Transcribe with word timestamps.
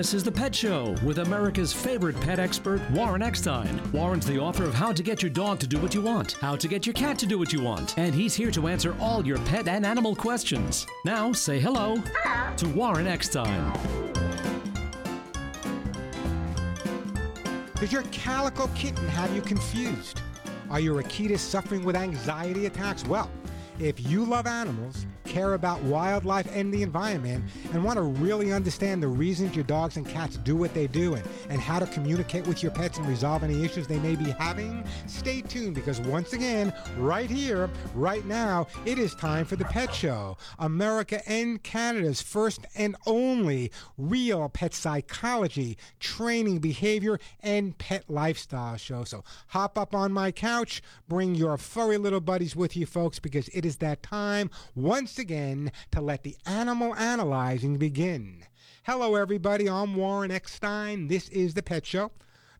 This 0.00 0.14
is 0.14 0.24
The 0.24 0.32
Pet 0.32 0.54
Show 0.54 0.96
with 1.04 1.18
America's 1.18 1.74
favorite 1.74 2.18
pet 2.22 2.38
expert, 2.38 2.80
Warren 2.90 3.20
Eckstein. 3.20 3.78
Warren's 3.92 4.24
the 4.24 4.38
author 4.38 4.64
of 4.64 4.72
How 4.72 4.94
to 4.94 5.02
Get 5.02 5.20
Your 5.22 5.28
Dog 5.28 5.58
to 5.58 5.66
Do 5.66 5.78
What 5.78 5.92
You 5.92 6.00
Want, 6.00 6.32
How 6.40 6.56
to 6.56 6.66
Get 6.66 6.86
Your 6.86 6.94
Cat 6.94 7.18
to 7.18 7.26
Do 7.26 7.38
What 7.38 7.52
You 7.52 7.60
Want, 7.60 7.98
and 7.98 8.14
he's 8.14 8.34
here 8.34 8.50
to 8.50 8.68
answer 8.68 8.96
all 8.98 9.26
your 9.26 9.36
pet 9.40 9.68
and 9.68 9.84
animal 9.84 10.16
questions. 10.16 10.86
Now, 11.04 11.34
say 11.34 11.60
hello, 11.60 11.96
hello. 12.24 12.56
to 12.56 12.68
Warren 12.68 13.06
Eckstein. 13.06 13.74
Does 17.74 17.92
your 17.92 18.04
calico 18.04 18.68
kitten 18.68 19.06
have 19.08 19.34
you 19.34 19.42
confused? 19.42 20.22
Are 20.70 20.80
your 20.80 21.02
Akitas 21.02 21.40
suffering 21.40 21.84
with 21.84 21.94
anxiety 21.94 22.64
attacks? 22.64 23.04
Well, 23.04 23.30
if 23.78 24.00
you 24.08 24.24
love 24.24 24.46
animals, 24.46 25.04
care 25.30 25.54
about 25.54 25.80
wildlife 25.84 26.48
and 26.54 26.74
the 26.74 26.82
environment, 26.82 27.44
and 27.72 27.84
want 27.84 27.96
to 27.96 28.02
really 28.02 28.52
understand 28.52 29.02
the 29.02 29.08
reasons 29.08 29.54
your 29.54 29.64
dogs 29.64 29.96
and 29.96 30.06
cats 30.06 30.36
do 30.38 30.56
what 30.56 30.74
they 30.74 30.88
do 30.88 31.14
and, 31.14 31.26
and 31.48 31.60
how 31.60 31.78
to 31.78 31.86
communicate 31.86 32.46
with 32.46 32.62
your 32.62 32.72
pets 32.72 32.98
and 32.98 33.06
resolve 33.06 33.44
any 33.44 33.64
issues 33.64 33.86
they 33.86 34.00
may 34.00 34.16
be 34.16 34.30
having, 34.32 34.84
stay 35.06 35.40
tuned 35.40 35.74
because 35.74 36.00
once 36.00 36.32
again, 36.32 36.72
right 36.98 37.30
here, 37.30 37.70
right 37.94 38.24
now, 38.26 38.66
it 38.84 38.98
is 38.98 39.14
time 39.14 39.44
for 39.44 39.54
the 39.54 39.64
Pet 39.66 39.94
Show, 39.94 40.36
America 40.58 41.22
and 41.30 41.62
Canada's 41.62 42.20
first 42.20 42.66
and 42.74 42.96
only 43.06 43.70
real 43.96 44.48
pet 44.48 44.74
psychology, 44.74 45.78
training, 46.00 46.58
behavior, 46.58 47.20
and 47.40 47.78
pet 47.78 48.04
lifestyle 48.08 48.76
show. 48.76 49.04
So 49.04 49.22
hop 49.48 49.78
up 49.78 49.94
on 49.94 50.12
my 50.12 50.32
couch, 50.32 50.82
bring 51.08 51.36
your 51.36 51.56
furry 51.56 51.98
little 51.98 52.20
buddies 52.20 52.56
with 52.56 52.76
you, 52.76 52.84
folks, 52.86 53.20
because 53.20 53.48
it 53.50 53.64
is 53.64 53.76
that 53.76 54.02
time 54.02 54.50
once 54.74 55.19
again 55.20 55.70
to 55.92 56.00
let 56.00 56.24
the 56.24 56.34
animal 56.46 56.94
analyzing 56.96 57.76
begin. 57.76 58.42
Hello, 58.84 59.14
everybody. 59.14 59.68
I'm 59.68 59.94
Warren 59.94 60.30
Eckstein. 60.30 61.08
This 61.08 61.28
is 61.28 61.52
The 61.52 61.62
Pet 61.62 61.84
Show, 61.84 62.10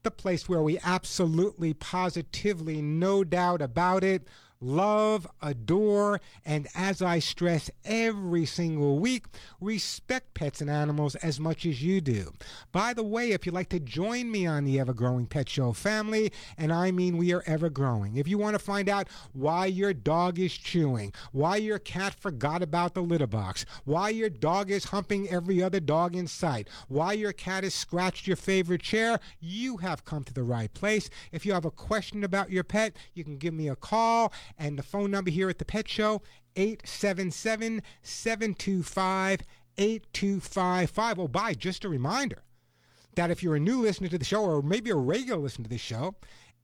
the 0.03 0.11
place 0.11 0.47
where 0.47 0.61
we 0.61 0.79
absolutely, 0.85 1.73
positively, 1.73 2.83
no 2.83 3.25
doubt 3.25 3.63
about 3.63 4.05
it, 4.05 4.29
love, 4.61 5.27
adore, 5.41 6.21
and 6.45 6.69
as 6.75 7.01
I 7.01 7.19
stress 7.19 7.71
every 7.85 8.45
single 8.45 8.99
week, 8.99 9.25
respect 9.61 10.35
pets 10.35 10.61
and 10.61 10.69
animals 10.69 11.15
as 11.17 11.41
much 11.41 11.65
as 11.65 11.83
you 11.83 12.01
do. 12.01 12.33
By 12.71 12.93
the 12.93 13.03
way, 13.03 13.33
if 13.33 13.47
you'd 13.47 13.55
like 13.55 13.71
to 13.71 13.81
join 13.81 14.31
me 14.31 14.47
on 14.47 14.65
the 14.65 14.79
Ever 14.79 14.93
Growing 14.93 15.27
Pet 15.27 15.49
Show 15.49 15.73
family, 15.73 16.31
and 16.59 16.73
I 16.73 16.91
mean 16.91 17.17
we 17.17 17.33
are 17.33 17.43
ever 17.47 17.71
growing, 17.71 18.17
if 18.17 18.29
you 18.29 18.37
want 18.37 18.55
to 18.55 18.59
find 18.59 18.89
out 18.89 19.09
why 19.33 19.67
your 19.67 19.95
dog 19.95 20.39
is 20.39 20.53
chewing, 20.53 21.13
why 21.33 21.57
your 21.57 21.79
cat 21.79 22.15
forgot 22.15 22.63
about 22.63 22.95
the 22.95 23.03
litter 23.03 23.27
box, 23.27 23.65
why 23.85 24.11
your 24.11 24.31
dog 24.31 24.71
is 24.71 24.85
humping 24.85 25.29
every 25.29 25.63
other 25.63 25.81
dog 25.81 26.15
in 26.15 26.27
sight, 26.27 26.69
why 26.89 27.13
your 27.13 27.33
cat 27.33 27.65
has 27.65 27.75
scratched 27.75 28.27
your 28.27 28.37
favorite 28.37 28.83
chair, 28.83 29.19
you 29.41 29.79
have 29.79 30.05
come 30.05 30.23
to 30.25 30.35
the 30.35 30.43
right 30.43 30.73
place. 30.75 31.09
If 31.33 31.47
you 31.47 31.53
have 31.55 31.65
a 31.65 31.71
question 31.71 32.25
about 32.25 32.51
your 32.51 32.65
pet, 32.65 32.95
you 33.15 33.25
can 33.25 33.39
give 33.39 33.55
me 33.55 33.69
a 33.69 33.77
call 33.77 34.33
and 34.59 34.79
the 34.79 34.83
phone 34.83 35.11
number 35.11 35.31
here 35.31 35.49
at 35.49 35.59
the 35.59 35.65
Pet 35.65 35.89
Show, 35.89 36.23
877 36.57 37.83
725 38.03 39.43
8255. 39.79 41.19
Oh, 41.19 41.29
by 41.29 41.55
just 41.55 41.85
a 41.85 41.89
reminder 41.89 42.43
that 43.15 43.31
if 43.31 43.43
you're 43.43 43.57
a 43.57 43.61
new 43.61 43.81
listener 43.81 44.09
to 44.09 44.19
the 44.19 44.25
show 44.25 44.45
or 44.45 44.63
maybe 44.63 44.91
a 44.91 44.97
regular 44.97 45.41
listener 45.41 45.65
to 45.65 45.71
the 45.71 45.79
show, 45.79 46.15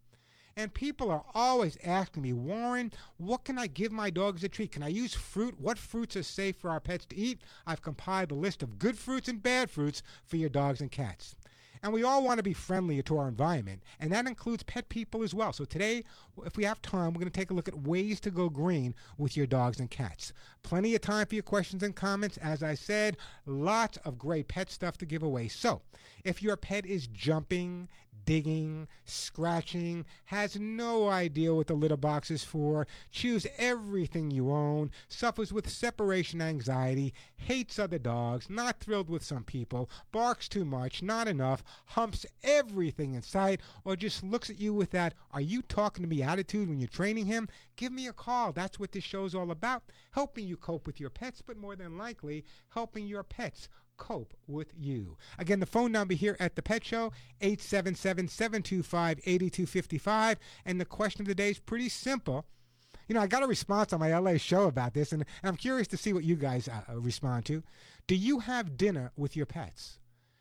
And 0.58 0.72
people 0.72 1.10
are 1.10 1.24
always 1.34 1.76
asking 1.84 2.22
me, 2.22 2.32
Warren, 2.32 2.90
what 3.18 3.44
can 3.44 3.58
I 3.58 3.66
give 3.66 3.92
my 3.92 4.08
dog 4.08 4.36
as 4.36 4.44
a 4.44 4.48
treat? 4.48 4.72
Can 4.72 4.82
I 4.82 4.88
use 4.88 5.12
fruit? 5.12 5.60
What 5.60 5.76
fruits 5.76 6.16
are 6.16 6.22
safe 6.22 6.56
for 6.56 6.70
our 6.70 6.80
pets 6.80 7.04
to 7.06 7.16
eat? 7.16 7.42
I've 7.66 7.82
compiled 7.82 8.30
a 8.30 8.34
list 8.34 8.62
of 8.62 8.78
good 8.78 8.96
fruits 8.96 9.28
and 9.28 9.42
bad 9.42 9.70
fruits 9.70 10.02
for 10.24 10.38
your 10.38 10.48
dogs 10.48 10.80
and 10.80 10.90
cats. 10.90 11.36
And 11.82 11.92
we 11.92 12.02
all 12.02 12.24
want 12.24 12.38
to 12.38 12.42
be 12.42 12.54
friendly 12.54 13.02
to 13.02 13.18
our 13.18 13.28
environment, 13.28 13.82
and 14.00 14.10
that 14.10 14.26
includes 14.26 14.62
pet 14.62 14.88
people 14.88 15.22
as 15.22 15.34
well. 15.34 15.52
So 15.52 15.66
today, 15.66 16.04
if 16.44 16.56
we 16.56 16.64
have 16.64 16.80
time, 16.80 17.12
we're 17.12 17.20
going 17.20 17.30
to 17.30 17.38
take 17.38 17.50
a 17.50 17.54
look 17.54 17.68
at 17.68 17.82
ways 17.82 18.18
to 18.20 18.30
go 18.30 18.48
green 18.48 18.94
with 19.18 19.36
your 19.36 19.46
dogs 19.46 19.78
and 19.78 19.90
cats. 19.90 20.32
Plenty 20.62 20.94
of 20.94 21.02
time 21.02 21.26
for 21.26 21.34
your 21.34 21.42
questions 21.42 21.82
and 21.82 21.94
comments. 21.94 22.38
As 22.38 22.62
I 22.62 22.74
said, 22.74 23.18
lots 23.44 23.98
of 23.98 24.18
great 24.18 24.48
pet 24.48 24.70
stuff 24.70 24.96
to 24.98 25.06
give 25.06 25.22
away. 25.22 25.48
So 25.48 25.82
if 26.24 26.42
your 26.42 26.56
pet 26.56 26.86
is 26.86 27.08
jumping, 27.08 27.88
digging, 28.26 28.86
scratching, 29.04 30.04
has 30.26 30.58
no 30.58 31.08
idea 31.08 31.54
what 31.54 31.68
the 31.68 31.74
litter 31.74 31.96
box 31.96 32.30
is 32.30 32.44
for, 32.44 32.86
chews 33.10 33.46
everything 33.56 34.30
you 34.30 34.50
own, 34.50 34.90
suffers 35.08 35.52
with 35.52 35.70
separation 35.70 36.42
anxiety, 36.42 37.14
hates 37.36 37.78
other 37.78 37.98
dogs, 37.98 38.50
not 38.50 38.80
thrilled 38.80 39.08
with 39.08 39.24
some 39.24 39.44
people, 39.44 39.88
barks 40.12 40.48
too 40.48 40.64
much, 40.64 41.02
not 41.02 41.26
enough, 41.28 41.62
humps 41.86 42.26
everything 42.42 43.14
in 43.14 43.22
sight, 43.22 43.60
or 43.84 43.96
just 43.96 44.22
looks 44.22 44.50
at 44.50 44.60
you 44.60 44.74
with 44.74 44.90
that, 44.90 45.14
are 45.30 45.40
you 45.40 45.62
talking 45.62 46.02
to 46.02 46.08
me 46.08 46.22
attitude 46.22 46.68
when 46.68 46.78
you're 46.78 46.88
training 46.88 47.26
him? 47.26 47.48
Give 47.76 47.92
me 47.92 48.08
a 48.08 48.12
call. 48.12 48.52
That's 48.52 48.80
what 48.80 48.92
this 48.92 49.04
show's 49.04 49.34
all 49.34 49.50
about. 49.50 49.84
Helping 50.10 50.46
you 50.46 50.56
cope 50.56 50.86
with 50.86 50.98
your 50.98 51.10
pets, 51.10 51.42
but 51.42 51.56
more 51.56 51.76
than 51.76 51.96
likely, 51.96 52.44
helping 52.70 53.06
your 53.06 53.22
pets 53.22 53.68
cope 53.96 54.34
with 54.46 54.72
you. 54.76 55.16
Again, 55.38 55.60
the 55.60 55.66
phone 55.66 55.92
number 55.92 56.14
here 56.14 56.36
at 56.40 56.56
the 56.56 56.62
Pet 56.62 56.84
Show, 56.84 57.12
877-725-8255. 57.40 60.36
And 60.64 60.80
the 60.80 60.84
question 60.84 61.22
of 61.22 61.28
the 61.28 61.34
day 61.34 61.50
is 61.50 61.58
pretty 61.58 61.88
simple. 61.88 62.46
You 63.08 63.14
know, 63.14 63.20
I 63.20 63.26
got 63.26 63.42
a 63.42 63.46
response 63.46 63.92
on 63.92 64.00
my 64.00 64.16
LA 64.16 64.36
show 64.36 64.66
about 64.66 64.94
this, 64.94 65.12
and, 65.12 65.24
I'm 65.44 65.56
curious 65.56 65.86
to 65.88 65.96
see 65.96 66.12
what 66.12 66.24
you 66.24 66.34
guys 66.34 66.68
uh, 66.68 66.80
uh, 66.90 66.98
respond 66.98 67.44
to. 67.46 67.62
Do 68.06 68.16
you 68.16 68.40
have 68.40 68.76
dinner 68.76 69.12
with 69.16 69.36
your 69.36 69.46
pets? 69.46 69.98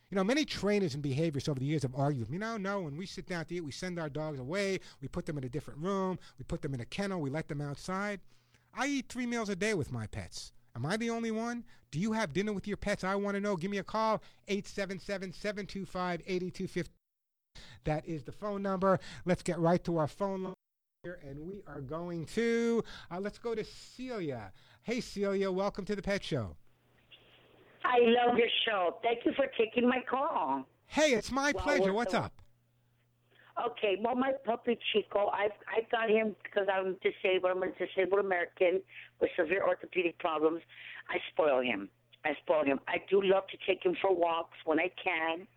You 0.10 0.16
know, 0.16 0.24
many 0.24 0.46
trainers 0.46 0.96
and 0.96 1.04
behaviorists 1.04 1.50
over 1.50 1.60
the 1.60 1.66
years 1.66 1.84
have 1.84 1.96
argued 1.96 2.22
with 2.22 2.31
me. 2.31 2.38
No, 2.38 2.57
no, 2.57 2.81
when 2.81 2.98
we 2.98 3.06
sit 3.06 3.28
down 3.28 3.46
to 3.46 3.56
eat, 3.56 3.62
we 3.62 3.72
send 3.72 4.00
our 4.00 4.10
dogs 4.10 4.40
away, 4.40 4.80
we 5.02 5.07
put 5.07 5.25
them 5.25 5.38
in 5.38 5.44
a 5.44 5.50
different 5.50 5.80
room, 5.80 6.18
we 6.40 6.44
put 6.44 6.62
them 6.62 6.74
in 6.74 6.81
a 6.81 6.86
kennel, 6.86 7.22
we 7.22 7.30
let 7.30 7.48
them 7.48 7.62
outside. 7.62 8.19
I 8.74 8.88
eat 8.88 9.10
three 9.10 9.25
meals 9.25 9.50
a 9.50 9.56
day 9.56 9.74
with 9.74 9.92
my 9.92 10.07
pets. 10.07 10.54
Am 10.75 10.86
I 10.86 10.98
the 10.98 11.10
only 11.10 11.31
one? 11.31 11.63
Do 11.92 12.00
you 12.00 12.12
have 12.12 12.33
dinner 12.33 12.51
with 12.51 12.68
your 12.68 12.75
pets? 12.77 13.04
I 13.04 13.16
want 13.16 13.36
to 13.36 13.42
know. 13.42 13.56
Give 13.56 13.72
me 13.72 13.77
a 13.77 13.83
call, 13.83 14.22
877 14.48 15.31
725 15.31 16.22
8250. 16.27 16.92
That 17.86 18.06
is 18.06 18.24
the 18.24 18.33
phone 18.33 18.62
number. 18.62 19.00
Let's 19.24 19.42
get 19.42 19.57
right 19.57 19.81
to 19.86 19.98
our 19.98 20.07
phone 20.07 20.44
line 20.44 20.54
here, 21.04 21.19
and 21.24 21.39
we 21.48 21.63
are 21.68 21.80
going 21.80 22.25
to, 22.25 22.83
uh, 23.10 23.19
let's 23.22 23.38
go 23.38 23.56
to 23.56 23.63
Celia. 23.63 24.51
Hey, 24.81 25.00
Celia, 25.00 25.50
welcome 25.50 25.86
to 25.86 25.95
the 25.95 26.01
Pet 26.01 26.24
Show. 26.24 26.57
I 27.86 28.00
love 28.01 28.38
your 28.38 28.48
show. 28.66 28.98
Thank 29.01 29.25
you 29.25 29.31
for 29.33 29.45
taking 29.57 29.88
my 29.88 30.01
call. 30.10 30.66
Hey, 30.88 31.13
it's 31.13 31.31
my 31.31 31.54
well, 31.56 31.63
pleasure. 31.63 31.94
What's 31.94 32.13
up? 32.13 32.33
Okay, 33.56 33.96
well, 34.04 34.16
my 34.16 34.34
puppy 34.46 34.78
Chico, 34.92 35.30
I've 35.30 35.56
I 35.72 35.88
got 35.90 36.10
him 36.10 36.36
because 36.44 36.68
I'm 36.72 36.98
disabled. 37.00 37.52
I'm 37.56 37.63
a 37.63 37.72
disabled 37.72 38.19
American 38.19 38.81
with 39.22 39.30
severe 39.40 39.63
orthopedic 39.66 40.19
problems. 40.19 40.62
I 41.10 41.18
spoil 41.31 41.62
him. 41.62 41.90
I 42.25 42.34
spoil 42.44 42.66
him. 42.66 42.80
I 42.88 42.98
do 43.10 43.22
love 43.24 43.44
to 43.48 43.57
take 43.66 43.86
him 43.86 43.96
for 44.02 44.13
walks 44.13 44.57
when 44.66 44.78
I 44.80 44.92
can, 45.02 45.48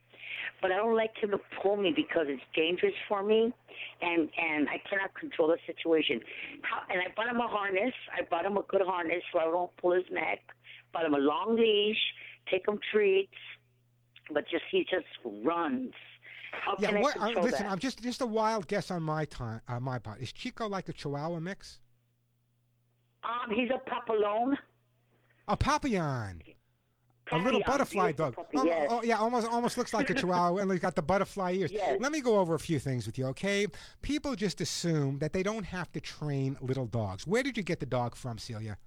but 0.62 0.70
I 0.70 0.76
don't 0.76 0.94
like 0.94 1.10
him 1.20 1.30
to 1.30 1.38
pull 1.60 1.76
me 1.76 1.92
because 1.94 2.26
it's 2.28 2.42
dangerous 2.54 2.94
for 3.08 3.24
me, 3.24 3.52
and 4.00 4.28
and 4.38 4.68
I 4.68 4.78
cannot 4.88 5.12
control 5.18 5.48
the 5.48 5.58
situation. 5.66 6.20
How, 6.62 6.82
and 6.92 7.00
I 7.00 7.12
bought 7.16 7.28
him 7.28 7.40
a 7.40 7.48
harness. 7.48 7.94
I 8.16 8.22
bought 8.30 8.46
him 8.46 8.56
a 8.58 8.62
good 8.68 8.82
harness 8.86 9.24
so 9.32 9.40
I 9.40 9.44
don't 9.44 9.76
pull 9.76 9.92
his 9.92 10.04
neck. 10.12 10.38
Bought 10.92 11.06
him 11.06 11.14
a 11.14 11.18
long 11.18 11.56
leash. 11.56 11.98
Take 12.48 12.68
him 12.68 12.78
treats, 12.92 13.34
but 14.32 14.44
just 14.48 14.64
he 14.70 14.86
just 14.88 15.06
runs. 15.44 15.92
How 16.52 16.74
Yeah, 16.78 17.00
what, 17.00 17.16
uh, 17.16 17.40
listen, 17.40 17.64
that? 17.64 17.72
I'm 17.72 17.78
just 17.78 18.02
just 18.02 18.20
a 18.20 18.26
wild 18.26 18.66
guess 18.66 18.90
on 18.90 19.02
my 19.02 19.24
time, 19.24 19.60
on 19.68 19.82
my 19.82 19.98
part. 19.98 20.20
Is 20.20 20.32
Chico 20.32 20.68
like 20.68 20.88
a 20.88 20.92
Chihuahua 20.92 21.40
mix? 21.40 21.80
Um, 23.24 23.54
he's 23.54 23.70
a 23.70 23.78
papillon. 23.78 24.56
A 25.48 25.56
Papillon. 25.56 26.42
A 27.30 27.38
little 27.38 27.62
butterfly 27.66 28.12
dog. 28.12 28.36
puppy, 28.36 28.56
Oh, 28.56 28.86
oh, 28.88 29.02
yeah, 29.02 29.18
almost 29.18 29.46
almost 29.48 29.76
looks 29.76 29.92
like 29.92 30.08
a 30.10 30.14
chihuahua, 30.14 30.62
and 30.62 30.70
he's 30.70 30.80
got 30.80 30.94
the 30.94 31.02
butterfly 31.02 31.52
ears. 31.52 31.70
Yes. 31.70 31.98
Let 32.00 32.12
me 32.12 32.20
go 32.20 32.38
over 32.38 32.54
a 32.54 32.58
few 32.58 32.78
things 32.78 33.06
with 33.06 33.18
you, 33.18 33.26
okay? 33.26 33.66
People 34.02 34.34
just 34.34 34.60
assume 34.60 35.18
that 35.18 35.32
they 35.32 35.42
don't 35.42 35.64
have 35.64 35.92
to 35.92 36.00
train 36.00 36.56
little 36.60 36.86
dogs. 36.86 37.26
Where 37.26 37.42
did 37.42 37.56
you 37.56 37.62
get 37.62 37.80
the 37.80 37.86
dog 37.86 38.14
from, 38.16 38.38
Celia? 38.38 38.78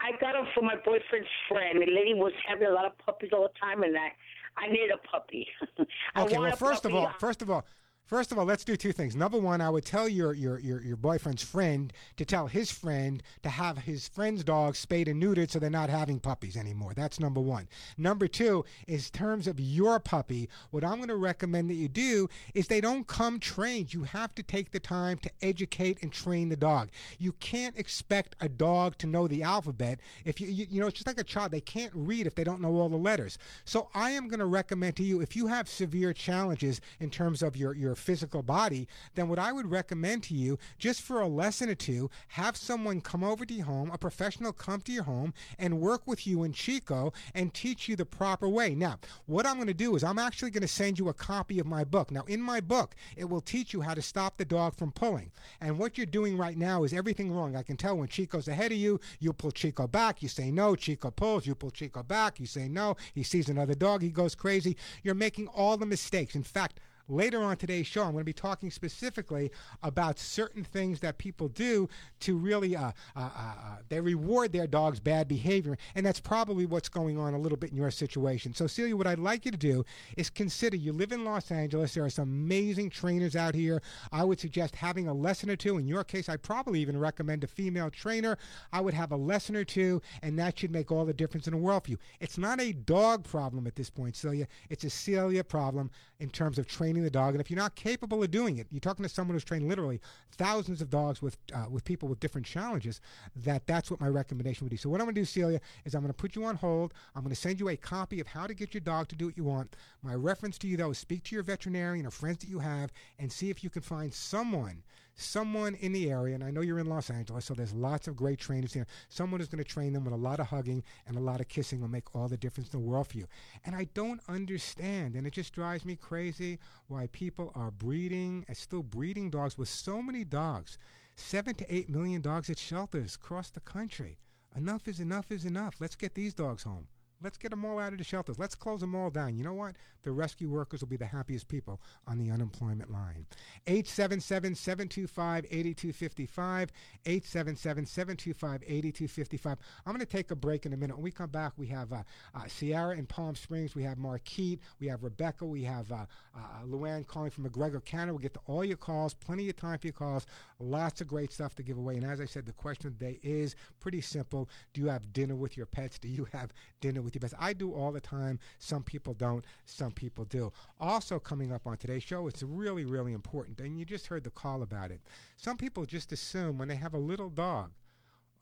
I 0.00 0.12
got 0.20 0.34
him 0.34 0.46
from 0.54 0.66
my 0.66 0.76
boyfriend's 0.76 1.28
friend. 1.48 1.80
The 1.80 1.86
lady 1.90 2.14
was 2.14 2.32
having 2.46 2.66
a 2.66 2.72
lot 2.72 2.86
of 2.86 2.98
puppies 2.98 3.30
all 3.32 3.42
the 3.42 3.58
time, 3.60 3.82
and 3.82 3.96
I, 3.96 4.08
I 4.56 4.68
need 4.68 4.90
a 4.92 4.96
puppy. 4.98 5.48
I 6.14 6.22
Okay, 6.24 6.38
want 6.38 6.48
well, 6.48 6.56
first 6.56 6.84
of 6.84 6.94
all, 6.94 7.10
first 7.18 7.42
of 7.42 7.50
all, 7.50 7.64
first 8.06 8.32
of 8.32 8.38
all, 8.38 8.44
let's 8.44 8.64
do 8.64 8.76
two 8.76 8.92
things. 8.92 9.16
Number 9.16 9.38
one, 9.38 9.60
I 9.60 9.70
would 9.70 9.84
tell 9.84 10.08
your 10.08 10.32
your 10.32 10.58
your, 10.58 10.82
your 10.82 10.96
boyfriend's 10.96 11.42
friend 11.42 11.92
to 12.16 12.24
tell 12.24 12.46
his 12.46 12.70
friend 12.70 13.22
to 13.42 13.48
have 13.48 13.78
his 13.78 14.08
friend's 14.08 14.44
dog 14.44 14.76
spayed 14.76 15.08
and 15.08 15.22
neutered 15.22 15.50
so 15.50 15.58
they're 15.58 15.70
not 15.70 15.90
having 15.90 16.20
puppies 16.20 16.56
anymore. 16.56 16.92
That's 16.94 17.20
number 17.20 17.40
one. 17.40 17.68
Number 17.96 18.28
two 18.28 18.64
is 18.86 19.10
terms 19.10 19.46
of 19.46 19.60
your 19.60 20.00
puppy. 20.00 20.48
What 20.70 20.84
I'm 20.84 20.96
going 20.96 21.08
to 21.08 21.16
recommend 21.16 21.70
that 21.70 21.74
you 21.74 21.88
do 21.88 22.28
is 22.54 22.68
they 22.68 22.80
don't 22.80 23.06
come 23.06 23.40
trained. 23.40 23.94
You 23.94 24.04
have 24.04 24.34
to 24.34 24.42
take 24.42 24.70
the 24.70 24.80
time 24.80 25.18
to 25.18 25.30
educate 25.42 25.98
and 26.02 26.12
train 26.12 26.48
the 26.48 26.56
dog. 26.56 26.90
You 27.18 27.32
can't 27.32 27.78
expect 27.78 28.36
a 28.40 28.48
dog 28.48 28.98
to 28.98 29.06
know 29.06 29.26
the 29.26 29.42
alphabet 29.42 30.00
if 30.24 30.40
you 30.40 30.48
you, 30.48 30.66
you 30.70 30.80
know 30.80 30.86
it's 30.86 30.98
just 30.98 31.06
like 31.06 31.18
a 31.18 31.24
child. 31.24 31.50
They 31.50 31.60
can't 31.60 31.92
read 31.94 32.26
if 32.26 32.34
they 32.34 32.44
don't 32.44 32.60
know 32.60 32.76
all 32.76 32.88
the 32.88 32.96
letters. 32.96 33.38
So 33.64 33.88
I 33.94 34.10
am 34.10 34.28
going 34.28 34.40
to 34.40 34.46
recommend 34.46 34.96
to 34.96 35.02
you 35.02 35.20
if 35.20 35.36
you 35.36 35.46
have 35.46 35.68
severe 35.68 36.12
challenges 36.12 36.80
in 37.00 37.10
terms 37.10 37.42
of 37.42 37.56
your 37.56 37.74
your 37.74 37.93
physical 37.94 38.42
body, 38.42 38.88
then 39.14 39.28
what 39.28 39.38
I 39.38 39.52
would 39.52 39.70
recommend 39.70 40.22
to 40.24 40.34
you 40.34 40.58
just 40.78 41.02
for 41.02 41.20
a 41.20 41.28
lesson 41.28 41.68
or 41.68 41.74
two, 41.74 42.10
have 42.28 42.56
someone 42.56 43.00
come 43.00 43.24
over 43.24 43.44
to 43.44 43.54
your 43.54 43.66
home, 43.66 43.90
a 43.92 43.98
professional 43.98 44.52
come 44.52 44.80
to 44.82 44.92
your 44.92 45.04
home 45.04 45.34
and 45.58 45.80
work 45.80 46.02
with 46.06 46.26
you 46.26 46.42
in 46.44 46.52
Chico 46.52 47.12
and 47.34 47.52
teach 47.54 47.88
you 47.88 47.96
the 47.96 48.04
proper 48.04 48.48
way. 48.48 48.74
Now, 48.74 48.98
what 49.26 49.46
I'm 49.46 49.56
going 49.56 49.66
to 49.68 49.74
do 49.74 49.96
is 49.96 50.04
I'm 50.04 50.18
actually 50.18 50.50
going 50.50 50.62
to 50.62 50.68
send 50.68 50.98
you 50.98 51.08
a 51.08 51.14
copy 51.14 51.58
of 51.58 51.66
my 51.66 51.84
book. 51.84 52.10
Now, 52.10 52.22
in 52.26 52.40
my 52.40 52.60
book, 52.60 52.94
it 53.16 53.28
will 53.28 53.40
teach 53.40 53.72
you 53.72 53.80
how 53.80 53.94
to 53.94 54.02
stop 54.02 54.36
the 54.36 54.44
dog 54.44 54.74
from 54.74 54.92
pulling. 54.92 55.30
And 55.60 55.78
what 55.78 55.96
you're 55.96 56.06
doing 56.06 56.36
right 56.36 56.56
now 56.56 56.84
is 56.84 56.92
everything 56.92 57.32
wrong. 57.32 57.56
I 57.56 57.62
can 57.62 57.76
tell 57.76 57.96
when 57.96 58.08
Chico's 58.08 58.48
ahead 58.48 58.72
of 58.72 58.78
you, 58.78 59.00
you 59.20 59.32
pull 59.32 59.50
Chico 59.50 59.86
back, 59.86 60.22
you 60.22 60.28
say 60.28 60.50
no, 60.50 60.74
Chico 60.76 61.10
pulls, 61.10 61.46
you 61.46 61.54
pull 61.54 61.70
Chico 61.70 62.02
back, 62.02 62.40
you 62.40 62.46
say 62.46 62.68
no, 62.68 62.96
he 63.14 63.22
sees 63.22 63.48
another 63.48 63.74
dog, 63.74 64.02
he 64.02 64.10
goes 64.10 64.34
crazy. 64.34 64.76
You're 65.02 65.14
making 65.14 65.48
all 65.48 65.76
the 65.76 65.86
mistakes. 65.86 66.34
In 66.34 66.42
fact, 66.42 66.80
Later 67.08 67.42
on 67.42 67.58
today's 67.58 67.86
show, 67.86 68.02
I'm 68.02 68.12
going 68.12 68.22
to 68.22 68.24
be 68.24 68.32
talking 68.32 68.70
specifically 68.70 69.50
about 69.82 70.18
certain 70.18 70.64
things 70.64 71.00
that 71.00 71.18
people 71.18 71.48
do 71.48 71.86
to 72.20 72.36
really, 72.38 72.74
uh, 72.74 72.92
uh, 73.14 73.20
uh, 73.20 73.20
uh, 73.20 73.76
they 73.90 74.00
reward 74.00 74.52
their 74.52 74.66
dog's 74.66 75.00
bad 75.00 75.28
behavior, 75.28 75.76
and 75.94 76.06
that's 76.06 76.20
probably 76.20 76.64
what's 76.64 76.88
going 76.88 77.18
on 77.18 77.34
a 77.34 77.38
little 77.38 77.58
bit 77.58 77.72
in 77.72 77.76
your 77.76 77.90
situation. 77.90 78.54
So, 78.54 78.66
Celia, 78.66 78.96
what 78.96 79.06
I'd 79.06 79.18
like 79.18 79.44
you 79.44 79.50
to 79.50 79.58
do 79.58 79.84
is 80.16 80.30
consider 80.30 80.76
you 80.76 80.92
live 80.92 81.12
in 81.12 81.26
Los 81.26 81.50
Angeles. 81.50 81.92
There 81.92 82.04
are 82.04 82.10
some 82.10 82.24
amazing 82.30 82.88
trainers 82.88 83.36
out 83.36 83.54
here. 83.54 83.82
I 84.10 84.24
would 84.24 84.40
suggest 84.40 84.74
having 84.74 85.06
a 85.06 85.12
lesson 85.14 85.50
or 85.50 85.56
two. 85.56 85.76
In 85.76 85.86
your 85.86 86.04
case, 86.04 86.30
I 86.30 86.38
probably 86.38 86.80
even 86.80 86.98
recommend 86.98 87.44
a 87.44 87.48
female 87.48 87.90
trainer. 87.90 88.38
I 88.72 88.80
would 88.80 88.94
have 88.94 89.12
a 89.12 89.16
lesson 89.16 89.56
or 89.56 89.64
two, 89.64 90.00
and 90.22 90.38
that 90.38 90.58
should 90.58 90.70
make 90.70 90.90
all 90.90 91.04
the 91.04 91.12
difference 91.12 91.46
in 91.46 91.52
the 91.52 91.58
world 91.58 91.84
for 91.84 91.90
you. 91.90 91.98
It's 92.20 92.38
not 92.38 92.62
a 92.62 92.72
dog 92.72 93.24
problem 93.24 93.66
at 93.66 93.76
this 93.76 93.90
point, 93.90 94.16
Celia. 94.16 94.48
It's 94.70 94.84
a 94.84 94.90
Celia 94.90 95.44
problem 95.44 95.90
in 96.24 96.30
terms 96.30 96.58
of 96.58 96.66
training 96.66 97.04
the 97.04 97.10
dog. 97.10 97.34
And 97.34 97.40
if 97.40 97.50
you're 97.50 97.58
not 97.58 97.76
capable 97.76 98.22
of 98.22 98.30
doing 98.30 98.56
it, 98.56 98.66
you're 98.70 98.80
talking 98.80 99.04
to 99.04 99.08
someone 99.08 99.34
who's 99.34 99.44
trained 99.44 99.68
literally 99.68 100.00
thousands 100.32 100.80
of 100.80 100.88
dogs 100.88 101.22
with 101.22 101.36
uh, 101.54 101.66
with 101.70 101.84
people 101.84 102.08
with 102.08 102.18
different 102.18 102.46
challenges. 102.46 103.00
That 103.36 103.66
that's 103.66 103.90
what 103.90 104.00
my 104.00 104.08
recommendation 104.08 104.64
would 104.64 104.70
be. 104.70 104.78
So 104.78 104.88
what 104.88 105.00
I'm 105.00 105.06
going 105.06 105.14
to 105.14 105.20
do, 105.20 105.26
Celia, 105.26 105.60
is 105.84 105.94
I'm 105.94 106.00
going 106.00 106.12
to 106.12 106.16
put 106.16 106.34
you 106.34 106.44
on 106.46 106.56
hold. 106.56 106.94
I'm 107.14 107.22
going 107.22 107.34
to 107.34 107.40
send 107.40 107.60
you 107.60 107.68
a 107.68 107.76
copy 107.76 108.20
of 108.20 108.26
how 108.26 108.46
to 108.46 108.54
get 108.54 108.72
your 108.72 108.80
dog 108.80 109.08
to 109.08 109.16
do 109.16 109.26
what 109.26 109.36
you 109.36 109.44
want. 109.44 109.76
My 110.02 110.14
reference 110.14 110.56
to 110.58 110.66
you 110.66 110.78
though 110.78 110.90
is 110.90 110.98
speak 110.98 111.22
to 111.24 111.34
your 111.36 111.44
veterinarian 111.44 112.06
or 112.06 112.10
friends 112.10 112.38
that 112.38 112.48
you 112.48 112.58
have 112.58 112.90
and 113.18 113.30
see 113.30 113.50
if 113.50 113.62
you 113.62 113.68
can 113.68 113.82
find 113.82 114.12
someone 114.12 114.82
someone 115.16 115.74
in 115.76 115.92
the 115.92 116.10
area, 116.10 116.34
and 116.34 116.42
I 116.42 116.50
know 116.50 116.60
you're 116.60 116.78
in 116.78 116.88
Los 116.88 117.10
Angeles, 117.10 117.44
so 117.44 117.54
there's 117.54 117.72
lots 117.72 118.08
of 118.08 118.16
great 118.16 118.38
trainers 118.38 118.72
here. 118.72 118.86
Someone 119.08 119.40
is 119.40 119.48
going 119.48 119.62
to 119.62 119.70
train 119.70 119.92
them 119.92 120.04
with 120.04 120.14
a 120.14 120.16
lot 120.18 120.40
of 120.40 120.46
hugging 120.46 120.82
and 121.06 121.16
a 121.16 121.20
lot 121.20 121.40
of 121.40 121.48
kissing 121.48 121.80
will 121.80 121.88
make 121.88 122.14
all 122.14 122.28
the 122.28 122.36
difference 122.36 122.72
in 122.72 122.80
the 122.80 122.86
world 122.86 123.08
for 123.08 123.18
you. 123.18 123.26
And 123.64 123.74
I 123.76 123.88
don't 123.94 124.20
understand, 124.28 125.14
and 125.14 125.26
it 125.26 125.32
just 125.32 125.52
drives 125.52 125.84
me 125.84 125.96
crazy 125.96 126.58
why 126.88 127.08
people 127.12 127.52
are 127.54 127.70
breeding 127.70 128.44
and 128.48 128.56
still 128.56 128.82
breeding 128.82 129.30
dogs 129.30 129.56
with 129.56 129.68
so 129.68 130.02
many 130.02 130.24
dogs. 130.24 130.78
Seven 131.16 131.54
to 131.56 131.74
eight 131.74 131.88
million 131.88 132.20
dogs 132.20 132.50
at 132.50 132.58
shelters 132.58 133.14
across 133.14 133.50
the 133.50 133.60
country. 133.60 134.18
Enough 134.56 134.88
is 134.88 135.00
enough 135.00 135.30
is 135.30 135.44
enough. 135.44 135.76
Let's 135.80 135.96
get 135.96 136.14
these 136.14 136.34
dogs 136.34 136.64
home. 136.64 136.88
Let's 137.22 137.38
get 137.38 137.50
them 137.50 137.64
all 137.64 137.78
out 137.78 137.92
of 137.92 137.98
the 137.98 138.04
shelters. 138.04 138.38
Let's 138.38 138.54
close 138.54 138.80
them 138.80 138.94
all 138.94 139.10
down. 139.10 139.36
You 139.36 139.44
know 139.44 139.54
what? 139.54 139.76
The 140.02 140.12
rescue 140.12 140.50
workers 140.50 140.80
will 140.80 140.88
be 140.88 140.96
the 140.96 141.06
happiest 141.06 141.48
people 141.48 141.80
on 142.06 142.18
the 142.18 142.30
unemployment 142.30 142.92
line. 142.92 143.26
877 143.66 144.54
725 144.54 145.46
8255. 145.50 146.70
877 147.06 147.86
725 147.86 148.62
8255. 148.66 149.58
I'm 149.86 149.92
going 149.92 150.00
to 150.00 150.06
take 150.06 150.30
a 150.30 150.36
break 150.36 150.66
in 150.66 150.74
a 150.74 150.76
minute. 150.76 150.96
When 150.96 151.04
we 151.04 151.10
come 151.10 151.30
back, 151.30 151.52
we 151.56 151.66
have 151.68 151.92
uh, 151.92 152.02
uh, 152.34 152.46
Sierra 152.46 152.96
in 152.96 153.06
Palm 153.06 153.34
Springs. 153.34 153.74
We 153.74 153.82
have 153.84 153.96
Marquette. 153.96 154.58
We 154.78 154.88
have 154.88 155.02
Rebecca. 155.02 155.46
We 155.46 155.64
have 155.64 155.90
uh, 155.90 156.06
uh, 156.36 156.66
Luann 156.66 157.06
calling 157.06 157.30
from 157.30 157.48
McGregor, 157.48 157.82
Canada. 157.82 158.12
We'll 158.12 158.22
get 158.22 158.34
to 158.34 158.40
all 158.46 158.64
your 158.64 158.76
calls. 158.76 159.14
Plenty 159.14 159.48
of 159.48 159.56
time 159.56 159.78
for 159.78 159.86
your 159.86 159.94
calls. 159.94 160.26
Lots 160.58 161.00
of 161.00 161.08
great 161.08 161.32
stuff 161.32 161.54
to 161.56 161.62
give 161.62 161.78
away. 161.78 161.96
And 161.96 162.04
as 162.04 162.20
I 162.20 162.26
said, 162.26 162.44
the 162.44 162.52
question 162.52 162.88
of 162.88 162.98
the 162.98 163.04
day 163.04 163.20
is 163.22 163.56
pretty 163.80 164.02
simple. 164.02 164.48
Do 164.74 164.82
you 164.82 164.88
have 164.88 165.12
dinner 165.12 165.34
with 165.34 165.56
your 165.56 165.66
pets? 165.66 165.98
Do 165.98 166.08
you 166.08 166.26
have 166.32 166.52
dinner 166.80 167.00
with 167.04 167.14
your 167.14 167.20
pets? 167.20 167.34
I 167.38 167.52
do 167.52 167.72
all 167.72 167.92
the 167.92 168.00
time. 168.00 168.38
Some 168.58 168.82
people 168.82 169.14
don't. 169.14 169.44
Some 169.66 169.92
people 169.92 170.24
do. 170.24 170.52
Also, 170.80 171.18
coming 171.18 171.52
up 171.52 171.66
on 171.66 171.76
today's 171.76 172.02
show, 172.02 172.26
it's 172.26 172.42
really, 172.42 172.84
really 172.84 173.12
important. 173.12 173.60
And 173.60 173.78
you 173.78 173.84
just 173.84 174.06
heard 174.06 174.24
the 174.24 174.30
call 174.30 174.62
about 174.62 174.90
it. 174.90 175.00
Some 175.36 175.56
people 175.56 175.84
just 175.84 176.12
assume 176.12 176.58
when 176.58 176.68
they 176.68 176.76
have 176.76 176.94
a 176.94 176.98
little 176.98 177.30
dog, 177.30 177.70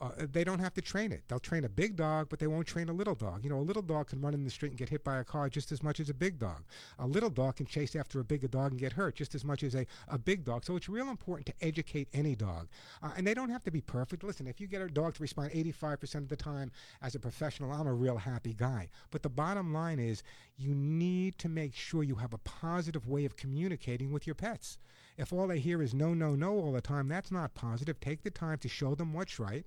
uh, 0.03 0.11
they 0.33 0.43
don't 0.43 0.59
have 0.59 0.75
to 0.75 0.81
train 0.81 1.13
it. 1.13 1.23
They'll 1.29 1.39
train 1.39 1.63
a 1.65 1.69
big 1.69 1.95
dog, 1.95 2.27
but 2.29 2.41
they 2.41 2.49
won't 2.49 2.67
train 2.67 2.89
a 2.89 2.93
little 2.93 3.15
dog. 3.15 3.45
You 3.45 3.51
know, 3.51 3.59
a 3.59 3.63
little 3.63 3.83
dog 3.83 4.09
can 4.09 4.21
run 4.21 4.35
in 4.35 4.43
the 4.43 4.51
street 4.51 4.71
and 4.71 4.79
get 4.79 4.89
hit 4.89 5.05
by 5.05 5.19
a 5.19 5.25
car 5.25 5.49
just 5.49 5.71
as 5.71 5.81
much 5.81 6.01
as 6.01 6.11
a 6.11 6.15
big 6.15 6.41
dog. 6.41 6.65
A 6.99 7.07
little 7.07 7.31
dog 7.31 7.57
can 7.57 7.67
chase 7.67 7.95
after 7.95 8.19
a 8.19 8.25
bigger 8.25 8.49
dog 8.49 8.73
and 8.73 8.81
get 8.81 8.95
hurt 8.95 9.15
just 9.15 9.37
as 9.37 9.45
much 9.45 9.63
as 9.63 9.77
a, 9.77 9.87
a 10.09 10.19
big 10.19 10.45
dog. 10.45 10.65
So 10.65 10.75
it's 10.75 10.89
real 10.89 11.09
important 11.09 11.47
to 11.47 11.55
educate 11.65 12.09
any 12.13 12.35
dog. 12.35 12.67
Uh, 13.01 13.11
and 13.17 13.25
they 13.25 13.33
don't 13.33 13.51
have 13.51 13.63
to 13.63 13.71
be 13.71 13.81
perfect. 13.81 14.25
Listen, 14.25 14.49
if 14.49 14.61
you 14.61 14.67
get 14.67 14.83
a 14.83 14.89
dog 14.89 15.15
to 15.15 15.23
respond 15.23 15.53
85% 15.53 16.17
of 16.17 16.29
the 16.29 16.37
time 16.37 16.73
as 17.01 17.15
a 17.15 17.21
professional, 17.21 17.71
I'm 17.71 17.87
a 17.87 17.95
real 17.95 18.17
happy 18.17 18.55
guy. 18.55 18.89
But 19.13 19.23
the 19.23 19.31
bottom 19.31 19.73
line 19.73 20.01
is 20.01 20.25
you 20.57 20.75
need 20.75 21.39
to 21.39 21.49
make 21.49 21.77
sure 21.77 22.03
you 22.03 22.17
have 22.17 22.35
a 22.35 22.39
positive 22.39 23.07
way 23.07 23.25
of 23.25 23.37
communicating 23.37 24.11
with 24.11 24.27
your 24.27 24.35
pets. 24.35 24.79
If 25.17 25.33
all 25.33 25.47
they 25.47 25.61
hear 25.61 25.81
is 25.81 25.95
no, 25.95 26.13
no, 26.13 26.35
no 26.35 26.55
all 26.55 26.73
the 26.73 26.81
time, 26.81 27.07
that's 27.07 27.31
not 27.31 27.55
positive. 27.55 28.01
Take 28.01 28.23
the 28.23 28.31
time 28.31 28.59
to 28.59 28.69
show 28.69 28.97
them 28.97 29.13
what's 29.13 29.39
right. 29.39 29.65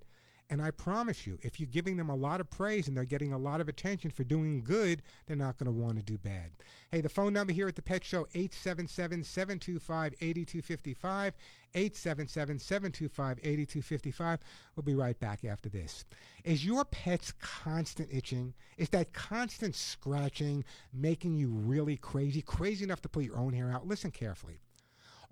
And 0.47 0.61
I 0.61 0.69
promise 0.69 1.25
you, 1.25 1.39
if 1.41 1.59
you're 1.59 1.67
giving 1.67 1.97
them 1.97 2.11
a 2.11 2.15
lot 2.15 2.39
of 2.39 2.51
praise 2.51 2.87
and 2.87 2.95
they're 2.95 3.03
getting 3.03 3.33
a 3.33 3.37
lot 3.37 3.61
of 3.61 3.67
attention 3.67 4.11
for 4.11 4.23
doing 4.23 4.63
good, 4.63 5.01
they're 5.25 5.35
not 5.35 5.57
going 5.57 5.65
to 5.65 5.71
want 5.71 5.97
to 5.97 6.03
do 6.03 6.19
bad. 6.19 6.51
Hey, 6.91 7.01
the 7.01 7.09
phone 7.09 7.33
number 7.33 7.51
here 7.51 7.67
at 7.67 7.75
the 7.75 7.81
Pet 7.81 8.03
Show, 8.03 8.25
877-725-8255, 8.35 11.31
877-725-8255. 11.73 14.37
We'll 14.75 14.83
be 14.83 14.93
right 14.93 15.19
back 15.19 15.43
after 15.43 15.67
this. 15.67 16.05
Is 16.43 16.63
your 16.63 16.85
pet's 16.85 17.33
constant 17.41 18.09
itching? 18.13 18.53
Is 18.77 18.89
that 18.89 19.13
constant 19.13 19.73
scratching 19.73 20.63
making 20.93 21.37
you 21.37 21.49
really 21.49 21.97
crazy, 21.97 22.43
crazy 22.43 22.83
enough 22.83 23.01
to 23.01 23.09
pull 23.09 23.23
your 23.23 23.37
own 23.37 23.53
hair 23.53 23.71
out? 23.71 23.87
Listen 23.87 24.11
carefully. 24.11 24.59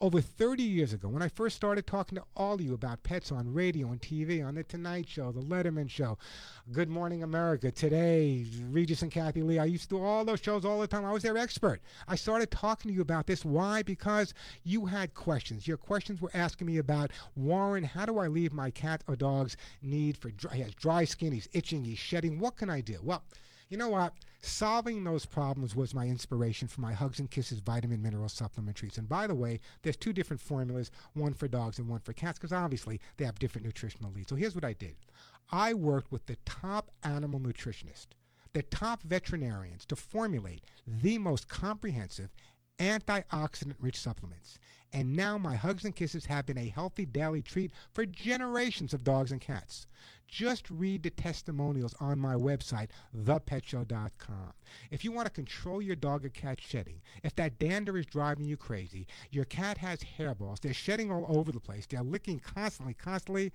Over 0.01 0.21
30 0.21 0.63
years 0.63 0.91
ago, 0.91 1.07
when 1.07 1.21
I 1.21 1.29
first 1.29 1.55
started 1.55 1.87
talking 1.87 2.17
to 2.17 2.23
all 2.35 2.55
of 2.55 2.61
you 2.61 2.73
about 2.73 3.03
pets 3.03 3.31
on 3.31 3.53
radio 3.53 3.87
and 3.87 4.01
TV, 4.01 4.45
on 4.45 4.55
The 4.55 4.63
Tonight 4.63 5.07
Show, 5.07 5.31
The 5.31 5.41
Letterman 5.41 5.89
Show, 5.89 6.17
Good 6.71 6.89
Morning 6.89 7.23
America, 7.23 7.71
Today, 7.71 8.45
Regis 8.69 9.01
and 9.01 9.11
Kathie 9.11 9.43
Lee, 9.43 9.59
I 9.59 9.65
used 9.65 9.83
to 9.89 9.95
do 9.95 10.03
all 10.03 10.25
those 10.25 10.41
shows 10.41 10.65
all 10.65 10.79
the 10.79 10.87
time. 10.87 11.05
I 11.05 11.11
was 11.11 11.23
their 11.23 11.37
expert. 11.37 11.81
I 12.07 12.15
started 12.15 12.51
talking 12.51 12.89
to 12.89 12.95
you 12.95 13.01
about 13.01 13.27
this. 13.27 13.45
Why? 13.45 13.81
Because 13.81 14.33
you 14.63 14.85
had 14.85 15.13
questions. 15.13 15.67
Your 15.67 15.77
questions 15.77 16.19
were 16.19 16.31
asking 16.33 16.67
me 16.67 16.77
about, 16.79 17.11
Warren, 17.35 17.83
how 17.83 18.05
do 18.05 18.17
I 18.17 18.27
leave 18.27 18.51
my 18.51 18.71
cat 18.71 19.03
or 19.07 19.15
dog's 19.15 19.55
need 19.81 20.17
for 20.17 20.31
dry, 20.31 20.55
he 20.55 20.61
has 20.63 20.75
dry 20.75 21.05
skin, 21.05 21.31
he's 21.31 21.49
itching, 21.53 21.85
he's 21.85 21.99
shedding. 21.99 22.39
What 22.39 22.57
can 22.57 22.69
I 22.69 22.81
do? 22.81 22.99
Well, 23.01 23.23
you 23.73 23.79
know 23.79 23.89
what? 23.89 24.13
Solving 24.43 25.03
those 25.03 25.25
problems 25.25 25.75
was 25.75 25.95
my 25.95 26.05
inspiration 26.05 26.67
for 26.67 26.81
my 26.81 26.93
Hugs 26.93 27.19
and 27.19 27.31
Kisses 27.31 27.57
vitamin 27.57 28.03
mineral 28.03 28.29
supplement 28.29 28.77
treats. 28.77 28.99
And 28.99 29.09
by 29.09 29.25
the 29.25 29.33
way, 29.33 29.61
there's 29.81 29.97
two 29.97 30.13
different 30.13 30.41
formulas, 30.41 30.91
one 31.15 31.33
for 31.33 31.47
dogs 31.47 31.79
and 31.79 31.89
one 31.89 32.01
for 32.01 32.13
cats, 32.13 32.37
because 32.37 32.53
obviously 32.53 33.01
they 33.17 33.25
have 33.25 33.39
different 33.39 33.65
nutritional 33.65 34.11
needs. 34.11 34.29
So 34.29 34.35
here's 34.35 34.53
what 34.53 34.63
I 34.63 34.73
did. 34.73 34.95
I 35.51 35.73
worked 35.73 36.11
with 36.11 36.27
the 36.27 36.37
top 36.45 36.91
animal 37.03 37.39
nutritionist, 37.39 38.09
the 38.53 38.61
top 38.61 39.01
veterinarians 39.01 39.87
to 39.87 39.95
formulate 39.95 40.65
the 40.85 41.17
most 41.17 41.47
comprehensive 41.47 42.29
antioxidant 42.77 43.77
rich 43.79 43.97
supplements. 43.97 44.59
And 44.93 45.15
now 45.15 45.39
my 45.39 45.55
Hugs 45.55 45.85
and 45.85 45.95
Kisses 45.95 46.27
have 46.27 46.45
been 46.45 46.57
a 46.57 46.69
healthy 46.69 47.05
daily 47.05 47.41
treat 47.41 47.71
for 47.91 48.05
generations 48.05 48.93
of 48.93 49.03
dogs 49.03 49.31
and 49.31 49.41
cats. 49.41 49.87
Just 50.27 50.69
read 50.69 51.03
the 51.03 51.09
testimonials 51.09 51.95
on 51.99 52.19
my 52.19 52.35
website, 52.35 52.89
thepetshow.com. 53.15 54.53
If 54.91 55.03
you 55.03 55.11
want 55.11 55.25
to 55.25 55.33
control 55.33 55.81
your 55.81 55.95
dog 55.95 56.25
or 56.25 56.29
cat 56.29 56.59
shedding, 56.61 57.01
if 57.23 57.35
that 57.35 57.59
dander 57.59 57.97
is 57.97 58.05
driving 58.05 58.45
you 58.45 58.57
crazy, 58.57 59.07
your 59.31 59.45
cat 59.45 59.77
has 59.79 59.99
hairballs, 60.17 60.59
they're 60.59 60.73
shedding 60.73 61.11
all 61.11 61.25
over 61.27 61.51
the 61.51 61.59
place, 61.59 61.85
they're 61.87 62.01
licking 62.03 62.39
constantly, 62.39 62.93
constantly, 62.93 63.51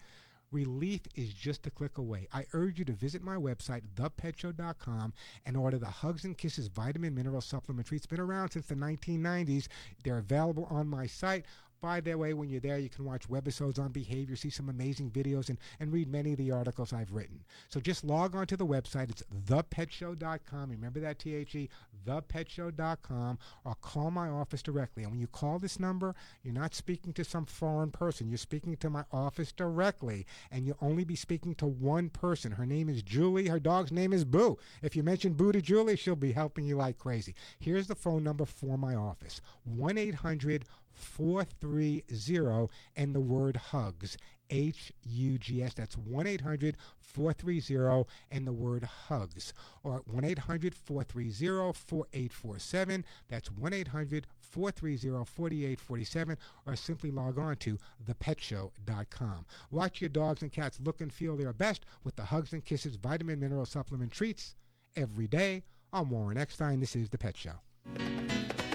Relief 0.51 1.03
is 1.15 1.35
just 1.35 1.67
a 1.67 1.71
click 1.71 1.99
away. 1.99 2.27
I 2.33 2.47
urge 2.55 2.79
you 2.79 2.85
to 2.87 2.93
visit 2.93 3.23
my 3.23 3.37
website, 3.37 3.83
thepetshow.com, 3.97 5.13
and 5.45 5.57
order 5.57 5.79
the 5.79 5.87
Hugs 5.87 6.25
and 6.25 6.39
Kisses 6.39 6.69
vitamin 6.69 7.15
mineral 7.15 7.43
supplement 7.43 7.87
treat. 7.87 7.99
It's 7.99 8.07
been 8.07 8.19
around 8.19 8.51
since 8.51 8.67
the 8.67 8.75
1990s. 8.75 9.69
They're 10.05 10.19
available 10.19 10.67
on 10.71 10.89
my 10.89 11.07
site. 11.07 11.45
By 11.81 12.01
the 12.01 12.15
way, 12.17 12.35
when 12.35 12.49
you're 12.49 12.61
there, 12.61 12.79
you 12.79 12.89
can 12.89 13.05
watch 13.05 13.29
webisodes 13.29 13.79
on 13.79 13.93
behavior, 13.93 14.35
see 14.35 14.51
some 14.51 14.69
amazing 14.69 15.13
videos, 15.13 15.49
and, 15.49 15.59
and 15.79 15.93
read 15.93 16.09
many 16.09 16.33
of 16.33 16.39
the 16.39 16.51
articles 16.51 16.93
I've 16.93 17.13
written. 17.13 17.45
So 17.69 17.79
just 17.79 18.03
log 18.03 18.35
on 18.35 18.49
to 18.49 18.57
the 18.57 18.67
website. 18.67 19.11
It's 19.11 19.23
thepetshow.com. 19.47 20.71
Remember 20.71 20.99
that 20.99 21.21
T-H-E, 21.21 21.69
thepetshow.com, 22.05 23.39
or 23.65 23.75
call 23.81 24.11
my 24.11 24.29
office 24.29 24.61
directly. 24.61 25.05
And 25.05 25.13
when 25.13 25.21
you 25.21 25.29
call 25.29 25.61
this 25.61 25.79
number, 25.79 26.17
you're 26.43 26.53
not 26.53 26.75
speaking 26.75 27.13
to 27.13 27.25
some 27.25 27.47
foreign 27.47 27.93
person. 27.93 28.29
You're 28.29 28.39
speaking 28.39 28.77
to 28.79 28.91
my 28.91 29.05
office 29.13 29.53
directly, 29.53 30.27
and 30.51 30.67
you'll 30.67 30.79
only 30.81 31.05
be 31.05 31.17
speaking 31.17 31.55
to 31.57 31.67
one 31.67 32.09
person. 32.09 32.51
Her 32.51 32.67
name 32.67 32.89
is 32.89 33.05
Julie. 33.05 33.47
Her 33.47 33.61
dog's 33.61 33.93
name 33.93 34.13
is 34.13 34.25
Boo. 34.25 34.59
If 34.83 34.97
you 34.97 35.05
mention 35.05 35.35
Boo 35.35 35.53
to 35.53 35.63
Julie, 35.63 35.97
she'll 35.97 36.17
be 36.17 36.33
helping 36.33 36.65
you 36.65 36.77
like 36.77 36.99
crazy. 36.99 37.37
Here's 37.61 37.87
the 37.87 37.95
phone 37.95 38.25
number 38.25 38.47
for 38.47 38.77
my 38.77 38.97
office, 38.97 39.41
1-800- 39.79 40.63
430 40.93 42.69
and 42.97 43.15
the 43.15 43.21
word 43.21 43.57
hugs. 43.57 44.17
H 44.51 44.93
U 45.03 45.39
G 45.39 45.63
S. 45.63 45.75
That's 45.75 45.97
1 45.97 46.27
800 46.27 46.77
430 46.99 48.07
and 48.31 48.47
the 48.47 48.53
word 48.53 48.85
hugs. 48.85 49.53
Or 49.83 50.03
1 50.07 50.25
800 50.25 50.75
430 50.75 51.73
4847. 51.75 53.05
That's 53.29 53.51
1 53.51 53.73
800 53.73 54.27
430 54.39 55.25
4847. 55.25 56.39
Or 56.67 56.77
simply 56.77 57.11
log 57.11 57.39
on 57.39 57.57
to 57.57 57.79
thepetshow.com. 58.09 59.47
Watch 59.71 60.01
your 60.01 60.11
dogs 60.11 60.43
and 60.43 60.53
cats 60.53 60.81
look 60.83 61.01
and 61.01 61.13
feel 61.13 61.37
their 61.37 61.53
best 61.53 61.85
with 62.05 62.17
the 62.17 62.25
Hugs 62.25 62.53
and 62.53 62.65
Kisses 62.65 62.97
vitamin 62.97 63.41
mineral 63.41 63.67
supplement 63.67 64.13
treats 64.13 64.55
every 64.97 65.27
day. 65.27 65.65
I'm 65.93 66.11
Warren 66.11 66.37
Eckstein. 66.37 66.81
This 66.81 66.97
is 66.97 67.09
The 67.09 67.19
Pet 67.19 67.37
Show. 67.37 68.68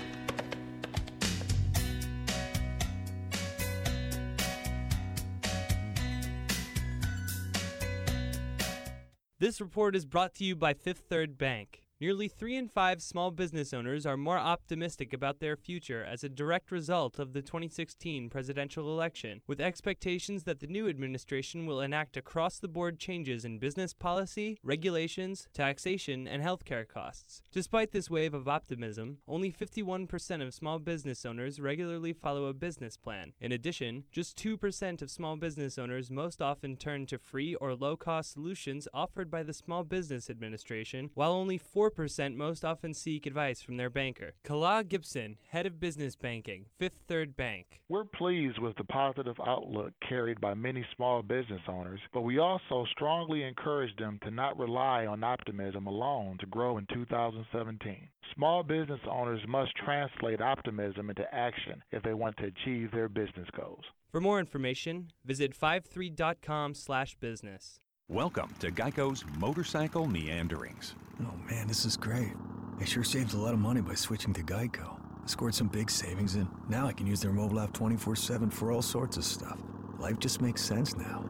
This 9.44 9.60
report 9.60 9.94
is 9.94 10.06
brought 10.06 10.34
to 10.36 10.46
you 10.46 10.56
by 10.56 10.74
Fifth 10.74 11.04
Third 11.10 11.38
Bank. 11.38 11.83
Nearly 12.04 12.28
three 12.28 12.58
in 12.58 12.68
five 12.68 13.02
small 13.02 13.32
business 13.32 13.74
owners 13.74 14.06
are 14.06 14.18
more 14.18 14.38
optimistic 14.38 15.14
about 15.14 15.40
their 15.40 15.56
future 15.56 16.04
as 16.04 16.22
a 16.22 16.28
direct 16.28 16.70
result 16.70 17.18
of 17.18 17.32
the 17.32 17.42
2016 17.42 18.30
presidential 18.30 18.92
election, 18.92 19.40
with 19.48 19.62
expectations 19.62 20.44
that 20.44 20.60
the 20.60 20.68
new 20.68 20.90
administration 20.90 21.66
will 21.66 21.80
enact 21.80 22.18
across 22.18 22.60
the 22.60 22.68
board 22.68 23.00
changes 23.00 23.46
in 23.46 23.58
business 23.58 23.94
policy, 23.94 24.60
regulations, 24.64 25.48
taxation, 25.54 26.28
and 26.28 26.44
healthcare 26.44 26.86
costs. 26.86 27.42
Despite 27.54 27.94
this 27.94 28.10
wave 28.10 28.34
of 28.34 28.50
optimism, 28.50 29.20
only 29.26 29.54
51% 29.54 30.46
of 30.46 30.54
small 30.54 30.80
business 30.80 31.26
owners 31.26 31.62
regularly 31.62 32.12
follow 32.12 32.48
a 32.48 32.54
business 32.54 32.98
plan. 32.98 33.32
In 33.40 33.54
addition, 33.54 34.04
just 34.12 34.38
2% 34.38 35.02
of 35.02 35.10
small 35.10 35.38
business 35.38 35.78
owners 35.78 36.12
most 36.12 36.42
often 36.42 36.76
turn 36.76 37.06
to 37.06 37.18
free 37.18 37.56
or 37.56 37.76
low 37.76 37.96
cost 37.96 38.34
solutions 38.34 38.90
offered 38.94 39.32
by 39.32 39.42
the 39.42 39.54
Small 39.54 39.86
Business 39.86 40.30
Administration, 40.30 41.10
while 41.14 41.32
only 41.32 41.58
4 41.58 41.93
4% 41.94 42.36
most 42.36 42.66
often 42.66 42.94
seek 42.94 43.26
advice 43.26 43.62
from 43.62 43.78
their 43.78 43.90
banker. 43.90 44.34
Kala 44.44 44.84
Gibson, 44.84 45.38
Head 45.50 45.66
of 45.66 45.80
Business 45.80 46.16
Banking, 46.16 46.66
Fifth 46.78 47.00
Third 47.08 47.36
Bank. 47.36 47.82
We're 47.90 48.06
pleased 48.06 48.60
with 48.60 48.76
the 48.78 48.84
positive 48.84 49.36
outlook 49.46 49.94
carried 50.08 50.40
by 50.42 50.54
many 50.54 50.86
small 50.96 51.22
business 51.22 51.62
owners, 51.68 52.00
but 52.14 52.22
we 52.22 52.40
also 52.40 52.86
strongly 52.92 53.44
encourage 53.44 53.96
them 53.98 54.20
to 54.24 54.32
not 54.32 54.58
rely 54.58 55.06
on 55.06 55.24
optimism 55.24 55.88
alone 55.88 56.38
to 56.40 56.46
grow 56.48 56.78
in 56.78 56.88
2017. 56.94 58.08
Small 58.36 58.64
business 58.64 59.02
owners 59.10 59.42
must 59.48 59.76
translate 59.76 60.42
optimism 60.42 61.10
into 61.10 61.34
action 61.34 61.84
if 61.92 62.04
they 62.04 62.14
want 62.14 62.38
to 62.38 62.46
achieve 62.46 62.92
their 62.92 63.10
business 63.10 63.48
goals. 63.56 63.84
For 64.12 64.22
more 64.22 64.40
information, 64.40 65.12
visit 65.26 65.56
53.com/business. 65.56 67.80
Welcome 68.14 68.54
to 68.60 68.70
Geico's 68.70 69.26
Motorcycle 69.40 70.06
Meanderings. 70.06 70.94
Oh 71.20 71.34
man, 71.50 71.68
this 71.68 71.84
is 71.84 71.98
great. 71.98 72.34
I 72.80 72.86
sure 72.86 73.04
saved 73.04 73.34
a 73.34 73.38
lot 73.38 73.56
of 73.56 73.60
money 73.60 73.82
by 73.82 73.96
switching 73.96 74.34
to 74.36 74.44
Geico. 74.44 75.00
I 75.24 75.26
scored 75.26 75.56
some 75.56 75.68
big 75.68 75.90
savings 75.90 76.36
and 76.36 76.48
now 76.70 76.86
I 76.86 76.94
can 76.94 77.08
use 77.08 77.22
their 77.22 77.32
mobile 77.32 77.60
app 77.60 77.74
24-7 77.74 78.54
for 78.54 78.72
all 78.72 78.84
sorts 78.84 79.18
of 79.18 79.24
stuff. 79.24 79.58
Life 79.98 80.20
just 80.20 80.44
makes 80.44 80.62
sense 80.62 80.96
now. 80.96 81.26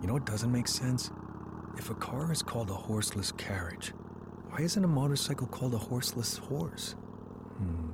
You 0.00 0.06
know 0.06 0.12
what 0.12 0.26
doesn't 0.26 0.52
make 0.52 0.68
sense? 0.68 1.10
If 1.76 1.90
a 1.90 1.96
car 1.96 2.30
is 2.30 2.40
called 2.40 2.70
a 2.70 2.74
horseless 2.74 3.32
carriage, 3.32 3.92
why 4.50 4.60
isn't 4.60 4.84
a 4.84 4.86
motorcycle 4.86 5.48
called 5.48 5.74
a 5.74 5.78
horseless 5.78 6.36
horse? 6.36 6.92
Hmm. 7.58 7.90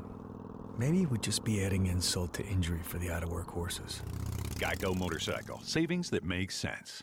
Maybe 0.76 1.00
it 1.00 1.10
would 1.10 1.22
just 1.22 1.44
be 1.44 1.64
adding 1.64 1.86
insult 1.86 2.34
to 2.34 2.44
injury 2.44 2.82
for 2.82 2.98
the 2.98 3.10
out-of-work 3.10 3.48
horses. 3.48 4.02
Geico 4.56 4.94
Motorcycle. 4.94 5.62
Savings 5.62 6.10
that 6.10 6.24
make 6.24 6.50
sense. 6.50 7.02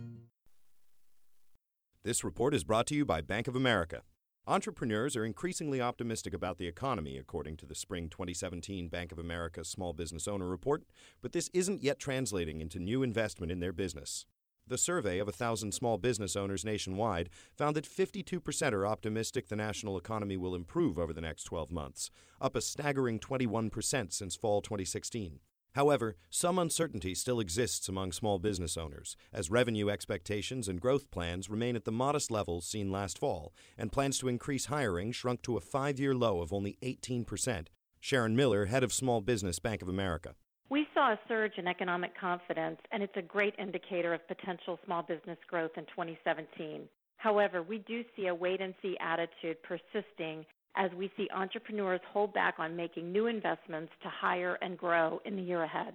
This 2.03 2.23
report 2.23 2.55
is 2.55 2.63
brought 2.63 2.87
to 2.87 2.95
you 2.95 3.05
by 3.05 3.21
Bank 3.21 3.47
of 3.47 3.55
America. 3.55 4.01
Entrepreneurs 4.47 5.15
are 5.15 5.23
increasingly 5.23 5.79
optimistic 5.79 6.33
about 6.33 6.57
the 6.57 6.65
economy, 6.65 7.15
according 7.15 7.57
to 7.57 7.67
the 7.67 7.75
spring 7.75 8.09
2017 8.09 8.87
Bank 8.87 9.11
of 9.11 9.19
America 9.19 9.63
Small 9.63 9.93
Business 9.93 10.27
Owner 10.27 10.47
Report, 10.47 10.81
but 11.21 11.31
this 11.31 11.51
isn't 11.53 11.83
yet 11.83 11.99
translating 11.99 12.59
into 12.59 12.79
new 12.79 13.03
investment 13.03 13.51
in 13.51 13.59
their 13.59 13.71
business. 13.71 14.25
The 14.65 14.79
survey 14.79 15.19
of 15.19 15.27
1,000 15.27 15.73
small 15.75 15.99
business 15.99 16.35
owners 16.35 16.65
nationwide 16.65 17.29
found 17.55 17.75
that 17.75 17.87
52% 17.87 18.73
are 18.73 18.87
optimistic 18.87 19.49
the 19.49 19.55
national 19.55 19.95
economy 19.95 20.37
will 20.37 20.55
improve 20.55 20.97
over 20.97 21.13
the 21.13 21.21
next 21.21 21.43
12 21.43 21.71
months, 21.71 22.09
up 22.41 22.55
a 22.55 22.61
staggering 22.61 23.19
21% 23.19 24.11
since 24.11 24.35
fall 24.35 24.61
2016. 24.61 25.39
However, 25.73 26.17
some 26.29 26.59
uncertainty 26.59 27.15
still 27.15 27.39
exists 27.39 27.87
among 27.87 28.11
small 28.11 28.39
business 28.39 28.77
owners, 28.77 29.15
as 29.31 29.49
revenue 29.49 29.89
expectations 29.89 30.67
and 30.67 30.81
growth 30.81 31.09
plans 31.11 31.49
remain 31.49 31.75
at 31.75 31.85
the 31.85 31.91
modest 31.91 32.29
levels 32.29 32.65
seen 32.65 32.91
last 32.91 33.17
fall, 33.17 33.53
and 33.77 33.91
plans 33.91 34.19
to 34.19 34.27
increase 34.27 34.65
hiring 34.65 35.11
shrunk 35.11 35.41
to 35.43 35.57
a 35.57 35.61
five 35.61 35.99
year 35.99 36.13
low 36.13 36.41
of 36.41 36.51
only 36.51 36.77
18%. 36.83 37.67
Sharon 38.01 38.35
Miller, 38.35 38.65
head 38.65 38.83
of 38.83 38.91
Small 38.91 39.21
Business 39.21 39.59
Bank 39.59 39.81
of 39.81 39.87
America. 39.87 40.35
We 40.69 40.87
saw 40.93 41.13
a 41.13 41.19
surge 41.27 41.57
in 41.57 41.67
economic 41.67 42.17
confidence, 42.19 42.79
and 42.91 43.03
it's 43.03 43.15
a 43.15 43.21
great 43.21 43.53
indicator 43.59 44.13
of 44.13 44.27
potential 44.27 44.79
small 44.85 45.03
business 45.03 45.37
growth 45.47 45.71
in 45.77 45.85
2017. 45.85 46.87
However, 47.17 47.61
we 47.61 47.77
do 47.79 48.03
see 48.15 48.27
a 48.27 48.35
wait 48.35 48.61
and 48.61 48.73
see 48.81 48.97
attitude 48.99 49.57
persisting 49.63 50.45
as 50.75 50.91
we 50.97 51.11
see 51.17 51.27
entrepreneurs 51.33 52.01
hold 52.11 52.33
back 52.33 52.55
on 52.59 52.75
making 52.75 53.11
new 53.11 53.27
investments 53.27 53.91
to 54.03 54.09
hire 54.09 54.57
and 54.61 54.77
grow 54.77 55.21
in 55.25 55.35
the 55.35 55.41
year 55.41 55.63
ahead. 55.63 55.93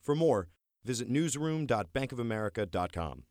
For 0.00 0.14
more, 0.14 0.48
visit 0.84 1.08
newsroom.bankofamerica.com. 1.08 3.22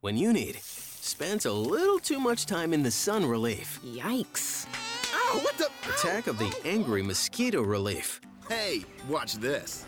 When 0.00 0.16
you 0.16 0.32
need 0.32 0.58
spent 1.06 1.44
a 1.44 1.52
little 1.52 1.98
too 1.98 2.18
much 2.18 2.46
time 2.46 2.72
in 2.72 2.82
the 2.82 2.90
sun 2.90 3.24
relief. 3.24 3.80
Yikes. 3.84 4.66
Oh, 5.12 5.40
what 5.42 5.56
the? 5.56 5.70
Attack 5.88 6.26
of 6.26 6.38
the 6.38 6.52
angry 6.64 7.02
mosquito 7.02 7.62
relief. 7.62 8.20
Hey, 8.48 8.84
watch 9.08 9.34
this. 9.34 9.86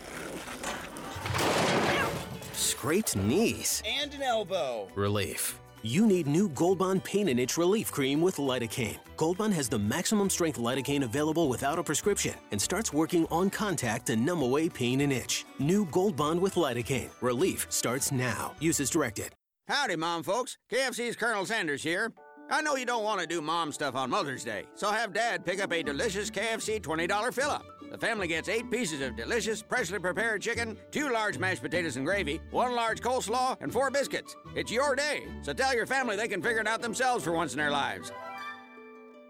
Scraped 2.53 3.15
knees. 3.15 3.83
And 3.85 4.13
an 4.13 4.21
elbow. 4.21 4.87
Relief. 4.95 5.59
You 5.83 6.05
need 6.05 6.27
new 6.27 6.49
Gold 6.49 6.79
Bond 6.79 7.05
Pain 7.05 7.29
and 7.29 7.39
Itch 7.39 7.57
Relief 7.57 7.89
Cream 7.89 8.19
with 8.21 8.35
lidocaine. 8.35 8.97
Gold 9.15 9.37
Bond 9.37 9.53
has 9.53 9.69
the 9.69 9.79
maximum 9.79 10.29
strength 10.29 10.59
lidocaine 10.59 11.03
available 11.03 11.47
without 11.47 11.79
a 11.79 11.83
prescription 11.83 12.33
and 12.51 12.61
starts 12.61 12.91
working 12.91 13.25
on 13.31 13.49
contact 13.49 14.07
to 14.07 14.17
numb 14.17 14.41
away 14.41 14.67
pain 14.67 14.99
and 14.99 15.13
itch. 15.13 15.45
New 15.57 15.85
Gold 15.85 16.17
Bond 16.17 16.41
with 16.41 16.55
lidocaine. 16.55 17.09
Relief 17.21 17.65
starts 17.69 18.11
now. 18.11 18.53
Use 18.59 18.81
as 18.81 18.89
directed. 18.89 19.29
Howdy, 19.69 19.95
Mom 19.95 20.21
folks. 20.21 20.57
KFC's 20.69 21.15
Colonel 21.15 21.45
Sanders 21.45 21.81
here. 21.81 22.11
I 22.49 22.61
know 22.61 22.75
you 22.75 22.85
don't 22.85 23.03
want 23.03 23.21
to 23.21 23.27
do 23.27 23.41
mom 23.41 23.71
stuff 23.71 23.95
on 23.95 24.09
Mother's 24.09 24.43
Day, 24.43 24.63
so 24.73 24.91
have 24.91 25.13
Dad 25.13 25.45
pick 25.45 25.61
up 25.61 25.71
a 25.71 25.83
delicious 25.83 26.31
KFC 26.31 26.81
$20 26.81 27.33
fill 27.33 27.51
up. 27.51 27.63
The 27.91 27.97
family 27.97 28.27
gets 28.27 28.49
eight 28.49 28.69
pieces 28.69 29.01
of 29.01 29.15
delicious, 29.15 29.61
freshly 29.61 29.99
prepared 29.99 30.41
chicken, 30.41 30.77
two 30.91 31.11
large 31.11 31.39
mashed 31.39 31.61
potatoes 31.61 31.97
and 31.97 32.05
gravy, 32.05 32.39
one 32.51 32.75
large 32.75 33.01
coleslaw, 33.01 33.57
and 33.61 33.73
four 33.73 33.89
biscuits. 33.89 34.35
It's 34.55 34.71
your 34.71 34.95
day, 34.95 35.23
so 35.41 35.53
tell 35.53 35.75
your 35.75 35.87
family 35.87 36.15
they 36.15 36.27
can 36.27 36.41
figure 36.41 36.61
it 36.61 36.67
out 36.67 36.81
themselves 36.81 37.23
for 37.23 37.31
once 37.31 37.53
in 37.53 37.57
their 37.57 37.71
lives. 37.71 38.11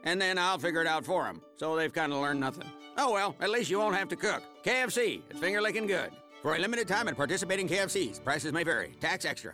And 0.03 0.21
then 0.21 0.37
I'll 0.37 0.57
figure 0.57 0.81
it 0.81 0.87
out 0.87 1.05
for 1.05 1.23
them, 1.23 1.41
so 1.57 1.75
they've 1.75 1.93
kind 1.93 2.11
of 2.11 2.19
learned 2.19 2.39
nothing. 2.39 2.67
Oh 2.97 3.13
well, 3.13 3.35
at 3.39 3.49
least 3.49 3.69
you 3.69 3.79
won't 3.79 3.95
have 3.95 4.09
to 4.09 4.15
cook. 4.15 4.43
KFC, 4.63 5.21
it's 5.29 5.39
finger 5.39 5.61
licking 5.61 5.87
good. 5.87 6.11
For 6.41 6.55
a 6.55 6.59
limited 6.59 6.87
time 6.87 7.07
at 7.07 7.17
participating 7.17 7.67
KFCs, 7.67 8.23
prices 8.23 8.53
may 8.53 8.63
vary. 8.63 8.95
Tax 8.99 9.25
extra. 9.25 9.53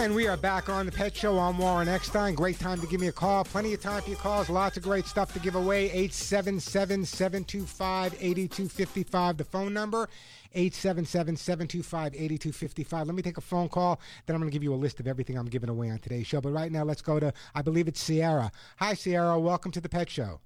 And 0.00 0.14
we 0.14 0.26
are 0.26 0.36
back 0.38 0.70
on 0.70 0.86
the 0.86 0.92
Pet 0.92 1.14
Show. 1.14 1.38
I'm 1.38 1.58
Warren 1.58 1.86
Eckstein. 1.86 2.34
Great 2.34 2.58
time 2.58 2.80
to 2.80 2.86
give 2.86 3.02
me 3.02 3.08
a 3.08 3.12
call. 3.12 3.44
Plenty 3.44 3.74
of 3.74 3.82
time 3.82 4.00
for 4.00 4.08
your 4.08 4.18
calls. 4.18 4.48
Lots 4.48 4.78
of 4.78 4.82
great 4.82 5.04
stuff 5.04 5.34
to 5.34 5.38
give 5.40 5.56
away. 5.56 5.90
877 5.90 7.04
725 7.04 8.14
8255, 8.14 9.36
the 9.36 9.44
phone 9.44 9.74
number. 9.74 10.08
877 10.54 11.36
725 11.36 12.14
8255. 12.14 13.06
Let 13.08 13.14
me 13.14 13.20
take 13.20 13.36
a 13.36 13.42
phone 13.42 13.68
call. 13.68 14.00
Then 14.24 14.34
I'm 14.34 14.40
going 14.40 14.50
to 14.50 14.54
give 14.54 14.62
you 14.62 14.72
a 14.72 14.74
list 14.74 15.00
of 15.00 15.06
everything 15.06 15.36
I'm 15.36 15.44
giving 15.44 15.68
away 15.68 15.90
on 15.90 15.98
today's 15.98 16.26
show. 16.26 16.40
But 16.40 16.54
right 16.54 16.72
now, 16.72 16.82
let's 16.82 17.02
go 17.02 17.20
to, 17.20 17.34
I 17.54 17.60
believe 17.60 17.86
it's 17.86 18.00
Sierra. 18.00 18.50
Hi, 18.78 18.94
Sierra. 18.94 19.38
Welcome 19.38 19.70
to 19.72 19.82
the 19.82 19.90
Pet 19.90 20.08
Show. 20.08 20.40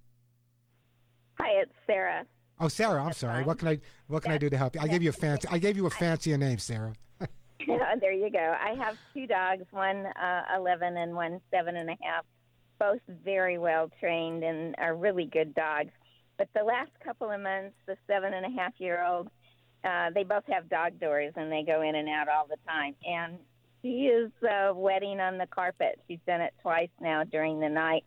Hi, 1.38 1.61
it's 1.61 1.73
Sarah. 1.87 2.26
Oh, 2.58 2.66
Sarah. 2.66 3.04
I'm 3.04 3.12
sorry. 3.12 3.44
What 3.44 3.61
can 3.61 3.68
I 3.68 3.78
What 4.08 4.25
can 4.25 4.32
I 4.32 4.38
do 4.38 4.50
to 4.50 4.56
help 4.56 4.75
you? 4.75 4.80
I 4.80 4.88
gave 4.88 5.04
you 5.04 5.11
a 5.11 5.12
fancy. 5.12 5.46
I 5.49 5.58
gave 5.58 5.76
you 5.76 5.87
a 5.87 5.90
fancier 5.90 6.37
name, 6.37 6.58
Sarah. 6.58 6.94
there 8.00 8.12
you 8.12 8.31
go. 8.31 8.55
I 8.61 8.74
have 8.74 8.96
two 9.12 9.27
dogs, 9.27 9.64
one 9.70 10.07
uh, 10.07 10.42
11 10.57 10.96
and 10.96 11.14
one 11.14 11.40
seven 11.50 11.77
and 11.77 11.90
a 11.90 11.96
half, 12.03 12.24
both 12.79 13.00
very 13.24 13.59
well 13.59 13.90
trained 14.00 14.42
and 14.42 14.74
are 14.79 14.94
really 14.94 15.27
good 15.27 15.55
dogs. 15.55 15.90
But 16.37 16.48
the 16.55 16.64
last 16.64 16.90
couple 17.05 17.31
of 17.31 17.40
months, 17.40 17.74
the 17.87 17.96
seven 18.07 18.35
and 18.35 18.44
a 18.44 18.61
half 18.61 18.72
year 18.79 19.05
old, 19.05 19.29
uh, 19.85 20.11
they 20.14 20.24
both 20.24 20.44
have 20.48 20.68
dog 20.68 20.98
doors 20.98 21.33
and 21.37 21.53
they 21.53 21.62
go 21.62 21.83
in 21.83 21.94
and 21.94 22.09
out 22.09 22.29
all 22.29 22.46
the 22.48 22.57
time. 22.66 22.94
And 23.05 23.38
she 23.83 24.07
is 24.07 24.33
uh, 24.42 24.72
wetting 24.74 25.20
on 25.20 25.38
the 25.38 25.46
carpet. 25.46 26.00
She's 26.09 26.18
done 26.27 26.40
it 26.40 26.55
twice 26.62 26.88
now 27.00 27.24
during 27.24 27.61
the 27.61 27.68
night. 27.68 28.05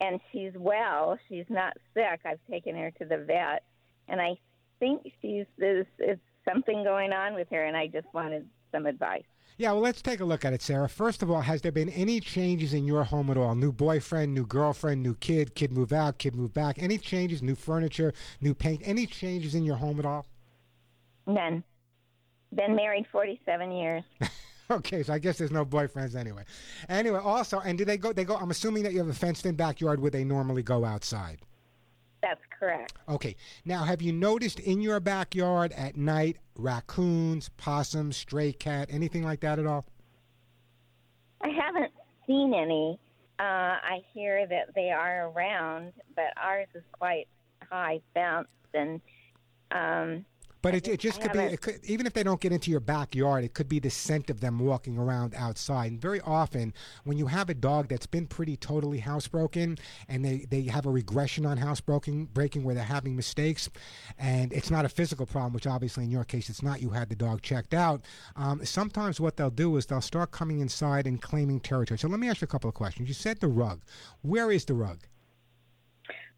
And 0.00 0.20
she's 0.30 0.52
well. 0.54 1.18
She's 1.28 1.46
not 1.48 1.74
sick. 1.94 2.20
I've 2.24 2.40
taken 2.50 2.76
her 2.76 2.90
to 2.98 3.04
the 3.04 3.18
vet. 3.18 3.62
And 4.08 4.20
I 4.20 4.34
think 4.78 5.10
she's, 5.22 5.46
there's, 5.56 5.86
there's 5.98 6.18
something 6.44 6.84
going 6.84 7.12
on 7.12 7.34
with 7.34 7.48
her. 7.50 7.64
And 7.64 7.76
I 7.76 7.86
just 7.86 8.06
wanted 8.12 8.46
some 8.74 8.86
advice. 8.86 9.24
Yeah, 9.56 9.70
well, 9.70 9.82
let's 9.82 10.02
take 10.02 10.18
a 10.18 10.24
look 10.24 10.44
at 10.44 10.52
it, 10.52 10.60
Sarah. 10.62 10.88
First 10.88 11.22
of 11.22 11.30
all, 11.30 11.40
has 11.40 11.62
there 11.62 11.70
been 11.70 11.88
any 11.90 12.18
changes 12.18 12.74
in 12.74 12.84
your 12.84 13.04
home 13.04 13.30
at 13.30 13.36
all? 13.36 13.54
New 13.54 13.70
boyfriend, 13.70 14.34
new 14.34 14.44
girlfriend, 14.44 15.00
new 15.00 15.14
kid, 15.14 15.54
kid 15.54 15.70
move 15.70 15.92
out, 15.92 16.18
kid 16.18 16.34
move 16.34 16.52
back? 16.52 16.82
Any 16.82 16.98
changes, 16.98 17.40
new 17.40 17.54
furniture, 17.54 18.12
new 18.40 18.52
paint? 18.52 18.82
Any 18.84 19.06
changes 19.06 19.54
in 19.54 19.62
your 19.62 19.76
home 19.76 20.00
at 20.00 20.06
all? 20.06 20.26
None. 21.28 21.62
Been 22.52 22.74
married 22.74 23.06
47 23.12 23.70
years. 23.70 24.02
okay, 24.70 25.04
so 25.04 25.12
I 25.12 25.20
guess 25.20 25.38
there's 25.38 25.52
no 25.52 25.64
boyfriends 25.64 26.16
anyway. 26.16 26.42
Anyway, 26.88 27.20
also, 27.20 27.60
and 27.60 27.78
do 27.78 27.84
they 27.84 27.96
go? 27.96 28.12
They 28.12 28.24
go. 28.24 28.36
I'm 28.36 28.50
assuming 28.50 28.82
that 28.82 28.92
you 28.92 28.98
have 28.98 29.08
a 29.08 29.14
fenced-in 29.14 29.54
backyard 29.54 30.00
where 30.00 30.10
they 30.10 30.24
normally 30.24 30.62
go 30.64 30.84
outside. 30.84 31.38
Correct. 32.64 32.94
Okay. 33.10 33.36
Now, 33.66 33.84
have 33.84 34.00
you 34.00 34.10
noticed 34.10 34.58
in 34.58 34.80
your 34.80 34.98
backyard 34.98 35.72
at 35.72 35.98
night 35.98 36.38
raccoons, 36.56 37.50
possums, 37.58 38.16
stray 38.16 38.52
cat, 38.52 38.88
anything 38.90 39.22
like 39.22 39.40
that 39.40 39.58
at 39.58 39.66
all? 39.66 39.84
I 41.42 41.48
haven't 41.48 41.92
seen 42.26 42.54
any. 42.54 42.98
Uh, 43.38 43.42
I 43.42 44.02
hear 44.14 44.46
that 44.46 44.74
they 44.74 44.90
are 44.90 45.28
around, 45.28 45.92
but 46.16 46.32
ours 46.42 46.68
is 46.74 46.84
quite 46.92 47.28
high 47.68 48.00
fence, 48.14 48.48
and 48.72 49.00
um, 49.70 50.24
but 50.64 50.74
it, 50.74 50.88
it 50.88 50.98
just 50.98 51.20
could 51.20 51.32
be, 51.32 51.40
it 51.40 51.60
could, 51.60 51.78
even 51.84 52.06
if 52.06 52.14
they 52.14 52.22
don't 52.22 52.40
get 52.40 52.50
into 52.50 52.70
your 52.70 52.80
backyard, 52.80 53.44
it 53.44 53.52
could 53.52 53.68
be 53.68 53.78
the 53.78 53.90
scent 53.90 54.30
of 54.30 54.40
them 54.40 54.58
walking 54.58 54.96
around 54.96 55.34
outside. 55.34 55.92
And 55.92 56.00
very 56.00 56.22
often, 56.22 56.72
when 57.04 57.18
you 57.18 57.26
have 57.26 57.50
a 57.50 57.54
dog 57.54 57.88
that's 57.88 58.06
been 58.06 58.26
pretty 58.26 58.56
totally 58.56 58.98
housebroken 58.98 59.78
and 60.08 60.24
they, 60.24 60.46
they 60.48 60.62
have 60.62 60.86
a 60.86 60.90
regression 60.90 61.44
on 61.44 61.58
housebreaking 61.58 62.30
breaking 62.32 62.64
where 62.64 62.74
they're 62.74 62.82
having 62.82 63.14
mistakes, 63.14 63.68
and 64.18 64.54
it's 64.54 64.70
not 64.70 64.86
a 64.86 64.88
physical 64.88 65.26
problem, 65.26 65.52
which 65.52 65.66
obviously 65.66 66.04
in 66.04 66.10
your 66.10 66.24
case 66.24 66.48
it's 66.48 66.62
not, 66.62 66.80
you 66.80 66.88
had 66.88 67.10
the 67.10 67.16
dog 67.16 67.42
checked 67.42 67.74
out. 67.74 68.00
Um, 68.34 68.64
sometimes 68.64 69.20
what 69.20 69.36
they'll 69.36 69.50
do 69.50 69.76
is 69.76 69.84
they'll 69.84 70.00
start 70.00 70.30
coming 70.30 70.60
inside 70.60 71.06
and 71.06 71.20
claiming 71.20 71.60
territory. 71.60 71.98
So 71.98 72.08
let 72.08 72.20
me 72.20 72.30
ask 72.30 72.40
you 72.40 72.46
a 72.46 72.48
couple 72.48 72.68
of 72.68 72.74
questions. 72.74 73.06
You 73.06 73.14
said 73.14 73.38
the 73.38 73.48
rug. 73.48 73.82
Where 74.22 74.50
is 74.50 74.64
the 74.64 74.72
rug? 74.72 75.00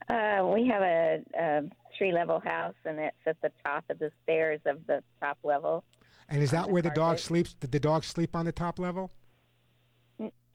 Uh, 0.09 0.51
we 0.53 0.67
have 0.67 0.83
a, 0.83 1.21
a 1.39 1.63
tree 1.97 2.13
level 2.13 2.41
house, 2.41 2.75
and 2.85 2.99
it's 2.99 3.17
at 3.27 3.41
the 3.43 3.51
top 3.65 3.85
of 3.91 3.99
the 3.99 4.11
stairs 4.23 4.61
of 4.67 4.87
the 4.87 5.03
top 5.21 5.39
level. 5.43 5.85
And 6.29 6.43
is 6.43 6.51
that 6.51 6.67
the 6.67 6.73
where 6.73 6.83
the 6.83 6.91
dog 6.91 7.19
sleeps? 7.19 7.55
Did 7.55 7.73
the 7.73 7.81
dog 7.81 8.05
sleep 8.05 8.35
on 8.35 8.45
the 8.45 8.53
top 8.53 8.79
level? 8.79 9.11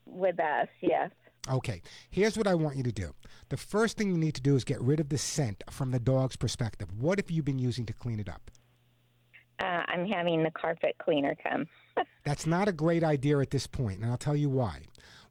With 0.05 0.39
us, 0.39 0.67
yes. 0.81 1.11
Okay, 1.49 1.81
here's 2.09 2.37
what 2.37 2.47
I 2.47 2.53
want 2.53 2.75
you 2.77 2.83
to 2.83 2.91
do. 2.91 3.13
The 3.49 3.57
first 3.57 3.97
thing 3.97 4.09
you 4.09 4.17
need 4.17 4.35
to 4.35 4.41
do 4.41 4.55
is 4.55 4.63
get 4.63 4.79
rid 4.81 4.99
of 4.99 5.09
the 5.09 5.17
scent 5.17 5.63
from 5.69 5.91
the 5.91 5.99
dog's 5.99 6.35
perspective. 6.35 6.89
What 6.99 7.17
have 7.17 7.31
you 7.31 7.41
been 7.41 7.57
using 7.57 7.85
to 7.87 7.93
clean 7.93 8.19
it 8.19 8.29
up? 8.29 8.51
Uh, 9.59 9.83
I'm 9.87 10.07
having 10.07 10.43
the 10.43 10.51
carpet 10.51 10.95
cleaner 10.99 11.35
come. 11.41 11.67
That's 12.25 12.45
not 12.45 12.67
a 12.67 12.71
great 12.71 13.03
idea 13.03 13.39
at 13.39 13.51
this 13.51 13.67
point, 13.67 14.01
and 14.01 14.09
I'll 14.09 14.17
tell 14.17 14.35
you 14.35 14.49
why. 14.49 14.81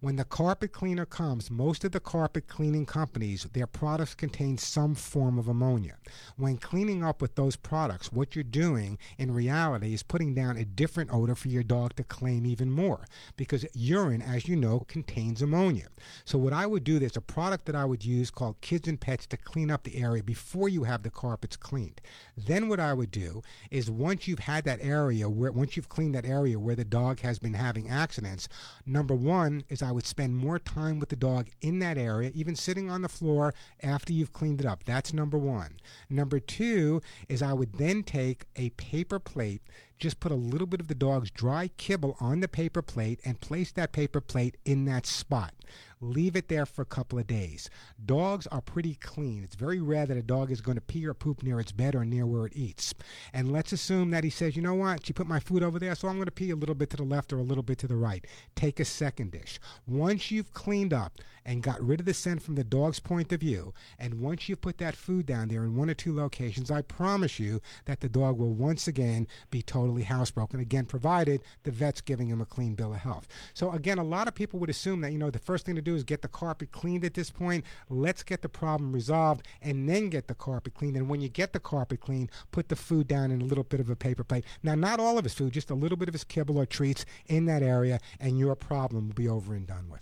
When 0.03 0.17
the 0.17 0.25
carpet 0.25 0.73
cleaner 0.73 1.05
comes, 1.05 1.51
most 1.51 1.85
of 1.85 1.93
the 1.93 2.01
carpet 2.01 2.49
cleaning 2.49 2.87
companies, 2.87 3.47
their 3.53 3.67
products 3.67 4.15
contain 4.15 4.57
some 4.57 4.95
form 4.95 5.39
of 5.39 5.47
ammonia. 5.47 5.99
When 6.39 6.57
cleaning 6.57 7.05
up 7.05 7.21
with 7.21 7.35
those 7.35 7.55
products, 7.55 8.11
what 8.11 8.35
you're 8.35 8.43
doing 8.43 8.97
in 9.19 9.35
reality 9.35 9.93
is 9.93 10.03
putting 10.03 10.35
down 10.35 10.57
a 10.57 10.65
different 10.65 11.13
odor 11.13 11.35
for 11.35 11.49
your 11.49 11.63
dog 11.63 11.97
to 11.97 12.05
claim 12.05 12.47
even 12.47 12.71
more 12.71 13.05
because 13.37 13.67
urine, 13.75 14.23
as 14.23 14.49
you 14.49 14.57
know, 14.57 14.87
contains 14.89 15.43
ammonia. 15.43 15.89
So 16.25 16.39
what 16.39 16.55
I 16.55 16.65
would 16.65 16.83
do, 16.83 16.99
there's 16.99 17.19
a 17.19 17.21
product 17.21 17.67
that 17.67 17.77
I 17.77 17.85
would 17.85 18.03
use 18.03 18.31
called 18.31 18.63
Kids 18.63 18.89
and 18.89 18.99
Pets 18.99 19.27
to 19.27 19.37
clean 19.37 19.71
up 19.71 19.83
the 19.83 20.01
area 20.03 20.23
before 20.23 20.71
you 20.71 20.85
have 20.85 21.03
the 21.03 21.11
carpets 21.11 21.59
cleaned. 21.59 22.01
Then 22.39 22.71
what 22.71 22.81
I 22.81 22.95
would 22.95 23.11
do 23.11 23.43
is 23.71 23.91
once 23.91 24.27
you've 24.27 24.39
had 24.39 24.65
that 24.65 24.81
area 24.81 25.29
where 25.29 25.53
once 25.53 25.77
you've 25.77 25.91
cleaned 25.91 26.15
that 26.15 26.25
area 26.25 26.59
where 26.59 26.75
the 26.75 26.87
dog 26.87 27.21
has 27.21 27.39
been 27.39 27.53
having 27.53 27.91
accidents, 27.91 28.49
number 28.87 29.15
one 29.15 29.63
is 29.69 29.83
I 29.83 29.90
would 29.93 30.07
spend 30.07 30.37
more 30.37 30.59
time 30.59 30.99
with 30.99 31.09
the 31.09 31.17
dog 31.17 31.49
in 31.61 31.79
that 31.81 31.99
area, 31.99 32.31
even 32.35 32.57
sitting 32.57 32.91
on 32.91 33.03
the 33.03 33.09
floor 33.09 33.55
after 33.83 34.13
you've 34.13 34.33
cleaned 34.33 34.61
it 34.61 34.67
up. 34.67 34.85
That's 34.85 35.13
number 35.13 35.39
one. 35.39 35.77
Number 36.09 36.41
two 36.41 37.01
is 37.29 37.43
I 37.43 37.53
would 37.53 37.75
then 37.75 38.03
take 38.03 38.45
a 38.57 38.71
paper 38.71 39.19
plate, 39.19 39.63
just 40.01 40.19
put 40.19 40.33
a 40.33 40.37
little 40.37 40.67
bit 40.67 40.81
of 40.81 40.89
the 40.89 40.95
dog's 40.95 41.31
dry 41.31 41.69
kibble 41.77 42.17
on 42.19 42.41
the 42.41 42.49
paper 42.49 42.83
plate, 42.83 43.21
and 43.25 43.41
place 43.41 43.71
that 43.73 43.93
paper 43.93 44.21
plate 44.21 44.57
in 44.65 44.87
that 44.87 45.07
spot. 45.07 45.55
leave 46.01 46.35
it 46.35 46.49
there 46.49 46.67
for 46.67 46.83
a 46.83 46.87
couple 46.87 47.19
of 47.19 47.27
days. 47.27 47.69
Dogs 48.05 48.47
are 48.47 48.61
pretty 48.61 48.95
clean. 48.95 49.45
It's 49.45 49.55
very 49.55 49.81
rare 49.81 50.07
that 50.07 50.17
a 50.17 50.23
dog 50.23 50.51
is 50.51 50.61
going 50.61 50.77
to 50.77 50.81
pee 50.81 51.07
or 51.07 51.15
poop 51.15 51.43
near 51.43 51.61
its 51.61 51.73
bed 51.73 51.95
or 51.95 52.05
near 52.05 52.27
where 52.27 52.47
it 52.47 52.57
eats. 52.57 52.95
And 53.33 53.53
let's 53.53 53.73
assume 53.73 54.11
that 54.11 54.25
he 54.25 54.31
says, 54.31 54.57
you 54.57 54.63
know 54.63 54.75
what, 54.75 55.05
she 55.05 55.13
put 55.13 55.27
my 55.27 55.41
food 55.41 55.63
over 55.63 55.79
there, 55.79 55.95
so 55.95 56.09
I'm 56.09 56.17
going 56.17 56.27
to 56.27 56.33
pee 56.33 56.51
a 56.51 56.57
little 56.57 56.75
bit 56.75 56.91
to 56.91 56.97
the 56.97 57.03
left 57.03 57.33
or 57.33 57.39
a 57.39 57.43
little 57.43 57.63
bit 57.63 57.79
to 57.79 57.87
the 57.87 57.97
right. 57.97 58.25
Take 58.55 58.81
a 58.81 58.85
second 58.85 59.33
dish. 59.33 59.61
Once 59.87 60.31
you've 60.31 60.53
cleaned 60.55 60.93
up 60.93 61.19
and 61.45 61.63
got 61.63 61.83
rid 61.83 62.01
of 62.01 62.07
the 62.07 62.15
scent 62.15 62.43
from 62.43 62.55
the 62.55 62.65
dog's 62.65 63.01
point 63.01 63.33
of 63.33 63.41
view, 63.41 63.75
and 63.99 64.21
once 64.21 64.49
you've 64.49 64.61
put 64.61 64.79
that 64.79 64.97
food 64.97 65.27
down 65.27 65.49
there 65.49 65.65
in 65.65 65.77
one 65.77 65.91
or 65.91 65.95
two 65.95 66.15
locations, 66.15 66.71
I 66.71 66.83
promise 66.83 67.39
you 67.39 67.61
that 67.85 68.01
the 68.01 68.09
dog 68.09 68.39
will 68.39 68.53
once 68.53 68.89
again 68.89 69.27
be 69.51 69.63
totally 69.63 69.90
housebroken. 69.99 70.61
Again, 70.61 70.87
provided 70.87 71.43
the 71.63 71.71
vet's 71.71 72.01
giving 72.01 72.29
him 72.29 72.41
a 72.41 72.47
clean 72.47 72.75
bill 72.75 72.93
of 72.93 73.01
health. 73.01 73.27
So 73.55 73.71
again, 73.73 73.99
a 73.99 74.05
lot 74.05 74.29
of 74.29 74.35
people 74.35 74.59
would 74.61 74.71
assume 74.71 75.01
that 75.03 75.13
you 75.13 75.19
know 75.19 75.31
the 75.31 75.39
first 75.39 75.67
thing 75.67 75.75
to 75.75 75.83
do 75.83 75.95
is 75.95 76.05
get 76.05 76.23
the 76.23 76.29
carpet 76.29 76.73
cleaned 76.73 77.05
at 77.05 77.15
this 77.15 77.31
point. 77.31 77.65
Let's 77.89 78.23
get 78.23 78.43
the 78.43 78.49
problem 78.49 78.93
resolved 78.93 79.47
and 79.63 79.89
then 79.89 80.09
get 80.09 80.29
the 80.29 80.35
carpet 80.35 80.75
cleaned. 80.75 80.97
And 80.97 81.09
when 81.09 81.21
you 81.21 81.29
get 81.29 81.53
the 81.53 81.61
carpet 81.61 82.01
clean, 82.01 82.31
put 82.51 82.69
the 82.69 82.77
food 82.77 83.09
down 83.09 83.31
in 83.31 83.41
a 83.41 83.45
little 83.45 83.65
bit 83.65 83.81
of 83.81 83.91
a 83.91 83.97
paper 83.97 84.25
plate. 84.25 84.45
Now, 84.63 84.75
not 84.75 85.01
all 85.01 85.19
of 85.19 85.25
his 85.25 85.35
food, 85.35 85.53
just 85.53 85.71
a 85.71 85.75
little 85.75 85.97
bit 85.97 86.09
of 86.09 86.15
his 86.15 86.25
kibble 86.25 86.59
or 86.59 86.67
treats 86.67 87.05
in 87.27 87.47
that 87.47 87.63
area, 87.63 88.01
and 88.19 88.39
your 88.39 88.55
problem 88.55 89.09
will 89.09 89.15
be 89.15 89.29
over 89.29 89.55
and 89.55 89.67
done 89.67 89.89
with. 89.91 90.01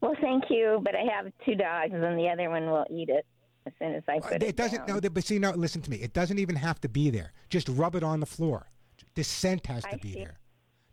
Well, 0.00 0.14
thank 0.20 0.44
you, 0.50 0.80
but 0.82 0.94
I 0.94 1.02
have 1.16 1.32
two 1.46 1.54
dogs, 1.54 1.92
and 1.92 2.02
the 2.02 2.28
other 2.28 2.50
one 2.50 2.66
will 2.66 2.84
eat 2.90 3.08
it 3.08 3.24
as 3.66 3.72
soon 3.78 3.94
as 3.94 4.02
I 4.08 4.18
uh, 4.18 4.20
put 4.20 4.42
it. 4.42 4.42
It 4.42 4.56
doesn't. 4.56 4.86
down. 4.86 5.00
No, 5.02 5.10
but 5.10 5.24
see, 5.24 5.38
no. 5.38 5.50
Listen 5.52 5.80
to 5.82 5.90
me. 5.90 5.96
It 5.96 6.12
doesn't 6.12 6.38
even 6.38 6.56
have 6.56 6.80
to 6.82 6.88
be 6.88 7.10
there. 7.10 7.32
Just 7.48 7.68
rub 7.68 7.94
it 7.94 8.02
on 8.02 8.20
the 8.20 8.26
floor. 8.26 8.66
The 9.14 9.24
scent 9.24 9.66
has 9.66 9.82
to 9.84 9.94
I 9.94 9.96
be 9.96 10.12
see. 10.12 10.18
there. 10.18 10.38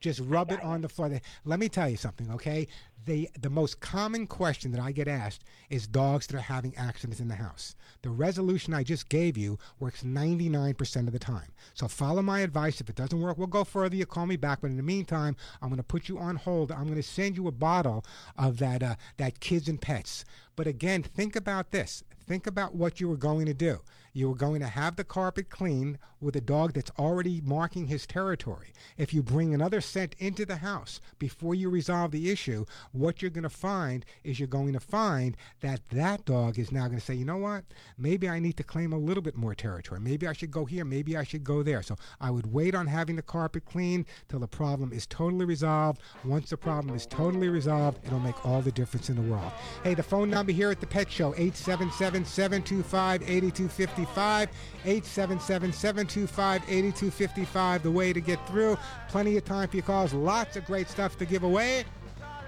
Just 0.02 0.20
rub 0.22 0.52
it 0.52 0.62
on 0.64 0.82
the 0.82 0.90
floor. 0.90 1.22
Let 1.46 1.60
me 1.60 1.70
tell 1.70 1.88
you 1.88 1.96
something, 1.96 2.32
okay? 2.32 2.68
The 3.06 3.30
the 3.40 3.52
most 3.52 3.80
common 3.80 4.26
question 4.26 4.72
that 4.72 4.82
I 4.82 4.92
get 4.92 5.08
asked 5.08 5.44
is 5.70 5.88
dogs 5.88 6.26
that 6.28 6.38
are 6.38 6.42
having 6.42 6.76
accidents 6.76 7.20
in 7.20 7.28
the 7.28 7.36
house. 7.36 7.76
The 8.02 8.10
resolution 8.10 8.74
I 8.74 8.84
just 8.84 9.10
gave 9.10 9.38
you 9.38 9.60
works 9.80 10.04
99% 10.04 11.08
of 11.08 11.14
the 11.14 11.20
time. 11.20 11.52
So 11.76 11.88
follow 11.88 12.24
my 12.24 12.40
advice. 12.40 12.82
If 12.82 12.90
it 12.90 12.96
doesn't 12.96 13.22
work, 13.22 13.38
we'll 13.38 13.48
go 13.48 13.64
further. 13.64 13.96
You 13.96 14.08
call 14.08 14.26
me 14.26 14.38
back. 14.38 14.62
But 14.62 14.72
in 14.72 14.78
the 14.78 14.84
meantime, 14.84 15.36
I'm 15.62 15.70
going 15.70 15.78
to 15.78 15.84
put 15.84 16.10
you 16.10 16.18
on 16.18 16.36
hold. 16.36 16.72
I'm 16.72 16.86
going 16.86 16.96
to 16.96 17.04
send 17.04 17.38
you 17.38 17.48
a 17.48 17.52
bottle 17.52 18.04
of 18.38 18.58
that 18.58 18.82
uh, 18.82 18.96
that 19.18 19.40
kids 19.40 19.68
and 19.68 19.80
pets. 19.80 20.26
But 20.62 20.68
again, 20.68 21.02
think 21.02 21.36
about 21.36 21.72
this. 21.72 22.04
Think 22.28 22.46
about 22.46 22.76
what 22.76 23.02
you 23.02 23.10
were 23.10 23.18
going 23.18 23.48
to 23.48 23.54
do. 23.56 23.80
You 24.14 24.30
were 24.30 24.36
going 24.36 24.60
to 24.60 24.68
have 24.68 24.96
the 24.96 25.04
carpet 25.04 25.50
clean 25.50 25.98
with 26.20 26.36
a 26.36 26.42
dog 26.42 26.74
that's 26.74 26.92
already 27.00 27.42
marking 27.44 27.88
his 27.88 28.06
territory. 28.06 28.74
If 28.98 29.14
you 29.14 29.24
bring 29.24 29.54
another 29.54 29.82
scent 29.82 30.16
into 30.20 30.46
the 30.46 30.58
house 30.58 31.00
before 31.18 31.56
you 31.56 31.70
resolve 31.70 32.12
the 32.12 32.30
issue, 32.30 32.66
what 32.92 33.22
you're 33.22 33.32
going 33.32 33.44
to 33.44 33.50
find 33.50 34.06
is 34.24 34.38
you're 34.38 34.48
going 34.48 34.74
to 34.74 34.80
find 34.80 35.36
that 35.62 35.80
that 35.90 36.26
dog 36.26 36.60
is 36.60 36.72
now 36.72 36.88
going 36.88 37.00
to 37.00 37.06
say, 37.06 37.16
you 37.16 37.26
know 37.26 37.38
what? 37.38 37.64
Maybe 37.98 38.30
I 38.30 38.40
need 38.40 38.58
to 38.58 38.64
claim 38.64 38.94
a 38.94 38.98
little 38.98 39.24
bit 39.24 39.36
more 39.36 39.56
territory. 39.56 40.00
Maybe 40.00 40.28
I 40.28 40.34
should 40.34 40.52
go 40.52 40.66
here. 40.66 40.86
Maybe 40.86 41.16
I 41.18 41.24
should 41.24 41.44
go 41.44 41.64
there. 41.64 41.82
So 41.82 41.96
I 42.20 42.32
would 42.32 42.52
wait 42.52 42.76
on 42.76 42.88
having 42.88 43.16
the 43.16 43.22
carpet 43.22 43.66
clean 43.66 44.06
till 44.28 44.40
the 44.40 44.48
problem 44.48 44.92
is 44.92 45.08
totally 45.08 45.46
resolved. 45.46 46.02
Once 46.26 46.50
the 46.50 46.58
problem 46.58 46.96
is 46.96 47.06
totally 47.06 47.48
resolved, 47.48 48.06
it'll 48.06 48.20
make 48.20 48.46
all 48.46 48.62
the 48.62 48.72
difference 48.72 49.10
in 49.10 49.16
the 49.16 49.22
world. 49.22 49.52
Hey, 49.84 49.94
the 49.94 50.04
phone 50.04 50.30
number 50.30 50.51
here 50.52 50.72
at 50.72 50.80
the 50.80 50.88
Pet 50.88 51.12
Show, 51.12 51.34
877 51.34 52.26
725 52.26 53.22
8255. 53.24 54.50
877 54.84 55.74
725 55.74 56.62
8255. 56.68 57.84
The 57.84 57.92
way 57.92 58.14
to 58.14 58.22
get 58.22 58.46
through. 58.48 58.78
Plenty 59.10 59.38
of 59.38 59.46
time 59.46 59.68
for 59.68 59.78
your 59.78 59.86
calls. 59.86 60.14
Lots 60.14 60.58
of 60.58 60.66
great 60.66 60.90
stuff 60.90 61.18
to 61.18 61.26
give 61.26 61.44
away. 61.44 61.86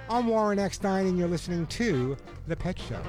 I'm 0.10 0.28
Warren 0.28 0.60
Eckstein, 0.60 1.08
and 1.08 1.18
you're 1.18 1.28
listening 1.28 1.66
to 1.68 2.18
The 2.48 2.56
Pet 2.56 2.78
Show. 2.78 3.02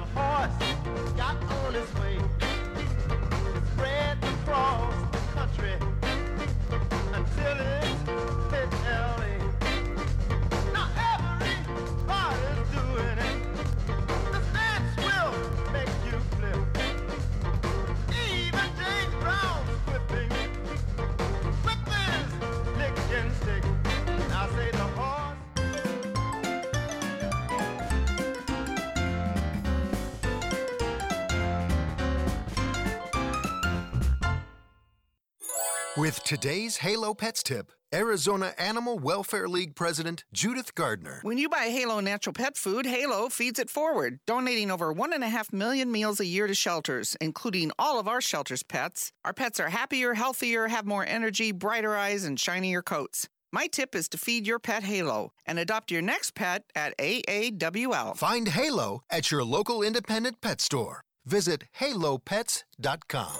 With 36.05 36.23
today's 36.23 36.77
Halo 36.77 37.15
Pets 37.15 37.41
tip, 37.41 37.71
Arizona 37.91 38.53
Animal 38.59 38.99
Welfare 38.99 39.49
League 39.49 39.75
President 39.75 40.23
Judith 40.31 40.75
Gardner. 40.75 41.17
When 41.23 41.39
you 41.39 41.49
buy 41.49 41.71
Halo 41.71 41.99
natural 41.99 42.31
pet 42.35 42.57
food, 42.57 42.85
Halo 42.85 43.27
feeds 43.27 43.57
it 43.57 43.71
forward, 43.71 44.19
donating 44.27 44.69
over 44.69 44.93
one 44.93 45.13
and 45.13 45.23
a 45.23 45.29
half 45.29 45.51
million 45.51 45.91
meals 45.91 46.19
a 46.19 46.25
year 46.25 46.45
to 46.45 46.53
shelters, 46.53 47.17
including 47.19 47.71
all 47.79 47.99
of 47.99 48.07
our 48.07 48.21
shelters' 48.21 48.61
pets. 48.61 49.11
Our 49.23 49.33
pets 49.33 49.59
are 49.59 49.69
happier, 49.69 50.13
healthier, 50.13 50.67
have 50.67 50.85
more 50.85 51.03
energy, 51.07 51.51
brighter 51.51 51.97
eyes, 51.97 52.23
and 52.23 52.39
shinier 52.39 52.83
coats. 52.83 53.27
My 53.51 53.65
tip 53.65 53.95
is 53.95 54.07
to 54.09 54.19
feed 54.19 54.45
your 54.45 54.59
pet 54.59 54.83
Halo 54.83 55.31
and 55.47 55.57
adopt 55.57 55.89
your 55.89 56.03
next 56.03 56.35
pet 56.35 56.65
at 56.75 56.95
AAWL. 56.99 58.15
Find 58.15 58.49
Halo 58.49 59.01
at 59.09 59.31
your 59.31 59.43
local 59.43 59.81
independent 59.81 60.39
pet 60.39 60.61
store. 60.61 61.01
Visit 61.25 61.63
halopets.com. 61.79 63.39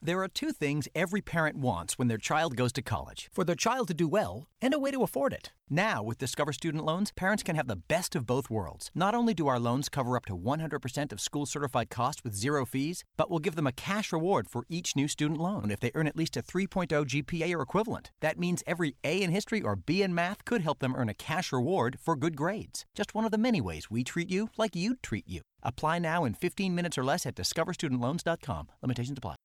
There 0.00 0.22
are 0.22 0.28
two 0.28 0.52
things 0.52 0.86
every 0.94 1.20
parent 1.20 1.56
wants 1.56 1.98
when 1.98 2.06
their 2.06 2.18
child 2.18 2.54
goes 2.54 2.72
to 2.74 2.82
college 2.82 3.28
for 3.32 3.42
their 3.42 3.56
child 3.56 3.88
to 3.88 3.94
do 3.94 4.06
well 4.06 4.46
and 4.62 4.72
a 4.72 4.78
way 4.78 4.92
to 4.92 5.02
afford 5.02 5.32
it. 5.32 5.50
Now, 5.68 6.04
with 6.04 6.18
Discover 6.18 6.52
Student 6.52 6.84
Loans, 6.84 7.10
parents 7.10 7.42
can 7.42 7.56
have 7.56 7.66
the 7.66 7.82
best 7.88 8.14
of 8.14 8.24
both 8.24 8.48
worlds. 8.48 8.92
Not 8.94 9.16
only 9.16 9.34
do 9.34 9.48
our 9.48 9.58
loans 9.58 9.88
cover 9.88 10.16
up 10.16 10.24
to 10.26 10.38
100% 10.38 11.12
of 11.12 11.20
school 11.20 11.46
certified 11.46 11.90
costs 11.90 12.22
with 12.22 12.36
zero 12.36 12.64
fees, 12.64 13.02
but 13.16 13.28
we'll 13.28 13.40
give 13.40 13.56
them 13.56 13.66
a 13.66 13.72
cash 13.72 14.12
reward 14.12 14.48
for 14.48 14.64
each 14.68 14.94
new 14.94 15.08
student 15.08 15.40
loan 15.40 15.68
if 15.72 15.80
they 15.80 15.90
earn 15.96 16.06
at 16.06 16.16
least 16.16 16.36
a 16.36 16.42
3.0 16.42 16.86
GPA 16.88 17.52
or 17.52 17.62
equivalent. 17.62 18.12
That 18.20 18.38
means 18.38 18.62
every 18.68 18.94
A 19.02 19.20
in 19.20 19.32
history 19.32 19.62
or 19.62 19.74
B 19.74 20.02
in 20.04 20.14
math 20.14 20.44
could 20.44 20.62
help 20.62 20.78
them 20.78 20.94
earn 20.96 21.08
a 21.08 21.14
cash 21.14 21.52
reward 21.52 21.98
for 22.00 22.14
good 22.14 22.36
grades. 22.36 22.86
Just 22.94 23.16
one 23.16 23.24
of 23.24 23.32
the 23.32 23.36
many 23.36 23.60
ways 23.60 23.90
we 23.90 24.04
treat 24.04 24.30
you 24.30 24.50
like 24.56 24.76
you'd 24.76 25.02
treat 25.02 25.28
you. 25.28 25.42
Apply 25.64 25.98
now 25.98 26.24
in 26.24 26.34
15 26.34 26.72
minutes 26.72 26.96
or 26.96 27.04
less 27.04 27.26
at 27.26 27.34
discoverstudentloans.com. 27.34 28.68
Limitations 28.80 29.18
apply. 29.18 29.37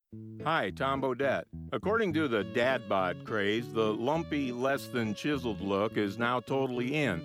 Hi, 0.43 0.71
Tom 0.71 1.01
Bodett. 1.01 1.43
According 1.71 2.13
to 2.13 2.27
the 2.27 2.43
dad 2.43 2.89
bod 2.89 3.23
craze, 3.23 3.71
the 3.71 3.93
lumpy, 3.93 4.51
less 4.51 4.87
than 4.87 5.15
chiseled 5.15 5.61
look 5.61 5.95
is 5.95 6.17
now 6.17 6.41
totally 6.41 6.95
in. 6.95 7.21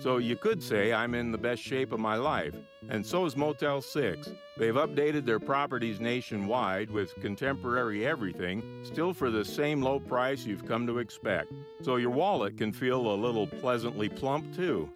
So 0.00 0.16
you 0.16 0.36
could 0.36 0.62
say 0.62 0.92
I'm 0.92 1.14
in 1.14 1.30
the 1.30 1.38
best 1.38 1.62
shape 1.62 1.92
of 1.92 2.00
my 2.00 2.16
life. 2.16 2.54
And 2.88 3.04
so 3.04 3.26
is 3.26 3.36
Motel 3.36 3.82
6. 3.82 4.30
They've 4.56 4.74
updated 4.74 5.26
their 5.26 5.38
properties 5.38 6.00
nationwide 6.00 6.90
with 6.90 7.14
contemporary 7.20 8.06
everything, 8.06 8.62
still 8.82 9.12
for 9.12 9.30
the 9.30 9.44
same 9.44 9.82
low 9.82 10.00
price 10.00 10.46
you've 10.46 10.66
come 10.66 10.86
to 10.86 10.98
expect. 10.98 11.52
So 11.82 11.96
your 11.96 12.10
wallet 12.10 12.56
can 12.56 12.72
feel 12.72 13.12
a 13.12 13.14
little 13.14 13.46
pleasantly 13.46 14.08
plump 14.08 14.56
too. 14.56 14.88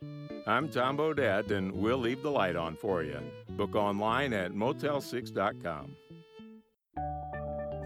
I'm 0.47 0.69
Tom 0.69 0.97
Bodett, 0.97 1.51
and 1.51 1.73
we'll 1.73 1.99
leave 1.99 2.23
the 2.23 2.31
light 2.31 2.57
on 2.57 2.75
for 2.77 3.03
you. 3.03 3.21
Book 3.51 3.75
online 3.75 4.33
at 4.33 4.53
motel6.com. 4.53 5.95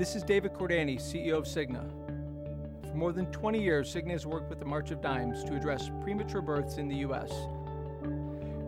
This 0.00 0.16
is 0.16 0.22
David 0.22 0.54
Cordani, 0.54 0.96
CEO 0.96 1.36
of 1.36 1.44
Cigna. 1.44 1.84
For 2.88 2.94
more 2.94 3.12
than 3.12 3.26
20 3.26 3.62
years, 3.62 3.94
Cigna 3.94 4.12
has 4.12 4.24
worked 4.24 4.48
with 4.48 4.58
the 4.58 4.64
March 4.64 4.90
of 4.92 5.02
Dimes 5.02 5.44
to 5.44 5.54
address 5.54 5.90
premature 6.00 6.40
births 6.40 6.78
in 6.78 6.88
the 6.88 6.96
U.S. 7.04 7.30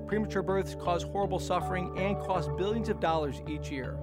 Premature 0.06 0.42
births 0.42 0.74
cause 0.74 1.04
horrible 1.04 1.38
suffering 1.38 1.98
and 1.98 2.18
cost 2.18 2.54
billions 2.58 2.90
of 2.90 3.00
dollars 3.00 3.40
each 3.48 3.70
year. 3.70 3.96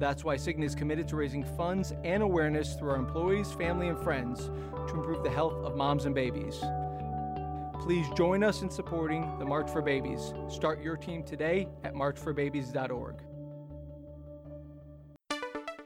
That's 0.00 0.24
why 0.24 0.34
Cigna 0.34 0.64
is 0.64 0.74
committed 0.74 1.06
to 1.06 1.14
raising 1.14 1.44
funds 1.44 1.92
and 2.02 2.20
awareness 2.20 2.74
through 2.74 2.90
our 2.90 2.96
employees, 2.96 3.52
family, 3.52 3.86
and 3.86 3.98
friends 4.02 4.50
to 4.88 4.94
improve 4.94 5.22
the 5.22 5.30
health 5.30 5.64
of 5.64 5.76
moms 5.76 6.04
and 6.04 6.16
babies. 6.16 6.58
Please 7.78 8.08
join 8.16 8.42
us 8.42 8.62
in 8.62 8.70
supporting 8.70 9.38
the 9.38 9.44
March 9.44 9.70
for 9.70 9.82
Babies. 9.82 10.34
Start 10.48 10.82
your 10.82 10.96
team 10.96 11.22
today 11.22 11.68
at 11.84 11.94
marchforbabies.org. 11.94 13.22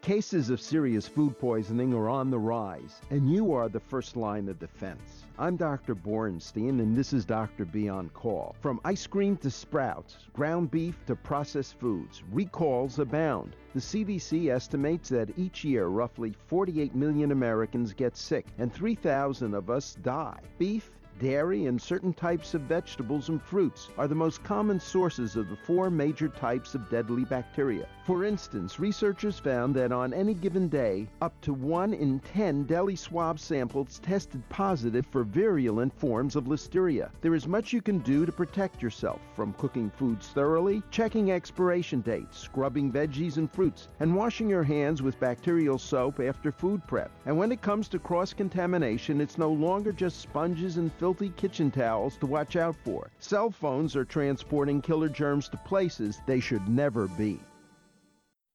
Cases 0.03 0.49
of 0.49 0.63
serious 0.63 1.07
food 1.07 1.39
poisoning 1.39 1.93
are 1.93 2.09
on 2.09 2.31
the 2.31 2.39
rise, 2.39 3.03
and 3.11 3.31
you 3.31 3.53
are 3.53 3.69
the 3.69 3.79
first 3.79 4.17
line 4.17 4.49
of 4.49 4.59
defense. 4.59 5.27
I'm 5.39 5.57
Dr. 5.57 5.95
Borenstein, 5.95 6.81
and 6.81 6.97
this 6.97 7.13
is 7.13 7.27
Dr. 7.27 7.67
B 7.67 7.87
on 7.91 8.09
Call. 8.09 8.57
From 8.61 8.81
ice 8.83 9.07
cream 9.07 9.37
to 9.39 9.51
sprouts, 9.51 10.17
ground 10.33 10.71
beef 10.71 11.05
to 11.07 11.15
processed 11.15 11.79
foods, 11.79 12.23
recalls 12.33 12.99
abound. 12.99 13.57
The 13.75 13.81
CDC 13.81 14.51
estimates 14.51 15.11
that 15.11 15.39
each 15.39 15.65
year 15.65 15.89
roughly 15.89 16.35
48 16.47 16.95
million 16.95 17.31
Americans 17.31 17.93
get 17.93 18.17
sick, 18.17 18.47
and 18.57 18.73
3,000 18.73 19.53
of 19.53 19.69
us 19.69 19.99
die. 20.03 20.41
Beef, 20.57 20.91
dairy, 21.20 21.66
and 21.66 21.80
certain 21.80 22.12
types 22.12 22.54
of 22.54 22.62
vegetables 22.62 23.28
and 23.28 23.40
fruits 23.40 23.90
are 23.98 24.09
the 24.09 24.14
most 24.14 24.42
common 24.42 24.80
sources 24.80 25.37
of 25.37 25.48
the 25.48 25.56
four 25.56 25.90
major 25.90 26.28
types 26.28 26.74
of 26.74 26.88
deadly 26.90 27.24
bacteria. 27.24 27.87
For 28.04 28.24
instance, 28.24 28.80
researchers 28.80 29.38
found 29.38 29.76
that 29.76 29.92
on 29.92 30.12
any 30.12 30.35
given 30.35 30.68
day, 30.68 31.09
up 31.20 31.38
to 31.42 31.52
1 31.52 31.94
in 31.94 32.18
10 32.20 32.64
deli 32.64 32.96
swab 32.96 33.38
samples 33.38 34.00
tested 34.00 34.42
positive 34.48 35.06
for 35.06 35.22
virulent 35.22 35.96
forms 35.96 36.35
of 36.35 36.44
listeria. 36.44 37.11
There 37.20 37.35
is 37.35 37.46
much 37.46 37.72
you 37.72 37.83
can 37.83 37.98
do 37.98 38.26
to 38.26 38.33
protect 38.33 38.83
yourself 38.83 39.20
from 39.37 39.52
cooking 39.52 39.90
foods 39.90 40.28
thoroughly, 40.28 40.83
checking 40.90 41.30
expiration 41.30 42.00
dates, 42.00 42.38
scrubbing 42.38 42.90
veggies 42.90 43.37
and 43.37 43.52
fruits, 43.52 43.88
and 44.00 44.16
washing 44.16 44.48
your 44.48 44.64
hands 44.64 45.02
with 45.02 45.20
bacterial 45.20 45.78
soap 45.78 46.18
after 46.18 46.50
food 46.50 46.85
prep. 46.88 47.11
And 47.26 47.37
when 47.37 47.52
it 47.52 47.62
comes 47.62 47.88
to 47.88 47.98
cross 47.98 48.33
contamination, 48.33 49.20
it's 49.20 49.38
no 49.38 49.52
longer 49.52 49.92
just 49.92 50.20
sponges 50.20 50.78
and 50.78 50.90
filthy 51.11 51.31
kitchen 51.31 51.73
towels 51.73 52.16
to 52.16 52.25
watch 52.25 52.55
out 52.55 52.77
for. 52.85 53.11
Cell 53.18 53.51
phones 53.51 53.96
are 53.96 54.05
transporting 54.05 54.81
killer 54.81 55.09
germs 55.09 55.49
to 55.49 55.57
places 55.57 56.20
they 56.25 56.38
should 56.38 56.68
never 56.68 57.09
be. 57.09 57.40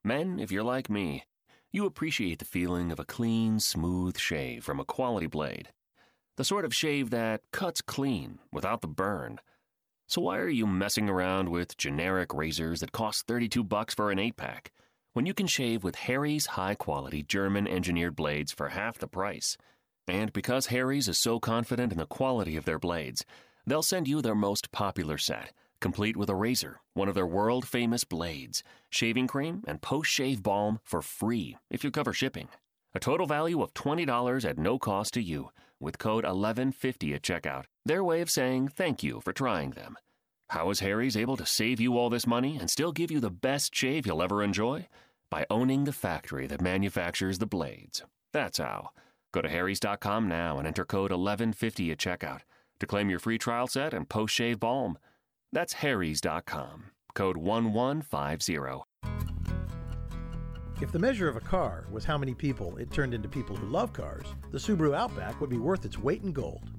Men, 0.06 0.40
if 0.40 0.54
you're 0.54 0.64
like 0.64 0.90
me, 0.90 1.26
you 1.74 1.86
appreciate 1.86 2.40
the 2.40 2.46
feeling 2.46 2.94
of 2.94 3.00
a 3.00 3.04
clean, 3.04 3.60
smooth 3.60 4.18
shave 4.18 4.64
from 4.64 4.80
a 4.80 4.86
quality 4.86 5.28
blade. 5.28 5.68
The 6.38 6.46
sort 6.46 6.64
of 6.64 6.74
shave 6.74 7.10
that 7.10 7.42
cuts 7.52 7.82
clean 7.82 8.40
without 8.54 8.80
the 8.80 8.88
burn. 8.88 9.40
So 10.08 10.22
why 10.22 10.38
are 10.38 10.48
you 10.48 10.66
messing 10.66 11.10
around 11.10 11.50
with 11.50 11.76
generic 11.76 12.34
razors 12.34 12.80
that 12.80 12.94
cost 12.94 13.28
32 13.28 13.66
bucks 13.66 13.94
for 13.94 14.12
an 14.12 14.18
8-pack 14.18 14.72
when 15.12 15.26
you 15.26 15.34
can 15.34 15.48
shave 15.48 15.84
with 15.84 15.96
Harry's 15.96 16.46
high-quality 16.46 17.24
German-engineered 17.24 18.16
blades 18.16 18.54
for 18.54 18.70
half 18.70 18.98
the 18.98 19.10
price? 19.10 19.58
And 20.08 20.32
because 20.34 20.68
Harry's 20.68 21.08
is 21.08 21.18
so 21.18 21.40
confident 21.40 21.92
in 21.92 21.98
the 21.98 22.06
quality 22.06 22.58
of 22.58 22.66
their 22.66 22.80
blades, 22.80 23.26
they'll 23.66 23.82
send 23.82 24.08
you 24.08 24.22
their 24.22 24.36
most 24.36 24.72
popular 24.72 25.18
set– 25.18 25.52
complete 25.80 26.18
with 26.18 26.30
a 26.30 26.36
razor, 26.36 26.80
one 26.96 27.08
of 27.08 27.14
their 27.14 27.28
world 27.28 27.68
famous 27.68 28.04
blades, 28.04 28.64
shaving 28.90 29.28
cream, 29.28 29.64
and 29.68 29.84
post 29.84 30.10
shave 30.10 30.42
balm 30.42 30.80
for 30.84 31.02
free 31.02 31.58
if 31.70 31.84
you 31.84 31.92
cover 31.92 32.12
shipping. 32.14 32.48
A 32.96 33.00
total 33.00 33.28
value 33.28 33.62
of 33.62 33.74
$20 33.76 34.46
at 34.50 34.58
no 34.58 34.80
cost 34.80 35.14
to 35.14 35.22
you 35.22 35.52
with 35.80 36.00
code 36.00 36.24
1150 36.24 37.14
at 37.14 37.22
checkout. 37.22 37.66
Their 37.86 38.04
way 38.04 38.22
of 38.22 38.32
saying 38.32 38.70
thank 38.70 39.04
you 39.04 39.22
for 39.22 39.34
trying 39.34 39.72
them. 39.72 39.96
How 40.50 40.72
is 40.72 40.80
Harry's 40.80 41.18
able 41.18 41.38
to 41.38 41.46
save 41.46 41.80
you 41.80 41.98
all 41.98 42.10
this 42.10 42.26
money 42.26 42.58
and 42.60 42.68
still 42.68 42.92
give 42.92 43.12
you 43.12 43.20
the 43.20 43.30
best 43.30 43.76
shave 43.76 44.08
you'll 44.08 44.24
ever 44.24 44.42
enjoy? 44.42 44.88
By 45.30 45.46
owning 45.52 45.84
the 45.84 45.92
factory 45.92 46.48
that 46.48 46.62
manufactures 46.62 47.40
the 47.40 47.46
blades. 47.46 48.04
That's 48.32 48.60
how. 48.60 48.90
Go 49.36 49.42
to 49.42 49.50
harrys.com 49.50 50.30
now 50.30 50.60
and 50.60 50.66
enter 50.66 50.86
code 50.86 51.12
1150 51.12 51.92
at 51.92 51.98
checkout 51.98 52.40
to 52.80 52.88
claim 52.88 53.10
your 53.10 53.20
free 53.20 53.38
trial 53.38 53.68
set 53.68 53.94
and 53.94 54.08
post 54.08 54.34
shave 54.34 54.62
balm. 54.62 54.98
That's 55.52 55.74
harrys.com. 55.74 56.86
Code 57.14 57.36
1150. 57.36 58.58
If 60.82 60.90
the 60.94 61.00
measure 61.00 61.28
of 61.28 61.36
a 61.36 61.42
car 61.42 61.86
was 61.92 62.06
how 62.06 62.18
many 62.18 62.34
people 62.34 62.78
it 62.78 62.92
turned 62.92 63.14
into 63.14 63.28
people 63.28 63.58
who 63.58 63.68
love 63.68 63.92
cars, 63.92 64.26
the 64.54 64.58
Subaru 64.58 64.96
Outback 64.96 65.42
would 65.42 65.50
be 65.50 65.58
worth 65.58 65.84
its 65.84 66.00
weight 66.00 66.24
in 66.24 66.32
gold, 66.32 66.70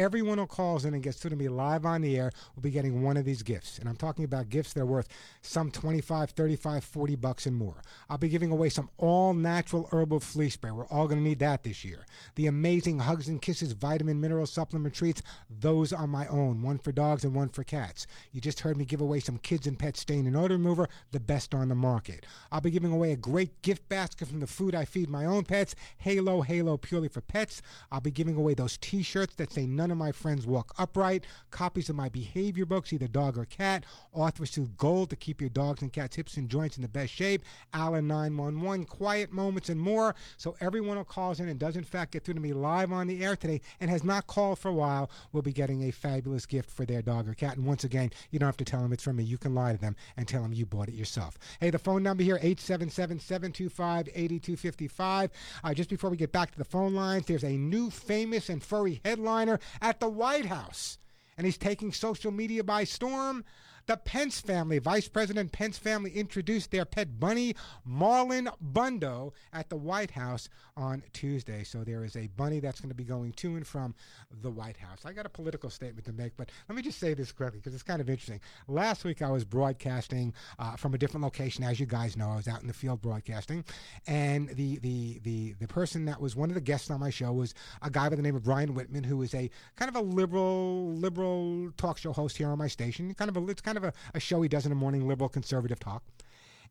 Everyone 0.00 0.38
who 0.38 0.46
calls 0.46 0.86
in 0.86 0.94
and 0.94 1.02
gets 1.02 1.20
to 1.20 1.36
me 1.36 1.48
live 1.48 1.84
on 1.84 2.00
the 2.00 2.16
air 2.16 2.32
will 2.54 2.62
be 2.62 2.70
getting 2.70 3.02
one 3.02 3.18
of 3.18 3.26
these 3.26 3.42
gifts. 3.42 3.78
And 3.78 3.86
I'm 3.86 3.96
talking 3.96 4.24
about 4.24 4.48
gifts 4.48 4.72
that 4.72 4.80
are 4.80 4.86
worth 4.86 5.08
some 5.42 5.70
25, 5.70 6.30
35, 6.30 6.84
40 6.84 7.16
bucks 7.16 7.44
and 7.44 7.54
more. 7.54 7.82
I'll 8.08 8.16
be 8.16 8.30
giving 8.30 8.50
away 8.50 8.70
some 8.70 8.88
all 8.96 9.34
natural 9.34 9.90
herbal 9.92 10.20
flea 10.20 10.48
spray. 10.48 10.70
We're 10.70 10.86
all 10.86 11.06
going 11.06 11.18
to 11.20 11.28
need 11.28 11.40
that 11.40 11.64
this 11.64 11.84
year. 11.84 12.06
The 12.36 12.46
amazing 12.46 13.00
Hugs 13.00 13.28
and 13.28 13.42
Kisses 13.42 13.72
vitamin 13.72 14.22
mineral 14.22 14.46
supplement 14.46 14.94
treats, 14.94 15.20
those 15.50 15.92
are 15.92 16.06
my 16.06 16.26
own, 16.28 16.62
one 16.62 16.78
for 16.78 16.92
dogs 16.92 17.22
and 17.22 17.34
one 17.34 17.50
for 17.50 17.62
cats. 17.62 18.06
You 18.32 18.40
just 18.40 18.60
heard 18.60 18.78
me 18.78 18.86
give 18.86 19.02
away 19.02 19.20
some 19.20 19.36
kids 19.36 19.66
and 19.66 19.78
pet 19.78 19.98
stain 19.98 20.26
and 20.26 20.34
odor 20.34 20.54
remover, 20.54 20.88
the 21.12 21.20
best 21.20 21.54
on 21.54 21.68
the 21.68 21.74
market. 21.74 22.24
I'll 22.50 22.62
be 22.62 22.70
giving 22.70 22.92
away 22.92 23.12
a 23.12 23.16
great 23.16 23.60
gift 23.60 23.86
basket 23.90 24.28
from 24.28 24.40
the 24.40 24.46
food 24.46 24.74
I 24.74 24.86
feed 24.86 25.10
my 25.10 25.26
own 25.26 25.44
pets, 25.44 25.74
Halo 25.98 26.40
Halo 26.40 26.78
purely 26.78 27.08
for 27.08 27.20
pets. 27.20 27.60
I'll 27.92 28.00
be 28.00 28.10
giving 28.10 28.36
away 28.36 28.54
those 28.54 28.78
t-shirts 28.78 29.34
that 29.34 29.52
say 29.52 29.66
none 29.66 29.89
of 29.90 29.98
my 29.98 30.12
friends 30.12 30.46
walk 30.46 30.74
upright, 30.78 31.24
copies 31.50 31.88
of 31.88 31.96
my 31.96 32.08
behavior 32.08 32.66
books, 32.66 32.92
either 32.92 33.08
dog 33.08 33.38
or 33.38 33.44
cat, 33.44 33.84
Arthur 34.14 34.44
Gold 34.76 35.10
to 35.10 35.16
keep 35.16 35.40
your 35.40 35.50
dogs 35.50 35.82
and 35.82 35.92
cats' 35.92 36.16
hips 36.16 36.36
and 36.36 36.48
joints 36.48 36.76
in 36.76 36.82
the 36.82 36.88
best 36.88 37.12
shape, 37.12 37.42
Allen 37.72 38.06
911, 38.06 38.86
quiet 38.86 39.32
moments, 39.32 39.68
and 39.68 39.80
more. 39.80 40.14
So 40.36 40.56
everyone 40.60 40.96
who 40.96 41.04
calls 41.04 41.40
in 41.40 41.48
and 41.48 41.58
does 41.58 41.76
in 41.76 41.84
fact 41.84 42.12
get 42.12 42.24
through 42.24 42.34
to 42.34 42.40
me 42.40 42.52
live 42.52 42.92
on 42.92 43.06
the 43.06 43.24
air 43.24 43.36
today 43.36 43.60
and 43.80 43.90
has 43.90 44.04
not 44.04 44.26
called 44.26 44.58
for 44.58 44.68
a 44.68 44.74
while 44.74 45.10
will 45.32 45.42
be 45.42 45.52
getting 45.52 45.84
a 45.84 45.90
fabulous 45.90 46.46
gift 46.46 46.70
for 46.70 46.84
their 46.84 47.02
dog 47.02 47.28
or 47.28 47.34
cat. 47.34 47.56
And 47.56 47.66
once 47.66 47.84
again, 47.84 48.10
you 48.30 48.38
don't 48.38 48.46
have 48.46 48.56
to 48.58 48.64
tell 48.64 48.82
them 48.82 48.92
it's 48.92 49.04
from 49.04 49.16
me. 49.16 49.24
You 49.24 49.38
can 49.38 49.54
lie 49.54 49.72
to 49.72 49.78
them 49.78 49.96
and 50.16 50.26
tell 50.26 50.42
them 50.42 50.52
you 50.52 50.66
bought 50.66 50.88
it 50.88 50.94
yourself. 50.94 51.38
Hey, 51.60 51.70
the 51.70 51.78
phone 51.78 52.02
number 52.02 52.22
here, 52.22 52.38
877-725-8255. 52.38 55.30
Uh, 55.62 55.74
just 55.74 55.90
before 55.90 56.10
we 56.10 56.16
get 56.16 56.32
back 56.32 56.50
to 56.52 56.58
the 56.58 56.64
phone 56.64 56.94
lines, 56.94 57.26
there's 57.26 57.44
a 57.44 57.56
new 57.56 57.90
famous 57.90 58.48
and 58.48 58.62
furry 58.62 59.00
headliner 59.04 59.58
at 59.80 60.00
the 60.00 60.08
White 60.08 60.46
House. 60.46 60.98
And 61.36 61.46
he's 61.46 61.58
taking 61.58 61.92
social 61.92 62.30
media 62.30 62.62
by 62.62 62.84
storm. 62.84 63.44
The 63.90 63.96
Pence 63.96 64.40
family, 64.40 64.78
Vice 64.78 65.08
President 65.08 65.50
Pence 65.50 65.76
family, 65.76 66.12
introduced 66.12 66.70
their 66.70 66.84
pet 66.84 67.18
bunny, 67.18 67.56
Marlon 67.84 68.48
Bundo, 68.72 69.32
at 69.52 69.68
the 69.68 69.74
White 69.74 70.12
House 70.12 70.48
on 70.76 71.02
Tuesday. 71.12 71.64
So 71.64 71.82
there 71.82 72.04
is 72.04 72.14
a 72.14 72.28
bunny 72.28 72.60
that's 72.60 72.78
going 72.78 72.90
to 72.90 72.94
be 72.94 73.02
going 73.02 73.32
to 73.32 73.56
and 73.56 73.66
from 73.66 73.96
the 74.42 74.50
White 74.50 74.76
House. 74.76 75.00
I 75.04 75.12
got 75.12 75.26
a 75.26 75.28
political 75.28 75.70
statement 75.70 76.06
to 76.06 76.12
make, 76.12 76.36
but 76.36 76.50
let 76.68 76.76
me 76.76 76.82
just 76.82 77.00
say 77.00 77.14
this 77.14 77.32
correctly 77.32 77.58
because 77.58 77.74
it's 77.74 77.82
kind 77.82 78.00
of 78.00 78.08
interesting. 78.08 78.38
Last 78.68 79.02
week 79.02 79.22
I 79.22 79.30
was 79.32 79.44
broadcasting 79.44 80.34
uh, 80.60 80.76
from 80.76 80.94
a 80.94 80.98
different 80.98 81.24
location, 81.24 81.64
as 81.64 81.80
you 81.80 81.86
guys 81.86 82.16
know. 82.16 82.30
I 82.30 82.36
was 82.36 82.46
out 82.46 82.62
in 82.62 82.68
the 82.68 82.72
field 82.72 83.02
broadcasting, 83.02 83.64
and 84.06 84.50
the 84.50 84.78
the 84.78 85.18
the 85.24 85.54
the 85.54 85.66
person 85.66 86.04
that 86.04 86.20
was 86.20 86.36
one 86.36 86.48
of 86.48 86.54
the 86.54 86.60
guests 86.60 86.92
on 86.92 87.00
my 87.00 87.10
show 87.10 87.32
was 87.32 87.54
a 87.82 87.90
guy 87.90 88.08
by 88.08 88.14
the 88.14 88.22
name 88.22 88.36
of 88.36 88.44
Brian 88.44 88.72
Whitman, 88.72 89.02
who 89.02 89.20
is 89.22 89.34
a 89.34 89.50
kind 89.74 89.88
of 89.88 89.96
a 89.96 90.00
liberal 90.00 90.92
liberal 90.94 91.72
talk 91.76 91.98
show 91.98 92.12
host 92.12 92.36
here 92.36 92.50
on 92.50 92.58
my 92.58 92.68
station. 92.68 93.12
Kind 93.14 93.28
of 93.28 93.36
a 93.36 93.50
it's 93.50 93.60
kind 93.60 93.76
of 93.76 93.79
a, 93.84 93.92
a 94.14 94.20
show 94.20 94.42
he 94.42 94.48
does 94.48 94.66
in 94.66 94.70
the 94.70 94.76
morning, 94.76 95.06
liberal 95.06 95.28
conservative 95.28 95.80
talk. 95.80 96.02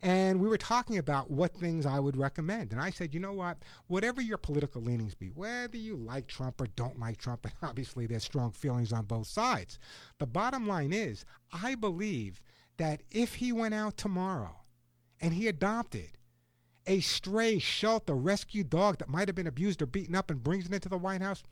And 0.02 0.40
we 0.40 0.48
were 0.48 0.58
talking 0.58 0.98
about 0.98 1.30
what 1.30 1.54
things 1.54 1.86
I 1.86 2.00
would 2.00 2.16
recommend. 2.16 2.72
And 2.72 2.80
I 2.80 2.90
said, 2.90 3.14
you 3.14 3.20
know 3.20 3.34
what? 3.34 3.58
Whatever 3.88 4.22
your 4.22 4.38
political 4.38 4.82
leanings 4.82 5.14
be, 5.14 5.28
whether 5.28 5.76
you 5.76 5.98
like 5.98 6.28
Trump 6.28 6.62
or 6.62 6.68
don't 6.68 7.00
like 7.00 7.18
Trump, 7.18 7.44
and 7.46 7.54
obviously 7.62 8.06
there's 8.08 8.24
strong 8.24 8.52
feelings 8.52 8.94
on 8.94 9.06
both 9.06 9.28
sides, 9.28 9.78
the 10.18 10.28
bottom 10.28 10.68
line 10.68 10.94
is 10.94 11.26
I 11.52 11.76
believe 11.76 12.42
that 12.78 13.02
if 13.12 13.36
he 13.36 13.52
went 13.52 13.74
out 13.74 13.98
tomorrow 13.98 14.56
and 15.20 15.34
he 15.34 15.48
adopted 15.48 16.12
a 16.88 17.02
stray 17.02 17.60
shelter 17.60 18.16
rescue 18.16 18.64
dog 18.64 19.00
that 19.00 19.10
might 19.10 19.28
have 19.28 19.36
been 19.36 19.48
abused 19.48 19.82
or 19.82 19.86
beaten 19.86 20.16
up 20.16 20.32
and 20.32 20.42
brings 20.42 20.66
it 20.66 20.74
into 20.74 20.88
the 20.88 20.98
White 20.98 21.22
House, 21.22 21.44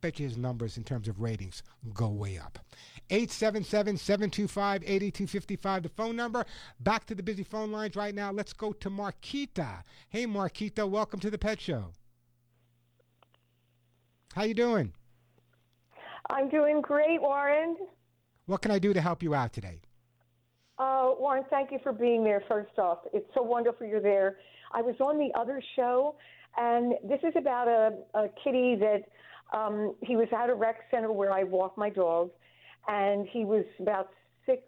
bet 0.00 0.18
you 0.18 0.26
his 0.26 0.36
numbers 0.36 0.76
in 0.76 0.84
terms 0.84 1.08
of 1.08 1.20
ratings 1.20 1.62
go 1.94 2.08
way 2.08 2.38
up. 2.38 2.58
877 3.10 3.96
725 3.96 4.82
8255, 4.84 5.82
the 5.82 5.88
phone 5.88 6.16
number. 6.16 6.44
Back 6.80 7.06
to 7.06 7.14
the 7.14 7.22
busy 7.22 7.42
phone 7.42 7.72
lines 7.72 7.96
right 7.96 8.14
now. 8.14 8.30
Let's 8.30 8.52
go 8.52 8.72
to 8.72 8.90
Marquita. 8.90 9.82
Hey, 10.08 10.26
Marquita, 10.26 10.88
welcome 10.88 11.20
to 11.20 11.30
the 11.30 11.38
Pet 11.38 11.60
Show. 11.60 11.92
How 14.34 14.44
you 14.44 14.54
doing? 14.54 14.92
I'm 16.30 16.48
doing 16.48 16.80
great, 16.80 17.20
Warren. 17.20 17.76
What 18.46 18.62
can 18.62 18.70
I 18.70 18.78
do 18.78 18.92
to 18.94 19.00
help 19.00 19.22
you 19.22 19.34
out 19.34 19.52
today? 19.52 19.80
Uh, 20.78 21.10
Warren, 21.18 21.44
thank 21.50 21.72
you 21.72 21.78
for 21.82 21.92
being 21.92 22.24
there, 22.24 22.42
first 22.48 22.78
off. 22.78 22.98
It's 23.12 23.26
so 23.34 23.42
wonderful 23.42 23.86
you're 23.86 24.00
there. 24.00 24.38
I 24.72 24.82
was 24.82 24.94
on 25.00 25.18
the 25.18 25.30
other 25.38 25.60
show, 25.76 26.14
and 26.56 26.94
this 27.04 27.20
is 27.22 27.34
about 27.36 27.68
a, 27.68 27.92
a 28.18 28.28
kitty 28.42 28.76
that 28.76 29.02
um, 29.52 29.94
he 30.02 30.16
was 30.16 30.28
at 30.32 30.50
a 30.50 30.54
rec 30.54 30.76
center 30.90 31.12
where 31.12 31.32
I 31.32 31.44
walk 31.44 31.76
my 31.76 31.90
dog, 31.90 32.30
and 32.88 33.26
he 33.28 33.44
was 33.44 33.64
about 33.80 34.10
six, 34.46 34.62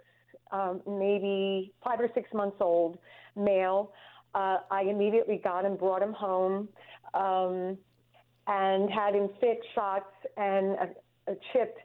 um, 0.51 0.83
maybe 0.87 1.73
five 1.85 2.01
or 2.01 2.09
six 2.15 2.33
months 2.35 2.57
old, 2.61 2.99
male. 3.37 3.93
Uh, 4.35 4.59
I 4.71 4.83
immediately 4.83 5.41
got 5.43 5.65
him, 5.65 5.77
brought 5.77 6.03
him 6.03 6.13
home, 6.13 6.69
um, 7.15 7.77
and 8.47 8.91
had 8.91 9.15
him 9.15 9.29
fixed, 9.41 9.69
shots, 9.75 10.07
and 10.37 10.77
a, 10.77 10.89
uh, 11.29 11.35
chipped. 11.53 11.79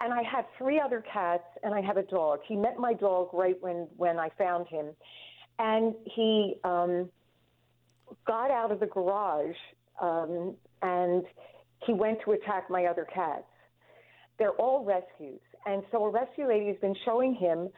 And 0.00 0.12
I 0.12 0.22
had 0.22 0.44
three 0.58 0.78
other 0.78 1.02
cats, 1.10 1.44
and 1.62 1.74
I 1.74 1.80
have 1.80 1.96
a 1.96 2.02
dog. 2.02 2.40
He 2.46 2.54
met 2.54 2.78
my 2.78 2.92
dog 2.92 3.30
right 3.32 3.56
when 3.60 3.88
when 3.96 4.18
I 4.18 4.28
found 4.36 4.68
him, 4.68 4.88
and 5.58 5.94
he 6.04 6.56
um, 6.64 7.08
got 8.26 8.50
out 8.50 8.70
of 8.70 8.80
the 8.80 8.86
garage 8.86 9.56
um, 10.00 10.54
and 10.82 11.24
he 11.84 11.92
went 11.92 12.18
to 12.24 12.32
attack 12.32 12.70
my 12.70 12.86
other 12.86 13.06
cats. 13.12 13.44
They're 14.38 14.50
all 14.50 14.84
rescues. 14.84 15.40
And 15.66 15.82
so 15.90 16.04
a 16.04 16.10
rescue 16.10 16.46
lady 16.46 16.66
has 16.68 16.76
been 16.76 16.94
showing 17.04 17.34
him, 17.34 17.68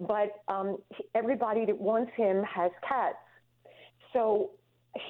but 0.00 0.42
um, 0.48 0.76
everybody 1.14 1.64
that 1.64 1.78
wants 1.78 2.12
him 2.14 2.42
has 2.44 2.70
cats. 2.86 3.16
So 4.12 4.50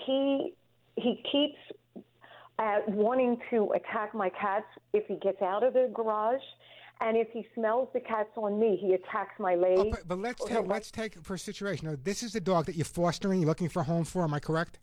he 0.07 0.55
he 0.97 1.23
keeps 1.31 2.05
uh, 2.59 2.79
wanting 2.89 3.39
to 3.51 3.73
attack 3.73 4.15
my 4.15 4.29
cats 4.31 4.67
if 4.93 5.07
he 5.07 5.17
gets 5.17 5.41
out 5.43 5.63
of 5.63 5.75
the 5.75 5.91
garage, 5.95 6.43
and 7.01 7.17
if 7.17 7.29
he 7.33 7.47
smells 7.55 7.89
the 7.93 8.01
cats 8.01 8.31
on 8.37 8.59
me, 8.59 8.77
he 8.81 8.95
attacks 8.95 9.39
my 9.39 9.55
leg. 9.55 9.79
Oh, 9.79 9.91
but, 9.91 10.09
but 10.09 10.19
let's 10.19 10.45
take 10.45 10.67
let's 10.67 10.91
take 10.91 11.23
for 11.23 11.35
a 11.35 11.39
situation. 11.39 11.89
Now, 11.89 11.97
this 12.03 12.23
is 12.23 12.33
the 12.33 12.41
dog 12.41 12.67
that 12.67 12.77
you're 12.77 12.85
fostering. 12.85 13.41
You're 13.41 13.49
looking 13.49 13.69
for 13.69 13.81
a 13.81 13.85
home 13.85 14.05
for. 14.05 14.25
Am 14.25 14.35
I 14.35 14.41
correct? 14.41 14.79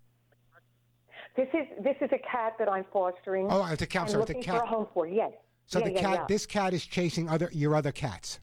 This 1.36 1.48
is 1.54 1.68
this 1.84 1.96
is 2.02 2.10
a 2.14 2.20
cat 2.20 2.54
that 2.60 2.70
I'm 2.70 2.86
fostering. 2.94 3.48
Oh, 3.50 3.66
it's 3.72 3.82
a 3.82 3.88
cat. 3.88 4.10
Sorry, 4.10 4.22
it's 4.24 4.32
a 4.32 4.34
cat. 4.36 4.58
for 4.60 4.64
a 4.64 4.68
home 4.68 4.88
for. 4.94 5.08
Yes. 5.08 5.32
So 5.66 5.80
yeah, 5.80 5.86
the 5.86 5.92
yeah, 5.94 6.02
cat, 6.02 6.14
yeah. 6.14 6.26
this 6.28 6.46
cat 6.46 6.74
is 6.74 6.86
chasing 6.86 7.28
other 7.28 7.50
your 7.52 7.76
other 7.76 7.92
cats. 7.92 8.40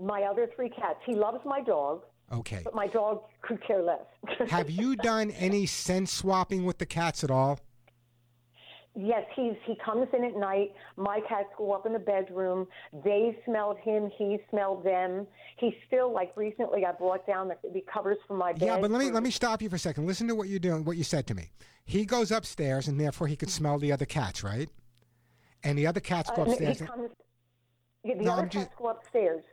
My 0.00 0.22
other 0.22 0.48
three 0.54 0.68
cats. 0.68 1.00
He 1.04 1.14
loves 1.14 1.40
my 1.44 1.60
dog, 1.60 2.02
Okay. 2.32 2.60
but 2.62 2.74
my 2.74 2.86
dog 2.86 3.22
could 3.42 3.60
care 3.66 3.82
less. 3.82 4.04
Have 4.48 4.70
you 4.70 4.94
done 4.94 5.32
any 5.32 5.66
scent 5.66 6.08
swapping 6.08 6.64
with 6.64 6.78
the 6.78 6.86
cats 6.86 7.24
at 7.24 7.30
all? 7.30 7.58
Yes, 9.00 9.22
he's 9.36 9.52
he 9.64 9.76
comes 9.84 10.08
in 10.12 10.24
at 10.24 10.34
night. 10.34 10.72
My 10.96 11.20
cats 11.28 11.46
go 11.56 11.70
up 11.72 11.86
in 11.86 11.92
the 11.92 12.00
bedroom. 12.00 12.66
They 13.04 13.38
smelled 13.44 13.78
him. 13.78 14.10
He 14.18 14.38
smelled 14.50 14.82
them. 14.84 15.24
He's 15.56 15.74
still 15.86 16.12
like 16.12 16.36
recently. 16.36 16.84
I 16.84 16.90
brought 16.90 17.24
down 17.24 17.46
the, 17.46 17.54
the 17.72 17.84
covers 17.92 18.16
from 18.26 18.38
my 18.38 18.52
bed. 18.54 18.62
Yeah, 18.66 18.80
but 18.80 18.90
let 18.90 18.98
me 18.98 19.12
let 19.12 19.22
me 19.22 19.30
stop 19.30 19.62
you 19.62 19.68
for 19.68 19.76
a 19.76 19.78
second. 19.78 20.06
Listen 20.06 20.26
to 20.26 20.34
what 20.34 20.48
you're 20.48 20.58
doing. 20.58 20.84
What 20.84 20.96
you 20.96 21.04
said 21.04 21.28
to 21.28 21.34
me. 21.34 21.50
He 21.84 22.04
goes 22.04 22.32
upstairs, 22.32 22.88
and 22.88 22.98
therefore 22.98 23.28
he 23.28 23.36
can 23.36 23.48
smell 23.48 23.78
the 23.78 23.92
other 23.92 24.04
cats, 24.04 24.42
right? 24.42 24.68
And 25.62 25.78
the 25.78 25.86
other 25.86 26.00
cats 26.00 26.28
go 26.34 26.42
Uh, 26.42 26.46
upstairs. 26.46 26.80
he 26.80 26.86
comes. 26.86 27.10
Yeah, 28.02 28.14
the 28.16 28.22
No, 28.24 28.32
other 28.32 28.42
I'm 28.42 28.48
just- 28.48 28.66
cats 28.70 28.78
go 28.80 28.88
upstairs. 28.88 29.44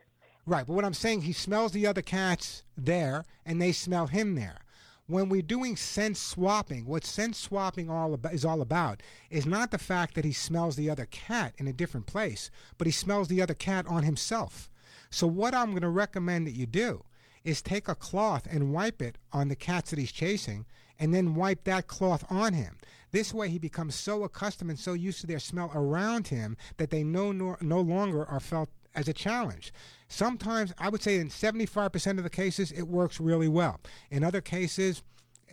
Right, 0.44 0.66
but 0.66 0.72
what 0.74 0.84
I'm 0.84 0.94
saying, 0.94 1.22
he 1.22 1.32
smells 1.32 1.70
the 1.72 1.86
other 1.86 2.02
cats 2.02 2.62
there, 2.76 3.24
and 3.44 3.60
they 3.62 3.70
smell 3.72 4.06
him 4.08 4.34
there. 4.34 4.58
When 5.08 5.28
we're 5.28 5.42
doing 5.42 5.76
scent 5.76 6.16
swapping, 6.16 6.84
what 6.84 7.04
scent 7.04 7.36
swapping 7.36 7.88
all 7.88 8.12
about, 8.12 8.34
is 8.34 8.44
all 8.44 8.60
about 8.60 9.04
is 9.30 9.46
not 9.46 9.70
the 9.70 9.78
fact 9.78 10.14
that 10.14 10.24
he 10.24 10.32
smells 10.32 10.74
the 10.74 10.90
other 10.90 11.06
cat 11.06 11.54
in 11.58 11.68
a 11.68 11.72
different 11.72 12.06
place, 12.06 12.50
but 12.76 12.88
he 12.88 12.92
smells 12.92 13.28
the 13.28 13.40
other 13.40 13.54
cat 13.54 13.86
on 13.86 14.02
himself. 14.02 14.68
So 15.08 15.28
what 15.28 15.54
I'm 15.54 15.70
going 15.70 15.82
to 15.82 15.88
recommend 15.88 16.48
that 16.48 16.56
you 16.56 16.66
do 16.66 17.04
is 17.44 17.62
take 17.62 17.86
a 17.86 17.94
cloth 17.94 18.48
and 18.50 18.72
wipe 18.72 19.00
it 19.00 19.16
on 19.32 19.46
the 19.46 19.54
cats 19.54 19.90
that 19.90 20.00
he's 20.00 20.10
chasing, 20.10 20.66
and 20.98 21.14
then 21.14 21.36
wipe 21.36 21.62
that 21.64 21.86
cloth 21.86 22.24
on 22.28 22.54
him. 22.54 22.76
This 23.12 23.32
way, 23.32 23.48
he 23.48 23.58
becomes 23.58 23.94
so 23.94 24.24
accustomed 24.24 24.70
and 24.70 24.80
so 24.80 24.94
used 24.94 25.20
to 25.20 25.28
their 25.28 25.38
smell 25.38 25.70
around 25.72 26.28
him 26.28 26.56
that 26.78 26.90
they 26.90 27.04
no 27.04 27.30
no, 27.30 27.56
no 27.60 27.80
longer 27.80 28.26
are 28.26 28.40
felt 28.40 28.70
as 28.96 29.06
a 29.06 29.12
challenge. 29.12 29.72
Sometimes, 30.08 30.72
I 30.78 30.88
would 30.88 31.02
say 31.02 31.18
in 31.18 31.28
75% 31.28 32.18
of 32.18 32.24
the 32.24 32.30
cases, 32.30 32.72
it 32.72 32.82
works 32.82 33.20
really 33.20 33.48
well. 33.48 33.80
In 34.10 34.24
other 34.24 34.40
cases, 34.40 35.02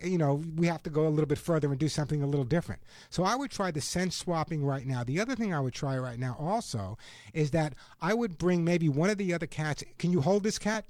you 0.02 0.18
know, 0.18 0.42
we 0.56 0.66
have 0.66 0.82
to 0.84 0.90
go 0.90 1.06
a 1.06 1.10
little 1.10 1.26
bit 1.26 1.38
further 1.38 1.68
and 1.68 1.78
do 1.78 1.88
something 1.88 2.22
a 2.22 2.26
little 2.26 2.44
different. 2.44 2.82
So 3.10 3.22
I 3.22 3.36
would 3.36 3.50
try 3.50 3.70
the 3.70 3.80
scent 3.80 4.12
swapping 4.12 4.64
right 4.64 4.86
now. 4.86 5.04
The 5.04 5.20
other 5.20 5.36
thing 5.36 5.54
I 5.54 5.60
would 5.60 5.74
try 5.74 5.96
right 5.98 6.18
now 6.18 6.36
also 6.38 6.98
is 7.32 7.52
that 7.52 7.74
I 8.00 8.14
would 8.14 8.38
bring 8.38 8.64
maybe 8.64 8.88
one 8.88 9.10
of 9.10 9.18
the 9.18 9.32
other 9.34 9.46
cats. 9.46 9.84
Can 9.98 10.10
you 10.10 10.20
hold 10.20 10.42
this 10.42 10.58
cat? 10.58 10.84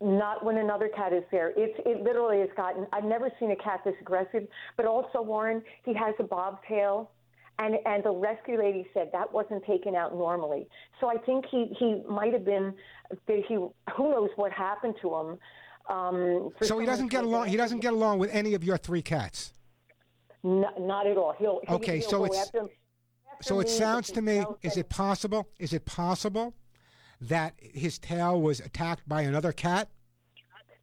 Not 0.00 0.44
when 0.44 0.58
another 0.58 0.88
cat 0.88 1.12
is 1.14 1.24
there. 1.30 1.54
It's 1.56 1.78
it 1.86 2.02
literally 2.02 2.40
has 2.40 2.50
gotten. 2.54 2.86
I've 2.92 3.04
never 3.04 3.30
seen 3.40 3.50
a 3.50 3.56
cat 3.56 3.80
this 3.82 3.94
aggressive. 4.00 4.46
But 4.76 4.84
also, 4.84 5.22
Warren, 5.22 5.62
he 5.84 5.94
has 5.94 6.14
a 6.18 6.22
bobtail, 6.22 7.10
and 7.58 7.76
and 7.86 8.04
the 8.04 8.10
rescue 8.12 8.58
lady 8.58 8.86
said 8.92 9.10
that 9.12 9.32
wasn't 9.32 9.64
taken 9.64 9.94
out 9.94 10.14
normally. 10.14 10.68
So 11.00 11.08
I 11.08 11.16
think 11.18 11.46
he 11.50 11.66
he 11.78 12.02
might 12.08 12.32
have 12.32 12.44
been. 12.44 12.74
He 13.26 13.54
who 13.54 13.72
knows 13.98 14.30
what 14.36 14.52
happened 14.52 14.94
to 15.02 15.14
him. 15.14 15.38
Um, 15.88 16.50
So 16.62 16.78
he 16.78 16.86
doesn't 16.86 17.08
get 17.08 17.24
along. 17.24 17.48
He 17.48 17.56
doesn't 17.56 17.80
get 17.80 17.92
along 17.92 18.18
with 18.18 18.30
any 18.32 18.54
of 18.54 18.64
your 18.64 18.76
three 18.76 19.02
cats. 19.02 19.52
N- 20.44 20.64
not 20.80 21.06
at 21.06 21.16
all. 21.16 21.32
He'll, 21.38 21.60
he- 21.66 21.74
Okay, 21.74 21.98
he'll 22.00 22.08
so 22.10 22.24
it's- 22.24 22.46
after 22.46 22.58
him- 22.60 22.70
after 23.32 23.42
So 23.44 23.60
it 23.60 23.68
sounds 23.68 24.10
to 24.12 24.22
me. 24.22 24.44
Is 24.62 24.76
it 24.76 24.88
possible? 24.88 25.48
Is 25.58 25.72
it 25.72 25.84
possible 25.84 26.54
that 27.20 27.54
his 27.58 27.98
tail 27.98 28.40
was 28.40 28.60
attacked 28.60 29.08
by 29.08 29.22
another 29.22 29.52
cat? 29.52 29.88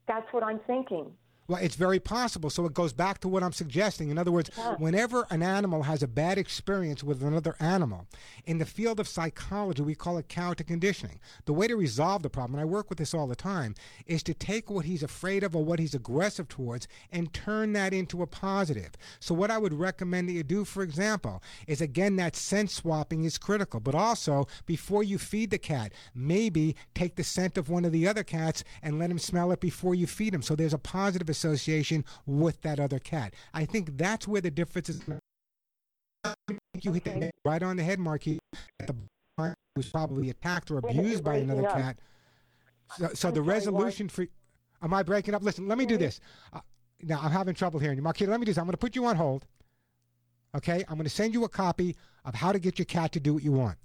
That's 0.08 0.32
what 0.34 0.44
I'm 0.44 0.60
thinking. 0.60 1.16
Well, 1.48 1.62
it's 1.62 1.76
very 1.76 2.00
possible. 2.00 2.50
So 2.50 2.66
it 2.66 2.74
goes 2.74 2.94
back 2.94 3.20
to 3.20 3.28
what 3.28 3.44
I'm 3.44 3.52
suggesting. 3.52 4.10
In 4.10 4.18
other 4.18 4.32
words, 4.32 4.50
whenever 4.78 5.28
an 5.30 5.44
animal 5.44 5.84
has 5.84 6.02
a 6.02 6.08
bad 6.08 6.38
experience 6.38 7.04
with 7.04 7.22
another 7.22 7.56
animal, 7.60 8.08
in 8.46 8.60
the 8.60 8.66
field 8.66 9.00
of 9.00 9.08
psychology, 9.08 9.82
we 9.82 9.96
call 9.96 10.18
it 10.18 10.30
counter 10.30 10.64
conditioning. 10.64 11.20
The 11.46 11.54
way 11.54 11.68
to 11.68 11.76
resolve 11.76 12.24
the 12.24 12.30
problem, 12.30 12.56
and 12.56 12.62
I 12.62 12.66
work 12.66 12.90
with 12.90 12.98
this 12.98 13.14
all 13.14 13.28
the 13.28 13.36
time, 13.36 13.76
is 14.06 14.24
to 14.24 14.34
take 14.34 14.70
what 14.70 14.86
he's 14.86 15.04
afraid 15.04 15.44
of 15.44 15.56
or 15.56 15.64
what 15.64 15.80
he's 15.80 15.94
aggressive 15.94 16.48
towards 16.48 16.88
and 17.12 17.34
turn 17.34 17.74
that 17.74 17.94
into 17.94 18.22
a 18.22 18.28
positive. 18.28 18.92
So, 19.20 19.34
what 19.34 19.52
I 19.52 19.58
would 19.58 19.74
recommend 19.74 20.30
that 20.30 20.34
you 20.34 20.44
do, 20.44 20.64
for 20.64 20.82
example, 20.82 21.44
is 21.68 21.82
again, 21.82 22.16
that 22.18 22.36
scent 22.36 22.72
swapping 22.72 23.26
is 23.26 23.38
critical. 23.38 23.80
But 23.80 23.96
also, 23.96 24.48
before 24.66 25.04
you 25.04 25.18
feed 25.18 25.50
the 25.50 25.58
cat, 25.58 25.92
maybe 26.16 26.76
take 26.96 27.16
the 27.16 27.24
scent 27.24 27.58
of 27.58 27.70
one 27.70 27.86
of 27.86 27.92
the 27.92 28.08
other 28.08 28.24
cats 28.24 28.64
and 28.82 28.98
let 28.98 29.12
him 29.12 29.20
smell 29.20 29.52
it 29.52 29.60
before 29.60 29.96
you 29.96 30.08
feed 30.08 30.34
him. 30.34 30.42
So, 30.42 30.56
there's 30.56 30.74
a 30.74 30.78
positive 30.78 31.30
association 31.44 32.06
with 32.26 32.62
that 32.62 32.80
other 32.80 33.00
cat. 33.00 33.34
I 33.54 33.66
think 33.66 33.98
that's 33.98 34.28
where 34.28 34.42
the 34.42 34.52
difference 34.52 34.90
is. 34.90 35.02
You 36.82 36.94
hit 36.94 37.04
the 37.04 37.16
nail 37.16 37.32
right 37.46 37.62
on 37.62 37.76
the 37.76 37.84
head, 37.84 38.00
Marquis. 38.00 38.40
At 38.80 38.88
the 38.88 38.96
was 39.76 39.88
probably 39.88 40.30
attacked 40.30 40.70
or 40.70 40.76
Wait 40.76 40.84
a 40.84 40.88
minute, 40.88 41.00
abused 41.00 41.24
by 41.24 41.38
another 41.38 41.68
up. 41.68 41.76
cat. 41.76 41.98
So, 42.98 43.08
so 43.08 43.32
the 43.32 43.36
sorry, 43.36 43.40
resolution 43.42 44.08
for. 44.08 44.28
Am 44.84 44.94
I 44.94 45.02
breaking 45.02 45.34
up? 45.34 45.42
Listen, 45.42 45.68
let 45.68 45.78
me 45.78 45.86
do 45.86 45.98
this. 45.98 46.20
Uh, 46.52 46.60
now 47.02 47.20
I'm 47.22 47.32
having 47.32 47.56
trouble 47.56 47.80
hearing 47.80 47.98
you, 47.98 48.04
Marquis. 48.04 48.26
Let 48.26 48.40
me 48.40 48.46
do 48.46 48.52
this. 48.52 48.58
I'm 48.58 48.66
going 48.66 48.74
to 48.74 48.78
put 48.78 48.96
you 48.96 49.06
on 49.06 49.16
hold. 49.16 49.46
Okay, 50.56 50.84
I'm 50.88 50.96
going 50.96 51.06
to 51.06 51.10
send 51.10 51.34
you 51.34 51.44
a 51.46 51.50
copy 51.50 51.96
of 52.26 52.36
how 52.36 52.52
to 52.52 52.60
get 52.60 52.78
your 52.78 52.86
cat 52.86 53.12
to 53.14 53.20
do 53.20 53.34
what 53.34 53.44
you 53.44 53.52
want. 53.52 53.78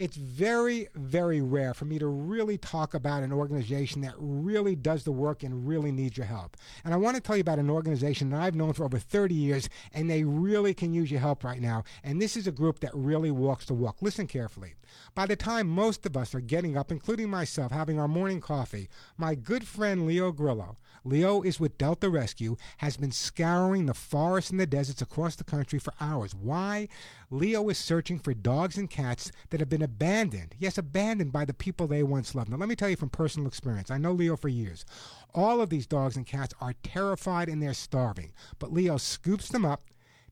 it's 0.00 0.16
very, 0.16 0.88
very 0.94 1.42
rare 1.42 1.74
for 1.74 1.84
me 1.84 1.98
to 1.98 2.06
really 2.06 2.56
talk 2.56 2.94
about 2.94 3.22
an 3.22 3.34
organization 3.34 4.00
that 4.00 4.14
really 4.16 4.74
does 4.74 5.04
the 5.04 5.12
work 5.12 5.42
and 5.42 5.68
really 5.68 5.92
needs 5.92 6.16
your 6.16 6.24
help. 6.24 6.56
And 6.86 6.94
I 6.94 6.96
want 6.96 7.16
to 7.16 7.22
tell 7.22 7.36
you 7.36 7.42
about 7.42 7.58
an 7.58 7.68
organization 7.68 8.30
that 8.30 8.40
I've 8.40 8.54
known 8.54 8.72
for 8.72 8.84
over 8.84 8.98
30 8.98 9.34
years, 9.34 9.68
and 9.92 10.08
they 10.08 10.24
really 10.24 10.72
can 10.72 10.94
use 10.94 11.10
your 11.10 11.20
help 11.20 11.44
right 11.44 11.60
now. 11.60 11.84
And 12.02 12.20
this 12.20 12.34
is 12.34 12.46
a 12.46 12.52
group 12.52 12.80
that 12.80 12.94
really 12.94 13.30
walks 13.30 13.66
the 13.66 13.74
walk. 13.74 14.00
Listen 14.00 14.26
carefully. 14.26 14.72
By 15.14 15.26
the 15.26 15.36
time 15.36 15.68
most 15.68 16.06
of 16.06 16.16
us 16.16 16.34
are 16.34 16.40
getting 16.40 16.78
up, 16.78 16.90
including 16.90 17.28
myself, 17.28 17.70
having 17.70 18.00
our 18.00 18.08
morning 18.08 18.40
coffee, 18.40 18.88
my 19.18 19.34
good 19.34 19.66
friend 19.66 20.06
Leo 20.06 20.32
Grillo, 20.32 20.78
Leo 21.04 21.42
is 21.42 21.60
with 21.60 21.78
Delta 21.78 22.08
Rescue, 22.10 22.56
has 22.78 22.96
been 22.96 23.12
scouring 23.12 23.86
the 23.86 23.94
forests 23.94 24.50
and 24.50 24.60
the 24.60 24.66
deserts 24.66 25.02
across 25.02 25.36
the 25.36 25.44
country 25.44 25.78
for 25.78 25.92
hours. 26.00 26.34
Why? 26.34 26.88
Leo 27.32 27.68
is 27.68 27.78
searching 27.78 28.18
for 28.18 28.34
dogs 28.34 28.76
and 28.76 28.90
cats 28.90 29.30
that 29.50 29.60
have 29.60 29.68
been 29.68 29.82
abandoned. 29.82 30.56
Yes, 30.58 30.76
abandoned 30.76 31.30
by 31.30 31.44
the 31.44 31.54
people 31.54 31.86
they 31.86 32.02
once 32.02 32.34
loved. 32.34 32.50
Now, 32.50 32.56
let 32.56 32.68
me 32.68 32.74
tell 32.74 32.90
you 32.90 32.96
from 32.96 33.08
personal 33.08 33.46
experience. 33.46 33.88
I 33.88 33.98
know 33.98 34.10
Leo 34.10 34.36
for 34.36 34.48
years. 34.48 34.84
All 35.32 35.60
of 35.60 35.70
these 35.70 35.86
dogs 35.86 36.16
and 36.16 36.26
cats 36.26 36.54
are 36.60 36.74
terrified 36.82 37.48
and 37.48 37.62
they're 37.62 37.72
starving. 37.72 38.32
But 38.58 38.72
Leo 38.72 38.96
scoops 38.96 39.48
them 39.48 39.64
up, 39.64 39.84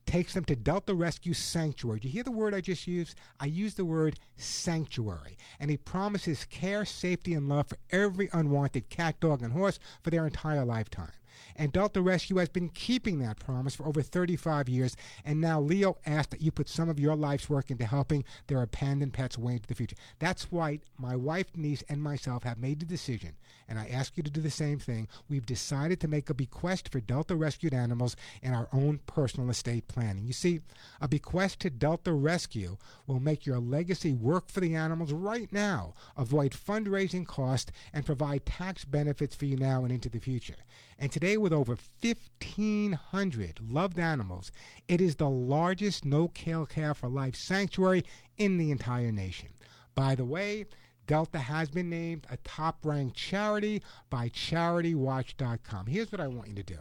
takes 0.05 0.33
them 0.33 0.43
to 0.45 0.57
Delta 0.57 0.93
Rescue 0.93 1.33
Sanctuary. 1.33 2.01
Do 2.01 2.09
you 2.09 2.13
hear 2.15 2.23
the 2.23 2.31
word 2.31 2.53
I 2.53 2.59
just 2.59 2.85
used? 2.85 3.15
I 3.39 3.45
used 3.45 3.77
the 3.77 3.85
word 3.85 4.19
sanctuary. 4.35 5.37
And 5.57 5.71
he 5.71 5.77
promises 5.77 6.43
care, 6.43 6.83
safety, 6.83 7.33
and 7.33 7.47
love 7.47 7.67
for 7.67 7.77
every 7.91 8.29
unwanted 8.33 8.89
cat, 8.89 9.21
dog, 9.21 9.41
and 9.41 9.53
horse 9.53 9.79
for 10.03 10.09
their 10.09 10.27
entire 10.27 10.65
lifetime. 10.65 11.11
And 11.59 11.73
Delta 11.73 12.01
Rescue 12.01 12.37
has 12.37 12.47
been 12.47 12.69
keeping 12.69 13.19
that 13.19 13.37
promise 13.37 13.75
for 13.75 13.85
over 13.85 14.01
35 14.01 14.69
years. 14.69 14.95
And 15.25 15.41
now 15.41 15.59
Leo 15.59 15.97
asked 16.05 16.31
that 16.31 16.41
you 16.41 16.51
put 16.51 16.69
some 16.69 16.87
of 16.87 16.99
your 16.99 17.17
life's 17.17 17.49
work 17.49 17.69
into 17.69 17.85
helping 17.85 18.23
their 18.47 18.61
abandoned 18.61 19.11
pets 19.11 19.37
way 19.37 19.53
into 19.53 19.67
the 19.67 19.75
future. 19.75 19.97
That's 20.19 20.51
why 20.51 20.79
my 20.97 21.17
wife, 21.17 21.47
niece, 21.57 21.83
and 21.89 22.01
myself 22.01 22.43
have 22.43 22.57
made 22.57 22.79
the 22.79 22.85
decision, 22.85 23.35
and 23.67 23.77
I 23.77 23.87
ask 23.87 24.15
you 24.15 24.23
to 24.23 24.31
do 24.31 24.39
the 24.39 24.49
same 24.49 24.79
thing. 24.79 25.09
We've 25.27 25.45
decided 25.45 25.99
to 25.99 26.07
make 26.07 26.29
a 26.29 26.33
bequest 26.33 26.89
for 26.89 27.01
Delta 27.01 27.35
rescued 27.35 27.73
animals 27.73 28.15
in 28.41 28.53
our 28.53 28.69
own 28.71 29.01
personal 29.05 29.49
estate 29.49 29.87
planning. 29.89 30.25
You 30.25 30.33
see, 30.33 30.61
a 31.01 31.09
bequest 31.09 31.59
to 31.61 31.69
Delta 31.69 32.13
Rescue 32.13 32.77
will 33.05 33.19
make 33.19 33.45
your 33.45 33.59
legacy 33.59 34.13
work 34.13 34.49
for 34.49 34.61
the 34.61 34.75
animals 34.75 35.11
right 35.11 35.51
now, 35.51 35.93
avoid 36.15 36.51
fundraising 36.51 37.27
costs, 37.27 37.71
and 37.93 38.05
provide 38.05 38.45
tax 38.45 38.85
benefits 38.85 39.35
for 39.35 39.45
you 39.45 39.57
now 39.57 39.83
and 39.83 39.91
into 39.91 40.09
the 40.09 40.19
future. 40.19 40.55
And 41.01 41.09
today, 41.13 41.37
with 41.37 41.53
over 41.53 41.77
1,500 42.01 43.59
loved 43.71 43.97
animals, 43.97 44.51
it 44.89 44.99
is 44.99 45.15
the 45.15 45.29
largest 45.29 46.03
no 46.03 46.27
kill 46.27 46.65
care 46.65 46.93
for 46.93 47.07
life 47.07 47.37
sanctuary 47.37 48.03
in 48.37 48.57
the 48.57 48.69
entire 48.69 49.11
nation. 49.13 49.47
By 49.95 50.15
the 50.15 50.25
way, 50.25 50.65
Delta 51.09 51.39
has 51.39 51.71
been 51.71 51.89
named 51.89 52.27
a 52.29 52.37
top 52.37 52.85
ranked 52.85 53.17
charity 53.17 53.81
by 54.11 54.29
CharityWatch.com. 54.29 55.87
Here's 55.87 56.11
what 56.11 56.21
I 56.21 56.27
want 56.27 56.49
you 56.49 56.53
to 56.53 56.61
do 56.61 56.77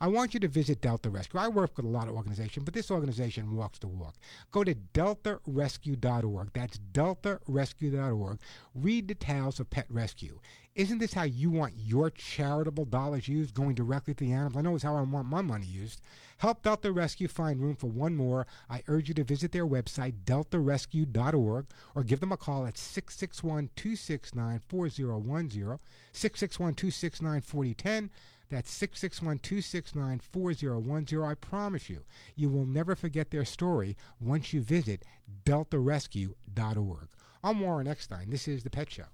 I 0.00 0.08
want 0.08 0.34
you 0.34 0.40
to 0.40 0.48
visit 0.48 0.80
Delta 0.80 1.08
Rescue. 1.08 1.38
I 1.38 1.46
work 1.46 1.76
with 1.76 1.86
a 1.86 1.88
lot 1.88 2.08
of 2.08 2.16
organizations, 2.16 2.64
but 2.64 2.74
this 2.74 2.90
organization 2.90 3.54
walks 3.54 3.78
the 3.78 3.86
walk. 3.86 4.16
Go 4.50 4.64
to 4.64 4.74
deltarescue.org. 4.74 6.50
That's 6.54 6.80
deltarescue.org. 6.92 8.40
Read 8.74 9.06
the 9.06 9.14
tales 9.14 9.60
of 9.60 9.70
pet 9.70 9.86
rescue. 9.88 10.40
Isn't 10.74 10.98
this 10.98 11.12
how 11.12 11.22
you 11.22 11.48
want 11.50 11.74
your 11.76 12.10
charitable 12.10 12.86
dollars 12.86 13.28
used, 13.28 13.54
going 13.54 13.76
directly 13.76 14.14
to 14.14 14.24
the 14.24 14.32
animals? 14.32 14.56
I 14.56 14.62
know 14.62 14.74
it's 14.74 14.82
how 14.82 14.96
I 14.96 15.02
want 15.02 15.28
my 15.28 15.42
money 15.42 15.66
used. 15.66 16.00
Help 16.38 16.62
Delta 16.62 16.92
Rescue 16.92 17.26
find 17.26 17.60
room 17.60 17.74
for 17.74 17.88
one 17.88 18.14
more. 18.14 18.46
I 18.70 18.82
urge 18.86 19.08
you 19.08 19.14
to 19.14 19.24
visit 19.24 19.50
their 19.50 19.66
website, 19.66 20.14
deltarescue.org, 20.24 21.66
or 21.96 22.04
give 22.04 22.20
them 22.20 22.30
a 22.30 22.36
call 22.36 22.64
at 22.64 22.78
661 22.78 23.70
269 23.74 24.60
4010, 24.68 25.78
661 26.12 26.74
269 26.74 27.40
4010. 27.40 28.10
That's 28.50 28.70
661 28.70 29.38
269 29.40 30.20
4010. 30.20 31.22
I 31.22 31.34
promise 31.34 31.90
you, 31.90 32.04
you 32.36 32.48
will 32.48 32.66
never 32.66 32.94
forget 32.94 33.30
their 33.30 33.44
story 33.44 33.96
once 34.20 34.52
you 34.52 34.60
visit 34.60 35.04
deltarescue.org. 35.44 37.08
I'm 37.42 37.60
Warren 37.60 37.88
Eckstein. 37.88 38.30
This 38.30 38.46
is 38.46 38.62
The 38.62 38.70
Pet 38.70 38.90
Show. 38.90 39.04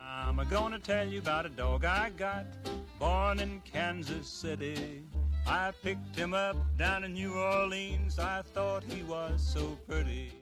I'm 0.00 0.36
gonna 0.50 0.80
tell 0.80 1.06
you 1.06 1.20
about 1.20 1.46
a 1.46 1.48
dog 1.48 1.84
I 1.84 2.10
got, 2.10 2.46
born 2.98 3.38
in 3.38 3.60
Kansas 3.60 4.28
City. 4.28 5.04
I 5.46 5.72
picked 5.82 6.16
him 6.16 6.34
up 6.34 6.56
down 6.76 7.04
in 7.04 7.14
New 7.14 7.34
Orleans. 7.34 8.18
I 8.18 8.42
thought 8.42 8.84
he 8.84 9.02
was 9.02 9.42
so 9.42 9.78
pretty. 9.88 10.41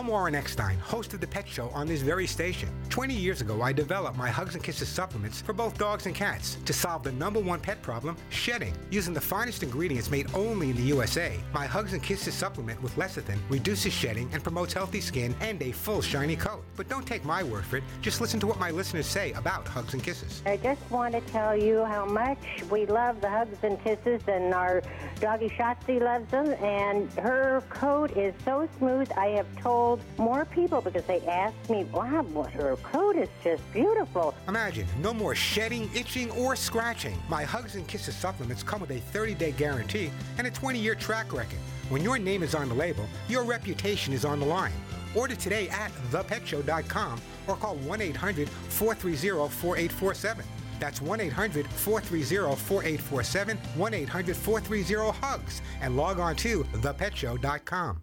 Warren 0.00 0.34
Eckstein, 0.34 0.78
host 0.78 1.12
of 1.12 1.20
The 1.20 1.26
Pet 1.26 1.46
Show 1.46 1.68
on 1.68 1.86
this 1.86 2.00
very 2.00 2.26
station. 2.26 2.70
20 2.88 3.12
years 3.12 3.42
ago, 3.42 3.60
I 3.60 3.72
developed 3.72 4.16
my 4.16 4.30
Hugs 4.30 4.54
and 4.54 4.64
Kisses 4.64 4.88
supplements 4.88 5.42
for 5.42 5.52
both 5.52 5.76
dogs 5.76 6.06
and 6.06 6.14
cats 6.14 6.56
to 6.64 6.72
solve 6.72 7.02
the 7.02 7.12
number 7.12 7.38
one 7.38 7.60
pet 7.60 7.82
problem, 7.82 8.16
shedding. 8.30 8.72
Using 8.90 9.12
the 9.12 9.20
finest 9.20 9.62
ingredients 9.62 10.10
made 10.10 10.34
only 10.34 10.70
in 10.70 10.76
the 10.76 10.82
USA, 10.82 11.38
my 11.52 11.66
Hugs 11.66 11.92
and 11.92 12.02
Kisses 12.02 12.34
supplement 12.34 12.82
with 12.82 12.96
lecithin 12.96 13.38
reduces 13.50 13.92
shedding 13.92 14.30
and 14.32 14.42
promotes 14.42 14.72
healthy 14.72 15.00
skin 15.00 15.34
and 15.40 15.62
a 15.62 15.72
full 15.72 16.00
shiny 16.00 16.36
coat. 16.36 16.64
But 16.74 16.88
don't 16.88 17.06
take 17.06 17.24
my 17.24 17.42
word 17.42 17.66
for 17.66 17.76
it, 17.76 17.84
just 18.00 18.20
listen 18.22 18.40
to 18.40 18.46
what 18.46 18.58
my 18.58 18.70
listeners 18.70 19.06
say 19.06 19.32
about 19.32 19.68
Hugs 19.68 19.92
and 19.92 20.02
Kisses. 20.02 20.42
I 20.46 20.56
just 20.56 20.90
want 20.90 21.12
to 21.14 21.20
tell 21.32 21.54
you 21.54 21.84
how 21.84 22.06
much 22.06 22.38
we 22.70 22.86
love 22.86 23.20
the 23.20 23.28
Hugs 23.28 23.58
and 23.62 23.78
Kisses, 23.84 24.22
and 24.26 24.54
our 24.54 24.82
doggy 25.20 25.50
Shotzi 25.50 26.00
loves 26.00 26.30
them, 26.30 26.48
and 26.64 27.12
her 27.14 27.62
coat 27.68 28.16
is 28.16 28.34
so 28.44 28.66
smooth, 28.78 29.12
I 29.18 29.26
have 29.28 29.46
told 29.60 29.81
more 30.18 30.44
people 30.44 30.80
because 30.80 31.04
they 31.04 31.20
ask 31.26 31.54
me, 31.68 31.84
wow, 31.84 32.24
her 32.54 32.76
coat 32.76 33.16
is 33.16 33.28
just 33.42 33.62
beautiful. 33.72 34.34
Imagine 34.48 34.86
no 35.00 35.12
more 35.12 35.34
shedding, 35.34 35.90
itching, 35.94 36.30
or 36.32 36.56
scratching. 36.56 37.16
My 37.28 37.44
Hugs 37.44 37.74
and 37.74 37.86
Kisses 37.86 38.14
supplements 38.14 38.62
come 38.62 38.80
with 38.80 38.90
a 38.90 38.98
30 38.98 39.34
day 39.34 39.52
guarantee 39.52 40.10
and 40.38 40.46
a 40.46 40.50
20 40.50 40.78
year 40.78 40.94
track 40.94 41.32
record. 41.32 41.58
When 41.88 42.02
your 42.02 42.18
name 42.18 42.42
is 42.42 42.54
on 42.54 42.68
the 42.68 42.74
label, 42.74 43.06
your 43.28 43.44
reputation 43.44 44.12
is 44.12 44.24
on 44.24 44.40
the 44.40 44.46
line. 44.46 44.72
Order 45.14 45.34
today 45.34 45.68
at 45.68 45.92
thepetshow.com 46.10 47.20
or 47.46 47.56
call 47.56 47.76
1 47.76 48.00
800 48.00 48.48
430 48.48 49.48
4847. 49.48 50.44
That's 50.80 51.00
1 51.00 51.20
800 51.20 51.66
430 51.66 52.56
4847, 52.56 53.56
1 53.56 53.94
800 53.94 54.36
430 54.36 55.12
HUGS, 55.20 55.62
and 55.80 55.96
log 55.96 56.18
on 56.18 56.34
to 56.36 56.64
thepetshow.com. 56.64 58.02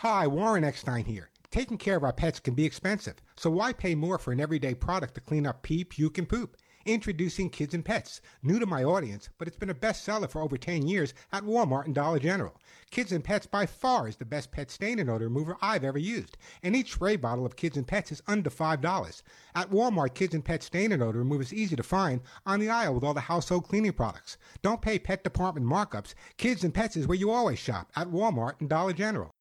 Hi, 0.00 0.26
Warren 0.26 0.62
Eckstein 0.62 1.06
here. 1.06 1.30
Taking 1.50 1.78
care 1.78 1.96
of 1.96 2.04
our 2.04 2.12
pets 2.12 2.38
can 2.38 2.52
be 2.52 2.66
expensive, 2.66 3.14
so 3.34 3.48
why 3.48 3.72
pay 3.72 3.94
more 3.94 4.18
for 4.18 4.30
an 4.30 4.40
everyday 4.40 4.74
product 4.74 5.14
to 5.14 5.22
clean 5.22 5.46
up 5.46 5.62
pee, 5.62 5.84
puke, 5.84 6.18
and 6.18 6.28
poop? 6.28 6.58
Introducing 6.84 7.48
Kids 7.48 7.72
and 7.72 7.82
Pets. 7.82 8.20
New 8.42 8.58
to 8.58 8.66
my 8.66 8.84
audience, 8.84 9.30
but 9.38 9.48
it's 9.48 9.56
been 9.56 9.70
a 9.70 9.74
bestseller 9.74 10.28
for 10.28 10.42
over 10.42 10.58
10 10.58 10.86
years 10.86 11.14
at 11.32 11.44
Walmart 11.44 11.86
and 11.86 11.94
Dollar 11.94 12.18
General. 12.18 12.60
Kids 12.90 13.10
and 13.10 13.24
Pets 13.24 13.46
by 13.46 13.64
far 13.64 14.06
is 14.06 14.16
the 14.16 14.26
best 14.26 14.52
pet 14.52 14.70
stain 14.70 14.98
and 14.98 15.08
odor 15.08 15.28
remover 15.28 15.56
I've 15.62 15.82
ever 15.82 15.98
used, 15.98 16.36
and 16.62 16.76
each 16.76 16.92
spray 16.92 17.16
bottle 17.16 17.46
of 17.46 17.56
Kids 17.56 17.78
and 17.78 17.88
Pets 17.88 18.12
is 18.12 18.22
under 18.26 18.50
$5. 18.50 19.22
At 19.54 19.70
Walmart, 19.70 20.12
Kids 20.12 20.34
and 20.34 20.44
Pets 20.44 20.66
stain 20.66 20.92
and 20.92 21.02
odor 21.02 21.20
remover 21.20 21.40
is 21.40 21.54
easy 21.54 21.74
to 21.74 21.82
find 21.82 22.20
on 22.44 22.60
the 22.60 22.68
aisle 22.68 22.92
with 22.92 23.02
all 23.02 23.14
the 23.14 23.20
household 23.20 23.66
cleaning 23.66 23.94
products. 23.94 24.36
Don't 24.60 24.82
pay 24.82 24.98
pet 24.98 25.24
department 25.24 25.66
markups. 25.66 26.12
Kids 26.36 26.64
and 26.64 26.74
Pets 26.74 26.98
is 26.98 27.06
where 27.06 27.16
you 27.16 27.30
always 27.30 27.58
shop 27.58 27.90
at 27.96 28.08
Walmart 28.08 28.60
and 28.60 28.68
Dollar 28.68 28.92
General. 28.92 29.32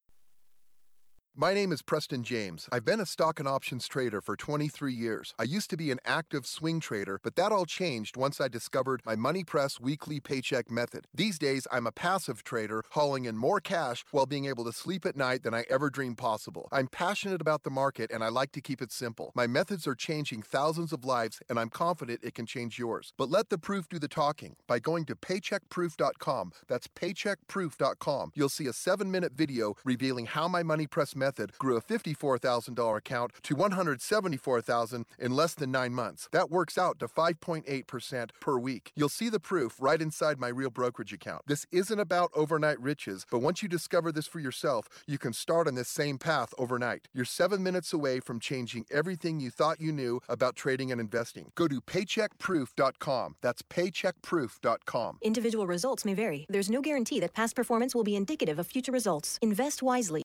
My 1.37 1.53
name 1.53 1.73
is 1.73 1.81
Preston 1.81 2.23
James. 2.23 2.69
I've 2.71 2.85
been 2.85 3.01
a 3.01 3.05
stock 3.05 3.41
and 3.41 3.47
options 3.47 3.89
trader 3.89 4.21
for 4.21 4.37
23 4.37 4.93
years. 4.93 5.33
I 5.37 5.43
used 5.43 5.69
to 5.71 5.75
be 5.75 5.91
an 5.91 5.99
active 6.05 6.45
swing 6.45 6.79
trader, 6.79 7.19
but 7.21 7.35
that 7.35 7.51
all 7.51 7.65
changed 7.65 8.15
once 8.15 8.39
I 8.39 8.47
discovered 8.47 9.01
my 9.05 9.17
Money 9.17 9.43
Press 9.43 9.77
weekly 9.77 10.21
paycheck 10.21 10.71
method. 10.71 11.07
These 11.13 11.37
days, 11.37 11.67
I'm 11.73 11.87
a 11.87 11.91
passive 11.91 12.45
trader, 12.45 12.83
hauling 12.91 13.25
in 13.25 13.35
more 13.35 13.59
cash 13.59 14.05
while 14.11 14.25
being 14.25 14.45
able 14.45 14.63
to 14.63 14.71
sleep 14.71 15.05
at 15.05 15.17
night 15.17 15.43
than 15.43 15.53
I 15.53 15.65
ever 15.69 15.89
dreamed 15.89 16.17
possible. 16.17 16.69
I'm 16.71 16.87
passionate 16.87 17.41
about 17.41 17.63
the 17.63 17.69
market 17.69 18.11
and 18.13 18.23
I 18.23 18.29
like 18.29 18.53
to 18.53 18.61
keep 18.61 18.81
it 18.81 18.93
simple. 18.93 19.33
My 19.35 19.45
methods 19.45 19.85
are 19.87 19.95
changing 19.95 20.41
thousands 20.41 20.93
of 20.93 21.03
lives, 21.03 21.41
and 21.49 21.59
I'm 21.59 21.69
confident 21.69 22.21
it 22.23 22.33
can 22.33 22.45
change 22.45 22.79
yours. 22.79 23.11
But 23.17 23.29
let 23.29 23.49
the 23.49 23.57
proof 23.57 23.89
do 23.89 23.99
the 23.99 24.07
talking 24.07 24.55
by 24.67 24.79
going 24.79 25.03
to 25.07 25.17
paycheckproof.com. 25.17 26.53
That's 26.69 26.87
paycheckproof.com. 26.87 28.31
You'll 28.35 28.47
see 28.47 28.67
a 28.67 28.73
seven 28.73 29.11
minute 29.11 29.33
video 29.33 29.75
revealing 29.83 30.27
how 30.27 30.47
my 30.47 30.63
Money 30.63 30.87
Press 30.87 31.13
method 31.13 31.24
grew 31.57 31.75
a 31.75 31.81
$54,000 31.81 32.97
account 32.97 33.31
to 33.43 33.55
174,000 33.55 35.05
in 35.19 35.31
less 35.35 35.53
than 35.55 35.71
nine 35.71 35.93
months. 35.93 36.29
That 36.31 36.51
works 36.51 36.77
out 36.77 36.99
to 36.99 37.07
5.8% 37.07 38.29
per 38.39 38.57
week. 38.57 38.91
You'll 38.95 39.09
see 39.09 39.29
the 39.29 39.39
proof 39.39 39.75
right 39.79 40.01
inside 40.01 40.39
my 40.39 40.49
real 40.49 40.69
brokerage 40.69 41.13
account. 41.13 41.43
This 41.47 41.65
isn't 41.71 41.99
about 41.99 42.31
overnight 42.35 42.79
riches, 42.79 43.25
but 43.31 43.39
once 43.39 43.63
you 43.63 43.69
discover 43.69 44.11
this 44.11 44.27
for 44.27 44.39
yourself, 44.39 44.87
you 45.07 45.17
can 45.17 45.33
start 45.33 45.67
on 45.67 45.75
this 45.75 45.89
same 45.89 46.17
path 46.17 46.53
overnight. 46.57 47.07
You're 47.13 47.25
seven 47.25 47.63
minutes 47.63 47.93
away 47.93 48.19
from 48.19 48.39
changing 48.39 48.85
everything 48.91 49.39
you 49.39 49.49
thought 49.49 49.81
you 49.81 49.91
knew 49.91 50.21
about 50.29 50.55
trading 50.55 50.91
and 50.91 50.99
investing. 51.01 51.51
Go 51.55 51.67
to 51.67 51.81
paycheckproof.com. 51.81 53.35
That's 53.41 53.61
paycheckproof.com. 53.61 55.17
Individual 55.21 55.67
results 55.67 56.05
may 56.05 56.13
vary. 56.13 56.45
There's 56.49 56.69
no 56.69 56.81
guarantee 56.81 57.19
that 57.21 57.33
past 57.33 57.55
performance 57.55 57.95
will 57.95 58.03
be 58.03 58.15
indicative 58.15 58.59
of 58.59 58.67
future 58.67 58.91
results. 58.91 59.39
Invest 59.41 59.81
wisely. 59.81 60.24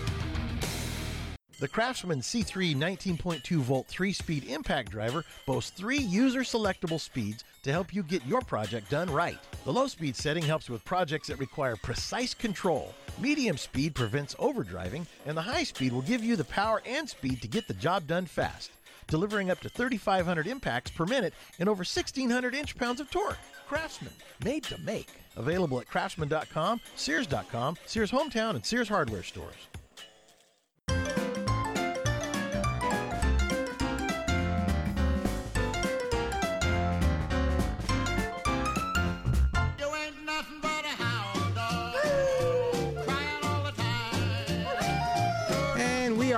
The 1.61 1.67
Craftsman 1.67 2.21
C3 2.21 2.75
19.2 2.75 3.57
volt 3.57 3.85
3 3.85 4.13
speed 4.13 4.45
impact 4.45 4.89
driver 4.89 5.23
boasts 5.45 5.69
three 5.69 5.99
user 5.99 6.39
selectable 6.39 6.99
speeds 6.99 7.43
to 7.61 7.71
help 7.71 7.93
you 7.93 8.01
get 8.01 8.25
your 8.25 8.41
project 8.41 8.89
done 8.89 9.11
right. 9.11 9.37
The 9.63 9.71
low 9.71 9.85
speed 9.85 10.15
setting 10.15 10.41
helps 10.41 10.71
with 10.71 10.83
projects 10.83 11.27
that 11.27 11.37
require 11.37 11.75
precise 11.75 12.33
control. 12.33 12.95
Medium 13.19 13.57
speed 13.57 13.93
prevents 13.93 14.33
overdriving, 14.39 15.05
and 15.27 15.37
the 15.37 15.43
high 15.43 15.61
speed 15.61 15.93
will 15.93 16.01
give 16.01 16.23
you 16.23 16.35
the 16.35 16.45
power 16.45 16.81
and 16.83 17.07
speed 17.07 17.43
to 17.43 17.47
get 17.47 17.67
the 17.67 17.75
job 17.75 18.07
done 18.07 18.25
fast, 18.25 18.71
delivering 19.05 19.51
up 19.51 19.59
to 19.59 19.69
3,500 19.69 20.47
impacts 20.47 20.89
per 20.89 21.05
minute 21.05 21.35
and 21.59 21.69
over 21.69 21.81
1,600 21.81 22.55
inch 22.55 22.75
pounds 22.75 22.99
of 22.99 23.11
torque. 23.11 23.37
Craftsman, 23.67 24.13
made 24.43 24.63
to 24.63 24.81
make. 24.81 25.09
Available 25.37 25.79
at 25.79 25.87
craftsman.com, 25.87 26.81
Sears.com, 26.95 27.77
Sears 27.85 28.09
Hometown, 28.09 28.55
and 28.55 28.65
Sears 28.65 28.89
Hardware 28.89 29.21
stores. 29.21 29.67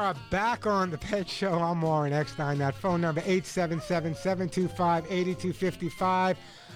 Are 0.04 0.14
back 0.30 0.68
on 0.68 0.92
the 0.92 0.98
Pet 0.98 1.30
Show. 1.30 1.54
I'm 1.54 1.82
Warren 1.82 2.12
Eckstein. 2.12 2.58
That 2.58 2.76
phone 2.76 3.00
number 3.00 3.22
877-725-8255. 3.22 6.02
Uh, 6.04 6.34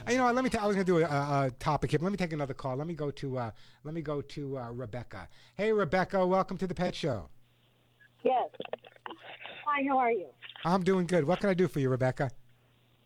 You 0.10 0.16
know, 0.18 0.24
what, 0.24 0.36
let 0.36 0.46
me. 0.46 0.50
T- 0.50 0.58
I 0.58 0.66
was 0.66 0.78
going 0.78 0.86
to 0.86 0.92
do 0.94 1.00
a, 1.00 1.04
a, 1.10 1.48
a 1.48 1.52
topic 1.60 1.92
here. 1.92 2.00
But 2.00 2.06
let 2.06 2.12
me 2.12 2.18
take 2.18 2.32
another 2.32 2.54
call. 2.54 2.78
Let 2.78 2.88
me 2.88 2.94
go 2.94 3.12
to. 3.12 3.38
Uh, 3.38 3.52
let 3.84 3.94
me 3.94 4.02
go 4.02 4.22
to 4.22 4.58
uh, 4.58 4.72
Rebecca. 4.72 5.28
Hey, 5.56 5.74
Rebecca. 5.74 6.26
Welcome 6.26 6.58
to 6.60 6.68
the 6.68 6.74
Pet 6.74 6.96
Show. 6.96 7.28
Yes. 8.24 8.48
Hi, 9.66 9.84
how 9.90 9.98
are 9.98 10.14
you? 10.14 10.28
I'm 10.64 10.84
doing 10.84 11.06
good. 11.06 11.26
What 11.26 11.42
can 11.42 11.50
I 11.50 11.54
do 11.54 11.68
for 11.68 11.82
you, 11.82 11.90
Rebecca? 11.90 12.32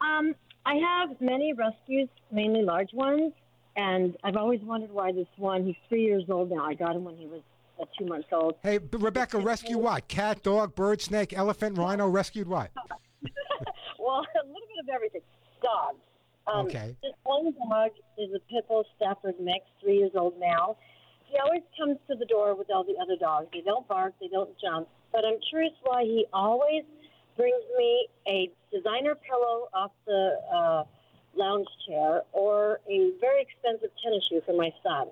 Um, 0.02 0.36
I 0.68 0.76
have 0.76 1.20
many 1.20 1.54
rescues, 1.54 2.10
mainly 2.32 2.62
large 2.62 2.94
ones, 2.94 3.34
and 3.76 4.16
I've 4.24 4.36
always 4.36 4.62
wondered 4.62 4.92
why 4.92 5.14
this 5.14 5.26
one, 5.38 5.66
he's 5.66 5.76
three 5.90 6.04
years 6.04 6.26
old 6.30 6.52
now. 6.52 6.64
I 6.64 6.76
got 6.76 6.96
him 6.96 7.06
when 7.06 7.18
he 7.18 7.26
was 7.26 7.42
two 7.98 8.06
months 8.06 8.28
old. 8.32 8.56
Hey, 8.64 8.80
Rebecca. 8.92 9.40
Rescue 9.40 9.78
what? 9.78 10.08
Cat, 10.08 10.44
dog, 10.44 10.76
bird, 10.76 11.02
snake, 11.02 11.34
elephant, 11.34 11.78
rhino. 11.78 12.08
Rescued 12.08 12.48
what? 12.48 12.72
well, 14.00 14.26
a 14.44 14.48
little 14.48 14.68
bit 14.68 14.84
of 14.84 14.90
everything. 14.94 15.22
Dogs. 15.62 15.98
Um, 16.48 16.66
Okay. 16.66 16.96
This 17.04 17.14
one 17.24 17.54
dog 17.54 17.92
is 18.18 18.30
a 18.34 18.40
Pit 18.52 18.66
Bull 18.68 18.86
Stafford 18.96 19.36
mix, 19.40 19.66
three 19.82 19.98
years 19.98 20.12
old 20.16 20.40
now. 20.40 20.78
He 21.26 21.38
always 21.38 21.62
comes 21.78 21.98
to 22.10 22.16
the 22.16 22.26
door 22.26 22.56
with 22.56 22.70
all 22.70 22.84
the 22.84 22.96
other 23.02 23.16
dogs. 23.16 23.48
They 23.54 23.62
don't 23.62 23.88
bark, 23.88 24.14
they 24.20 24.28
don't 24.28 24.50
jump. 24.60 24.88
But 25.14 25.24
I'm 25.26 25.40
curious 25.50 25.74
why 25.84 26.04
he 26.04 26.26
always 26.34 26.84
brings 27.38 27.64
me 27.78 28.08
a 28.28 28.50
designer 28.74 29.16
pillow 29.16 29.70
off 29.74 29.92
the 30.06 30.38
uh, 30.54 30.84
lounge 31.36 31.68
chair 31.88 32.24
or 32.34 32.80
a 32.90 33.12
very 33.22 33.42
expensive 33.42 33.90
tennis 34.04 34.24
shoe 34.30 34.42
for 34.46 34.56
my 34.56 34.72
son. 34.84 35.08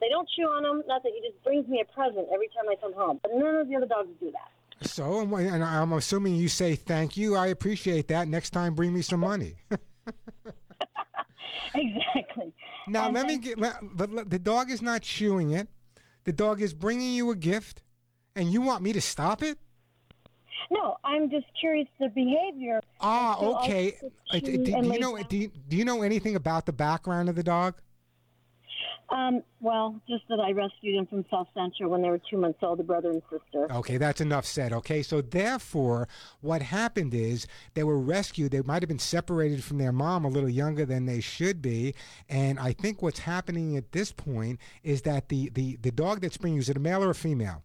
They 0.00 0.08
don't 0.08 0.28
chew 0.36 0.44
on 0.44 0.62
them, 0.62 0.82
nothing. 0.86 1.12
He 1.14 1.28
just 1.28 1.42
brings 1.44 1.66
me 1.68 1.80
a 1.80 1.92
present 1.92 2.26
every 2.32 2.48
time 2.48 2.68
I 2.70 2.76
come 2.80 2.92
home. 2.92 3.20
But 3.22 3.32
none 3.34 3.56
of 3.56 3.68
the 3.68 3.76
other 3.76 3.86
dogs 3.86 4.08
do 4.20 4.30
that. 4.32 4.86
So, 4.86 5.20
and 5.20 5.32
and 5.32 5.64
I'm 5.64 5.92
assuming 5.92 6.34
you 6.34 6.48
say 6.48 6.74
thank 6.74 7.16
you. 7.16 7.36
I 7.36 7.46
appreciate 7.48 8.08
that. 8.08 8.28
Next 8.28 8.50
time, 8.50 8.74
bring 8.74 8.92
me 8.92 9.02
some 9.02 9.20
money. 9.20 9.56
exactly. 11.74 12.52
Now 12.86 13.10
let 13.10 13.26
me 13.26 13.38
get. 13.38 13.58
Let, 13.58 13.76
but 13.82 14.12
let- 14.12 14.30
the 14.30 14.38
dog 14.38 14.70
is 14.70 14.82
not 14.82 15.02
chewing 15.02 15.52
it. 15.52 15.68
The 16.24 16.32
dog 16.32 16.60
is 16.62 16.74
bringing 16.74 17.12
you 17.12 17.30
a 17.30 17.36
gift, 17.36 17.82
and 18.34 18.52
you 18.52 18.60
want 18.60 18.82
me 18.82 18.92
to 18.92 19.00
stop 19.00 19.42
it? 19.42 19.58
No, 20.70 20.96
I'm 21.04 21.30
just 21.30 21.46
curious 21.60 21.86
the 22.00 22.08
behavior. 22.08 22.80
Ah, 23.00 23.38
okay. 23.38 23.98
Uh, 24.30 24.38
Do, 24.38 24.64
do 24.64 24.70
you 24.70 24.98
know? 24.98 25.22
Do 25.22 25.48
do 25.68 25.76
you 25.76 25.84
know 25.84 26.02
anything 26.02 26.36
about 26.36 26.66
the 26.66 26.72
background 26.72 27.28
of 27.28 27.36
the 27.36 27.42
dog? 27.42 27.74
Um, 29.14 29.44
well, 29.60 30.00
just 30.08 30.24
that 30.28 30.40
I 30.40 30.50
rescued 30.50 30.96
him 30.96 31.06
from 31.06 31.24
South 31.30 31.46
Central 31.54 31.88
when 31.88 32.02
they 32.02 32.10
were 32.10 32.20
two 32.28 32.36
months 32.36 32.58
old, 32.62 32.80
the 32.80 32.82
brother 32.82 33.10
and 33.10 33.22
sister. 33.30 33.70
Okay, 33.70 33.96
that's 33.96 34.20
enough 34.20 34.44
said. 34.44 34.72
Okay, 34.72 35.04
so 35.04 35.20
therefore, 35.20 36.08
what 36.40 36.62
happened 36.62 37.14
is 37.14 37.46
they 37.74 37.84
were 37.84 37.98
rescued. 37.98 38.50
They 38.50 38.62
might 38.62 38.82
have 38.82 38.88
been 38.88 38.98
separated 38.98 39.62
from 39.62 39.78
their 39.78 39.92
mom 39.92 40.24
a 40.24 40.28
little 40.28 40.50
younger 40.50 40.84
than 40.84 41.06
they 41.06 41.20
should 41.20 41.62
be, 41.62 41.94
and 42.28 42.58
I 42.58 42.72
think 42.72 43.02
what's 43.02 43.20
happening 43.20 43.76
at 43.76 43.92
this 43.92 44.10
point 44.10 44.58
is 44.82 45.02
that 45.02 45.28
the 45.28 45.48
the 45.50 45.76
the 45.76 45.92
dog 45.92 46.20
that's 46.20 46.36
bringing 46.36 46.56
you 46.56 46.62
is 46.62 46.68
it 46.68 46.76
a 46.76 46.80
male 46.80 47.04
or 47.04 47.10
a 47.10 47.14
female? 47.14 47.62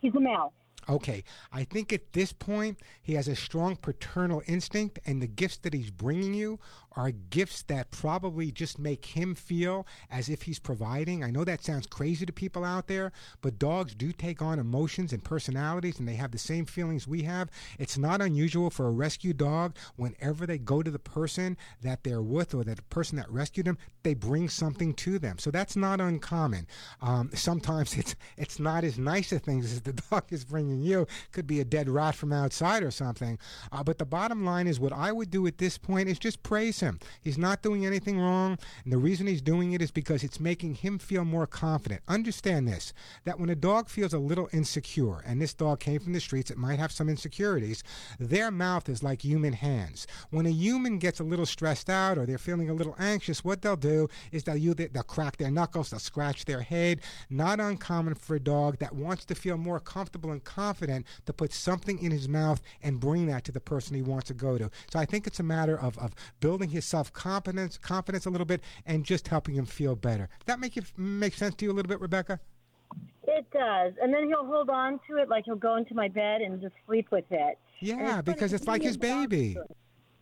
He's 0.00 0.14
a 0.16 0.20
male. 0.20 0.52
Okay, 0.88 1.22
I 1.52 1.62
think 1.62 1.92
at 1.92 2.12
this 2.12 2.32
point 2.32 2.78
he 3.00 3.14
has 3.14 3.28
a 3.28 3.36
strong 3.36 3.76
paternal 3.76 4.42
instinct, 4.46 4.98
and 5.06 5.22
the 5.22 5.28
gifts 5.28 5.58
that 5.58 5.72
he's 5.72 5.92
bringing 5.92 6.34
you 6.34 6.58
are 6.96 7.10
gifts 7.10 7.62
that 7.62 7.90
probably 7.90 8.50
just 8.50 8.78
make 8.78 9.04
him 9.04 9.34
feel 9.34 9.86
as 10.10 10.28
if 10.28 10.42
he's 10.42 10.58
providing. 10.58 11.24
I 11.24 11.30
know 11.30 11.44
that 11.44 11.64
sounds 11.64 11.86
crazy 11.86 12.26
to 12.26 12.32
people 12.32 12.64
out 12.64 12.86
there, 12.86 13.12
but 13.40 13.58
dogs 13.58 13.94
do 13.94 14.12
take 14.12 14.42
on 14.42 14.58
emotions 14.58 15.12
and 15.12 15.24
personalities, 15.24 15.98
and 15.98 16.08
they 16.08 16.14
have 16.14 16.32
the 16.32 16.38
same 16.38 16.66
feelings 16.66 17.08
we 17.08 17.22
have. 17.22 17.50
It's 17.78 17.98
not 17.98 18.20
unusual 18.20 18.70
for 18.70 18.86
a 18.86 18.90
rescue 18.90 19.32
dog, 19.32 19.76
whenever 19.96 20.46
they 20.46 20.58
go 20.58 20.82
to 20.82 20.90
the 20.90 20.98
person 20.98 21.56
that 21.82 22.04
they're 22.04 22.22
with 22.22 22.54
or 22.54 22.64
that 22.64 22.88
person 22.90 23.16
that 23.16 23.30
rescued 23.30 23.66
them, 23.66 23.78
they 24.02 24.14
bring 24.14 24.48
something 24.48 24.94
to 24.94 25.18
them. 25.18 25.38
So 25.38 25.50
that's 25.50 25.76
not 25.76 26.00
uncommon. 26.00 26.66
Um, 27.00 27.30
sometimes 27.34 27.94
it's 27.98 28.14
it's 28.36 28.58
not 28.58 28.84
as 28.84 28.98
nice 28.98 29.32
a 29.32 29.38
things 29.38 29.72
as 29.72 29.80
the 29.82 29.92
dog 30.10 30.24
is 30.30 30.44
bringing 30.44 30.82
you. 30.82 31.06
Could 31.32 31.46
be 31.46 31.60
a 31.60 31.64
dead 31.64 31.88
rat 31.88 32.14
from 32.14 32.32
outside 32.32 32.82
or 32.82 32.90
something. 32.90 33.38
Uh, 33.70 33.82
but 33.82 33.98
the 33.98 34.04
bottom 34.04 34.44
line 34.44 34.66
is, 34.66 34.80
what 34.80 34.92
I 34.92 35.12
would 35.12 35.30
do 35.30 35.46
at 35.46 35.58
this 35.58 35.78
point 35.78 36.08
is 36.08 36.18
just 36.18 36.42
praise 36.42 36.81
him. 36.82 36.98
He's 37.22 37.38
not 37.38 37.62
doing 37.62 37.86
anything 37.86 38.20
wrong, 38.20 38.58
and 38.84 38.92
the 38.92 38.98
reason 38.98 39.26
he's 39.26 39.40
doing 39.40 39.72
it 39.72 39.80
is 39.80 39.90
because 39.90 40.22
it's 40.22 40.40
making 40.40 40.74
him 40.74 40.98
feel 40.98 41.24
more 41.24 41.46
confident. 41.46 42.02
Understand 42.08 42.68
this 42.68 42.92
that 43.24 43.40
when 43.40 43.48
a 43.48 43.54
dog 43.54 43.88
feels 43.88 44.12
a 44.12 44.18
little 44.18 44.48
insecure, 44.52 45.22
and 45.24 45.40
this 45.40 45.54
dog 45.54 45.80
came 45.80 46.00
from 46.00 46.12
the 46.12 46.20
streets, 46.20 46.50
it 46.50 46.58
might 46.58 46.78
have 46.78 46.92
some 46.92 47.08
insecurities, 47.08 47.82
their 48.18 48.50
mouth 48.50 48.88
is 48.88 49.02
like 49.02 49.22
human 49.22 49.54
hands. 49.54 50.06
When 50.30 50.46
a 50.46 50.50
human 50.50 50.98
gets 50.98 51.20
a 51.20 51.24
little 51.24 51.46
stressed 51.46 51.88
out 51.88 52.18
or 52.18 52.26
they're 52.26 52.38
feeling 52.38 52.68
a 52.68 52.74
little 52.74 52.96
anxious, 52.98 53.44
what 53.44 53.62
they'll 53.62 53.76
do 53.76 54.08
is 54.32 54.44
they'll, 54.44 54.56
use 54.56 54.76
it, 54.78 54.92
they'll 54.92 55.02
crack 55.02 55.36
their 55.36 55.50
knuckles, 55.50 55.90
they'll 55.90 56.00
scratch 56.00 56.44
their 56.44 56.60
head. 56.60 57.00
Not 57.30 57.60
uncommon 57.60 58.14
for 58.16 58.36
a 58.36 58.40
dog 58.40 58.78
that 58.78 58.94
wants 58.94 59.24
to 59.26 59.34
feel 59.34 59.56
more 59.56 59.80
comfortable 59.80 60.32
and 60.32 60.42
confident 60.42 61.06
to 61.26 61.32
put 61.32 61.52
something 61.52 61.98
in 62.02 62.10
his 62.10 62.28
mouth 62.28 62.60
and 62.82 63.00
bring 63.00 63.26
that 63.26 63.44
to 63.44 63.52
the 63.52 63.60
person 63.60 63.94
he 63.94 64.02
wants 64.02 64.28
to 64.28 64.34
go 64.34 64.58
to. 64.58 64.70
So 64.90 64.98
I 64.98 65.04
think 65.04 65.26
it's 65.26 65.40
a 65.40 65.44
matter 65.44 65.78
of, 65.78 65.98
of 65.98 66.14
building 66.40 66.68
his 66.72 66.84
self 66.84 67.12
confidence 67.12 67.78
confidence 67.78 68.26
a 68.26 68.30
little 68.30 68.44
bit 68.44 68.60
and 68.86 69.04
just 69.04 69.28
helping 69.28 69.54
him 69.54 69.66
feel 69.66 69.94
better. 69.94 70.28
That 70.46 70.58
make 70.60 70.76
it 70.76 70.84
make 70.96 71.34
sense 71.34 71.54
to 71.56 71.64
you 71.64 71.70
a 71.72 71.74
little 71.74 71.88
bit, 71.88 72.00
Rebecca? 72.00 72.40
It 73.24 73.46
does, 73.52 73.94
and 74.02 74.12
then 74.12 74.26
he'll 74.28 74.44
hold 74.44 74.68
on 74.68 75.00
to 75.08 75.16
it 75.16 75.28
like 75.28 75.44
he'll 75.44 75.54
go 75.56 75.76
into 75.76 75.94
my 75.94 76.08
bed 76.08 76.42
and 76.42 76.60
just 76.60 76.74
sleep 76.86 77.06
with 77.10 77.24
it. 77.30 77.58
Yeah, 77.80 78.18
it's 78.18 78.26
because 78.26 78.52
it's 78.52 78.66
like 78.66 78.82
his 78.82 78.96
baby. 78.96 79.56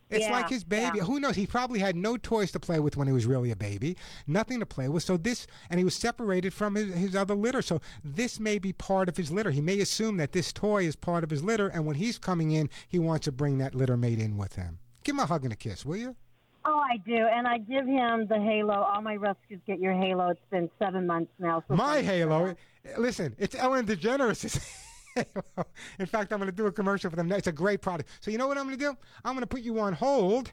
It's 0.09 0.25
Yeah, 0.25 0.31
like 0.31 0.49
his 0.49 0.63
baby. 0.65 0.97
yeah. 0.97 1.03
Who 1.05 1.19
knows? 1.21 1.35
He 1.37 1.47
probably 1.47 1.79
had 1.79 1.95
no 1.95 2.17
toys 2.17 2.51
to 2.51 2.59
play 2.59 2.79
with 2.81 2.97
when 2.97 3.07
he 3.07 3.13
was 3.13 3.25
really 3.25 3.49
a 3.49 3.55
baby, 3.55 3.95
nothing 4.27 4.59
to 4.59 4.65
play 4.65 4.89
with. 4.89 5.03
So 5.03 5.15
this, 5.15 5.47
and 5.69 5.79
he 5.79 5.85
was 5.85 5.95
separated 5.95 6.53
from 6.53 6.75
his, 6.75 6.93
his 6.93 7.15
other 7.15 7.33
litter. 7.33 7.61
So 7.61 7.79
this 8.03 8.37
may 8.39 8.59
be 8.59 8.73
part 8.73 9.07
of 9.07 9.15
his 9.15 9.31
litter. 9.31 9.51
He 9.51 9.61
may 9.61 9.79
assume 9.79 10.17
that 10.17 10.33
this 10.33 10.51
toy 10.51 10.83
is 10.83 10.95
part 10.97 11.23
of 11.23 11.29
his 11.29 11.43
litter, 11.43 11.67
and 11.69 11.85
when 11.85 11.95
he's 11.95 12.17
coming 12.17 12.51
in, 12.51 12.69
he 12.87 12.99
wants 12.99 13.23
to 13.25 13.31
bring 13.31 13.57
that 13.59 13.73
litter 13.73 13.95
mate 13.95 14.19
in 14.19 14.37
with 14.37 14.55
him. 14.55 14.79
Give 15.03 15.15
him 15.15 15.19
a 15.21 15.25
hug 15.25 15.45
and 15.45 15.53
a 15.53 15.55
kiss, 15.55 15.85
will 15.85 15.97
you? 15.97 16.15
Oh, 16.63 16.79
I 16.79 16.97
do, 16.97 17.15
and 17.15 17.47
I 17.47 17.57
give 17.57 17.87
him 17.87 18.27
the 18.27 18.39
halo. 18.39 18.73
All 18.73 19.01
my 19.01 19.15
rescues 19.15 19.59
get 19.65 19.79
your 19.79 19.93
halo. 19.93 20.29
It's 20.29 20.39
been 20.51 20.69
seven 20.77 21.07
months 21.07 21.31
now. 21.39 21.63
So 21.67 21.75
My 21.75 21.95
thank 21.95 22.05
you 22.05 22.11
for 22.11 22.29
halo. 22.29 22.45
Eh, 22.85 22.89
listen, 22.97 23.35
it's 23.39 23.55
Ellen 23.55 23.85
DeGeneres' 23.85 24.63
halo. 25.15 25.65
In 25.99 26.05
fact, 26.05 26.31
I'm 26.31 26.39
going 26.39 26.51
to 26.51 26.55
do 26.55 26.67
a 26.67 26.71
commercial 26.71 27.09
for 27.09 27.15
them. 27.15 27.31
It's 27.31 27.47
a 27.47 27.51
great 27.51 27.81
product. 27.81 28.09
So 28.19 28.29
you 28.29 28.37
know 28.37 28.47
what 28.47 28.57
I'm 28.57 28.65
going 28.65 28.77
to 28.77 28.83
do? 28.83 28.95
I'm 29.25 29.33
going 29.33 29.41
to 29.41 29.47
put 29.47 29.61
you 29.61 29.79
on 29.79 29.93
hold. 29.93 30.51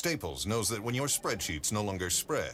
Staples 0.06 0.46
knows 0.46 0.70
that 0.70 0.84
when 0.84 0.94
your 0.94 1.08
spreadsheets 1.08 1.72
no 1.72 1.82
longer 1.82 2.12
spread, 2.12 2.54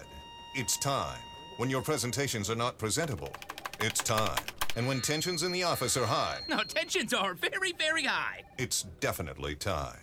it's 0.56 0.78
time. 0.78 1.20
When 1.58 1.70
your 1.70 1.82
presentations 1.82 2.50
are 2.50 2.56
not 2.56 2.78
presentable, 2.78 3.34
it's 3.82 4.02
time. 4.02 4.40
And 4.76 4.88
when 4.88 5.02
tensions 5.02 5.44
in 5.44 5.52
the 5.52 5.64
office 5.64 5.98
are 5.98 6.06
high, 6.06 6.40
No, 6.48 6.64
tensions 6.64 7.14
are 7.14 7.34
very, 7.34 7.74
very 7.74 8.04
high. 8.04 8.44
it's 8.58 8.84
definitely 9.00 9.56
time. 9.56 9.98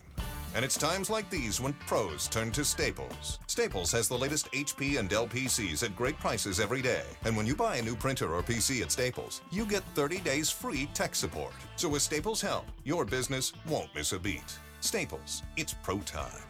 And 0.54 0.64
it's 0.64 0.78
times 0.78 1.10
like 1.10 1.28
these 1.30 1.60
when 1.60 1.74
pros 1.86 2.26
turn 2.26 2.50
to 2.52 2.64
Staples. 2.64 3.38
Staples 3.46 3.92
has 3.92 4.08
the 4.08 4.16
latest 4.16 4.50
HP 4.52 4.98
and 4.98 5.08
Dell 5.08 5.26
PCs 5.28 5.82
at 5.82 5.94
great 5.94 6.18
prices 6.18 6.58
every 6.58 6.80
day. 6.82 7.04
And 7.24 7.36
when 7.36 7.46
you 7.46 7.54
buy 7.54 7.76
a 7.76 7.82
new 7.82 7.94
printer 7.94 8.32
or 8.34 8.42
PC 8.42 8.82
at 8.82 8.90
Staples, 8.90 9.42
you 9.50 9.66
get 9.66 9.82
30 9.94 10.20
days 10.20 10.50
free 10.50 10.88
tech 10.94 11.14
support. 11.14 11.52
So 11.76 11.88
with 11.88 12.02
Staples' 12.02 12.40
help, 12.40 12.64
your 12.84 13.04
business 13.04 13.52
won't 13.66 13.94
miss 13.94 14.12
a 14.12 14.18
beat. 14.18 14.58
Staples, 14.80 15.42
it's 15.56 15.74
pro 15.74 15.98
time. 15.98 16.42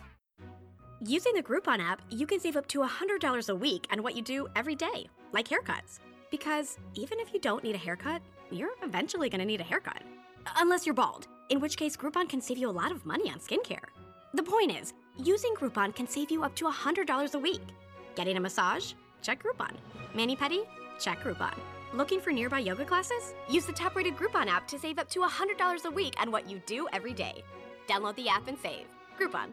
Using 1.01 1.35
the 1.35 1.43
Groupon 1.43 1.81
app, 1.81 2.01
you 2.11 2.27
can 2.27 2.39
save 2.41 2.57
up 2.57 2.67
to 2.69 2.81
$100 2.81 3.49
a 3.49 3.55
week 3.55 3.87
on 3.93 4.03
what 4.03 4.15
you 4.17 4.23
do 4.23 4.47
every 4.57 4.75
day, 4.77 5.09
like 5.33 5.49
haircuts. 5.49 5.99
Because 6.31 6.79
even 6.95 7.19
if 7.21 7.33
you 7.33 7.41
don't 7.41 7.65
need 7.65 7.75
a 7.75 7.79
haircut, 7.79 8.23
you're 8.51 8.71
eventually 8.83 9.29
going 9.29 9.41
to 9.41 9.47
need 9.47 9.61
a 9.61 9.65
haircut. 9.65 10.03
Unless 10.57 10.87
you're 10.87 10.95
bald, 10.95 11.27
in 11.49 11.61
which 11.61 11.77
case 11.77 11.97
Groupon 11.97 12.29
can 12.29 12.41
save 12.41 12.59
you 12.59 12.69
a 12.69 12.71
lot 12.71 12.93
of 12.93 13.05
money 13.07 13.31
on 13.31 13.39
skincare. 13.39 13.85
The 14.35 14.43
point 14.43 14.71
is, 14.71 14.93
using 15.17 15.55
Groupon 15.55 15.95
can 15.95 16.07
save 16.07 16.31
you 16.31 16.45
up 16.45 16.55
to 16.57 16.67
$100 16.67 17.35
a 17.35 17.39
week. 17.39 17.63
Getting 18.15 18.37
a 18.37 18.41
massage? 18.41 18.93
Check 19.23 19.43
Groupon. 19.43 19.73
Mani 20.15 20.37
pedi? 20.37 20.67
Check 20.99 21.21
Groupon. 21.21 21.55
Looking 21.95 22.21
for 22.21 22.31
nearby 22.31 22.59
yoga 22.59 22.85
classes? 22.85 23.35
Use 23.51 23.65
the 23.65 23.73
top 23.73 23.97
rated 23.97 24.17
Groupon 24.17 24.47
app 24.47 24.69
to 24.69 24.79
save 24.79 24.99
up 24.99 25.09
to 25.11 25.21
$100 25.21 25.85
a 25.85 25.91
week 25.91 26.15
on 26.21 26.31
what 26.31 26.49
you 26.49 26.61
do 26.67 26.87
every 26.93 27.15
day. 27.15 27.43
Download 27.89 28.15
the 28.17 28.29
app 28.29 28.49
and 28.49 28.59
save. 28.59 28.87
Groupon. 29.19 29.53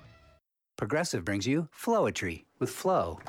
Progressive 0.81 1.23
brings 1.23 1.45
you 1.45 1.67
Flowetry 1.71 2.45
with 2.57 2.71
Flow. 2.71 3.19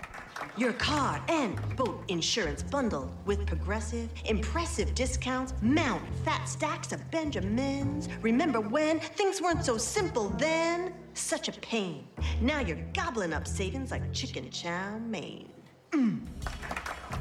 Your 0.57 0.73
car 0.73 1.23
and 1.29 1.61
boat 1.77 2.03
insurance 2.09 2.63
bundle 2.63 3.13
with 3.27 3.45
Progressive. 3.47 4.09
Impressive 4.25 4.95
discounts, 4.95 5.53
mount 5.61 6.03
fat 6.25 6.47
stacks 6.47 6.93
of 6.93 7.11
Benjamins. 7.11 8.09
Remember 8.23 8.59
when 8.59 9.01
things 9.01 9.43
weren't 9.43 9.67
so 9.67 9.77
simple 9.77 10.31
then? 10.39 10.95
Such 11.13 11.49
a 11.49 11.53
pain. 11.61 12.07
Now 12.41 12.61
you're 12.61 12.83
gobbling 12.95 13.35
up 13.35 13.47
savings 13.47 13.91
like 13.91 14.15
chicken 14.15 14.51
chow 14.51 14.99
mein. 15.01 15.53
Mm. 15.91 16.21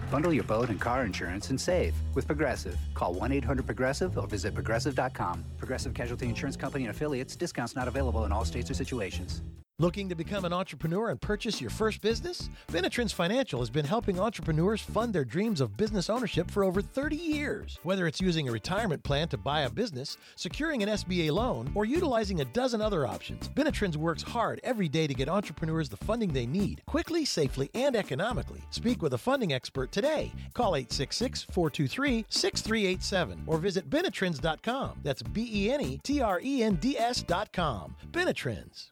Bundle 0.10 0.34
your 0.34 0.46
boat 0.46 0.70
and 0.70 0.80
car 0.80 1.04
insurance 1.04 1.50
and 1.50 1.60
save 1.60 1.94
with 2.16 2.26
Progressive. 2.26 2.78
Call 2.94 3.14
1 3.16 3.34
800 3.34 3.66
Progressive 3.66 4.18
or 4.18 4.28
visit 4.28 4.54
progressive.com. 4.54 5.44
Progressive 5.58 5.94
Casualty 5.94 6.30
Insurance 6.30 6.56
Company 6.56 6.86
and 6.86 6.96
affiliates. 6.96 7.36
Discounts 7.36 7.76
not 7.76 7.90
available 7.90 8.24
in 8.24 8.32
all 8.32 8.46
states 8.46 8.72
or 8.72 8.76
situations. 8.76 9.42
Looking 9.82 10.10
to 10.10 10.16
become 10.16 10.46
an 10.46 10.54
entrepreneur 10.54 11.10
and 11.10 11.20
purchase 11.20 11.60
your 11.60 11.72
first 11.72 12.02
business? 12.02 12.52
Benetrends 12.68 13.12
Financial 13.12 13.60
has 13.62 13.72
been 13.72 13.84
helping 13.84 14.20
entrepreneurs 14.20 14.80
fund 14.80 15.12
their 15.12 15.26
dreams 15.26 15.60
of 15.60 15.76
business 15.76 16.08
ownership 16.08 16.52
for 16.52 16.64
over 16.64 16.84
30 16.84 17.16
years. 17.16 17.80
Whether 17.82 18.06
it's 18.06 18.22
using 18.22 18.48
a 18.48 18.52
retirement 18.52 19.02
plan 19.02 19.28
to 19.30 19.40
buy 19.40 19.62
a 19.62 19.72
business, 19.72 20.18
securing 20.36 20.84
an 20.84 20.90
SBA 20.90 21.32
loan, 21.32 21.72
or 21.74 21.86
utilizing 21.86 22.42
a 22.42 22.46
dozen 22.46 22.80
other 22.80 23.08
options, 23.08 23.50
Benetrends 23.50 23.96
works 23.96 24.22
hard 24.22 24.62
every 24.64 24.88
day 24.88 25.08
to 25.08 25.16
get 25.16 25.28
entrepreneurs 25.28 25.90
the 25.90 25.98
funding 25.98 26.32
they 26.32 26.46
need, 26.46 26.84
quickly, 26.86 27.26
safely, 27.26 27.72
and 27.74 27.96
economically. 27.96 28.62
Speak 28.70 29.02
with 29.02 29.16
a 29.16 29.18
funding 29.18 29.52
expert 29.52 29.92
today. 29.92 30.32
Call 30.54 30.76
866 30.76 31.48
423 31.50 32.28
6387 32.30 33.46
or 33.48 33.58
visit 33.58 33.90
Benetrends.com. 33.90 35.00
That's 35.02 35.24
B 35.24 35.50
E 35.52 35.72
N 35.72 35.82
E 35.82 36.00
T 36.04 36.22
R 36.22 36.40
E 36.44 36.62
N 36.62 36.76
D 36.76 37.00
S.com. 37.00 37.96
Benetrends. 38.12 38.92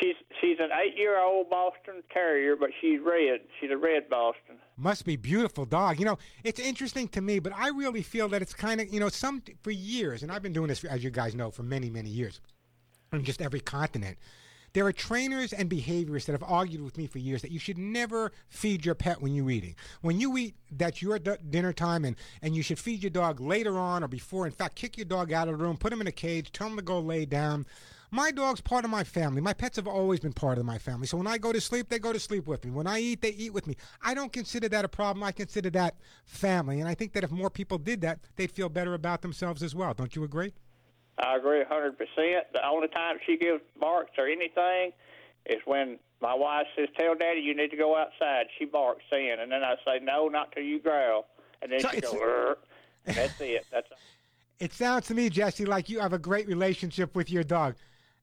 She's 0.00 0.14
she's 0.40 0.58
an 0.58 0.70
eight 0.82 0.96
year 0.96 1.20
old 1.20 1.50
Boston 1.50 2.02
Terrier, 2.12 2.56
but 2.56 2.70
she's 2.80 3.00
red. 3.04 3.40
She's 3.60 3.70
a 3.70 3.76
red 3.76 4.08
Boston. 4.08 4.56
Must 4.78 5.04
be 5.04 5.16
beautiful 5.16 5.66
dog. 5.66 5.98
You 5.98 6.06
know, 6.06 6.18
it's 6.42 6.58
interesting 6.58 7.08
to 7.08 7.20
me, 7.20 7.38
but 7.38 7.52
I 7.54 7.68
really 7.68 8.02
feel 8.02 8.28
that 8.30 8.40
it's 8.40 8.54
kind 8.54 8.80
of 8.80 8.92
you 8.92 8.98
know 8.98 9.10
some 9.10 9.42
for 9.62 9.70
years, 9.70 10.22
and 10.22 10.32
I've 10.32 10.42
been 10.42 10.54
doing 10.54 10.68
this 10.68 10.84
as 10.84 11.04
you 11.04 11.10
guys 11.10 11.34
know 11.34 11.50
for 11.50 11.62
many 11.62 11.90
many 11.90 12.08
years 12.08 12.40
on 13.16 13.24
just 13.24 13.42
every 13.42 13.60
continent. 13.60 14.18
There 14.72 14.84
are 14.84 14.92
trainers 14.92 15.54
and 15.54 15.70
behaviorists 15.70 16.26
that 16.26 16.32
have 16.32 16.42
argued 16.42 16.82
with 16.82 16.98
me 16.98 17.06
for 17.06 17.18
years 17.18 17.40
that 17.40 17.50
you 17.50 17.58
should 17.58 17.78
never 17.78 18.30
feed 18.50 18.84
your 18.84 18.94
pet 18.94 19.22
when 19.22 19.34
you're 19.34 19.48
eating. 19.48 19.74
When 20.02 20.20
you 20.20 20.36
eat, 20.36 20.54
that's 20.70 21.00
your 21.00 21.18
d- 21.18 21.36
dinner 21.48 21.72
time, 21.72 22.04
and, 22.04 22.14
and 22.42 22.54
you 22.54 22.62
should 22.62 22.78
feed 22.78 23.02
your 23.02 23.08
dog 23.08 23.40
later 23.40 23.78
on 23.78 24.04
or 24.04 24.08
before. 24.08 24.44
In 24.44 24.52
fact, 24.52 24.74
kick 24.74 24.98
your 24.98 25.06
dog 25.06 25.32
out 25.32 25.48
of 25.48 25.56
the 25.56 25.64
room, 25.64 25.78
put 25.78 25.94
him 25.94 26.02
in 26.02 26.06
a 26.06 26.12
cage, 26.12 26.52
tell 26.52 26.66
him 26.66 26.76
to 26.76 26.82
go 26.82 27.00
lay 27.00 27.24
down. 27.24 27.64
My 28.10 28.30
dog's 28.30 28.60
part 28.60 28.84
of 28.84 28.90
my 28.90 29.02
family. 29.02 29.40
My 29.40 29.54
pets 29.54 29.76
have 29.76 29.88
always 29.88 30.20
been 30.20 30.34
part 30.34 30.58
of 30.58 30.66
my 30.66 30.76
family. 30.76 31.06
So 31.06 31.16
when 31.16 31.26
I 31.26 31.38
go 31.38 31.52
to 31.52 31.60
sleep, 31.60 31.88
they 31.88 31.98
go 31.98 32.12
to 32.12 32.20
sleep 32.20 32.46
with 32.46 32.64
me. 32.64 32.70
When 32.70 32.86
I 32.86 33.00
eat, 33.00 33.22
they 33.22 33.30
eat 33.30 33.54
with 33.54 33.66
me. 33.66 33.76
I 34.02 34.12
don't 34.12 34.32
consider 34.32 34.68
that 34.68 34.84
a 34.84 34.88
problem. 34.88 35.24
I 35.24 35.32
consider 35.32 35.70
that 35.70 35.96
family. 36.24 36.80
And 36.80 36.88
I 36.88 36.94
think 36.94 37.14
that 37.14 37.24
if 37.24 37.30
more 37.30 37.50
people 37.50 37.78
did 37.78 38.02
that, 38.02 38.20
they'd 38.36 38.52
feel 38.52 38.68
better 38.68 38.94
about 38.94 39.22
themselves 39.22 39.62
as 39.62 39.74
well. 39.74 39.92
Don't 39.94 40.14
you 40.14 40.22
agree? 40.22 40.52
I 41.18 41.36
agree 41.36 41.62
a 41.62 41.64
100%. 41.64 41.92
The 42.52 42.66
only 42.66 42.88
time 42.88 43.18
she 43.24 43.36
gives 43.36 43.62
barks 43.80 44.12
or 44.18 44.26
anything 44.26 44.92
is 45.46 45.60
when 45.64 45.98
my 46.20 46.34
wife 46.34 46.66
says, 46.76 46.88
Tell 46.96 47.14
Daddy 47.14 47.40
you 47.40 47.54
need 47.54 47.70
to 47.70 47.76
go 47.76 47.96
outside. 47.96 48.46
She 48.58 48.64
barks 48.64 49.04
in. 49.12 49.36
And 49.40 49.50
then 49.50 49.62
I 49.62 49.76
say, 49.84 50.00
No, 50.02 50.28
not 50.28 50.52
till 50.52 50.64
you 50.64 50.78
growl. 50.80 51.26
And 51.62 51.72
then 51.72 51.80
So 51.80 51.88
she 51.90 52.00
goes, 52.00 52.56
that's 53.04 53.40
it. 53.40 53.66
That's 53.70 53.88
It 54.58 54.72
sounds 54.72 55.06
to 55.08 55.14
me, 55.14 55.28
Jesse, 55.28 55.66
like 55.66 55.90
you 55.90 56.00
have 56.00 56.14
a 56.14 56.18
great 56.18 56.46
relationship 56.46 57.14
with 57.14 57.30
your 57.30 57.44
dog. 57.44 57.74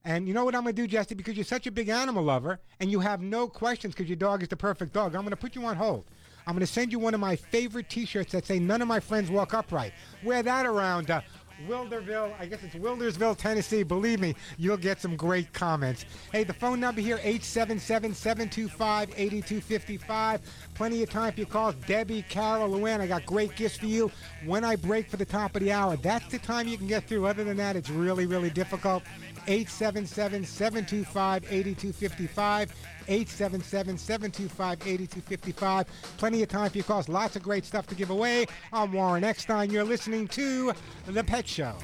And 0.03 0.27
you 0.27 0.33
know 0.33 0.43
what 0.43 0.55
I'm 0.55 0.63
going 0.63 0.75
to 0.75 0.81
do, 0.81 0.87
Jesse? 0.87 1.13
Because 1.13 1.35
you're 1.35 1.45
such 1.45 1.67
a 1.67 1.71
big 1.71 1.89
animal 1.89 2.23
lover 2.23 2.59
and 2.79 2.91
you 2.91 2.99
have 2.99 3.21
no 3.21 3.47
questions 3.47 3.93
because 3.93 4.09
your 4.09 4.15
dog 4.17 4.41
is 4.41 4.49
the 4.49 4.57
perfect 4.57 4.93
dog, 4.93 5.13
I'm 5.13 5.21
going 5.21 5.29
to 5.29 5.37
put 5.37 5.55
you 5.55 5.63
on 5.65 5.75
hold. 5.75 6.05
I'm 6.45 6.55
going 6.55 6.65
to 6.65 6.71
send 6.71 6.91
you 6.91 6.99
one 6.99 7.13
of 7.13 7.19
my 7.19 7.35
favorite 7.35 7.89
t 7.89 8.05
shirts 8.05 8.33
that 8.33 8.45
say, 8.45 8.59
None 8.59 8.81
of 8.81 8.87
my 8.87 8.99
friends 8.99 9.29
walk 9.29 9.53
upright. 9.53 9.93
Wear 10.23 10.43
that 10.43 10.65
around 10.65 11.09
uh, 11.09 11.21
Wilderville. 11.67 12.33
I 12.39 12.45
guess 12.45 12.63
it's 12.63 12.75
Wildersville, 12.75 13.37
Tennessee. 13.37 13.83
Believe 13.83 14.19
me, 14.19 14.35
you'll 14.57 14.77
get 14.77 15.01
some 15.01 15.15
great 15.15 15.51
comments. 15.53 16.05
Hey, 16.31 16.43
the 16.43 16.53
phone 16.53 16.79
number 16.79 17.01
here, 17.01 17.17
877 17.17 18.13
725 18.13 19.09
8255. 19.15 20.41
Plenty 20.73 21.03
of 21.03 21.09
time 21.09 21.33
for 21.33 21.39
your 21.39 21.47
calls. 21.47 21.75
Debbie, 21.87 22.23
Carol, 22.29 22.69
Luann, 22.69 23.01
I 23.01 23.07
got 23.07 23.25
great 23.25 23.55
gifts 23.55 23.77
for 23.77 23.85
you. 23.85 24.11
When 24.45 24.63
I 24.63 24.75
break 24.75 25.09
for 25.09 25.17
the 25.17 25.25
top 25.25 25.55
of 25.55 25.61
the 25.61 25.71
hour, 25.71 25.95
that's 25.97 26.31
the 26.31 26.39
time 26.39 26.67
you 26.67 26.77
can 26.77 26.87
get 26.87 27.07
through. 27.07 27.25
Other 27.25 27.43
than 27.43 27.57
that, 27.57 27.75
it's 27.75 27.89
really, 27.89 28.25
really 28.25 28.49
difficult. 28.49 29.03
877 29.47 30.45
725 30.45 31.43
8255. 31.49 32.73
877 33.07 33.97
725 33.97 34.87
8255. 34.87 35.87
Plenty 36.17 36.43
of 36.43 36.49
time 36.49 36.69
for 36.69 36.77
your 36.77 36.85
calls. 36.85 37.09
Lots 37.09 37.35
of 37.35 37.43
great 37.43 37.65
stuff 37.65 37.87
to 37.87 37.95
give 37.95 38.09
away. 38.09 38.45
I'm 38.71 38.91
Warren 38.93 39.23
Eckstein. 39.23 39.71
You're 39.71 39.83
listening 39.83 40.27
to 40.29 40.73
The 41.07 41.23
Pet 41.23 41.47
Show. 41.47 41.75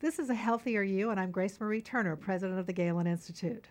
This 0.00 0.18
is 0.18 0.30
A 0.30 0.34
Healthier 0.34 0.82
You, 0.82 1.10
and 1.10 1.20
I'm 1.20 1.30
Grace 1.30 1.60
Marie 1.60 1.82
Turner, 1.82 2.16
president 2.16 2.58
of 2.58 2.64
the 2.64 2.72
Galen 2.72 3.06
Institute. 3.06 3.68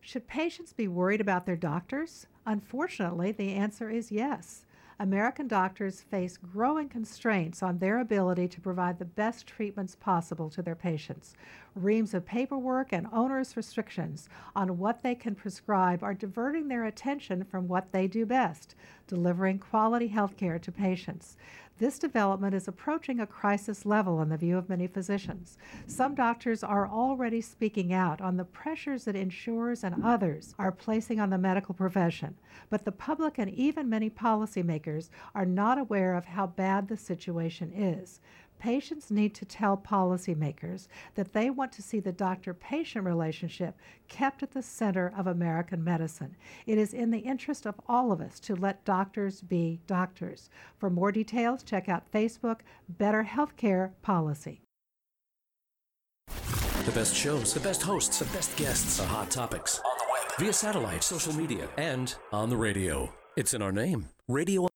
Should 0.00 0.28
patients 0.28 0.72
be 0.72 0.86
worried 0.86 1.20
about 1.20 1.44
their 1.44 1.56
doctors? 1.56 2.28
Unfortunately, 2.46 3.32
the 3.32 3.54
answer 3.54 3.90
is 3.90 4.12
yes. 4.12 4.64
American 5.00 5.48
doctors 5.48 6.00
face 6.00 6.36
growing 6.36 6.88
constraints 6.88 7.64
on 7.64 7.78
their 7.78 7.98
ability 7.98 8.46
to 8.46 8.60
provide 8.60 9.00
the 9.00 9.04
best 9.04 9.48
treatments 9.48 9.96
possible 9.96 10.48
to 10.50 10.62
their 10.62 10.76
patients. 10.76 11.34
Reams 11.74 12.14
of 12.14 12.24
paperwork 12.24 12.92
and 12.92 13.08
onerous 13.12 13.56
restrictions 13.56 14.28
on 14.54 14.78
what 14.78 15.02
they 15.02 15.16
can 15.16 15.34
prescribe 15.34 16.04
are 16.04 16.14
diverting 16.14 16.68
their 16.68 16.84
attention 16.84 17.42
from 17.42 17.66
what 17.66 17.90
they 17.90 18.06
do 18.06 18.24
best 18.24 18.76
delivering 19.08 19.58
quality 19.58 20.06
health 20.06 20.36
care 20.36 20.60
to 20.60 20.70
patients. 20.70 21.36
This 21.78 21.98
development 21.98 22.54
is 22.54 22.68
approaching 22.68 23.18
a 23.18 23.26
crisis 23.26 23.84
level 23.84 24.20
in 24.20 24.28
the 24.28 24.36
view 24.36 24.56
of 24.56 24.68
many 24.68 24.86
physicians. 24.86 25.58
Some 25.86 26.14
doctors 26.14 26.62
are 26.62 26.86
already 26.86 27.40
speaking 27.40 27.92
out 27.92 28.20
on 28.20 28.36
the 28.36 28.44
pressures 28.44 29.04
that 29.04 29.16
insurers 29.16 29.82
and 29.82 30.04
others 30.04 30.54
are 30.58 30.70
placing 30.70 31.18
on 31.18 31.30
the 31.30 31.38
medical 31.38 31.74
profession, 31.74 32.36
but 32.70 32.84
the 32.84 32.92
public 32.92 33.38
and 33.38 33.50
even 33.50 33.88
many 33.88 34.10
policymakers 34.10 35.08
are 35.34 35.46
not 35.46 35.78
aware 35.78 36.14
of 36.14 36.26
how 36.26 36.46
bad 36.46 36.88
the 36.88 36.96
situation 36.96 37.72
is. 37.74 38.20
Patients 38.62 39.10
need 39.10 39.34
to 39.34 39.44
tell 39.44 39.76
policymakers 39.76 40.86
that 41.16 41.32
they 41.32 41.50
want 41.50 41.72
to 41.72 41.82
see 41.82 41.98
the 41.98 42.12
doctor 42.12 42.54
patient 42.54 43.04
relationship 43.04 43.76
kept 44.06 44.40
at 44.44 44.52
the 44.52 44.62
center 44.62 45.12
of 45.16 45.26
American 45.26 45.82
medicine. 45.82 46.36
It 46.64 46.78
is 46.78 46.94
in 46.94 47.10
the 47.10 47.18
interest 47.18 47.66
of 47.66 47.74
all 47.88 48.12
of 48.12 48.20
us 48.20 48.38
to 48.38 48.54
let 48.54 48.84
doctors 48.84 49.40
be 49.40 49.80
doctors. 49.88 50.48
For 50.78 50.90
more 50.90 51.10
details, 51.10 51.64
check 51.64 51.88
out 51.88 52.12
Facebook 52.12 52.60
Better 52.88 53.24
Healthcare 53.28 53.90
Policy. 54.00 54.60
The 56.28 56.92
best 56.94 57.16
shows, 57.16 57.52
the 57.52 57.58
best 57.58 57.82
hosts, 57.82 58.20
the 58.20 58.26
best 58.26 58.56
guests, 58.56 58.98
the 58.98 59.04
hot 59.04 59.28
topics. 59.28 59.80
On 59.80 59.98
the 59.98 60.04
web, 60.12 60.38
via 60.38 60.52
satellite, 60.52 61.02
social 61.02 61.32
media, 61.32 61.68
and 61.76 62.14
on 62.30 62.48
the 62.48 62.56
radio. 62.56 63.12
It's 63.36 63.54
in 63.54 63.60
our 63.60 63.72
name. 63.72 64.10
Radio. 64.28 64.71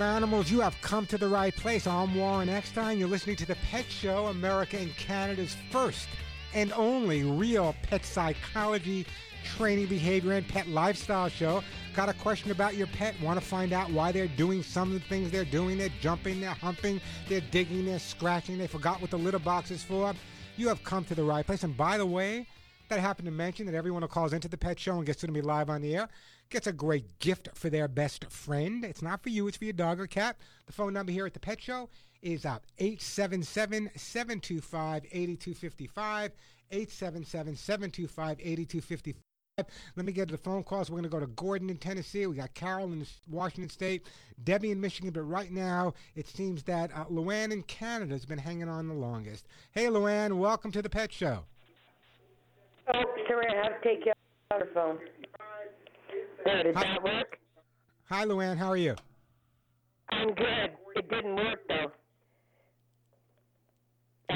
Love 0.00 0.16
animals, 0.16 0.50
you 0.50 0.60
have 0.60 0.80
come 0.80 1.04
to 1.04 1.18
the 1.18 1.28
right 1.28 1.54
place. 1.54 1.86
I'm 1.86 2.14
Warren 2.14 2.48
Eckstein. 2.48 2.98
You're 2.98 3.08
listening 3.08 3.36
to 3.36 3.46
The 3.46 3.56
Pet 3.70 3.84
Show, 3.90 4.26
America 4.26 4.78
and 4.78 4.96
Canada's 4.96 5.54
first 5.70 6.08
and 6.54 6.72
only 6.72 7.22
real 7.22 7.74
pet 7.82 8.06
psychology, 8.06 9.04
training 9.44 9.86
behavior, 9.88 10.32
and 10.32 10.48
pet 10.48 10.68
lifestyle 10.68 11.28
show. 11.28 11.62
Got 11.94 12.08
a 12.08 12.14
question 12.14 12.50
about 12.50 12.76
your 12.76 12.86
pet? 12.86 13.14
Want 13.20 13.38
to 13.38 13.44
find 13.44 13.74
out 13.74 13.90
why 13.90 14.10
they're 14.10 14.26
doing 14.26 14.62
some 14.62 14.88
of 14.88 14.94
the 14.94 15.06
things 15.06 15.30
they're 15.30 15.44
doing? 15.44 15.76
They're 15.76 15.90
jumping, 16.00 16.40
they're 16.40 16.50
humping, 16.50 17.00
they're 17.28 17.42
digging, 17.42 17.84
they're 17.84 17.98
scratching, 17.98 18.56
they 18.56 18.68
forgot 18.68 19.02
what 19.02 19.10
the 19.10 19.18
litter 19.18 19.38
box 19.38 19.70
is 19.70 19.82
for. 19.82 20.14
You 20.56 20.68
have 20.68 20.82
come 20.82 21.04
to 21.04 21.14
the 21.14 21.24
right 21.24 21.44
place. 21.44 21.62
And 21.62 21.76
by 21.76 21.98
the 21.98 22.06
way, 22.06 22.46
that 22.88 23.00
happened 23.00 23.26
to 23.26 23.32
mention 23.32 23.66
that 23.66 23.74
everyone 23.74 24.00
who 24.02 24.08
calls 24.08 24.32
into 24.32 24.48
the 24.48 24.56
pet 24.56 24.80
show 24.80 24.96
and 24.96 25.04
gets 25.04 25.20
to 25.20 25.28
be 25.30 25.42
live 25.42 25.68
on 25.68 25.82
the 25.82 25.94
air 25.94 26.08
gets 26.50 26.66
a 26.66 26.72
great 26.72 27.18
gift 27.20 27.48
for 27.54 27.70
their 27.70 27.88
best 27.88 28.30
friend. 28.30 28.84
It's 28.84 29.02
not 29.02 29.22
for 29.22 29.30
you, 29.30 29.46
it's 29.46 29.56
for 29.56 29.64
your 29.64 29.72
dog 29.72 30.00
or 30.00 30.06
cat. 30.06 30.36
The 30.66 30.72
phone 30.72 30.92
number 30.92 31.12
here 31.12 31.24
at 31.24 31.32
the 31.32 31.40
pet 31.40 31.60
show 31.60 31.88
is 32.22 32.44
up 32.44 32.66
877 32.78 33.90
725 33.96 35.04
8255. 35.10 36.32
877 36.72 37.56
725 37.56 38.40
8255. 38.40 39.22
Let 39.96 40.06
me 40.06 40.12
get 40.12 40.28
to 40.28 40.32
the 40.32 40.38
phone 40.38 40.62
calls. 40.62 40.90
We're 40.90 40.94
going 40.94 41.04
to 41.04 41.08
go 41.10 41.20
to 41.20 41.26
Gordon 41.28 41.70
in 41.70 41.76
Tennessee. 41.76 42.26
We 42.26 42.36
got 42.36 42.54
Carol 42.54 42.92
in 42.92 43.06
Washington 43.28 43.68
State, 43.68 44.06
Debbie 44.44 44.70
in 44.70 44.80
Michigan. 44.80 45.10
But 45.10 45.22
right 45.22 45.50
now, 45.50 45.94
it 46.14 46.28
seems 46.28 46.62
that 46.64 46.90
uh, 46.96 47.04
Luann 47.06 47.52
in 47.52 47.62
Canada 47.64 48.12
has 48.12 48.24
been 48.24 48.38
hanging 48.38 48.68
on 48.68 48.88
the 48.88 48.94
longest. 48.94 49.46
Hey, 49.72 49.86
Luann, 49.86 50.38
welcome 50.38 50.70
to 50.72 50.82
the 50.82 50.88
Pet 50.88 51.12
Show. 51.12 51.44
Oh, 52.94 53.04
sorry, 53.28 53.46
I 53.50 53.64
have 53.64 53.82
to 53.82 53.88
take 53.88 54.06
you 54.06 54.12
off 54.50 54.60
the 54.60 54.68
phone. 54.72 54.98
There, 56.44 56.62
did 56.62 56.74
Hi. 56.74 56.82
that 56.84 57.02
work? 57.02 57.38
Hi, 58.04 58.24
Luann. 58.24 58.56
How 58.56 58.68
are 58.68 58.76
you? 58.76 58.94
I'm 60.10 60.28
good. 60.34 60.70
It 60.96 61.08
didn't 61.08 61.36
work 61.36 61.60
though. 61.68 61.92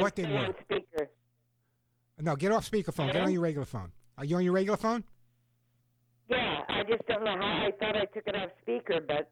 What 0.00 0.14
didn't 0.14 0.34
work? 0.34 0.56
speaker. 0.62 1.10
No, 2.20 2.36
get 2.36 2.52
off 2.52 2.70
speakerphone. 2.70 3.12
Get 3.12 3.22
on 3.22 3.32
your 3.32 3.42
regular 3.42 3.66
phone. 3.66 3.90
Are 4.18 4.24
you 4.24 4.36
on 4.36 4.44
your 4.44 4.52
regular 4.52 4.76
phone? 4.76 5.02
Yeah, 6.28 6.60
I 6.68 6.82
just 6.84 7.06
don't 7.06 7.24
know 7.24 7.36
how. 7.36 7.66
I 7.66 7.72
thought 7.78 7.96
I 7.96 8.04
took 8.06 8.26
it 8.26 8.36
off 8.36 8.50
speaker, 8.62 9.00
but 9.06 9.30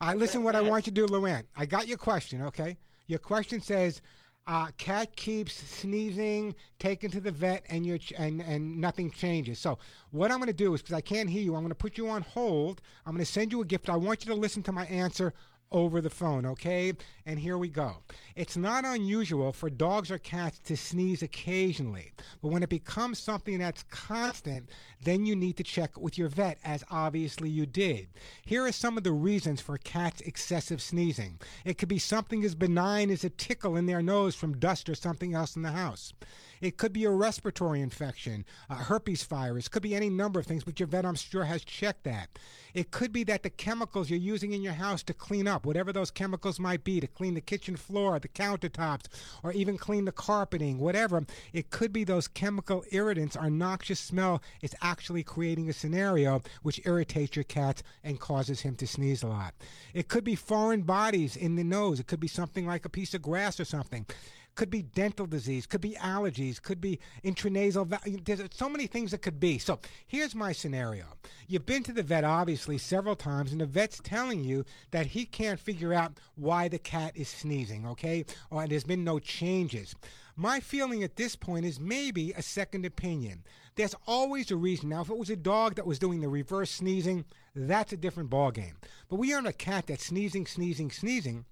right, 0.00 0.16
listen 0.16 0.42
what 0.44 0.54
I 0.56 0.60
want 0.60 0.86
you 0.86 0.92
to 0.92 1.06
do, 1.06 1.12
Luann. 1.12 1.44
I 1.56 1.66
got 1.66 1.88
your 1.88 1.98
question, 1.98 2.42
okay? 2.42 2.78
Your 3.06 3.18
question 3.18 3.60
says, 3.60 4.00
uh, 4.46 4.68
cat 4.78 5.14
keeps 5.16 5.54
sneezing, 5.54 6.54
taken 6.78 7.10
to 7.10 7.20
the 7.20 7.30
vet, 7.30 7.64
and 7.68 7.86
you 7.86 7.98
and 8.18 8.40
and 8.40 8.80
nothing 8.80 9.10
changes. 9.10 9.58
So 9.58 9.78
what 10.10 10.30
I'm 10.30 10.38
going 10.38 10.48
to 10.48 10.52
do 10.52 10.74
is 10.74 10.82
because 10.82 10.94
I 10.94 11.00
can't 11.00 11.30
hear 11.30 11.42
you, 11.42 11.54
I'm 11.54 11.60
going 11.60 11.68
to 11.70 11.74
put 11.74 11.96
you 11.98 12.08
on 12.08 12.22
hold. 12.22 12.80
I'm 13.06 13.12
going 13.12 13.24
to 13.24 13.30
send 13.30 13.52
you 13.52 13.60
a 13.60 13.64
gift. 13.64 13.88
I 13.88 13.96
want 13.96 14.24
you 14.24 14.32
to 14.32 14.38
listen 14.38 14.62
to 14.64 14.72
my 14.72 14.86
answer 14.86 15.34
over 15.72 16.00
the 16.00 16.10
phone, 16.10 16.44
okay? 16.44 16.92
And 17.26 17.38
here 17.38 17.56
we 17.56 17.68
go. 17.68 17.96
It's 18.34 18.56
not 18.56 18.84
unusual 18.84 19.52
for 19.52 19.70
dogs 19.70 20.10
or 20.10 20.18
cats 20.18 20.58
to 20.60 20.76
sneeze 20.76 21.22
occasionally, 21.22 22.12
but 22.42 22.48
when 22.48 22.62
it 22.62 22.68
becomes 22.68 23.18
something 23.18 23.58
that's 23.58 23.84
constant, 23.84 24.68
then 25.02 25.24
you 25.26 25.36
need 25.36 25.56
to 25.56 25.62
check 25.62 25.98
with 25.98 26.18
your 26.18 26.28
vet, 26.28 26.58
as 26.64 26.84
obviously 26.90 27.48
you 27.48 27.66
did. 27.66 28.08
Here 28.44 28.64
are 28.64 28.72
some 28.72 28.98
of 28.98 29.04
the 29.04 29.12
reasons 29.12 29.60
for 29.60 29.78
cats' 29.78 30.20
excessive 30.22 30.82
sneezing. 30.82 31.38
It 31.64 31.78
could 31.78 31.88
be 31.88 31.98
something 31.98 32.44
as 32.44 32.54
benign 32.54 33.10
as 33.10 33.24
a 33.24 33.30
tickle 33.30 33.76
in 33.76 33.86
their 33.86 34.02
nose 34.02 34.34
from 34.34 34.58
dust 34.58 34.88
or 34.88 34.94
something 34.94 35.34
else 35.34 35.56
in 35.56 35.62
the 35.62 35.72
house. 35.72 36.12
It 36.60 36.76
could 36.76 36.92
be 36.92 37.04
a 37.04 37.10
respiratory 37.10 37.80
infection, 37.80 38.44
a 38.68 38.74
herpes 38.74 39.24
virus, 39.24 39.68
could 39.68 39.82
be 39.82 39.94
any 39.94 40.10
number 40.10 40.38
of 40.38 40.46
things, 40.46 40.64
but 40.64 40.78
your 40.78 40.86
vet, 40.86 41.06
I'm 41.06 41.14
sure, 41.14 41.44
has 41.44 41.64
checked 41.64 42.04
that. 42.04 42.28
It 42.74 42.90
could 42.90 43.12
be 43.12 43.24
that 43.24 43.42
the 43.42 43.50
chemicals 43.50 44.10
you're 44.10 44.18
using 44.18 44.52
in 44.52 44.62
your 44.62 44.74
house 44.74 45.02
to 45.04 45.14
clean 45.14 45.48
up, 45.48 45.64
whatever 45.64 45.92
those 45.92 46.10
chemicals 46.10 46.60
might 46.60 46.84
be, 46.84 47.00
to 47.00 47.06
clean 47.06 47.34
the 47.34 47.40
kitchen 47.40 47.76
floor, 47.76 48.18
the 48.18 48.28
countertops, 48.28 49.06
or 49.42 49.52
even 49.52 49.78
clean 49.78 50.04
the 50.04 50.12
carpeting, 50.12 50.78
whatever, 50.78 51.24
it 51.52 51.70
could 51.70 51.92
be 51.92 52.04
those 52.04 52.28
chemical 52.28 52.84
irritants 52.92 53.36
or 53.36 53.48
noxious 53.48 53.98
smell 53.98 54.42
is 54.60 54.74
actually 54.82 55.22
creating 55.22 55.68
a 55.68 55.72
scenario 55.72 56.42
which 56.62 56.80
irritates 56.84 57.36
your 57.36 57.44
cat 57.44 57.82
and 58.04 58.20
causes 58.20 58.60
him 58.60 58.76
to 58.76 58.86
sneeze 58.86 59.22
a 59.22 59.26
lot. 59.26 59.54
It 59.94 60.08
could 60.08 60.24
be 60.24 60.34
foreign 60.34 60.82
bodies 60.82 61.36
in 61.36 61.56
the 61.56 61.64
nose. 61.64 62.00
It 62.00 62.06
could 62.06 62.20
be 62.20 62.28
something 62.28 62.66
like 62.66 62.84
a 62.84 62.90
piece 62.90 63.14
of 63.14 63.22
grass 63.22 63.58
or 63.58 63.64
something 63.64 64.06
could 64.54 64.70
be 64.70 64.82
dental 64.82 65.26
disease, 65.26 65.66
could 65.66 65.80
be 65.80 65.96
allergies, 66.00 66.60
could 66.60 66.80
be 66.80 66.98
intranasal. 67.24 68.24
There's 68.24 68.42
so 68.52 68.68
many 68.68 68.86
things 68.86 69.10
that 69.10 69.22
could 69.22 69.40
be. 69.40 69.58
So 69.58 69.80
here's 70.06 70.34
my 70.34 70.52
scenario. 70.52 71.04
You've 71.46 71.66
been 71.66 71.82
to 71.84 71.92
the 71.92 72.02
vet 72.02 72.24
obviously 72.24 72.78
several 72.78 73.16
times, 73.16 73.52
and 73.52 73.60
the 73.60 73.66
vet's 73.66 74.00
telling 74.02 74.44
you 74.44 74.64
that 74.90 75.06
he 75.06 75.24
can't 75.24 75.58
figure 75.58 75.94
out 75.94 76.18
why 76.34 76.68
the 76.68 76.78
cat 76.78 77.12
is 77.14 77.28
sneezing, 77.28 77.86
okay? 77.86 78.24
Or 78.50 78.66
there's 78.66 78.84
been 78.84 79.04
no 79.04 79.18
changes. 79.18 79.94
My 80.36 80.60
feeling 80.60 81.02
at 81.02 81.16
this 81.16 81.36
point 81.36 81.66
is 81.66 81.78
maybe 81.78 82.32
a 82.32 82.42
second 82.42 82.86
opinion. 82.86 83.44
There's 83.76 83.94
always 84.06 84.50
a 84.50 84.56
reason. 84.56 84.88
Now, 84.88 85.02
if 85.02 85.10
it 85.10 85.18
was 85.18 85.30
a 85.30 85.36
dog 85.36 85.74
that 85.74 85.86
was 85.86 85.98
doing 85.98 86.20
the 86.20 86.28
reverse 86.28 86.70
sneezing, 86.70 87.24
that's 87.54 87.92
a 87.92 87.96
different 87.96 88.30
ballgame. 88.30 88.74
But 89.08 89.16
we 89.16 89.30
have 89.30 89.46
a 89.46 89.52
cat 89.52 89.86
that's 89.86 90.06
sneezing, 90.06 90.46
sneezing, 90.46 90.90
sneezing 90.90 91.44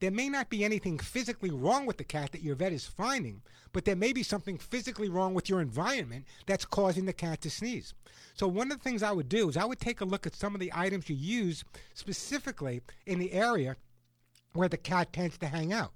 there 0.00 0.10
may 0.10 0.28
not 0.28 0.50
be 0.50 0.64
anything 0.64 0.98
physically 0.98 1.50
wrong 1.50 1.86
with 1.86 1.96
the 1.96 2.04
cat 2.04 2.32
that 2.32 2.42
your 2.42 2.54
vet 2.54 2.72
is 2.72 2.86
finding, 2.86 3.42
but 3.72 3.84
there 3.84 3.96
may 3.96 4.12
be 4.12 4.22
something 4.22 4.58
physically 4.58 5.08
wrong 5.08 5.32
with 5.32 5.48
your 5.48 5.60
environment 5.60 6.26
that's 6.46 6.64
causing 6.64 7.06
the 7.06 7.12
cat 7.12 7.40
to 7.42 7.50
sneeze. 7.50 7.94
So, 8.34 8.46
one 8.46 8.70
of 8.70 8.78
the 8.78 8.84
things 8.84 9.02
I 9.02 9.12
would 9.12 9.28
do 9.28 9.48
is 9.48 9.56
I 9.56 9.64
would 9.64 9.80
take 9.80 10.00
a 10.00 10.04
look 10.04 10.26
at 10.26 10.34
some 10.34 10.54
of 10.54 10.60
the 10.60 10.72
items 10.74 11.08
you 11.08 11.16
use 11.16 11.64
specifically 11.94 12.82
in 13.06 13.18
the 13.18 13.32
area 13.32 13.76
where 14.52 14.68
the 14.68 14.76
cat 14.76 15.12
tends 15.12 15.38
to 15.38 15.46
hang 15.46 15.72
out. 15.72 15.92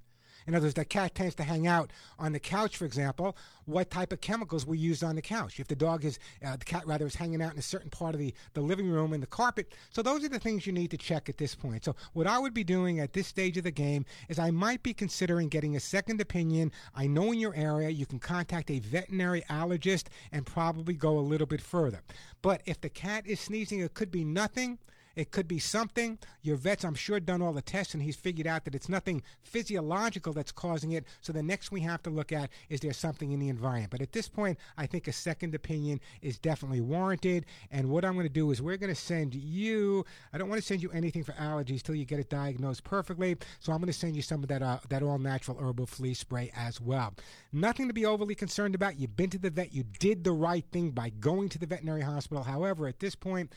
In 0.46 0.54
other 0.54 0.64
words, 0.64 0.74
the 0.74 0.84
cat 0.84 1.14
tends 1.14 1.34
to 1.36 1.42
hang 1.42 1.66
out 1.66 1.90
on 2.18 2.32
the 2.32 2.40
couch, 2.40 2.76
for 2.76 2.84
example. 2.84 3.36
What 3.66 3.90
type 3.90 4.12
of 4.12 4.20
chemicals 4.20 4.66
were 4.66 4.74
used 4.74 5.04
on 5.04 5.16
the 5.16 5.22
couch? 5.22 5.60
If 5.60 5.68
the 5.68 5.76
dog 5.76 6.04
is, 6.04 6.18
uh, 6.44 6.56
the 6.56 6.64
cat 6.64 6.86
rather 6.86 7.06
is 7.06 7.14
hanging 7.14 7.42
out 7.42 7.52
in 7.52 7.58
a 7.58 7.62
certain 7.62 7.90
part 7.90 8.14
of 8.14 8.20
the, 8.20 8.34
the 8.54 8.60
living 8.60 8.90
room 8.90 9.12
and 9.12 9.22
the 9.22 9.28
carpet. 9.28 9.74
So 9.90 10.02
those 10.02 10.24
are 10.24 10.28
the 10.28 10.38
things 10.38 10.66
you 10.66 10.72
need 10.72 10.90
to 10.90 10.96
check 10.96 11.28
at 11.28 11.38
this 11.38 11.54
point. 11.54 11.84
So 11.84 11.94
what 12.12 12.26
I 12.26 12.38
would 12.38 12.54
be 12.54 12.64
doing 12.64 13.00
at 13.00 13.12
this 13.12 13.26
stage 13.26 13.56
of 13.56 13.64
the 13.64 13.70
game 13.70 14.04
is 14.28 14.38
I 14.38 14.50
might 14.50 14.82
be 14.82 14.92
considering 14.92 15.48
getting 15.48 15.76
a 15.76 15.80
second 15.80 16.20
opinion. 16.20 16.72
I 16.94 17.06
know 17.06 17.32
in 17.32 17.38
your 17.38 17.54
area 17.54 17.90
you 17.90 18.06
can 18.06 18.18
contact 18.18 18.70
a 18.70 18.80
veterinary 18.80 19.42
allergist 19.50 20.06
and 20.32 20.46
probably 20.46 20.94
go 20.94 21.18
a 21.18 21.20
little 21.20 21.46
bit 21.46 21.60
further. 21.60 22.02
But 22.42 22.62
if 22.66 22.80
the 22.80 22.88
cat 22.88 23.26
is 23.26 23.40
sneezing, 23.40 23.80
it 23.80 23.94
could 23.94 24.10
be 24.10 24.24
nothing. 24.24 24.78
It 25.16 25.30
could 25.30 25.48
be 25.48 25.58
something. 25.58 26.18
Your 26.42 26.56
vet's, 26.56 26.84
I'm 26.84 26.94
sure, 26.94 27.20
done 27.20 27.42
all 27.42 27.52
the 27.52 27.62
tests 27.62 27.94
and 27.94 28.02
he's 28.02 28.16
figured 28.16 28.46
out 28.46 28.64
that 28.64 28.74
it's 28.74 28.88
nothing 28.88 29.22
physiological 29.42 30.32
that's 30.32 30.52
causing 30.52 30.92
it. 30.92 31.04
So 31.20 31.32
the 31.32 31.42
next 31.42 31.72
we 31.72 31.80
have 31.80 32.02
to 32.04 32.10
look 32.10 32.32
at 32.32 32.50
is 32.68 32.80
there 32.80 32.92
something 32.92 33.32
in 33.32 33.40
the 33.40 33.48
environment. 33.48 33.90
But 33.90 34.00
at 34.00 34.12
this 34.12 34.28
point, 34.28 34.58
I 34.76 34.86
think 34.86 35.08
a 35.08 35.12
second 35.12 35.54
opinion 35.54 36.00
is 36.22 36.38
definitely 36.38 36.80
warranted. 36.80 37.46
And 37.70 37.90
what 37.90 38.04
I'm 38.04 38.14
going 38.14 38.26
to 38.26 38.32
do 38.32 38.50
is 38.50 38.62
we're 38.62 38.76
going 38.76 38.94
to 38.94 39.00
send 39.00 39.34
you. 39.34 40.04
I 40.32 40.38
don't 40.38 40.48
want 40.48 40.60
to 40.60 40.66
send 40.66 40.82
you 40.82 40.90
anything 40.92 41.24
for 41.24 41.32
allergies 41.32 41.82
till 41.82 41.94
you 41.94 42.04
get 42.04 42.20
it 42.20 42.30
diagnosed 42.30 42.84
perfectly. 42.84 43.36
So 43.58 43.72
I'm 43.72 43.78
going 43.78 43.92
to 43.92 43.98
send 43.98 44.16
you 44.16 44.22
some 44.22 44.42
of 44.42 44.48
that 44.48 44.62
uh, 44.62 44.78
that 44.88 45.02
all 45.02 45.18
natural 45.18 45.58
herbal 45.58 45.86
flea 45.86 46.14
spray 46.14 46.50
as 46.56 46.80
well. 46.80 47.14
Nothing 47.52 47.88
to 47.88 47.94
be 47.94 48.06
overly 48.06 48.34
concerned 48.34 48.74
about. 48.74 48.98
You've 48.98 49.16
been 49.16 49.30
to 49.30 49.38
the 49.38 49.50
vet. 49.50 49.72
You 49.72 49.84
did 49.98 50.24
the 50.24 50.32
right 50.32 50.64
thing 50.72 50.90
by 50.90 51.10
going 51.10 51.48
to 51.50 51.58
the 51.58 51.66
veterinary 51.66 52.02
hospital. 52.02 52.44
However, 52.44 52.86
at 52.86 53.00
this 53.00 53.14
point 53.14 53.52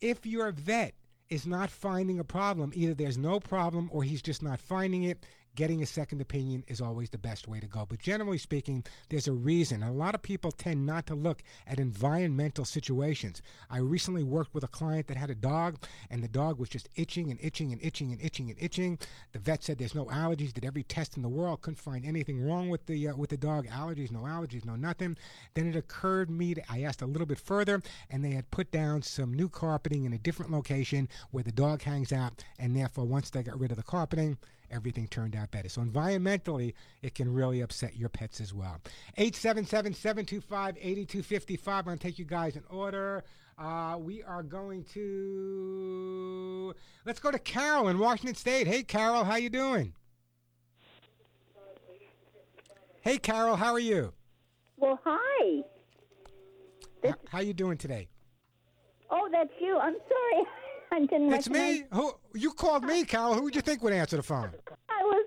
if 0.00 0.26
your 0.26 0.52
vet 0.52 0.94
is 1.28 1.46
not 1.46 1.70
finding 1.70 2.18
a 2.18 2.24
problem, 2.24 2.72
either 2.74 2.94
there's 2.94 3.18
no 3.18 3.40
problem 3.40 3.88
or 3.92 4.02
he's 4.02 4.22
just 4.22 4.42
not 4.42 4.60
finding 4.60 5.04
it, 5.04 5.24
getting 5.54 5.82
a 5.82 5.86
second 5.86 6.20
opinion 6.20 6.64
is 6.68 6.80
always 6.80 7.10
the 7.10 7.18
best 7.18 7.46
way 7.48 7.60
to 7.60 7.66
go. 7.66 7.86
But 7.88 8.00
generally 8.00 8.38
speaking, 8.38 8.84
there's 9.08 9.28
a 9.28 9.32
reason. 9.32 9.82
A 9.82 9.92
lot 9.92 10.14
of 10.14 10.22
people 10.22 10.50
tend 10.50 10.84
not 10.84 11.06
to 11.06 11.14
look 11.14 11.42
at 11.66 11.78
environmental 11.78 12.64
situations. 12.64 13.42
I 13.70 13.78
recently 13.78 14.24
worked 14.24 14.54
with 14.54 14.64
a 14.64 14.68
client 14.68 15.06
that 15.08 15.16
had 15.16 15.30
a 15.30 15.34
dog, 15.34 15.78
and 16.10 16.22
the 16.22 16.28
dog 16.28 16.58
was 16.58 16.68
just 16.68 16.88
itching 16.96 17.30
and 17.30 17.38
itching 17.42 17.72
and 17.72 17.82
itching 17.84 18.12
and 18.12 18.20
itching 18.22 18.50
and 18.50 18.62
itching. 18.62 18.98
The 19.32 19.38
vet 19.38 19.62
said 19.62 19.78
there's 19.78 19.94
no 19.94 20.06
allergies, 20.06 20.52
did 20.52 20.64
every 20.64 20.82
test 20.82 21.16
in 21.16 21.22
the 21.22 21.28
world, 21.28 21.62
couldn't 21.62 21.76
find 21.76 22.04
anything 22.04 22.46
wrong 22.46 22.68
with 22.68 22.86
the 22.86 23.08
uh, 23.08 23.16
with 23.16 23.30
the 23.30 23.36
dog. 23.36 23.66
Allergies, 23.68 24.10
no 24.10 24.20
allergies, 24.20 24.64
no 24.64 24.76
nothing. 24.76 25.16
Then 25.54 25.68
it 25.68 25.76
occurred 25.76 26.30
me, 26.30 26.54
to, 26.54 26.62
I 26.70 26.82
asked 26.82 27.02
a 27.02 27.06
little 27.06 27.26
bit 27.26 27.38
further, 27.38 27.82
and 28.10 28.24
they 28.24 28.30
had 28.30 28.50
put 28.50 28.70
down 28.70 29.02
some 29.02 29.32
new 29.32 29.48
carpeting 29.48 30.04
in 30.04 30.12
a 30.12 30.18
different 30.18 30.52
location 30.52 31.08
where 31.30 31.44
the 31.44 31.52
dog 31.52 31.82
hangs 31.82 32.12
out, 32.12 32.44
and 32.58 32.76
therefore 32.76 33.04
once 33.04 33.30
they 33.30 33.42
got 33.42 33.58
rid 33.58 33.70
of 33.70 33.76
the 33.76 33.82
carpeting, 33.82 34.38
everything 34.74 35.06
turned 35.08 35.36
out 35.36 35.50
better. 35.50 35.68
So 35.68 35.82
environmentally, 35.82 36.74
it 37.02 37.14
can 37.14 37.32
really 37.32 37.60
upset 37.60 37.96
your 37.96 38.08
pets 38.08 38.40
as 38.40 38.52
well. 38.52 38.80
877-725-8255. 39.18 41.68
I'm 41.68 41.84
going 41.84 41.98
to 41.98 42.02
take 42.02 42.18
you 42.18 42.24
guys 42.24 42.56
in 42.56 42.64
order. 42.68 43.22
Uh, 43.56 43.96
we 44.00 44.22
are 44.24 44.42
going 44.42 44.82
to 44.94 46.74
let's 47.04 47.20
go 47.20 47.30
to 47.30 47.38
Carol 47.38 47.88
in 47.88 47.98
Washington 47.98 48.34
State. 48.34 48.66
Hey, 48.66 48.82
Carol, 48.82 49.22
how 49.22 49.36
you 49.36 49.48
doing? 49.48 49.94
Hey, 53.02 53.18
Carol, 53.18 53.54
how 53.54 53.72
are 53.72 53.78
you? 53.78 54.12
Well, 54.76 54.98
hi. 55.04 55.62
H- 57.04 57.14
how 57.28 57.40
you 57.40 57.52
doing 57.52 57.78
today? 57.78 58.08
Oh, 59.10 59.28
that's 59.30 59.50
you. 59.60 59.78
I'm 59.78 59.94
sorry. 59.94 60.44
It's 60.96 61.48
me. 61.50 61.84
Who 61.92 62.12
you 62.34 62.52
called 62.52 62.84
me, 62.84 63.04
Carol? 63.04 63.34
Who 63.34 63.42
would 63.44 63.54
you 63.54 63.60
think 63.62 63.82
would 63.82 63.92
answer 63.92 64.16
the 64.16 64.22
phone? 64.22 64.50
I 64.88 65.02
was 65.02 65.26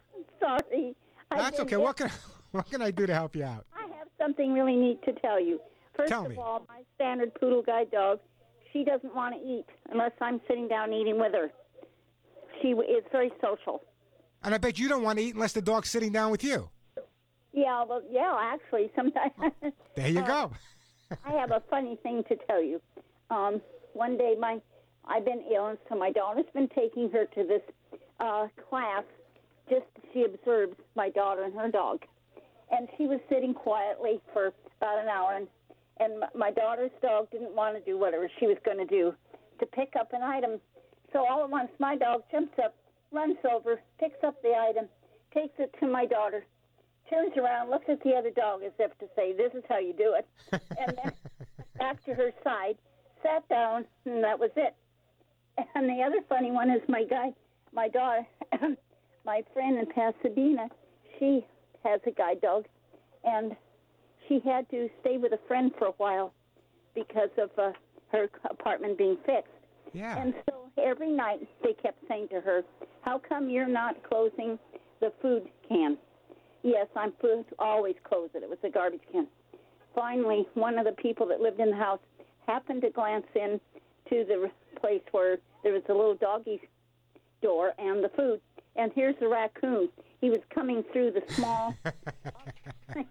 sorry. 0.40 0.94
I 1.30 1.36
That's 1.38 1.60
okay. 1.60 1.70
get- 1.70 1.80
What 1.80 1.96
can 1.96 2.10
what 2.52 2.70
can 2.70 2.82
I 2.82 2.90
do 2.90 3.06
to 3.06 3.14
help 3.14 3.34
you 3.34 3.44
out? 3.44 3.66
I 3.76 3.82
have 3.98 4.08
something 4.20 4.52
really 4.52 4.76
neat 4.76 5.02
to 5.04 5.12
tell 5.12 5.40
you. 5.40 5.60
First 5.96 6.10
Tell 6.10 6.24
of 6.24 6.30
me. 6.30 6.36
all, 6.36 6.64
my 6.68 6.82
standard 6.94 7.34
poodle 7.34 7.62
guide 7.62 7.90
dog, 7.90 8.20
she 8.72 8.84
doesn't 8.84 9.14
want 9.14 9.34
to 9.34 9.40
eat 9.40 9.64
unless 9.90 10.12
I'm 10.20 10.40
sitting 10.46 10.68
down 10.68 10.92
eating 10.92 11.18
with 11.18 11.32
her. 11.32 11.50
She 12.62 12.68
is 12.68 13.04
very 13.10 13.32
social. 13.40 13.82
And 14.44 14.54
I 14.54 14.58
bet 14.58 14.78
you 14.78 14.88
don't 14.88 15.02
want 15.02 15.18
to 15.18 15.24
eat 15.24 15.34
unless 15.34 15.52
the 15.52 15.62
dog's 15.62 15.90
sitting 15.90 16.12
down 16.12 16.30
with 16.30 16.44
you. 16.44 16.70
Yeah, 17.52 17.84
well, 17.84 18.02
yeah, 18.08 18.32
actually, 18.40 18.92
sometimes. 18.96 19.32
There 19.96 20.08
you 20.08 20.20
Uh, 20.20 20.26
go. 20.26 20.52
I 21.24 21.32
have 21.32 21.50
a 21.50 21.62
funny 21.68 21.96
thing 22.04 22.22
to 22.28 22.36
tell 22.46 22.62
you. 22.62 22.80
Um, 23.30 23.60
one 23.94 24.16
day, 24.16 24.36
my 24.38 24.60
I've 25.08 25.24
been 25.24 25.42
ill, 25.52 25.68
and 25.68 25.78
so 25.88 25.96
my 25.96 26.12
daughter's 26.12 26.44
been 26.54 26.68
taking 26.68 27.10
her 27.10 27.24
to 27.24 27.44
this 27.44 27.62
uh, 28.20 28.48
class. 28.68 29.04
Just 29.68 29.86
she 30.12 30.24
observes 30.24 30.74
my 30.94 31.10
daughter 31.10 31.44
and 31.44 31.54
her 31.54 31.70
dog, 31.70 32.00
and 32.70 32.88
she 32.96 33.06
was 33.06 33.20
sitting 33.28 33.54
quietly 33.54 34.20
for 34.32 34.52
about 34.80 34.98
an 34.98 35.08
hour, 35.08 35.36
and 35.36 35.48
and 36.00 36.24
my 36.34 36.50
daughter's 36.50 36.90
dog 37.02 37.30
didn't 37.30 37.54
want 37.54 37.76
to 37.76 37.90
do 37.90 37.98
whatever 37.98 38.30
she 38.38 38.46
was 38.46 38.56
going 38.64 38.78
to 38.78 38.86
do 38.86 39.14
to 39.58 39.66
pick 39.66 39.94
up 39.98 40.12
an 40.12 40.22
item. 40.22 40.60
So 41.12 41.26
all 41.28 41.42
at 41.42 41.50
once, 41.50 41.70
my 41.80 41.96
dog 41.96 42.22
jumps 42.30 42.56
up, 42.62 42.76
runs 43.10 43.36
over, 43.50 43.80
picks 43.98 44.22
up 44.22 44.40
the 44.42 44.54
item, 44.54 44.86
takes 45.34 45.54
it 45.58 45.74
to 45.80 45.88
my 45.88 46.06
daughter, 46.06 46.44
turns 47.10 47.36
around, 47.36 47.70
looks 47.70 47.86
at 47.88 48.02
the 48.04 48.12
other 48.14 48.30
dog 48.30 48.62
as 48.62 48.72
if 48.78 48.96
to 48.98 49.06
say, 49.16 49.32
"This 49.32 49.52
is 49.54 49.64
how 49.68 49.78
you 49.78 49.92
do 49.92 50.14
it," 50.14 50.26
and 50.78 50.96
then 50.96 51.12
back 51.78 52.04
to 52.04 52.14
her 52.14 52.32
side, 52.44 52.76
sat 53.22 53.48
down, 53.48 53.86
and 54.04 54.22
that 54.22 54.38
was 54.38 54.50
it. 54.56 54.74
And 55.74 55.88
the 55.88 56.02
other 56.02 56.20
funny 56.28 56.50
one 56.50 56.70
is 56.70 56.80
my 56.88 57.04
guy, 57.04 57.32
my 57.72 57.88
daughter, 57.88 58.26
my 59.24 59.42
friend 59.52 59.78
in 59.78 59.86
Pasadena. 59.86 60.68
She 61.18 61.44
has 61.84 62.00
a 62.06 62.10
guide 62.10 62.40
dog, 62.40 62.66
and 63.24 63.56
she 64.28 64.40
had 64.44 64.68
to 64.70 64.88
stay 65.00 65.18
with 65.18 65.32
a 65.32 65.40
friend 65.48 65.72
for 65.78 65.86
a 65.86 65.92
while 65.92 66.32
because 66.94 67.30
of 67.38 67.50
uh, 67.58 67.72
her 68.12 68.28
apartment 68.50 68.98
being 68.98 69.16
fixed. 69.26 69.52
Yeah. 69.92 70.20
And 70.20 70.34
so 70.48 70.70
every 70.80 71.10
night 71.10 71.40
they 71.62 71.72
kept 71.72 71.98
saying 72.08 72.28
to 72.28 72.40
her, 72.40 72.62
"How 73.02 73.18
come 73.18 73.48
you're 73.48 73.68
not 73.68 74.02
closing 74.02 74.58
the 75.00 75.12
food 75.20 75.48
can?" 75.68 75.98
Yes, 76.62 76.86
I'm 76.96 77.12
supposed 77.20 77.48
to 77.50 77.54
always 77.58 77.94
close 78.04 78.30
it. 78.34 78.42
It 78.42 78.48
was 78.48 78.58
a 78.64 78.70
garbage 78.70 79.00
can. 79.12 79.28
Finally, 79.94 80.46
one 80.54 80.78
of 80.78 80.84
the 80.84 80.92
people 80.92 81.26
that 81.28 81.40
lived 81.40 81.60
in 81.60 81.70
the 81.70 81.76
house 81.76 82.00
happened 82.46 82.82
to 82.82 82.90
glance 82.90 83.26
in 83.34 83.60
to 84.10 84.24
the 84.24 84.50
place 84.80 85.02
where 85.12 85.38
there 85.62 85.72
was 85.72 85.82
a 85.88 85.92
little 85.92 86.14
doggy 86.14 86.60
door 87.42 87.72
and 87.78 88.02
the 88.02 88.08
food. 88.10 88.40
And 88.76 88.92
here's 88.94 89.16
the 89.20 89.28
raccoon. 89.28 89.88
He 90.20 90.30
was 90.30 90.40
coming 90.54 90.84
through 90.92 91.12
the 91.12 91.22
small 91.34 91.74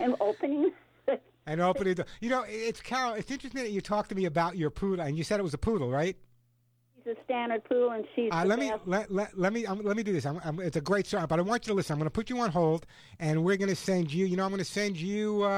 and 0.00 0.14
opening. 0.20 0.72
And 1.46 1.60
opening 1.62 1.94
the 1.94 2.06
you 2.20 2.28
know, 2.28 2.44
it's 2.46 2.80
Carol, 2.80 3.14
it's 3.14 3.30
interesting 3.30 3.62
that 3.62 3.70
you 3.70 3.80
talked 3.80 4.10
to 4.10 4.14
me 4.14 4.26
about 4.26 4.56
your 4.56 4.70
poodle 4.70 5.04
and 5.04 5.16
you 5.16 5.24
said 5.24 5.40
it 5.40 5.42
was 5.42 5.54
a 5.54 5.58
poodle, 5.58 5.90
right? 5.90 6.16
A 7.08 7.14
standard 7.24 7.64
poodle, 7.64 7.92
and 7.92 8.04
she's 8.14 8.28
Uh, 8.30 8.42
the 8.42 8.48
let 8.48 8.58
me 8.58 8.70
let, 8.84 9.10
let, 9.10 9.38
let 9.38 9.52
me 9.54 9.64
um, 9.64 9.80
let 9.82 9.96
me 9.96 10.02
do 10.02 10.12
this. 10.12 10.26
I'm, 10.26 10.38
I'm, 10.44 10.60
it's 10.60 10.76
a 10.76 10.80
great 10.82 11.06
story, 11.06 11.26
but 11.26 11.38
I 11.38 11.42
want 11.42 11.66
you 11.66 11.70
to 11.72 11.74
listen. 11.74 11.94
I'm 11.94 11.98
going 11.98 12.06
to 12.06 12.10
put 12.10 12.28
you 12.28 12.38
on 12.40 12.50
hold, 12.50 12.84
and 13.18 13.42
we're 13.42 13.56
going 13.56 13.70
to 13.70 13.76
send 13.76 14.12
you. 14.12 14.26
You 14.26 14.36
know, 14.36 14.44
I'm 14.44 14.50
going 14.50 14.58
to 14.58 14.64
send 14.64 14.98
you. 14.98 15.42
Uh, 15.44 15.48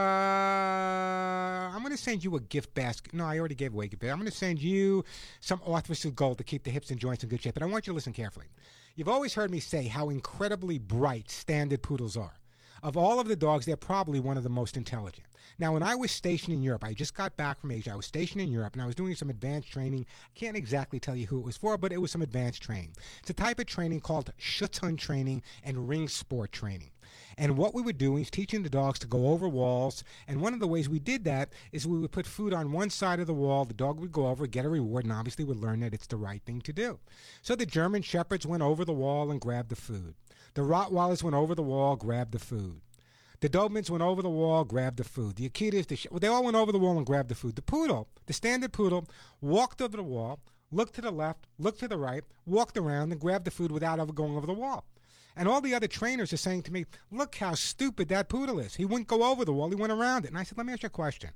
I'm 1.75 1.81
going 1.81 1.91
to 1.91 1.97
send 1.97 2.23
you 2.23 2.37
a 2.37 2.41
gift 2.41 2.73
basket. 2.75 3.13
No, 3.15 3.25
I 3.25 3.37
already 3.41 3.57
gave 3.57 3.75
away 3.75 3.87
a 3.87 3.89
gift 3.89 4.01
basket. 4.01 4.13
I'm 4.13 4.21
going 4.21 4.31
to 4.31 4.37
send 4.37 4.63
you 4.63 5.05
some 5.41 5.59
Arthrosoothe 5.61 6.15
Gold 6.15 6.39
to 6.39 6.45
keep 6.45 6.63
the 6.63 6.71
hips 6.71 6.91
and 6.93 7.01
joints 7.01 7.25
in 7.25 7.29
good 7.29 7.43
shape. 7.43 7.55
But 7.55 7.65
I 7.65 7.67
want 7.67 7.89
you 7.89 7.93
to 7.93 7.97
listen 7.97 8.13
carefully. 8.13 8.47
You've 8.95 9.09
always 9.09 9.35
heard 9.35 9.51
me 9.51 9.59
say 9.59 9.89
how 9.89 10.09
incredibly 10.09 10.79
bright 10.79 11.31
standard 11.31 11.83
poodles 11.83 12.17
are. 12.17 12.35
Of 12.83 12.97
all 12.97 13.19
of 13.19 13.27
the 13.27 13.37
dogs, 13.37 13.67
they're 13.67 13.77
probably 13.77 14.21
one 14.21 14.37
of 14.37 14.45
the 14.45 14.51
most 14.51 14.77
intelligent. 14.77 15.27
Now, 15.61 15.75
when 15.75 15.83
I 15.83 15.95
was 15.95 16.11
stationed 16.11 16.55
in 16.55 16.63
Europe, 16.63 16.85
I 16.85 16.95
just 16.95 17.13
got 17.13 17.37
back 17.37 17.61
from 17.61 17.71
Asia. 17.71 17.93
I 17.93 17.97
was 17.97 18.07
stationed 18.07 18.41
in 18.41 18.51
Europe 18.51 18.73
and 18.73 18.81
I 18.81 18.87
was 18.87 18.95
doing 18.95 19.15
some 19.15 19.29
advanced 19.29 19.71
training. 19.71 20.07
I 20.25 20.31
can't 20.35 20.57
exactly 20.57 20.99
tell 20.99 21.15
you 21.15 21.27
who 21.27 21.39
it 21.39 21.45
was 21.45 21.59
for, 21.59 21.77
but 21.77 21.93
it 21.93 22.01
was 22.01 22.11
some 22.11 22.23
advanced 22.23 22.63
training. 22.63 22.95
It's 23.19 23.29
a 23.29 23.35
type 23.35 23.59
of 23.59 23.67
training 23.67 24.01
called 24.01 24.33
Schutzhund 24.41 24.97
training 24.97 25.43
and 25.63 25.87
ring 25.87 26.09
sport 26.09 26.51
training. 26.51 26.93
And 27.37 27.59
what 27.59 27.75
we 27.75 27.83
were 27.83 27.93
doing 27.93 28.23
is 28.23 28.31
teaching 28.31 28.63
the 28.63 28.71
dogs 28.71 28.99
to 29.01 29.07
go 29.07 29.29
over 29.29 29.51
walls. 29.51 30.03
And 30.27 30.41
one 30.41 30.55
of 30.55 30.61
the 30.61 30.67
ways 30.67 30.89
we 30.89 30.99
did 30.99 31.25
that 31.25 31.51
is 31.73 31.87
we 31.87 31.99
would 31.99 32.13
put 32.13 32.25
food 32.25 32.55
on 32.55 32.73
one 32.73 32.89
side 32.89 33.21
of 33.21 33.27
the 33.27 33.35
wall. 33.35 33.67
The 33.67 33.75
dog 33.75 34.01
would 34.01 34.13
go 34.13 34.29
over, 34.29 34.47
get 34.47 34.65
a 34.65 34.71
reward, 34.71 35.05
and 35.05 35.13
obviously 35.13 35.45
would 35.45 35.61
learn 35.61 35.81
that 35.81 35.93
it's 35.93 36.07
the 36.07 36.17
right 36.17 36.41
thing 36.47 36.63
to 36.63 36.73
do. 36.73 37.01
So 37.43 37.55
the 37.55 37.67
German 37.67 38.01
Shepherds 38.01 38.47
went 38.47 38.63
over 38.63 38.87
the 38.87 38.95
wall 38.95 39.31
and 39.31 39.39
grabbed 39.39 39.69
the 39.69 39.77
food. 39.77 40.15
The 40.55 40.63
Rottweilers 40.63 41.23
went 41.23 41.37
over 41.37 41.55
the 41.55 41.63
wall, 41.63 41.97
grabbed 41.97 42.33
the 42.33 42.39
food. 42.39 42.81
The 43.41 43.49
Dobermans 43.49 43.89
went 43.89 44.03
over 44.03 44.21
the 44.21 44.29
wall, 44.29 44.65
grabbed 44.65 44.99
the 44.99 45.05
food. 45.05 45.37
The 45.37 45.49
Akitas, 45.49 45.87
the 45.87 45.97
sh- 45.97 46.07
they 46.13 46.27
all 46.27 46.45
went 46.45 46.57
over 46.57 46.73
the 46.73 46.79
wall 46.79 46.99
and 46.99 47.07
grabbed 47.07 47.31
the 47.31 47.35
food. 47.35 47.57
The 47.57 47.63
poodle, 47.63 48.07
the 48.27 48.35
standard 48.35 48.75
poodle, 48.75 49.07
walked 49.41 49.81
over 49.81 49.97
the 49.97 50.03
wall, 50.03 50.41
looked 50.71 50.95
to 50.97 51.01
the 51.01 51.11
left, 51.11 51.47
looked 51.59 51.81
to 51.81 51.89
the 51.89 51.97
right, 51.97 52.23
walked 52.45 52.77
around, 52.77 53.13
and 53.13 53.21
grabbed 53.21 53.47
the 53.47 53.51
food 53.51 53.73
without 53.73 53.99
ever 53.99 54.13
going 54.13 54.37
over 54.37 54.47
the 54.47 54.53
wall. 54.53 54.85
And 55.35 55.49
all 55.49 55.63
the 55.63 55.75
other 55.75 55.87
trainers 55.87 56.35
are 56.35 56.37
saying 56.37 56.65
to 56.65 56.73
me, 56.73 56.85
"Look 57.11 57.37
how 57.37 57.55
stupid 57.55 58.09
that 58.09 58.29
poodle 58.29 58.59
is. 58.59 58.75
He 58.75 58.85
wouldn't 58.85 59.09
go 59.09 59.23
over 59.23 59.47
the 59.47 59.55
wall; 59.55 59.71
he 59.71 59.75
went 59.75 59.93
around 59.93 60.27
it." 60.27 60.29
And 60.29 60.39
I 60.39 60.43
said, 60.43 60.59
"Let 60.59 60.67
me 60.67 60.75
ask 60.75 60.83
you 60.83 60.89
a 60.89 60.91
question." 60.91 61.31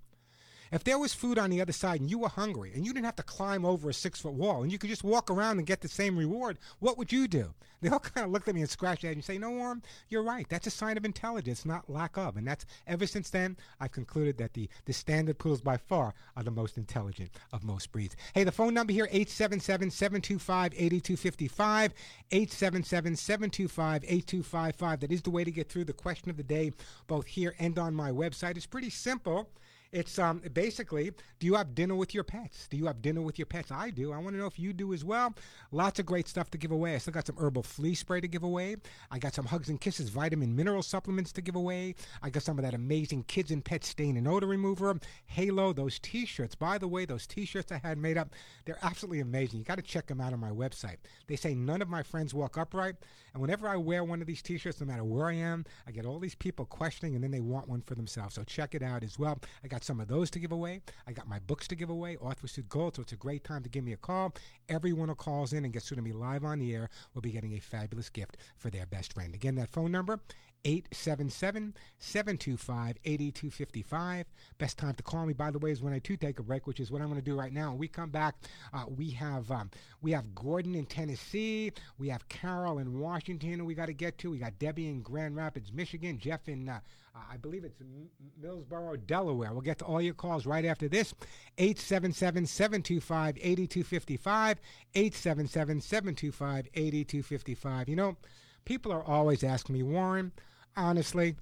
If 0.75 0.83
there 0.83 0.99
was 0.99 1.15
food 1.15 1.39
on 1.39 1.51
the 1.51 1.61
other 1.61 1.71
side 1.71 2.01
and 2.01 2.11
you 2.11 2.19
were 2.19 2.29
hungry 2.29 2.73
and 2.75 2.85
you 2.85 2.93
didn't 2.93 3.05
have 3.05 3.15
to 3.15 3.23
climb 3.23 3.65
over 3.65 3.91
a 3.91 3.95
six 3.95 4.21
foot 4.21 4.33
wall 4.33 4.65
and 4.65 4.73
you 4.73 4.79
could 4.79 4.91
just 4.91 5.05
walk 5.05 5.31
around 5.31 5.59
and 5.59 5.67
get 5.69 5.81
the 5.81 5.87
same 5.89 6.19
reward, 6.19 6.59
what 6.81 6.99
would 6.99 7.13
you 7.13 7.29
do? 7.29 7.55
They 7.81 7.91
all 7.91 7.99
kind 7.99 8.25
of 8.25 8.33
looked 8.33 8.49
at 8.49 8.55
me 8.55 8.63
and 8.63 8.71
scratched 8.71 9.03
their 9.03 9.11
head 9.11 9.19
and 9.19 9.25
say, 9.25 9.37
No, 9.37 9.51
Warren, 9.51 9.83
you're 10.09 10.23
right. 10.23 10.49
That's 10.49 10.67
a 10.67 10.71
sign 10.71 10.97
of 10.97 11.05
intelligence, 11.05 11.67
not 11.67 11.91
lack 11.91 12.17
of. 12.17 12.39
And 12.39 12.47
that's 12.47 12.65
ever 12.87 13.07
since 13.07 13.29
then, 13.29 13.59
I've 13.79 13.93
concluded 13.93 14.39
that 14.39 14.55
the, 14.55 14.71
the 14.87 14.95
standard 14.95 15.39
poodles 15.39 15.61
by 15.61 15.77
far 15.77 16.15
are 16.35 16.43
the 16.43 16.51
most 16.51 16.79
intelligent 16.79 17.33
of 17.53 17.63
most 17.63 17.93
breeds. 17.93 18.17
Hey, 18.33 18.43
the 18.43 18.53
phone 18.53 18.73
number 18.73 18.95
here, 18.95 19.05
877 19.11 19.91
725 19.91 20.73
8255. 20.73 21.93
877 22.31 23.17
725 23.17 24.05
8255. 24.05 25.01
That 25.01 25.13
is 25.13 25.21
the 25.21 25.31
way 25.31 25.45
to 25.45 25.51
get 25.51 25.69
through 25.69 25.85
the 25.85 25.93
question 25.93 26.31
of 26.31 26.39
the 26.39 26.43
day, 26.43 26.73
both 27.07 27.27
here 27.27 27.55
and 27.59 27.79
on 27.79 27.95
my 27.95 28.11
website. 28.11 28.57
It's 28.57 28.65
pretty 28.65 28.89
simple. 28.89 29.51
It's 29.95 30.19
um, 30.19 30.43
basically, 30.53 31.13
do 31.39 31.47
you 31.47 31.55
have 31.55 31.73
dinner 31.77 31.95
with 31.95 32.15
your 32.15 32.25
pets? 32.25 32.67
Do 32.67 32.77
you 32.77 32.87
have 32.87 33.01
dinner 33.01 33.23
with 33.23 33.39
your 33.39 33.47
pets? 33.47 33.71
I 33.71 33.91
do. 33.91 34.13
I 34.13 34.19
want 34.19 34.31
to 34.31 34.39
know 34.39 34.47
if 34.47 34.59
you 34.59 34.73
do 34.73 34.93
as 34.93 35.05
well. 35.05 35.33
Lots 35.71 36.01
of 36.01 36.07
great 36.07 36.27
stuff 36.27 36.51
to 36.51 36.59
give 36.59 36.73
away. 36.73 36.97
I 36.97 36.99
still 36.99 37.13
got 37.13 37.29
some 37.29 37.37
herbal 37.39 37.63
flea 37.63 37.95
spray 37.95 38.21
to 38.21 38.27
give 38.27 38.43
away. 38.43 38.75
I 39.13 39.21
got 39.21 39.35
some 39.35 39.45
Hugs 39.45 39.69
and 39.69 39.81
Kisses 39.81 40.09
vitamin 40.09 40.57
mineral 40.57 40.83
supplements 40.83 41.31
to 41.35 41.43
give 41.43 41.55
away. 41.55 41.95
I 42.25 42.31
got 42.31 42.43
some 42.43 42.59
of 42.59 42.65
that 42.65 42.75
amazing 42.75 43.23
kids 43.29 43.53
and 43.53 43.65
pet 43.65 43.85
stain 43.85 44.17
and 44.17 44.27
odor 44.27 44.49
remover. 44.49 44.99
Halo, 45.27 45.73
those 45.73 46.01
t-shirts. 46.01 46.57
By 46.57 46.77
the 46.77 46.89
way, 46.89 47.05
those 47.05 47.29
t-shirts 47.29 47.71
I 47.71 47.79
had 47.79 47.97
made 47.97 48.19
up, 48.19 48.31
they're 48.65 48.79
absolutely 48.83 49.21
amazing. 49.21 49.61
You 49.61 49.65
got 49.65 49.77
to 49.77 49.83
check 49.83 50.09
them 50.09 50.21
out 50.21 50.33
on 50.33 50.41
my 50.41 50.51
website. 50.51 50.97
They 51.29 51.37
say 51.37 51.55
none 51.55 51.81
of 51.81 51.89
my 51.89 52.03
friends 52.03 52.35
walk 52.35 52.59
upright. 52.59 52.97
And 53.33 53.41
whenever 53.41 53.69
I 53.69 53.77
wear 53.77 54.03
one 54.03 54.21
of 54.21 54.27
these 54.27 54.43
t-shirts, 54.43 54.81
no 54.81 54.89
matter 54.89 55.05
where 55.05 55.29
I 55.29 55.35
am, 55.35 55.65
I 55.87 55.93
get 55.93 56.05
all 56.05 56.19
these 56.19 56.35
people 56.35 56.65
questioning 56.65 57.15
and 57.15 57.23
then 57.23 57.31
they 57.31 57.41
want 57.41 57.69
one 57.69 57.81
for 57.81 57.95
themselves. 57.95 58.35
So 58.35 58.43
check 58.43 58.75
it 58.75 58.83
out 58.83 59.05
as 59.05 59.21
well. 59.21 59.39
I 59.63 59.69
got 59.69 59.84
some 59.85 60.01
of 60.01 60.09
those 60.09 60.31
to 60.31 60.39
give 60.39 60.53
away. 60.53 60.81
I 61.07 61.13
got 61.13 61.29
my 61.29 61.39
books 61.39 61.69
to 61.69 61.75
give 61.75 61.91
away, 61.91 62.17
Arthrosoothe 62.17 62.69
Gold. 62.69 62.97
So 62.97 63.03
it's 63.03 63.13
a 63.13 63.17
great 63.17 63.45
time 63.45 63.63
to 63.63 63.69
give 63.69 63.85
me 63.85 63.93
a 63.93 63.97
call. 63.97 64.35
Everyone 64.69 65.09
who 65.09 65.15
calls 65.15 65.53
in 65.53 65.65
and 65.65 65.73
gets 65.73 65.89
through 65.89 65.97
to 65.97 66.03
me 66.03 66.13
live 66.13 66.45
on 66.45 66.59
the 66.59 66.75
air 66.75 66.89
will 67.13 67.23
be 67.23 67.31
getting 67.31 67.53
a 67.53 67.61
fabulous 67.61 68.09
gift 68.09 68.37
for 68.57 68.71
their 68.71 68.87
best 68.87 69.13
friend. 69.13 69.35
Again, 69.35 69.55
that 69.57 69.71
phone 69.71 69.93
number, 69.93 70.21
877 70.65 71.75
725 71.99 72.97
8255. 73.05 74.27
Best 74.59 74.79
time 74.79 74.95
to 74.95 75.03
call 75.03 75.27
me, 75.27 75.33
by 75.33 75.51
the 75.51 75.59
way, 75.59 75.71
is 75.71 75.83
when 75.83 75.93
I 75.93 75.99
do 75.99 76.17
take 76.17 76.39
a 76.39 76.43
break, 76.43 76.67
which 76.67 76.81
is 76.81 76.91
what 76.91 77.01
I'm 77.03 77.09
going 77.09 77.21
to 77.21 77.25
do 77.25 77.37
right 77.37 77.53
now. 77.53 77.71
When 77.71 77.79
we 77.79 77.89
come 77.89 78.11
back, 78.11 78.37
uh, 78.73 78.85
we 78.89 79.11
have 79.11 79.51
um, 79.51 79.71
we 80.03 80.13
have 80.13 80.35
Gordon 80.35 80.75
in 80.75 80.87
Tennessee, 80.87 81.73
we 81.99 82.09
have 82.09 82.29
Carol 82.29 82.79
in 82.79 82.99
Washington, 82.99 83.65
we 83.65 83.75
got 83.75 83.87
to 83.87 83.93
get 83.93 84.19
to. 84.19 84.31
We 84.31 84.39
got 84.39 84.59
Debbie 84.59 84.89
in 84.89 85.03
Grand 85.03 85.37
Rapids, 85.37 85.73
Michigan, 85.73 86.19
Jeff 86.19 86.49
in 86.49 86.69
uh, 86.69 86.81
uh, 87.15 87.21
I 87.33 87.37
believe 87.37 87.65
it's 87.65 87.81
M- 87.81 88.09
Millsboro, 88.43 88.99
Delaware. 89.07 89.53
We'll 89.53 89.61
get 89.61 89.79
to 89.79 89.85
all 89.85 90.03
your 90.03 90.15
calls 90.15 90.47
right 90.47 90.65
after 90.65 90.89
this. 90.89 91.15
877 91.59 92.47
725 92.47 93.37
8255. 93.41 94.61
877 94.95 95.81
725 95.81 96.69
8255. 96.75 97.89
You 97.89 97.97
know, 97.97 98.17
people 98.65 98.91
are 98.91 99.05
always 99.05 99.45
asking 99.45 99.75
me, 99.75 99.83
Warren, 99.85 100.33
honestly, 100.77 101.37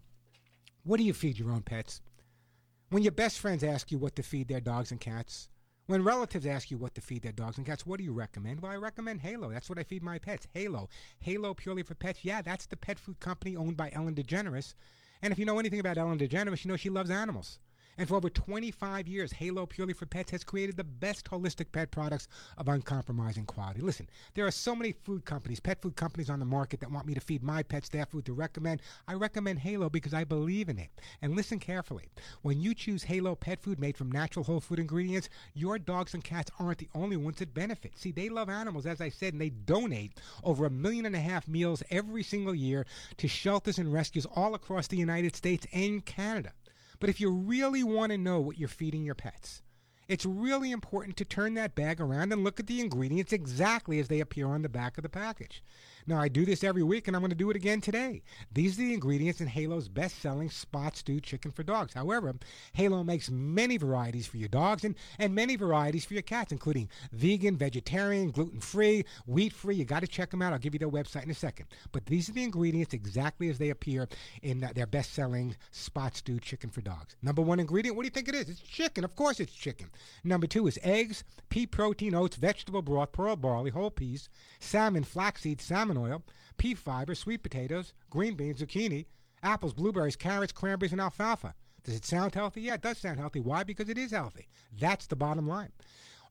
what 0.84 0.98
do 0.98 1.04
you 1.04 1.12
feed 1.12 1.38
your 1.38 1.52
own 1.52 1.62
pets? 1.62 2.00
When 2.90 3.02
your 3.02 3.12
best 3.12 3.38
friends 3.38 3.64
ask 3.64 3.90
you 3.90 3.98
what 3.98 4.16
to 4.16 4.22
feed 4.22 4.48
their 4.48 4.60
dogs 4.60 4.90
and 4.90 5.00
cats, 5.00 5.48
when 5.86 6.04
relatives 6.04 6.46
ask 6.46 6.70
you 6.70 6.78
what 6.78 6.94
to 6.94 7.00
feed 7.00 7.22
their 7.22 7.32
dogs 7.32 7.56
and 7.56 7.66
cats, 7.66 7.86
what 7.86 7.98
do 7.98 8.04
you 8.04 8.12
recommend? 8.12 8.60
Well, 8.60 8.72
I 8.72 8.76
recommend 8.76 9.20
Halo. 9.20 9.50
That's 9.50 9.68
what 9.68 9.78
I 9.78 9.82
feed 9.82 10.02
my 10.02 10.18
pets. 10.18 10.46
Halo. 10.54 10.88
Halo 11.20 11.54
purely 11.54 11.82
for 11.82 11.94
pets. 11.94 12.20
Yeah, 12.24 12.42
that's 12.42 12.66
the 12.66 12.76
pet 12.76 12.98
food 12.98 13.18
company 13.20 13.56
owned 13.56 13.76
by 13.76 13.90
Ellen 13.92 14.14
DeGeneres. 14.14 14.74
And 15.22 15.32
if 15.32 15.38
you 15.38 15.44
know 15.44 15.58
anything 15.58 15.80
about 15.80 15.98
Ellen 15.98 16.18
DeGeneres, 16.18 16.64
you 16.64 16.70
know 16.70 16.76
she 16.76 16.90
loves 16.90 17.10
animals. 17.10 17.58
And 17.99 18.09
for 18.09 18.16
over 18.16 18.30
25 18.30 19.07
years, 19.07 19.32
Halo 19.32 19.66
Purely 19.66 19.93
for 19.93 20.07
Pets 20.07 20.30
has 20.30 20.45
created 20.45 20.76
the 20.76 20.84
best 20.84 21.30
holistic 21.30 21.72
pet 21.72 21.90
products 21.90 22.26
of 22.57 22.68
uncompromising 22.68 23.45
quality. 23.45 23.80
Listen, 23.80 24.09
there 24.34 24.47
are 24.47 24.51
so 24.51 24.74
many 24.74 24.93
food 24.93 25.24
companies, 25.24 25.61
pet 25.61 25.82
food 25.82 25.95
companies 25.95 26.30
on 26.30 26.38
the 26.38 26.45
market 26.45 26.80
that 26.80 26.90
want 26.90 27.07
me 27.07 27.14
to 27.14 27.20
feed 27.20 27.43
my 27.43 27.62
pets 27.62 27.90
their 27.90 28.07
food 28.07 28.24
to 28.24 28.32
recommend. 28.32 28.80
I 29.07 29.14
recommend 29.14 29.59
Halo 29.59 29.90
because 29.90 30.14
I 30.14 30.24
believe 30.24 30.68
in 30.68 30.78
it. 30.78 30.90
And 31.20 31.36
listen 31.36 31.59
carefully. 31.59 32.09
When 32.40 32.61
you 32.61 32.74
choose 32.74 33.03
Halo 33.05 33.34
pet 33.34 33.62
food 33.62 33.78
made 33.78 33.97
from 33.97 34.11
natural 34.11 34.45
whole 34.45 34.61
food 34.61 34.78
ingredients, 34.78 35.28
your 35.53 35.78
dogs 35.78 36.14
and 36.14 36.24
cats 36.24 36.51
aren't 36.59 36.78
the 36.78 36.88
only 36.95 37.16
ones 37.16 37.38
that 37.38 37.53
benefit. 37.53 37.93
See, 37.99 38.11
they 38.11 38.30
love 38.30 38.49
animals, 38.49 38.86
as 38.86 39.01
I 39.01 39.11
said, 39.11 39.34
and 39.34 39.40
they 39.40 39.51
donate 39.51 40.18
over 40.43 40.64
a 40.64 40.70
million 40.70 41.05
and 41.05 41.14
a 41.16 41.20
half 41.20 41.47
meals 41.47 41.82
every 41.90 42.22
single 42.22 42.55
year 42.55 42.86
to 43.18 43.28
shelters 43.28 43.78
and 43.78 43.93
rescues 43.93 44.26
all 44.34 44.55
across 44.55 44.86
the 44.86 44.97
United 44.97 45.36
States 45.36 45.66
and 45.72 46.05
Canada. 46.05 46.53
But 47.03 47.11
if 47.11 47.20
you 47.20 47.32
really 47.32 47.82
want 47.82 48.12
to 48.12 48.16
know 48.16 48.38
what 48.38 48.59
you're 48.59 48.68
feeding 48.68 49.03
your 49.03 49.16
pets, 49.16 49.61
it's 50.07 50.24
really 50.24 50.70
important 50.70 51.16
to 51.16 51.24
turn 51.24 51.55
that 51.55 51.74
bag 51.74 52.00
around 52.00 52.32
and 52.32 52.44
look 52.44 52.61
at 52.61 52.68
the 52.68 52.78
ingredients 52.80 53.32
exactly 53.32 53.98
as 53.98 54.07
they 54.07 54.20
appear 54.20 54.46
on 54.46 54.62
the 54.62 54.68
back 54.68 54.96
of 54.98 55.03
the 55.03 55.09
package. 55.09 55.64
Now, 56.07 56.20
I 56.20 56.28
do 56.28 56.44
this 56.44 56.64
every 56.64 56.82
week, 56.82 57.07
and 57.07 57.16
I'm 57.16 57.22
going 57.22 57.30
to 57.30 57.36
do 57.36 57.50
it 57.50 57.57
again 57.57 57.80
today. 57.80 58.22
These 58.53 58.78
are 58.78 58.82
the 58.82 58.94
ingredients 58.94 59.40
in 59.40 59.46
Halo's 59.46 59.88
best 59.88 60.20
selling 60.20 60.50
spot 60.50 60.96
stew 60.96 61.20
chicken 61.20 61.50
for 61.50 61.62
dogs. 61.62 61.94
However, 61.94 62.34
Halo 62.72 63.05
makes 63.05 63.30
many 63.30 63.76
varieties 63.76 64.26
for 64.26 64.36
your 64.36 64.48
dogs 64.48 64.84
and, 64.84 64.94
and 65.18 65.34
many 65.34 65.57
varieties 65.57 66.05
for 66.05 66.14
your 66.14 66.22
cats, 66.22 66.53
including 66.53 66.88
vegan, 67.12 67.57
vegetarian, 67.57 68.30
gluten 68.30 68.61
free, 68.61 69.05
wheat 69.26 69.53
free. 69.53 69.76
You 69.76 69.84
got 69.84 70.00
to 70.00 70.09
check 70.09 70.30
them 70.30 70.42
out. 70.42 70.53
I'll 70.53 70.59
give 70.59 70.74
you 70.74 70.80
their 70.80 70.88
website 70.88 71.24
in 71.24 71.30
a 71.30 71.34
second. 71.34 71.66
But 71.92 72.07
these 72.07 72.28
are 72.28 72.32
the 72.32 72.44
ingredients 72.44 72.94
exactly 72.94 73.48
as 73.48 73.59
they 73.59 73.70
appear 73.70 74.09
in 74.42 74.68
their 74.74 74.86
best 74.86 75.12
selling 75.12 75.57
spot 75.70 76.16
stew 76.16 76.40
chicken 76.40 76.70
for 76.70 76.80
dogs. 76.80 77.16
Number 77.22 77.42
one 77.42 77.61
ingredient, 77.61 77.96
what 77.96 78.03
do 78.03 78.07
you 78.07 78.11
think 78.11 78.28
it 78.28 78.34
is? 78.34 78.48
It's 78.48 78.61
chicken. 78.61 79.05
Of 79.05 79.14
course, 79.14 79.40
it's 79.40 79.53
chicken. 79.53 79.88
Number 80.24 80.46
two 80.46 80.66
is 80.66 80.78
eggs, 80.82 81.24
pea 81.48 81.66
protein, 81.66 82.14
oats, 82.14 82.36
vegetable 82.36 82.82
broth, 82.82 83.12
pearl 83.12 83.36
barley, 83.36 83.70
whole 83.70 83.90
peas, 83.90 84.28
salmon, 84.59 85.05
flaxseed, 85.05 85.61
salmon 85.61 85.91
oil, 85.97 86.22
pea 86.57 86.74
fiber, 86.74 87.14
sweet 87.14 87.43
potatoes, 87.43 87.93
green 88.11 88.34
beans, 88.34 88.62
zucchini, 88.62 89.07
apples, 89.43 89.72
blueberries, 89.72 90.16
carrots, 90.16 90.53
cranberries, 90.53 90.93
and 90.93 91.01
alfalfa. 91.01 91.55
Does 91.84 91.97
it 91.97 92.05
sound 92.05 92.34
healthy? 92.34 92.62
Yeah, 92.62 92.74
it 92.74 92.82
does 92.82 92.99
sound 92.99 93.18
healthy. 93.18 93.40
Why? 93.40 93.64
Because 93.64 93.88
it 93.88 93.99
is 93.99 94.12
healthy. 94.12 94.47
That's 94.78 95.07
the 95.07 95.16
bottom 95.16 95.49
line. 95.49 95.72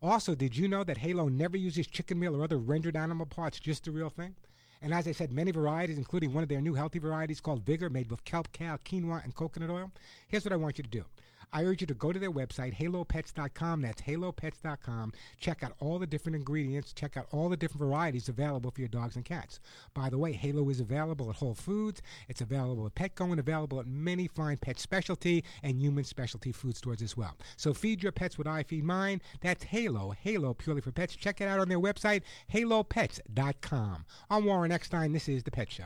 Also, 0.02 0.34
did 0.34 0.56
you 0.56 0.68
know 0.68 0.84
that 0.84 0.98
Halo 0.98 1.28
never 1.28 1.58
uses 1.58 1.88
chicken 1.88 2.18
meal 2.20 2.36
or 2.36 2.44
other 2.44 2.58
rendered 2.58 2.96
animal 2.96 3.26
parts, 3.26 3.60
just 3.60 3.84
the 3.84 3.92
real 3.92 4.10
thing? 4.10 4.36
And 4.82 4.94
as 4.94 5.08
I 5.08 5.12
said, 5.12 5.32
many 5.32 5.52
varieties, 5.52 5.98
including 5.98 6.34
one 6.34 6.42
of 6.42 6.50
their 6.50 6.62
new 6.62 6.74
healthy 6.74 6.98
varieties 6.98 7.40
called 7.40 7.64
Vigor, 7.64 7.90
made 7.90 8.10
with 8.10 8.24
kelp, 8.24 8.52
cow, 8.52 8.78
quinoa, 8.84 9.24
and 9.24 9.36
coconut 9.36 9.70
oil. 9.70 9.92
Here's 10.28 10.44
what 10.44 10.54
I 10.54 10.56
want 10.56 10.80
you 10.80 10.84
to 10.84 10.90
do. 10.90 11.06
I 11.54 11.64
urge 11.64 11.82
you 11.82 11.88
to 11.88 11.94
go 11.94 12.12
to 12.12 12.20
their 12.20 12.32
website, 12.32 12.76
halopets.com. 12.76 13.82
That's 13.82 14.02
halopets.com. 14.02 15.14
Check 15.40 15.64
out 15.64 15.74
all 15.80 16.00
the 16.00 16.08
different 16.08 16.36
ingredients. 16.36 16.94
Check 16.94 17.18
out 17.18 17.28
all 17.32 17.50
the 17.50 17.58
different 17.58 17.82
varieties 17.82 18.30
available 18.30 18.72
for 18.72 18.82
your 18.82 18.88
dogs 18.88 19.16
and 19.16 19.26
cats. 19.26 19.60
By 19.94 20.10
the 20.10 20.18
way, 20.18 20.34
Halo 20.34 20.70
is 20.70 20.80
available 20.80 21.30
at 21.30 21.36
Whole 21.38 21.54
Foods. 21.56 22.02
It's 22.30 22.42
available 22.42 22.86
at 22.86 22.96
Petco 22.96 23.30
and 23.32 23.40
available 23.40 23.80
at 23.80 23.88
many 23.88 24.28
fine 24.28 24.58
pet 24.58 24.80
specialty 24.80 25.44
and 25.64 25.80
human 25.80 26.04
specialty 26.04 26.52
food 26.52 26.78
stores 26.78 27.02
as 27.02 27.18
well. 27.18 27.36
So 27.58 27.74
feed 27.74 28.04
your 28.04 28.12
pets 28.12 28.38
what 28.38 28.48
I 28.48 28.64
feed 28.64 28.84
mine. 28.84 29.22
That's 29.42 29.64
Halo, 29.64 30.12
Halo 30.12 30.54
purely 30.54 30.82
for 30.82 30.92
pets. 30.92 31.16
Check 31.16 31.42
it 31.42 31.48
out 31.48 31.60
on 31.60 31.70
their 31.70 31.80
website, 31.80 32.22
halopets.com. 32.54 34.06
I'm 34.30 34.46
Warren 34.46 34.72
Eckstein. 34.72 35.12
This 35.12 35.28
is 35.28 35.44
The 35.44 35.52
Pet 35.52 35.72
Show. 35.72 35.86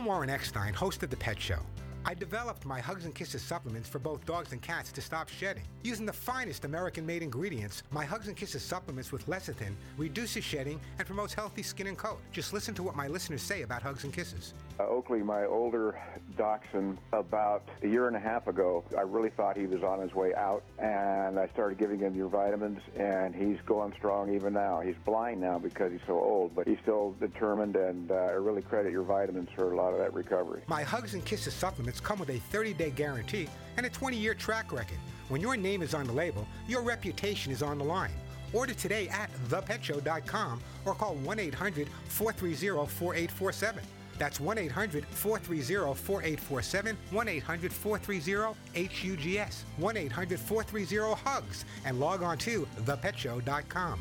I'm 0.00 0.06
Warren 0.06 0.30
Eckstein, 0.30 0.72
host 0.72 1.02
of 1.02 1.10
The 1.10 1.16
Pet 1.18 1.38
Show. 1.38 1.58
I 2.06 2.14
developed 2.14 2.64
my 2.64 2.80
Hugs 2.80 3.04
and 3.04 3.14
Kisses 3.14 3.42
supplements 3.42 3.86
for 3.86 3.98
both 3.98 4.24
dogs 4.24 4.52
and 4.52 4.62
cats 4.62 4.90
to 4.92 5.02
stop 5.02 5.28
shedding. 5.28 5.64
Using 5.82 6.06
the 6.06 6.12
finest 6.14 6.64
American 6.64 7.04
made 7.04 7.22
ingredients, 7.22 7.82
my 7.90 8.06
Hugs 8.06 8.26
and 8.26 8.34
Kisses 8.34 8.62
supplements 8.62 9.12
with 9.12 9.26
lecithin 9.26 9.74
reduces 9.98 10.42
shedding 10.42 10.80
and 10.96 11.06
promotes 11.06 11.34
healthy 11.34 11.62
skin 11.62 11.86
and 11.86 11.98
coat. 11.98 12.18
Just 12.32 12.54
listen 12.54 12.72
to 12.76 12.82
what 12.82 12.96
my 12.96 13.08
listeners 13.08 13.42
say 13.42 13.60
about 13.60 13.82
Hugs 13.82 14.04
and 14.04 14.10
Kisses. 14.10 14.54
Uh, 14.80 14.86
Oakley, 14.86 15.22
my 15.22 15.44
older 15.44 16.00
dachshund, 16.38 16.96
about 17.12 17.68
a 17.82 17.86
year 17.86 18.06
and 18.06 18.16
a 18.16 18.20
half 18.20 18.46
ago, 18.46 18.82
I 18.96 19.02
really 19.02 19.28
thought 19.28 19.58
he 19.58 19.66
was 19.66 19.82
on 19.82 20.00
his 20.00 20.14
way 20.14 20.34
out, 20.34 20.62
and 20.78 21.38
I 21.38 21.48
started 21.48 21.76
giving 21.76 21.98
him 21.98 22.14
your 22.14 22.28
vitamins, 22.28 22.80
and 22.96 23.34
he's 23.34 23.58
going 23.66 23.92
strong 23.98 24.34
even 24.34 24.54
now. 24.54 24.80
He's 24.80 24.94
blind 25.04 25.40
now 25.40 25.58
because 25.58 25.92
he's 25.92 26.00
so 26.06 26.14
old, 26.14 26.54
but 26.54 26.66
he's 26.66 26.78
still 26.82 27.14
determined, 27.20 27.76
and 27.76 28.10
uh, 28.10 28.14
I 28.14 28.32
really 28.32 28.62
credit 28.62 28.90
your 28.90 29.02
vitamins 29.02 29.50
for 29.54 29.72
a 29.72 29.76
lot 29.76 29.92
of 29.92 29.98
that 29.98 30.14
recovery. 30.14 30.62
My 30.66 30.82
Hugs 30.82 31.12
and 31.12 31.22
Kisses 31.26 31.52
supplements 31.52 32.00
come 32.00 32.18
with 32.18 32.30
a 32.30 32.38
30 32.38 32.72
day 32.72 32.90
guarantee 32.90 33.48
and 33.76 33.84
a 33.84 33.90
20 33.90 34.16
year 34.16 34.34
track 34.34 34.72
record. 34.72 34.98
When 35.28 35.42
your 35.42 35.56
name 35.58 35.82
is 35.82 35.92
on 35.92 36.06
the 36.06 36.12
label, 36.12 36.46
your 36.66 36.82
reputation 36.82 37.52
is 37.52 37.62
on 37.62 37.76
the 37.76 37.84
line. 37.84 38.12
Order 38.54 38.74
today 38.74 39.08
at 39.08 39.30
thepetshow.com 39.48 40.60
or 40.86 40.94
call 40.94 41.16
1 41.16 41.38
800 41.38 41.88
430 42.08 42.86
4847. 42.86 43.84
That's 44.20 44.38
1 44.38 44.58
800 44.58 45.06
430 45.06 45.94
4847, 45.94 46.98
1 47.10 47.28
800 47.28 47.72
430 47.72 48.84
HUGS, 48.84 49.64
1 49.78 49.96
800 49.96 50.38
430 50.38 51.14
HUGS, 51.24 51.64
and 51.86 51.98
log 51.98 52.22
on 52.22 52.36
to 52.36 52.68
thepetshow.com. 52.82 53.98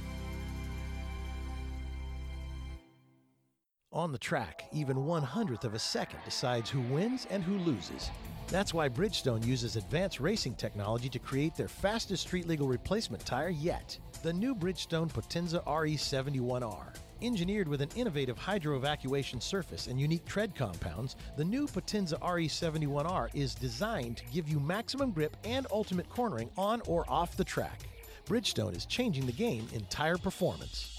On 3.93 4.11
the 4.11 4.17
track, 4.17 4.65
even 4.73 5.05
one 5.05 5.23
hundredth 5.23 5.63
of 5.63 5.73
a 5.73 5.79
second 5.79 6.19
decides 6.25 6.69
who 6.69 6.81
wins 6.81 7.25
and 7.29 7.41
who 7.41 7.57
loses. 7.59 8.11
That's 8.49 8.73
why 8.73 8.89
Bridgestone 8.89 9.45
uses 9.45 9.77
advanced 9.77 10.19
racing 10.19 10.55
technology 10.55 11.07
to 11.09 11.19
create 11.19 11.55
their 11.55 11.69
fastest 11.69 12.23
street 12.23 12.45
legal 12.45 12.67
replacement 12.67 13.25
tire 13.25 13.49
yet 13.49 13.97
the 14.21 14.33
new 14.33 14.53
Bridgestone 14.53 15.09
Potenza 15.09 15.63
RE71R. 15.63 16.93
Engineered 17.21 17.67
with 17.67 17.81
an 17.81 17.89
innovative 17.97 18.37
hydro 18.37 18.77
evacuation 18.77 19.41
surface 19.41 19.87
and 19.87 19.99
unique 19.99 20.25
tread 20.25 20.55
compounds, 20.55 21.17
the 21.35 21.43
new 21.43 21.67
Potenza 21.67 22.17
RE71R 22.21 23.29
is 23.33 23.53
designed 23.53 24.15
to 24.17 24.23
give 24.31 24.47
you 24.47 24.57
maximum 24.57 25.11
grip 25.11 25.35
and 25.43 25.67
ultimate 25.69 26.07
cornering 26.09 26.49
on 26.57 26.81
or 26.87 27.03
off 27.09 27.35
the 27.35 27.43
track. 27.43 27.81
Bridgestone 28.25 28.73
is 28.73 28.85
changing 28.85 29.25
the 29.25 29.33
game 29.33 29.67
in 29.73 29.83
tire 29.85 30.17
performance. 30.17 30.98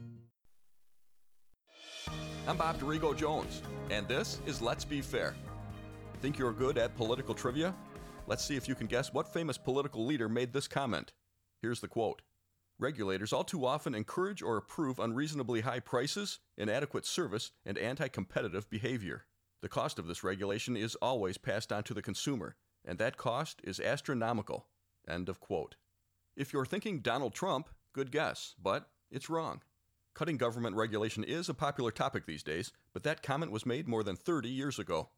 I'm 2.47 2.57
Bob 2.57 2.79
Dorigo 2.79 3.15
Jones, 3.15 3.61
and 3.91 4.07
this 4.07 4.39
is 4.47 4.63
Let's 4.63 4.83
Be 4.83 4.99
Fair. 4.99 5.35
Think 6.21 6.39
you're 6.39 6.51
good 6.51 6.79
at 6.79 6.97
political 6.97 7.35
trivia? 7.35 7.75
Let's 8.25 8.43
see 8.43 8.55
if 8.55 8.67
you 8.67 8.73
can 8.73 8.87
guess 8.87 9.13
what 9.13 9.31
famous 9.31 9.59
political 9.59 10.07
leader 10.07 10.27
made 10.27 10.51
this 10.51 10.67
comment. 10.67 11.13
Here's 11.61 11.81
the 11.81 11.87
quote 11.87 12.23
Regulators 12.79 13.31
all 13.31 13.43
too 13.43 13.63
often 13.63 13.93
encourage 13.93 14.41
or 14.41 14.57
approve 14.57 14.97
unreasonably 14.97 15.61
high 15.61 15.79
prices, 15.81 16.39
inadequate 16.57 17.05
service, 17.05 17.51
and 17.63 17.77
anti 17.77 18.07
competitive 18.07 18.67
behavior. 18.71 19.25
The 19.61 19.69
cost 19.69 19.99
of 19.99 20.07
this 20.07 20.23
regulation 20.23 20.75
is 20.75 20.95
always 20.95 21.37
passed 21.37 21.71
on 21.71 21.83
to 21.83 21.93
the 21.93 22.01
consumer, 22.01 22.55
and 22.83 22.97
that 22.97 23.17
cost 23.17 23.61
is 23.63 23.79
astronomical. 23.79 24.65
End 25.07 25.29
of 25.29 25.39
quote. 25.39 25.75
If 26.35 26.53
you're 26.53 26.65
thinking 26.65 27.01
Donald 27.01 27.35
Trump, 27.35 27.69
good 27.93 28.11
guess, 28.11 28.55
but 28.59 28.89
it's 29.11 29.29
wrong. 29.29 29.61
Cutting 30.13 30.37
government 30.37 30.75
regulation 30.75 31.23
is 31.23 31.47
a 31.47 31.53
popular 31.53 31.91
topic 31.91 32.25
these 32.25 32.43
days, 32.43 32.71
but 32.93 33.03
that 33.03 33.23
comment 33.23 33.51
was 33.51 33.65
made 33.65 33.87
more 33.87 34.03
than 34.03 34.15
30 34.15 34.49
years 34.49 34.77
ago. 34.77 35.09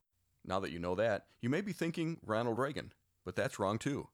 Now 0.45 0.60
that 0.60 0.72
you 0.72 0.80
know 0.80 0.95
that, 0.95 1.26
you 1.41 1.49
may 1.49 1.61
be 1.61 1.74
thinking 1.74 2.20
Ronald 2.24 2.60
Reagan, 2.60 2.94
but 3.26 3.36
that's 3.36 3.60
wrong 3.60 3.80
too. 3.80 4.10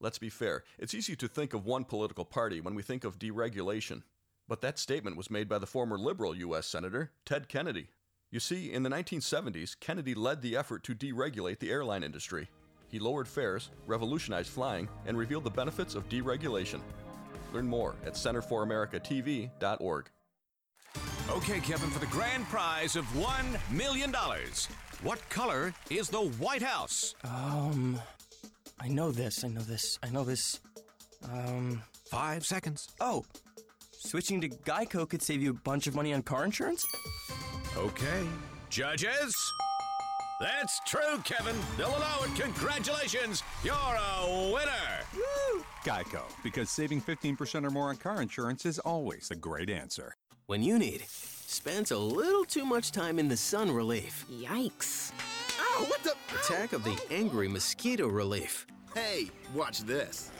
Let's 0.00 0.18
be 0.18 0.30
fair, 0.30 0.64
it's 0.78 0.94
easy 0.94 1.16
to 1.16 1.28
think 1.28 1.54
of 1.54 1.64
one 1.64 1.84
political 1.84 2.24
party 2.24 2.60
when 2.60 2.74
we 2.74 2.82
think 2.82 3.04
of 3.04 3.18
deregulation. 3.18 4.02
But 4.48 4.60
that 4.60 4.78
statement 4.78 5.16
was 5.16 5.30
made 5.30 5.48
by 5.48 5.58
the 5.58 5.66
former 5.66 5.96
liberal 5.96 6.36
U.S. 6.36 6.66
Senator, 6.66 7.12
Ted 7.24 7.48
Kennedy. 7.48 7.88
You 8.30 8.40
see, 8.40 8.72
in 8.72 8.82
the 8.82 8.90
1970s, 8.90 9.78
Kennedy 9.78 10.14
led 10.14 10.42
the 10.42 10.56
effort 10.56 10.82
to 10.84 10.94
deregulate 10.94 11.58
the 11.60 11.70
airline 11.70 12.02
industry. 12.02 12.48
He 12.88 12.98
lowered 12.98 13.28
fares, 13.28 13.70
revolutionized 13.86 14.50
flying, 14.50 14.88
and 15.06 15.16
revealed 15.16 15.44
the 15.44 15.50
benefits 15.50 15.94
of 15.94 16.08
deregulation. 16.08 16.80
Learn 17.52 17.66
more 17.66 17.96
at 18.04 18.14
centerforamericatv.org. 18.14 20.10
Okay, 21.30 21.60
Kevin, 21.60 21.90
for 21.90 21.98
the 21.98 22.06
grand 22.06 22.44
prize 22.46 22.96
of 22.96 23.04
$1 23.14 23.72
million. 23.72 24.12
What 25.02 25.26
color 25.30 25.72
is 25.90 26.08
the 26.08 26.20
White 26.20 26.62
House? 26.62 27.14
Um, 27.24 27.98
I 28.80 28.88
know 28.88 29.12
this. 29.12 29.44
I 29.44 29.48
know 29.48 29.62
this. 29.62 29.98
I 30.02 30.10
know 30.10 30.24
this. 30.24 30.60
Um, 31.30 31.82
five 32.10 32.44
seconds. 32.44 32.88
Oh, 33.00 33.24
switching 33.92 34.40
to 34.40 34.48
Geico 34.48 35.08
could 35.08 35.22
save 35.22 35.40
you 35.40 35.50
a 35.50 35.54
bunch 35.54 35.86
of 35.86 35.94
money 35.94 36.12
on 36.12 36.22
car 36.22 36.44
insurance? 36.44 36.84
Okay. 37.76 38.26
Judges? 38.68 39.34
That's 40.42 40.80
true, 40.80 41.18
Kevin. 41.22 41.54
They'll 41.78 41.96
allow 41.96 42.18
it. 42.24 42.34
Congratulations. 42.34 43.44
You're 43.62 43.74
a 43.74 44.50
winner. 44.52 45.04
Woo! 45.14 45.64
Geico, 45.84 46.22
because 46.42 46.68
saving 46.68 47.00
15% 47.00 47.64
or 47.64 47.70
more 47.70 47.90
on 47.90 47.96
car 47.96 48.20
insurance 48.20 48.66
is 48.66 48.80
always 48.80 49.30
a 49.30 49.36
great 49.36 49.70
answer. 49.70 50.16
When 50.46 50.64
you 50.64 50.80
need 50.80 51.04
spends 51.06 51.92
a 51.92 51.96
little 51.96 52.44
too 52.44 52.64
much 52.64 52.90
time 52.90 53.20
in 53.20 53.28
the 53.28 53.36
sun 53.36 53.70
relief. 53.70 54.26
Yikes. 54.28 55.12
Ow, 55.60 55.84
what 55.86 56.02
the? 56.02 56.16
Attack 56.40 56.72
of 56.72 56.82
the 56.82 57.00
angry 57.12 57.46
mosquito 57.46 58.08
relief. 58.08 58.66
Hey, 58.96 59.30
watch 59.54 59.82
this. 59.82 60.32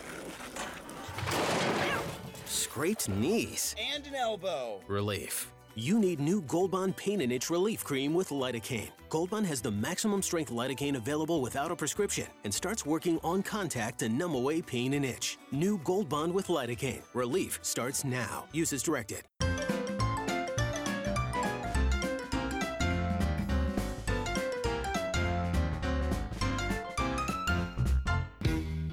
Scraped 2.47 3.09
knees. 3.09 3.77
And 3.95 4.05
an 4.09 4.17
elbow. 4.17 4.81
Relief. 4.89 5.53
You 5.75 5.99
need 5.99 6.21
new 6.21 6.43
Gold 6.43 6.73
Bond 6.73 6.95
Pain 6.99 7.23
and 7.23 7.33
Itch 7.33 7.49
Relief 7.49 7.83
Cream 7.83 8.13
with 8.13 8.29
lidocaine. 8.29 8.91
Gold 9.09 9.31
Bond 9.31 9.47
has 9.47 9.63
the 9.63 9.71
maximum 9.71 10.21
strength 10.21 10.53
lidocaine 10.53 10.97
available 10.97 11.41
without 11.41 11.71
a 11.71 11.77
prescription 11.77 12.27
and 12.45 12.53
starts 12.53 12.85
working 12.85 13.19
on 13.25 13.43
contact 13.43 14.01
to 14.01 14.11
numb 14.11 14.35
away 14.35 14.61
pain 14.61 14.93
and 14.93 15.03
itch. 15.03 15.39
New 15.51 15.79
Gold 15.79 16.11
Bond 16.11 16.35
with 16.35 16.49
lidocaine. 16.49 17.01
Relief 17.15 17.59
starts 17.63 18.05
now. 18.05 18.45
Use 18.53 18.75
as 18.75 18.83
directed. 18.83 19.23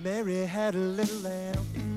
Mary 0.01 0.45
had 0.45 0.75
a 0.75 0.77
little 0.77 1.19
lamb. 1.19 1.88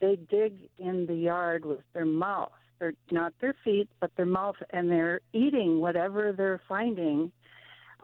they 0.00 0.16
dig 0.16 0.54
in 0.78 1.06
the 1.06 1.14
yard 1.14 1.64
with 1.64 1.80
their 1.94 2.04
mouth. 2.04 2.52
They're 2.78 2.94
not 3.10 3.34
their 3.40 3.54
feet, 3.62 3.88
but 4.00 4.10
their 4.16 4.26
mouth, 4.26 4.56
and 4.70 4.90
they're 4.90 5.20
eating 5.32 5.80
whatever 5.80 6.32
they're 6.32 6.60
finding. 6.68 7.30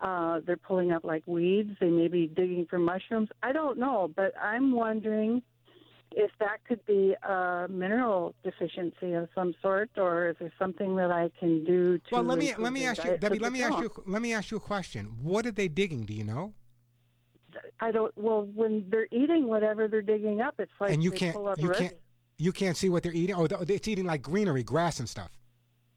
Uh, 0.03 0.41
they're 0.47 0.59
pulling 0.59 0.93
up 0.93 1.05
like 1.05 1.23
weeds. 1.27 1.71
They 1.81 1.89
may 1.89 2.09
be 2.09 2.27
digging 2.27 2.67
for 2.69 2.79
mushrooms. 2.79 3.31
I 3.43 3.53
don't 3.53 3.79
know, 3.79 4.11
but 4.15 4.35
I'm 4.41 4.73
wondering 4.73 5.43
if 6.13 6.31
that 6.39 6.59
could 6.69 6.85
be 6.87 7.15
a 7.23 7.67
mineral 7.69 8.35
deficiency 8.45 9.15
of 9.15 9.29
some 9.35 9.55
sort, 9.63 9.91
or 9.97 10.29
is 10.29 10.37
there 10.39 10.53
something 10.59 10.97
that 10.97 11.11
I 11.11 11.31
can 11.41 11.65
do 11.65 11.99
to? 11.99 12.05
Well, 12.13 12.25
let 12.25 12.39
me 12.39 12.55
let 12.59 12.73
me 12.73 12.85
ask 12.85 13.03
you, 13.05 13.17
Debbie. 13.17 13.39
Let 13.39 13.53
me 13.53 13.63
ask 13.63 13.79
you 13.79 13.91
let 14.07 14.23
me 14.23 14.35
ask 14.35 14.51
you 14.51 14.59
a 14.59 14.61
question. 14.61 15.17
What 15.23 15.47
are 15.47 15.51
they 15.51 15.69
digging? 15.69 16.05
Do 16.05 16.13
you 16.13 16.25
know? 16.25 16.53
I 17.81 17.91
don't. 17.91 18.12
Well, 18.16 18.49
when 18.55 18.85
they're 18.89 19.09
eating 19.11 19.47
whatever 19.49 19.89
they're 19.89 20.03
digging 20.03 20.41
up, 20.41 20.55
it's 20.59 20.73
like 20.81 20.93
and 20.93 21.03
you 21.03 21.11
they 21.11 21.16
can't 21.16 21.35
pull 21.35 21.49
up 21.49 21.59
you 21.59 21.70
can't 21.70 21.95
you 22.39 22.53
can't 22.53 22.77
see 22.77 22.89
what 22.89 23.03
they're 23.03 23.12
eating. 23.12 23.35
Oh, 23.37 23.47
it's 23.69 23.89
eating 23.89 24.05
like 24.07 24.23
greenery, 24.23 24.62
grass 24.62 24.99
and 25.01 25.09
stuff. 25.09 25.31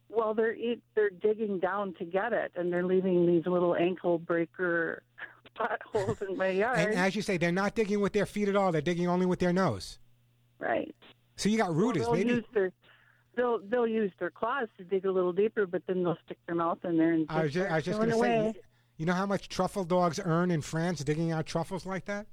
Well, 0.10 0.34
they're 0.34 0.56
eat, 0.56 0.81
they're 0.95 1.10
digging 1.11 1.60
down 1.60 1.94
to 1.99 2.06
get 2.06 2.34
it, 2.34 2.52
and 2.56 2.73
they're 2.73 2.86
leaving 2.86 3.27
these 3.27 3.45
little 3.45 3.76
ankle 3.76 4.18
breaker 4.18 5.03
potholes 5.56 6.22
in 6.22 6.36
my 6.36 6.49
yard. 6.49 6.80
And 6.80 6.95
as 6.95 7.15
you 7.15 7.22
say, 7.22 7.38
they're 7.38 7.52
not 7.52 7.76
digging 7.76 7.99
with 8.02 8.14
their 8.14 8.26
feet 8.26 8.49
at 8.49 8.56
all. 8.56 8.72
They're 8.72 8.81
digging 8.81 9.07
only 9.07 9.26
with 9.26 9.40
their 9.40 9.53
nose. 9.53 9.99
Right. 10.60 10.94
So 11.36 11.48
you 11.48 11.57
got 11.57 11.69
Well, 11.69 11.77
rooters, 11.77 12.03
they'll 12.06 12.14
maybe. 12.14 12.30
use 12.30 12.45
their 12.53 12.72
they'll 13.36 13.60
they'll 13.60 13.88
use 13.88 14.11
their 14.19 14.30
claws 14.30 14.68
to 14.77 14.84
dig 14.84 15.06
a 15.06 15.11
little 15.11 15.31
deeper, 15.31 15.65
but 15.65 15.84
then 15.88 16.03
they'll 16.03 16.18
stick 16.26 16.38
their 16.48 16.56
mouth 16.56 16.80
in 16.84 16.98
there 16.98 17.14
and 17.14 17.26
I 17.30 17.44
was 17.44 17.53
just 17.53 17.72
I 17.72 17.76
was 17.76 17.86
just 17.86 17.99
going 17.99 18.11
to 18.11 18.18
say. 18.19 18.53
You- 18.99 19.05
know 19.07 19.13
how 19.13 19.26
much 19.26 19.49
truffle 19.49 19.84
dogs 19.84 20.19
earn 20.23 20.51
in 20.51 20.61
France 20.61 21.03
digging 21.03 21.31
out 21.31 21.45
truffles 21.47 21.85
like 21.88 22.05
that? 22.05 22.27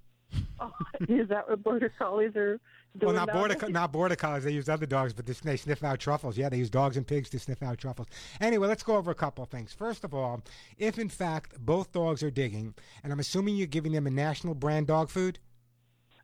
Oh, 0.61 0.73
is 1.09 1.29
that 1.29 1.49
what 1.49 1.63
border 1.63 1.91
collies 1.97 2.35
are 2.35 2.59
Well, 3.01 3.13
doing? 3.13 3.15
not 3.15 3.33
border 3.33 3.55
co- 3.55 3.69
not 3.69 3.93
border 3.93 4.17
collies. 4.17 4.43
They 4.45 4.51
use 4.51 4.69
other 4.69 4.85
dogs, 4.85 5.13
but 5.13 5.25
they, 5.25 5.33
they 5.33 5.57
sniff 5.57 5.85
out 5.85 6.01
truffles. 6.01 6.37
Yeah, 6.37 6.49
they 6.49 6.59
use 6.59 6.69
dogs 6.69 6.97
and 6.97 7.07
pigs 7.07 7.31
to 7.31 7.39
sniff 7.39 7.63
out 7.63 7.79
truffles. 7.79 8.09
Anyway, 8.41 8.67
let's 8.67 8.83
go 8.83 8.97
over 8.97 9.11
a 9.13 9.15
couple 9.15 9.45
of 9.45 9.51
things. 9.51 9.73
First 9.73 10.03
of 10.05 10.13
all, 10.13 10.43
if 10.79 10.99
in 10.99 11.09
fact 11.09 11.55
both 11.65 11.93
dogs 11.93 12.23
are 12.25 12.31
digging, 12.33 12.75
and 13.05 13.13
I'm 13.13 13.21
assuming 13.21 13.55
you're 13.57 13.69
giving 13.69 13.93
them 13.93 14.07
a 14.09 14.11
national 14.11 14.55
brand 14.55 14.89
dog 14.89 15.09
food. 15.11 15.39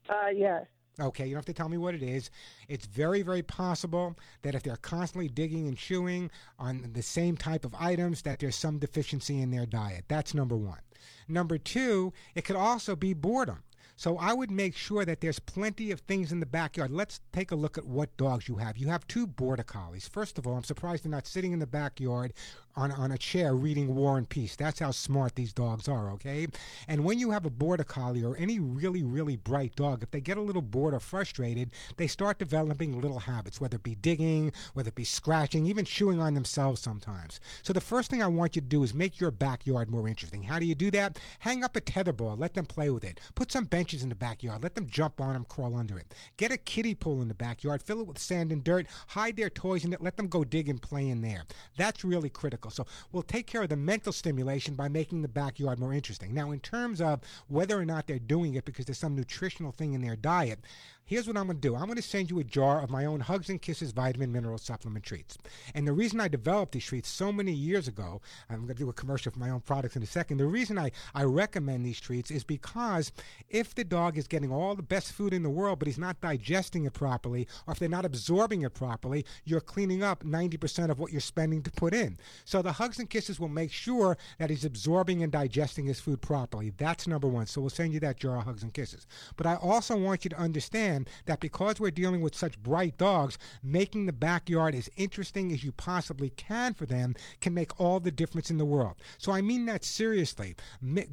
Uh, 0.08 0.28
yes. 0.34 0.66
Okay, 1.00 1.24
you 1.24 1.30
don't 1.30 1.38
have 1.38 1.46
to 1.46 1.52
tell 1.54 1.70
me 1.70 1.78
what 1.78 1.94
it 1.94 2.02
is. 2.02 2.30
It's 2.68 2.86
very, 2.86 3.22
very 3.22 3.42
possible 3.42 4.16
that 4.42 4.54
if 4.54 4.62
they're 4.62 4.76
constantly 4.76 5.28
digging 5.28 5.66
and 5.66 5.76
chewing 5.76 6.30
on 6.58 6.90
the 6.92 7.02
same 7.02 7.36
type 7.36 7.64
of 7.64 7.74
items, 7.78 8.22
that 8.22 8.40
there's 8.40 8.56
some 8.56 8.78
deficiency 8.78 9.40
in 9.40 9.50
their 9.50 9.66
diet. 9.66 10.04
That's 10.08 10.34
number 10.34 10.56
one. 10.56 10.80
Number 11.28 11.56
two, 11.56 12.12
it 12.34 12.44
could 12.44 12.56
also 12.56 12.94
be 12.94 13.14
boredom. 13.14 13.62
So 13.96 14.18
I 14.18 14.32
would 14.32 14.50
make 14.50 14.76
sure 14.76 15.04
that 15.04 15.20
there's 15.20 15.38
plenty 15.38 15.90
of 15.92 16.00
things 16.00 16.32
in 16.32 16.40
the 16.40 16.46
backyard. 16.46 16.90
Let's 16.90 17.20
take 17.32 17.52
a 17.52 17.56
look 17.56 17.78
at 17.78 17.86
what 17.86 18.16
dogs 18.16 18.48
you 18.48 18.56
have. 18.56 18.76
You 18.76 18.88
have 18.88 19.06
two 19.06 19.26
border 19.26 19.62
collies. 19.62 20.08
First 20.08 20.38
of 20.38 20.46
all, 20.46 20.56
I'm 20.56 20.64
surprised 20.64 21.04
they're 21.04 21.10
not 21.10 21.26
sitting 21.26 21.52
in 21.52 21.58
the 21.58 21.66
backyard 21.66 22.32
on, 22.76 22.90
on 22.92 23.12
a 23.12 23.18
chair 23.18 23.54
reading 23.54 23.94
War 23.94 24.18
and 24.18 24.28
Peace. 24.28 24.56
That's 24.56 24.80
how 24.80 24.90
smart 24.90 25.34
these 25.34 25.52
dogs 25.52 25.88
are, 25.88 26.10
okay? 26.12 26.46
And 26.88 27.04
when 27.04 27.18
you 27.18 27.30
have 27.30 27.44
a 27.44 27.50
border 27.50 27.84
collie 27.84 28.24
or 28.24 28.36
any 28.36 28.58
really, 28.58 29.02
really 29.02 29.36
bright 29.36 29.76
dog, 29.76 30.02
if 30.02 30.10
they 30.10 30.20
get 30.20 30.38
a 30.38 30.42
little 30.42 30.62
bored 30.62 30.94
or 30.94 31.00
frustrated, 31.00 31.70
they 31.96 32.06
start 32.06 32.38
developing 32.38 33.00
little 33.00 33.18
habits, 33.18 33.60
whether 33.60 33.76
it 33.76 33.82
be 33.82 33.94
digging, 33.94 34.52
whether 34.74 34.88
it 34.88 34.94
be 34.94 35.04
scratching, 35.04 35.66
even 35.66 35.84
chewing 35.84 36.20
on 36.20 36.34
themselves 36.34 36.80
sometimes. 36.80 37.40
So 37.62 37.72
the 37.72 37.80
first 37.80 38.10
thing 38.10 38.22
I 38.22 38.26
want 38.26 38.56
you 38.56 38.62
to 38.62 38.68
do 38.68 38.82
is 38.82 38.94
make 38.94 39.20
your 39.20 39.30
backyard 39.30 39.90
more 39.90 40.08
interesting. 40.08 40.42
How 40.42 40.58
do 40.58 40.66
you 40.66 40.74
do 40.74 40.90
that? 40.92 41.18
Hang 41.40 41.64
up 41.64 41.76
a 41.76 41.80
tether 41.80 42.12
ball, 42.12 42.36
let 42.36 42.54
them 42.54 42.66
play 42.66 42.90
with 42.90 43.04
it. 43.04 43.20
Put 43.34 43.52
some 43.52 43.64
benches 43.64 44.02
in 44.02 44.08
the 44.08 44.14
backyard, 44.14 44.62
let 44.62 44.74
them 44.74 44.86
jump 44.86 45.20
on 45.20 45.34
them, 45.34 45.44
crawl 45.48 45.76
under 45.76 45.98
it. 45.98 46.14
Get 46.36 46.52
a 46.52 46.56
kiddie 46.56 46.94
pool 46.94 47.20
in 47.22 47.28
the 47.28 47.34
backyard, 47.34 47.82
fill 47.82 48.00
it 48.00 48.06
with 48.06 48.18
sand 48.18 48.52
and 48.52 48.64
dirt, 48.64 48.86
hide 49.08 49.36
their 49.36 49.50
toys 49.50 49.84
in 49.84 49.92
it, 49.92 50.00
let 50.00 50.16
them 50.16 50.28
go 50.28 50.44
dig 50.44 50.68
and 50.68 50.80
play 50.80 51.08
in 51.08 51.20
there. 51.20 51.44
That's 51.76 52.04
really 52.04 52.30
critical. 52.30 52.61
So 52.70 52.86
we'll 53.10 53.22
take 53.22 53.46
care 53.46 53.62
of 53.62 53.68
the 53.68 53.76
mental 53.76 54.12
stimulation 54.12 54.74
by 54.74 54.88
making 54.88 55.22
the 55.22 55.28
backyard 55.28 55.78
more 55.78 55.92
interesting. 55.92 56.34
Now, 56.34 56.50
in 56.50 56.60
terms 56.60 57.00
of 57.00 57.20
whether 57.48 57.78
or 57.78 57.84
not 57.84 58.06
they're 58.06 58.18
doing 58.18 58.54
it 58.54 58.64
because 58.64 58.86
there's 58.86 58.98
some 58.98 59.16
nutritional 59.16 59.72
thing 59.72 59.92
in 59.94 60.02
their 60.02 60.16
diet, 60.16 60.60
Here's 61.04 61.26
what 61.26 61.36
I'm 61.36 61.46
going 61.46 61.58
to 61.58 61.68
do. 61.68 61.74
I'm 61.74 61.86
going 61.86 61.96
to 61.96 62.02
send 62.02 62.30
you 62.30 62.38
a 62.38 62.44
jar 62.44 62.80
of 62.80 62.88
my 62.88 63.04
own 63.04 63.20
Hugs 63.20 63.50
and 63.50 63.60
Kisses 63.60 63.90
vitamin 63.90 64.32
mineral 64.32 64.56
supplement 64.56 65.04
treats. 65.04 65.36
And 65.74 65.86
the 65.86 65.92
reason 65.92 66.20
I 66.20 66.28
developed 66.28 66.72
these 66.72 66.86
treats 66.86 67.08
so 67.08 67.32
many 67.32 67.52
years 67.52 67.88
ago, 67.88 68.20
I'm 68.48 68.56
going 68.64 68.68
to 68.68 68.74
do 68.74 68.88
a 68.88 68.92
commercial 68.92 69.32
for 69.32 69.38
my 69.38 69.50
own 69.50 69.60
products 69.60 69.96
in 69.96 70.02
a 70.02 70.06
second. 70.06 70.38
The 70.38 70.46
reason 70.46 70.78
I, 70.78 70.92
I 71.14 71.24
recommend 71.24 71.84
these 71.84 72.00
treats 72.00 72.30
is 72.30 72.44
because 72.44 73.10
if 73.50 73.74
the 73.74 73.84
dog 73.84 74.16
is 74.16 74.28
getting 74.28 74.52
all 74.52 74.76
the 74.76 74.82
best 74.82 75.12
food 75.12 75.34
in 75.34 75.42
the 75.42 75.50
world, 75.50 75.80
but 75.80 75.88
he's 75.88 75.98
not 75.98 76.20
digesting 76.20 76.84
it 76.84 76.92
properly, 76.92 77.48
or 77.66 77.72
if 77.72 77.80
they're 77.80 77.88
not 77.88 78.06
absorbing 78.06 78.62
it 78.62 78.72
properly, 78.72 79.26
you're 79.44 79.60
cleaning 79.60 80.02
up 80.04 80.22
90% 80.22 80.88
of 80.88 81.00
what 81.00 81.10
you're 81.10 81.20
spending 81.20 81.62
to 81.62 81.70
put 81.72 81.94
in. 81.94 82.16
So 82.44 82.62
the 82.62 82.72
Hugs 82.72 83.00
and 83.00 83.10
Kisses 83.10 83.40
will 83.40 83.48
make 83.48 83.72
sure 83.72 84.16
that 84.38 84.50
he's 84.50 84.64
absorbing 84.64 85.22
and 85.22 85.32
digesting 85.32 85.86
his 85.86 86.00
food 86.00 86.22
properly. 86.22 86.72
That's 86.76 87.08
number 87.08 87.28
one. 87.28 87.46
So 87.46 87.60
we'll 87.60 87.70
send 87.70 87.92
you 87.92 88.00
that 88.00 88.18
jar 88.18 88.38
of 88.38 88.44
Hugs 88.44 88.62
and 88.62 88.72
Kisses. 88.72 89.06
But 89.36 89.46
I 89.46 89.56
also 89.56 89.96
want 89.96 90.24
you 90.24 90.30
to 90.30 90.38
understand 90.38 90.91
that 91.26 91.40
because 91.40 91.80
we're 91.80 91.90
dealing 91.90 92.20
with 92.20 92.34
such 92.34 92.62
bright 92.62 92.96
dogs, 92.98 93.38
making 93.62 94.06
the 94.06 94.12
backyard 94.12 94.74
as 94.74 94.88
interesting 94.96 95.52
as 95.52 95.64
you 95.64 95.72
possibly 95.72 96.30
can 96.30 96.74
for 96.74 96.86
them 96.86 97.14
can 97.40 97.54
make 97.54 97.78
all 97.80 98.00
the 98.00 98.10
difference 98.10 98.50
in 98.50 98.58
the 98.58 98.64
world. 98.64 98.96
So 99.18 99.32
I 99.32 99.40
mean 99.40 99.66
that 99.66 99.84
seriously. 99.84 100.56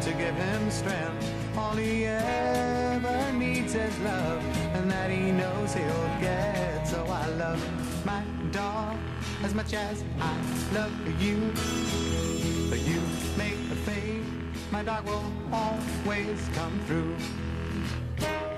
To 0.00 0.10
give 0.12 0.34
him 0.34 0.70
strength. 0.70 1.30
All 1.56 1.76
he 1.76 2.06
ever 2.06 3.32
needs 3.32 3.74
is 3.74 3.98
love, 4.00 4.42
and 4.74 4.90
that 4.90 5.10
he 5.10 5.30
knows 5.30 5.72
he'll 5.72 6.18
get. 6.20 6.88
So 6.88 7.04
I 7.04 7.26
love 7.36 8.04
my 8.04 8.24
dog 8.50 8.96
as 9.42 9.54
much 9.54 9.72
as 9.74 10.04
I 10.20 10.36
love 10.72 10.92
you. 11.22 11.52
But 12.68 12.80
you 12.80 13.00
fade, 13.86 14.24
my 14.70 14.82
dog 14.82 15.06
will 15.06 15.24
always 15.52 16.48
come 16.54 16.80
through. 16.86 18.53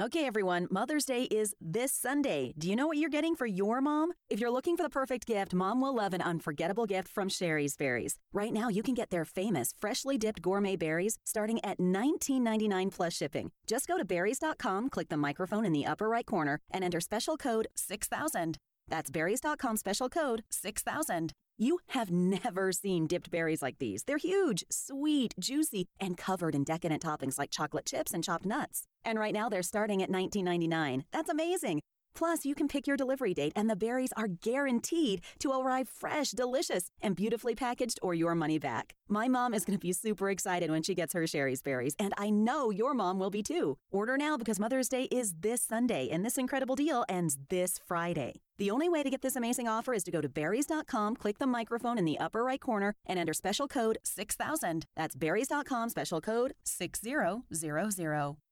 Okay, 0.00 0.24
everyone, 0.24 0.68
Mother's 0.70 1.04
Day 1.04 1.24
is 1.24 1.54
this 1.60 1.92
Sunday. 1.92 2.54
Do 2.56 2.66
you 2.66 2.74
know 2.74 2.86
what 2.86 2.96
you're 2.96 3.10
getting 3.10 3.36
for 3.36 3.44
your 3.44 3.82
mom? 3.82 4.14
If 4.30 4.40
you're 4.40 4.50
looking 4.50 4.74
for 4.74 4.82
the 4.82 4.88
perfect 4.88 5.26
gift, 5.26 5.52
mom 5.52 5.82
will 5.82 5.94
love 5.94 6.14
an 6.14 6.22
unforgettable 6.22 6.86
gift 6.86 7.08
from 7.08 7.28
Shari's 7.28 7.76
Berries. 7.76 8.16
Right 8.32 8.54
now, 8.54 8.70
you 8.70 8.82
can 8.82 8.94
get 8.94 9.10
their 9.10 9.26
famous 9.26 9.74
freshly 9.78 10.16
dipped 10.16 10.40
gourmet 10.40 10.76
berries 10.76 11.18
starting 11.26 11.62
at 11.62 11.78
$19.99 11.78 12.90
plus 12.90 13.12
shipping. 13.12 13.50
Just 13.66 13.86
go 13.86 13.98
to 13.98 14.04
berries.com, 14.04 14.88
click 14.88 15.10
the 15.10 15.18
microphone 15.18 15.66
in 15.66 15.74
the 15.74 15.84
upper 15.84 16.08
right 16.08 16.24
corner, 16.24 16.58
and 16.70 16.82
enter 16.82 17.00
special 17.00 17.36
code 17.36 17.68
6000. 17.74 18.56
That's 18.88 19.10
berries.com 19.10 19.76
special 19.76 20.08
code 20.08 20.42
6000. 20.48 21.34
You 21.58 21.80
have 21.88 22.10
never 22.10 22.72
seen 22.72 23.06
dipped 23.06 23.30
berries 23.30 23.60
like 23.60 23.78
these. 23.78 24.04
They're 24.04 24.16
huge, 24.16 24.64
sweet, 24.70 25.34
juicy, 25.38 25.86
and 26.00 26.16
covered 26.16 26.54
in 26.54 26.64
decadent 26.64 27.02
toppings 27.02 27.38
like 27.38 27.50
chocolate 27.50 27.84
chips 27.84 28.14
and 28.14 28.24
chopped 28.24 28.46
nuts. 28.46 28.86
And 29.04 29.18
right 29.18 29.34
now 29.34 29.48
they're 29.48 29.62
starting 29.62 30.02
at 30.02 30.10
$19.99. 30.10 31.02
That's 31.12 31.28
amazing. 31.28 31.82
Plus, 32.14 32.44
you 32.44 32.54
can 32.54 32.68
pick 32.68 32.86
your 32.86 32.96
delivery 32.96 33.34
date, 33.34 33.52
and 33.56 33.68
the 33.68 33.76
berries 33.76 34.12
are 34.16 34.28
guaranteed 34.28 35.22
to 35.38 35.50
arrive 35.50 35.88
fresh, 35.88 36.30
delicious, 36.30 36.90
and 37.00 37.16
beautifully 37.16 37.54
packaged 37.54 37.98
or 38.02 38.14
your 38.14 38.34
money 38.34 38.58
back. 38.58 38.94
My 39.08 39.28
mom 39.28 39.54
is 39.54 39.64
going 39.64 39.78
to 39.78 39.86
be 39.86 39.92
super 39.92 40.30
excited 40.30 40.70
when 40.70 40.82
she 40.82 40.94
gets 40.94 41.12
her 41.12 41.26
Shari's 41.26 41.62
berries, 41.62 41.94
and 41.98 42.14
I 42.16 42.30
know 42.30 42.70
your 42.70 42.94
mom 42.94 43.18
will 43.18 43.30
be 43.30 43.42
too. 43.42 43.76
Order 43.90 44.16
now 44.16 44.36
because 44.36 44.60
Mother's 44.60 44.88
Day 44.88 45.04
is 45.04 45.34
this 45.40 45.60
Sunday, 45.62 46.08
and 46.10 46.24
this 46.24 46.38
incredible 46.38 46.76
deal 46.76 47.04
ends 47.08 47.38
this 47.48 47.78
Friday. 47.86 48.40
The 48.58 48.70
only 48.70 48.88
way 48.88 49.02
to 49.02 49.10
get 49.10 49.22
this 49.22 49.36
amazing 49.36 49.66
offer 49.66 49.92
is 49.92 50.04
to 50.04 50.10
go 50.10 50.20
to 50.20 50.28
berries.com, 50.28 51.16
click 51.16 51.38
the 51.38 51.46
microphone 51.46 51.98
in 51.98 52.04
the 52.04 52.18
upper 52.18 52.44
right 52.44 52.60
corner, 52.60 52.94
and 53.06 53.18
enter 53.18 53.32
special 53.32 53.66
code 53.66 53.98
6000. 54.04 54.86
That's 54.96 55.16
berries.com, 55.16 55.88
special 55.88 56.20
code 56.20 56.54
6000. 56.62 58.51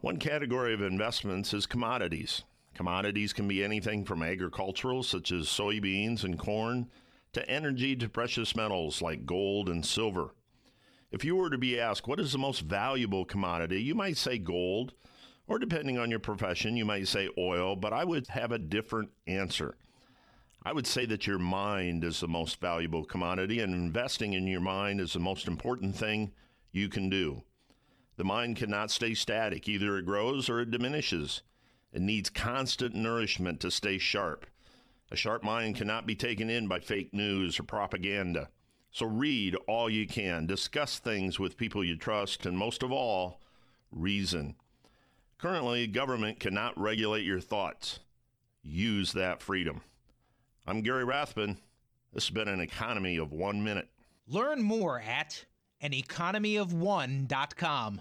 One 0.00 0.18
category 0.18 0.74
of 0.74 0.82
investments 0.82 1.54
is 1.54 1.64
commodities. 1.64 2.44
Commodities 2.74 3.32
can 3.32 3.48
be 3.48 3.64
anything 3.64 4.04
from 4.04 4.22
agricultural, 4.22 5.02
such 5.02 5.32
as 5.32 5.46
soybeans 5.46 6.22
and 6.22 6.38
corn, 6.38 6.90
to 7.32 7.48
energy 7.48 7.96
to 7.96 8.08
precious 8.08 8.54
metals 8.54 9.00
like 9.00 9.24
gold 9.24 9.70
and 9.70 9.84
silver. 9.84 10.34
If 11.10 11.24
you 11.24 11.34
were 11.36 11.48
to 11.48 11.56
be 11.56 11.80
asked 11.80 12.06
what 12.06 12.20
is 12.20 12.32
the 12.32 12.38
most 12.38 12.60
valuable 12.60 13.24
commodity, 13.24 13.82
you 13.82 13.94
might 13.94 14.18
say 14.18 14.36
gold, 14.36 14.92
or 15.46 15.58
depending 15.58 15.96
on 15.96 16.10
your 16.10 16.20
profession, 16.20 16.76
you 16.76 16.84
might 16.84 17.08
say 17.08 17.30
oil, 17.38 17.74
but 17.74 17.94
I 17.94 18.04
would 18.04 18.26
have 18.28 18.52
a 18.52 18.58
different 18.58 19.10
answer. 19.26 19.76
I 20.62 20.72
would 20.72 20.86
say 20.86 21.06
that 21.06 21.26
your 21.26 21.38
mind 21.38 22.04
is 22.04 22.20
the 22.20 22.28
most 22.28 22.60
valuable 22.60 23.04
commodity, 23.04 23.60
and 23.60 23.72
investing 23.72 24.34
in 24.34 24.46
your 24.46 24.60
mind 24.60 25.00
is 25.00 25.14
the 25.14 25.20
most 25.20 25.48
important 25.48 25.96
thing 25.96 26.32
you 26.70 26.90
can 26.90 27.08
do. 27.08 27.42
The 28.16 28.24
mind 28.24 28.56
cannot 28.56 28.90
stay 28.90 29.14
static. 29.14 29.68
Either 29.68 29.98
it 29.98 30.06
grows 30.06 30.48
or 30.48 30.60
it 30.60 30.70
diminishes. 30.70 31.42
It 31.92 32.02
needs 32.02 32.30
constant 32.30 32.94
nourishment 32.94 33.60
to 33.60 33.70
stay 33.70 33.98
sharp. 33.98 34.46
A 35.10 35.16
sharp 35.16 35.44
mind 35.44 35.76
cannot 35.76 36.06
be 36.06 36.16
taken 36.16 36.50
in 36.50 36.66
by 36.66 36.80
fake 36.80 37.14
news 37.14 37.60
or 37.60 37.62
propaganda. 37.62 38.48
So 38.90 39.06
read 39.06 39.54
all 39.68 39.90
you 39.90 40.06
can, 40.06 40.46
discuss 40.46 40.98
things 40.98 41.38
with 41.38 41.56
people 41.56 41.84
you 41.84 41.96
trust, 41.96 42.46
and 42.46 42.56
most 42.56 42.82
of 42.82 42.90
all, 42.90 43.40
reason. 43.90 44.56
Currently, 45.38 45.86
government 45.88 46.40
cannot 46.40 46.80
regulate 46.80 47.24
your 47.24 47.40
thoughts. 47.40 48.00
Use 48.62 49.12
that 49.12 49.42
freedom. 49.42 49.82
I'm 50.66 50.80
Gary 50.80 51.04
Rathbun. 51.04 51.58
This 52.12 52.26
has 52.26 52.34
been 52.34 52.48
an 52.48 52.60
economy 52.60 53.18
of 53.18 53.32
one 53.32 53.62
minute. 53.62 53.88
Learn 54.26 54.62
more 54.62 54.98
at 54.98 55.44
aneconomyof1.com. 55.90 58.00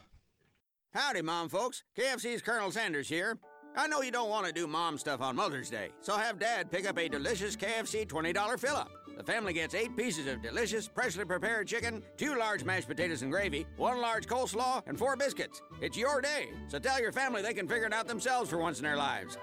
Howdy, 0.94 1.22
Mom 1.22 1.50
folks. 1.50 1.84
KFC's 1.98 2.42
Colonel 2.42 2.72
Sanders 2.72 3.10
here. 3.10 3.38
I 3.78 3.88
know 3.88 4.02
you 4.02 4.12
don't 4.12 4.30
want 4.30 4.48
to 4.48 4.54
do 4.54 4.68
mom 4.68 4.98
stuff 4.98 5.20
on 5.20 5.36
Mother's 5.36 5.70
Day, 5.70 5.90
so 6.00 6.16
have 6.16 6.40
Dad 6.40 6.72
pick 6.72 6.88
up 6.88 6.98
a 6.98 7.10
delicious 7.10 7.58
KFC 7.58 8.08
$20 8.08 8.58
fill 8.58 8.78
up. 8.78 8.90
The 9.18 9.24
family 9.24 9.52
gets 9.52 9.76
eight 9.76 9.98
pieces 9.98 10.28
of 10.28 10.42
delicious, 10.42 10.88
freshly 10.88 11.26
prepared 11.26 11.68
chicken, 11.68 12.02
two 12.16 12.38
large 12.38 12.64
mashed 12.64 12.88
potatoes 12.88 13.22
and 13.22 13.32
gravy, 13.32 13.66
one 13.76 14.00
large 14.00 14.28
coleslaw, 14.28 14.82
and 14.88 14.98
four 14.98 15.18
biscuits. 15.18 15.62
It's 15.82 15.98
your 15.98 16.22
day, 16.22 16.52
so 16.70 16.80
tell 16.80 17.02
your 17.02 17.12
family 17.12 17.42
they 17.42 17.54
can 17.54 17.68
figure 17.68 17.88
it 17.88 17.94
out 17.94 18.08
themselves 18.08 18.50
for 18.50 18.58
once 18.58 18.78
in 18.78 18.86
their 18.86 18.96
lives. 18.96 19.38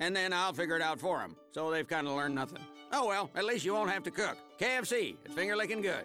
And 0.00 0.14
then 0.14 0.32
I'll 0.32 0.52
figure 0.52 0.74
it 0.74 0.82
out 0.82 0.98
for 0.98 1.20
them, 1.20 1.36
so 1.52 1.70
they've 1.70 1.86
kind 1.86 2.08
of 2.08 2.14
learned 2.14 2.34
nothing. 2.34 2.58
Oh 2.90 3.06
well, 3.06 3.30
at 3.36 3.44
least 3.44 3.64
you 3.64 3.74
won't 3.74 3.90
have 3.90 4.02
to 4.04 4.10
cook. 4.10 4.36
KFC, 4.58 5.14
it's 5.24 5.34
finger 5.34 5.54
licking 5.54 5.82
good. 5.82 6.04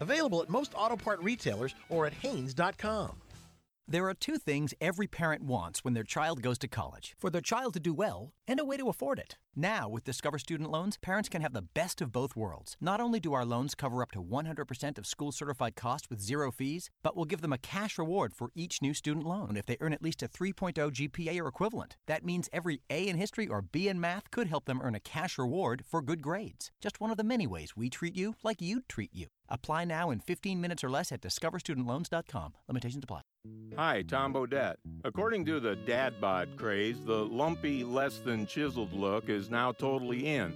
Available 0.00 0.42
at 0.42 0.48
most 0.48 0.72
auto 0.74 0.96
part 0.96 1.22
retailers 1.22 1.74
or 1.88 2.06
at 2.06 2.14
Haynes.com. 2.14 3.20
There 3.86 4.08
are 4.08 4.14
two 4.14 4.38
things 4.38 4.72
every 4.80 5.08
parent 5.08 5.42
wants 5.42 5.84
when 5.84 5.94
their 5.94 6.04
child 6.04 6.42
goes 6.42 6.58
to 6.58 6.68
college 6.68 7.16
for 7.18 7.28
their 7.28 7.40
child 7.40 7.74
to 7.74 7.80
do 7.80 7.92
well 7.92 8.32
and 8.46 8.60
a 8.60 8.64
way 8.64 8.76
to 8.76 8.88
afford 8.88 9.18
it. 9.18 9.36
Now, 9.56 9.88
with 9.88 10.04
Discover 10.04 10.38
Student 10.38 10.70
Loans, 10.70 10.96
parents 10.96 11.28
can 11.28 11.42
have 11.42 11.52
the 11.52 11.62
best 11.62 12.00
of 12.00 12.12
both 12.12 12.36
worlds. 12.36 12.76
Not 12.80 13.00
only 13.00 13.18
do 13.18 13.32
our 13.32 13.44
loans 13.44 13.74
cover 13.74 14.00
up 14.00 14.12
to 14.12 14.22
100% 14.22 14.96
of 14.96 15.06
school 15.06 15.32
certified 15.32 15.74
costs 15.74 16.08
with 16.08 16.20
zero 16.20 16.52
fees, 16.52 16.88
but 17.02 17.16
we'll 17.16 17.24
give 17.24 17.40
them 17.40 17.52
a 17.52 17.58
cash 17.58 17.98
reward 17.98 18.32
for 18.32 18.52
each 18.54 18.80
new 18.80 18.94
student 18.94 19.26
loan 19.26 19.56
if 19.56 19.66
they 19.66 19.76
earn 19.80 19.92
at 19.92 20.02
least 20.02 20.22
a 20.22 20.28
3.0 20.28 20.74
GPA 20.74 21.40
or 21.40 21.48
equivalent. 21.48 21.96
That 22.06 22.24
means 22.24 22.48
every 22.52 22.82
A 22.90 23.08
in 23.08 23.16
history 23.16 23.48
or 23.48 23.60
B 23.60 23.88
in 23.88 24.00
math 24.00 24.30
could 24.30 24.46
help 24.46 24.66
them 24.66 24.80
earn 24.84 24.94
a 24.94 25.00
cash 25.00 25.36
reward 25.36 25.84
for 25.84 26.00
good 26.00 26.22
grades. 26.22 26.70
Just 26.80 27.00
one 27.00 27.10
of 27.10 27.16
the 27.16 27.24
many 27.24 27.48
ways 27.48 27.76
we 27.76 27.90
treat 27.90 28.14
you 28.14 28.36
like 28.44 28.62
you'd 28.62 28.88
treat 28.88 29.12
you. 29.12 29.26
Apply 29.48 29.84
now 29.84 30.10
in 30.10 30.20
15 30.20 30.60
minutes 30.60 30.84
or 30.84 30.90
less 30.90 31.10
at 31.10 31.20
discoverstudentloans.com. 31.22 32.54
Limitations 32.68 33.02
apply. 33.02 33.22
Hi, 33.76 34.02
Tom 34.02 34.34
Bodett. 34.34 34.74
According 35.02 35.46
to 35.46 35.60
the 35.60 35.74
dad 35.74 36.20
bod 36.20 36.50
craze, 36.58 37.00
the 37.04 37.24
lumpy, 37.24 37.82
less 37.82 38.18
than 38.18 38.46
chiseled 38.46 38.92
look 38.92 39.30
is 39.30 39.39
now 39.48 39.72
totally 39.72 40.26
in. 40.26 40.52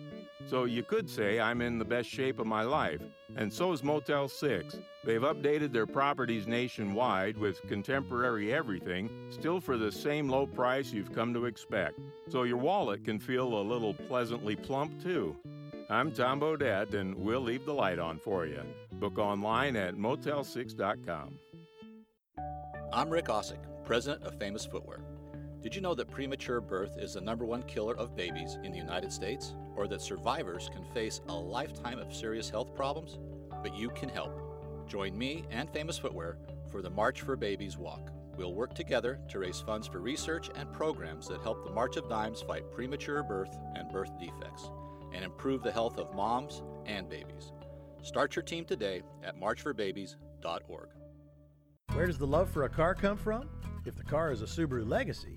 So 0.46 0.64
you 0.64 0.82
could 0.82 1.08
say 1.08 1.40
I'm 1.40 1.62
in 1.62 1.78
the 1.78 1.84
best 1.84 2.08
shape 2.08 2.38
of 2.38 2.46
my 2.46 2.62
life. 2.62 3.00
And 3.36 3.52
so 3.52 3.72
is 3.72 3.82
Motel 3.82 4.28
6. 4.28 4.76
They've 5.04 5.20
updated 5.20 5.72
their 5.72 5.86
properties 5.86 6.46
nationwide 6.46 7.38
with 7.38 7.62
contemporary 7.62 8.52
everything, 8.52 9.08
still 9.30 9.60
for 9.60 9.78
the 9.78 9.90
same 9.90 10.28
low 10.28 10.46
price 10.46 10.92
you've 10.92 11.12
come 11.12 11.32
to 11.34 11.46
expect. 11.46 11.98
So 12.28 12.42
your 12.42 12.58
wallet 12.58 13.04
can 13.04 13.18
feel 13.18 13.54
a 13.58 13.62
little 13.62 13.94
pleasantly 13.94 14.56
plump 14.56 15.02
too. 15.02 15.36
I'm 15.88 16.12
Tom 16.12 16.40
Bodett, 16.40 16.94
and 16.94 17.14
we'll 17.14 17.40
leave 17.40 17.64
the 17.64 17.74
light 17.74 17.98
on 17.98 18.18
for 18.18 18.46
you. 18.46 18.62
Book 18.94 19.18
online 19.18 19.76
at 19.76 19.94
motel6.com. 19.94 21.38
I'm 22.92 23.10
Rick 23.10 23.26
Ausick, 23.26 23.58
president 23.84 24.22
of 24.24 24.38
Famous 24.38 24.64
Footwear. 24.64 25.00
Did 25.64 25.74
you 25.74 25.80
know 25.80 25.94
that 25.94 26.10
premature 26.10 26.60
birth 26.60 26.98
is 26.98 27.14
the 27.14 27.22
number 27.22 27.46
one 27.46 27.62
killer 27.62 27.96
of 27.96 28.14
babies 28.14 28.58
in 28.64 28.70
the 28.70 28.76
United 28.76 29.10
States? 29.10 29.54
Or 29.76 29.88
that 29.88 30.02
survivors 30.02 30.68
can 30.70 30.84
face 30.92 31.22
a 31.26 31.34
lifetime 31.34 31.98
of 31.98 32.14
serious 32.14 32.50
health 32.50 32.74
problems? 32.74 33.18
But 33.62 33.74
you 33.74 33.88
can 33.88 34.10
help. 34.10 34.86
Join 34.86 35.16
me 35.16 35.44
and 35.50 35.70
Famous 35.70 35.96
Footwear 35.96 36.36
for 36.70 36.82
the 36.82 36.90
March 36.90 37.22
for 37.22 37.34
Babies 37.34 37.78
walk. 37.78 38.10
We'll 38.36 38.52
work 38.52 38.74
together 38.74 39.18
to 39.30 39.38
raise 39.38 39.58
funds 39.62 39.86
for 39.86 40.00
research 40.00 40.50
and 40.54 40.70
programs 40.70 41.28
that 41.28 41.40
help 41.40 41.64
the 41.64 41.72
March 41.72 41.96
of 41.96 42.10
Dimes 42.10 42.42
fight 42.42 42.70
premature 42.70 43.22
birth 43.22 43.56
and 43.74 43.90
birth 43.90 44.10
defects 44.20 44.68
and 45.14 45.24
improve 45.24 45.62
the 45.62 45.72
health 45.72 45.96
of 45.96 46.14
moms 46.14 46.62
and 46.84 47.08
babies. 47.08 47.52
Start 48.02 48.36
your 48.36 48.42
team 48.42 48.66
today 48.66 49.00
at 49.22 49.40
marchforbabies.org. 49.40 50.88
Where 51.94 52.06
does 52.06 52.18
the 52.18 52.26
love 52.26 52.50
for 52.50 52.64
a 52.64 52.68
car 52.68 52.94
come 52.94 53.16
from? 53.16 53.48
If 53.86 53.96
the 53.96 54.04
car 54.04 54.30
is 54.30 54.42
a 54.42 54.46
Subaru 54.46 54.86
Legacy, 54.86 55.36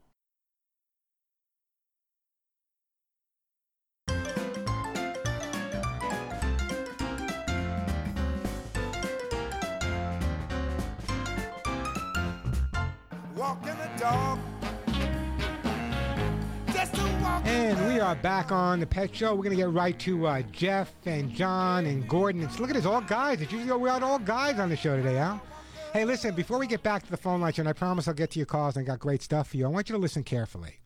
Walking 13.41 13.69
the 13.69 13.89
dog. 13.99 14.39
Just 16.71 16.93
a 16.95 17.19
walk. 17.23 17.41
And 17.47 17.87
we 17.87 17.99
are 17.99 18.13
back 18.13 18.51
on 18.51 18.79
the 18.79 18.85
Pet 18.85 19.15
Show. 19.15 19.33
We're 19.33 19.41
going 19.41 19.57
to 19.57 19.63
get 19.63 19.71
right 19.71 19.97
to 19.97 20.27
uh, 20.27 20.41
Jeff 20.51 20.93
and 21.07 21.31
John 21.31 21.87
and 21.87 22.07
Gordon. 22.07 22.43
It's, 22.43 22.59
look 22.59 22.69
at 22.69 22.75
this, 22.75 22.85
all 22.85 23.01
guys. 23.01 23.41
It's 23.41 23.51
usually 23.51 23.75
we 23.79 23.89
got 23.89 24.03
all 24.03 24.19
guys 24.19 24.59
on 24.59 24.69
the 24.69 24.75
show 24.75 24.95
today, 24.95 25.17
Al. 25.17 25.41
Hey, 25.91 26.05
listen, 26.05 26.35
before 26.35 26.59
we 26.59 26.67
get 26.67 26.83
back 26.83 27.01
to 27.01 27.09
the 27.09 27.17
phone 27.17 27.41
lines, 27.41 27.57
and 27.57 27.67
I 27.67 27.73
promise 27.73 28.07
I'll 28.07 28.13
get 28.13 28.29
to 28.29 28.39
your 28.39 28.45
calls 28.45 28.77
and 28.77 28.85
I 28.85 28.91
got 28.91 28.99
great 28.99 29.23
stuff 29.23 29.47
for 29.47 29.57
you, 29.57 29.65
I 29.65 29.69
want 29.69 29.89
you 29.89 29.95
to 29.95 29.99
listen 29.99 30.23
carefully. 30.23 30.80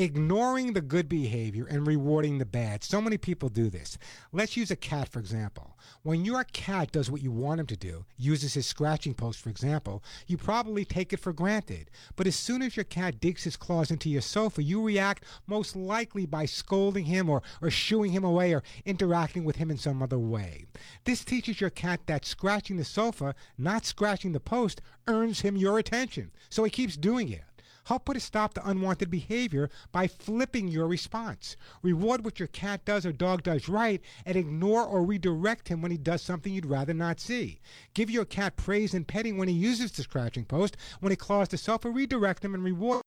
Ignoring 0.00 0.74
the 0.74 0.80
good 0.80 1.08
behavior 1.08 1.66
and 1.66 1.84
rewarding 1.84 2.38
the 2.38 2.46
bad. 2.46 2.84
So 2.84 3.00
many 3.00 3.18
people 3.18 3.48
do 3.48 3.68
this. 3.68 3.98
Let's 4.30 4.56
use 4.56 4.70
a 4.70 4.76
cat, 4.76 5.08
for 5.08 5.18
example. 5.18 5.76
When 6.04 6.24
your 6.24 6.44
cat 6.44 6.92
does 6.92 7.10
what 7.10 7.20
you 7.20 7.32
want 7.32 7.58
him 7.58 7.66
to 7.66 7.76
do, 7.76 8.04
uses 8.16 8.54
his 8.54 8.64
scratching 8.64 9.12
post, 9.12 9.40
for 9.40 9.50
example, 9.50 10.04
you 10.28 10.36
probably 10.36 10.84
take 10.84 11.12
it 11.12 11.18
for 11.18 11.32
granted. 11.32 11.90
But 12.14 12.28
as 12.28 12.36
soon 12.36 12.62
as 12.62 12.76
your 12.76 12.84
cat 12.84 13.18
digs 13.18 13.42
his 13.42 13.56
claws 13.56 13.90
into 13.90 14.08
your 14.08 14.20
sofa, 14.20 14.62
you 14.62 14.80
react 14.80 15.24
most 15.48 15.74
likely 15.74 16.26
by 16.26 16.44
scolding 16.44 17.06
him 17.06 17.28
or, 17.28 17.42
or 17.60 17.68
shooing 17.68 18.12
him 18.12 18.22
away 18.22 18.54
or 18.54 18.62
interacting 18.84 19.42
with 19.42 19.56
him 19.56 19.68
in 19.68 19.78
some 19.78 20.00
other 20.00 20.18
way. 20.18 20.66
This 21.06 21.24
teaches 21.24 21.60
your 21.60 21.70
cat 21.70 22.02
that 22.06 22.24
scratching 22.24 22.76
the 22.76 22.84
sofa, 22.84 23.34
not 23.58 23.84
scratching 23.84 24.30
the 24.30 24.38
post, 24.38 24.80
earns 25.08 25.40
him 25.40 25.56
your 25.56 25.76
attention. 25.76 26.30
So 26.50 26.62
he 26.62 26.70
keeps 26.70 26.96
doing 26.96 27.30
it. 27.30 27.42
Help 27.88 28.04
put 28.04 28.18
a 28.18 28.20
stop 28.20 28.52
to 28.52 28.68
unwanted 28.68 29.10
behavior 29.10 29.70
by 29.92 30.06
flipping 30.06 30.68
your 30.68 30.86
response. 30.86 31.56
Reward 31.80 32.22
what 32.22 32.38
your 32.38 32.48
cat 32.48 32.84
does 32.84 33.06
or 33.06 33.12
dog 33.12 33.42
does 33.42 33.66
right 33.66 34.02
and 34.26 34.36
ignore 34.36 34.84
or 34.84 35.02
redirect 35.02 35.68
him 35.68 35.80
when 35.80 35.90
he 35.90 35.96
does 35.96 36.20
something 36.20 36.52
you'd 36.52 36.66
rather 36.66 36.92
not 36.92 37.18
see. 37.18 37.60
Give 37.94 38.10
your 38.10 38.26
cat 38.26 38.56
praise 38.56 38.92
and 38.92 39.08
petting 39.08 39.38
when 39.38 39.48
he 39.48 39.54
uses 39.54 39.90
the 39.90 40.02
scratching 40.02 40.44
post. 40.44 40.76
When 41.00 41.12
he 41.12 41.16
claws 41.16 41.48
the 41.48 41.56
sofa, 41.56 41.88
redirect 41.88 42.44
him 42.44 42.52
and 42.52 42.62
reward 42.62 43.00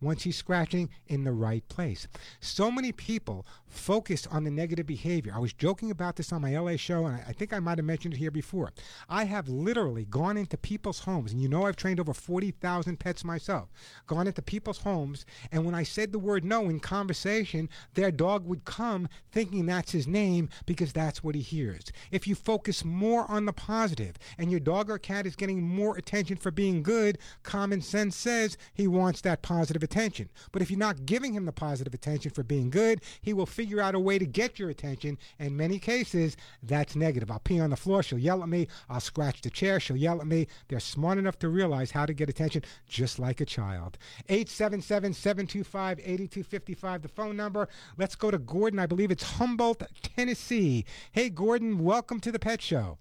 once 0.00 0.22
he's 0.22 0.36
scratching 0.36 0.90
in 1.06 1.24
the 1.24 1.32
right 1.32 1.66
place. 1.68 2.08
So 2.40 2.70
many 2.70 2.92
people 2.92 3.46
focus 3.66 4.26
on 4.26 4.44
the 4.44 4.50
negative 4.50 4.86
behavior. 4.86 5.32
I 5.34 5.38
was 5.38 5.52
joking 5.52 5.90
about 5.90 6.16
this 6.16 6.32
on 6.32 6.42
my 6.42 6.56
LA 6.56 6.76
show, 6.76 7.06
and 7.06 7.22
I 7.26 7.32
think 7.32 7.52
I 7.52 7.58
might 7.58 7.78
have 7.78 7.84
mentioned 7.84 8.14
it 8.14 8.18
here 8.18 8.30
before. 8.30 8.72
I 9.08 9.24
have 9.24 9.48
literally 9.48 10.04
gone 10.04 10.36
into 10.36 10.56
people's 10.56 11.00
homes, 11.00 11.32
and 11.32 11.40
you 11.40 11.48
know 11.48 11.66
I've 11.66 11.76
trained 11.76 12.00
over 12.00 12.12
40,000 12.12 12.98
pets 12.98 13.24
myself, 13.24 13.70
gone 14.06 14.26
into 14.26 14.42
people's 14.42 14.78
homes, 14.78 15.24
and 15.50 15.64
when 15.64 15.74
I 15.74 15.82
said 15.82 16.12
the 16.12 16.18
word 16.18 16.44
no 16.44 16.68
in 16.68 16.80
conversation, 16.80 17.68
their 17.94 18.10
dog 18.10 18.46
would 18.46 18.64
come 18.64 19.08
thinking 19.30 19.66
that's 19.66 19.92
his 19.92 20.06
name 20.06 20.48
because 20.66 20.92
that's 20.92 21.24
what 21.24 21.34
he 21.34 21.40
hears. 21.40 21.84
If 22.10 22.26
you 22.26 22.34
focus 22.34 22.84
more 22.84 23.30
on 23.30 23.46
the 23.46 23.52
positive 23.52 24.16
and 24.36 24.50
your 24.50 24.60
dog 24.60 24.90
or 24.90 24.98
cat 24.98 25.26
is 25.26 25.36
getting 25.36 25.62
more 25.62 25.96
attention 25.96 26.36
for 26.36 26.50
being 26.50 26.82
good, 26.82 27.18
common 27.42 27.80
sense 27.80 28.16
says 28.16 28.56
he 28.74 28.86
wants 28.86 29.20
that 29.22 29.42
positive 29.42 29.61
attention. 29.70 30.28
But 30.50 30.62
if 30.62 30.70
you're 30.70 30.78
not 30.78 31.06
giving 31.06 31.32
him 31.32 31.44
the 31.44 31.52
positive 31.52 31.94
attention 31.94 32.30
for 32.30 32.42
being 32.42 32.70
good, 32.70 33.00
he 33.20 33.32
will 33.32 33.46
figure 33.46 33.80
out 33.80 33.94
a 33.94 34.00
way 34.00 34.18
to 34.18 34.26
get 34.26 34.58
your 34.58 34.70
attention. 34.70 35.18
In 35.38 35.56
many 35.56 35.78
cases, 35.78 36.36
that's 36.62 36.96
negative. 36.96 37.30
I'll 37.30 37.38
pee 37.38 37.60
on 37.60 37.70
the 37.70 37.76
floor, 37.76 38.02
she'll 38.02 38.18
yell 38.18 38.42
at 38.42 38.48
me. 38.48 38.68
I'll 38.88 39.00
scratch 39.00 39.42
the 39.42 39.50
chair, 39.50 39.78
she'll 39.78 39.96
yell 39.96 40.20
at 40.20 40.26
me. 40.26 40.46
They're 40.68 40.80
smart 40.80 41.18
enough 41.18 41.38
to 41.40 41.48
realize 41.48 41.90
how 41.90 42.06
to 42.06 42.14
get 42.14 42.28
attention 42.28 42.62
just 42.88 43.18
like 43.18 43.40
a 43.40 43.46
child. 43.46 43.98
877 44.28 45.12
725 45.14 45.98
8255, 46.00 47.02
the 47.02 47.08
phone 47.08 47.36
number. 47.36 47.68
Let's 47.98 48.16
go 48.16 48.30
to 48.30 48.38
Gordon. 48.38 48.78
I 48.78 48.86
believe 48.86 49.10
it's 49.10 49.22
Humboldt, 49.22 49.82
Tennessee. 50.02 50.84
Hey, 51.12 51.30
Gordon, 51.30 51.78
welcome 51.78 52.20
to 52.20 52.32
the 52.32 52.38
Pet 52.38 52.60
Show. 52.60 52.98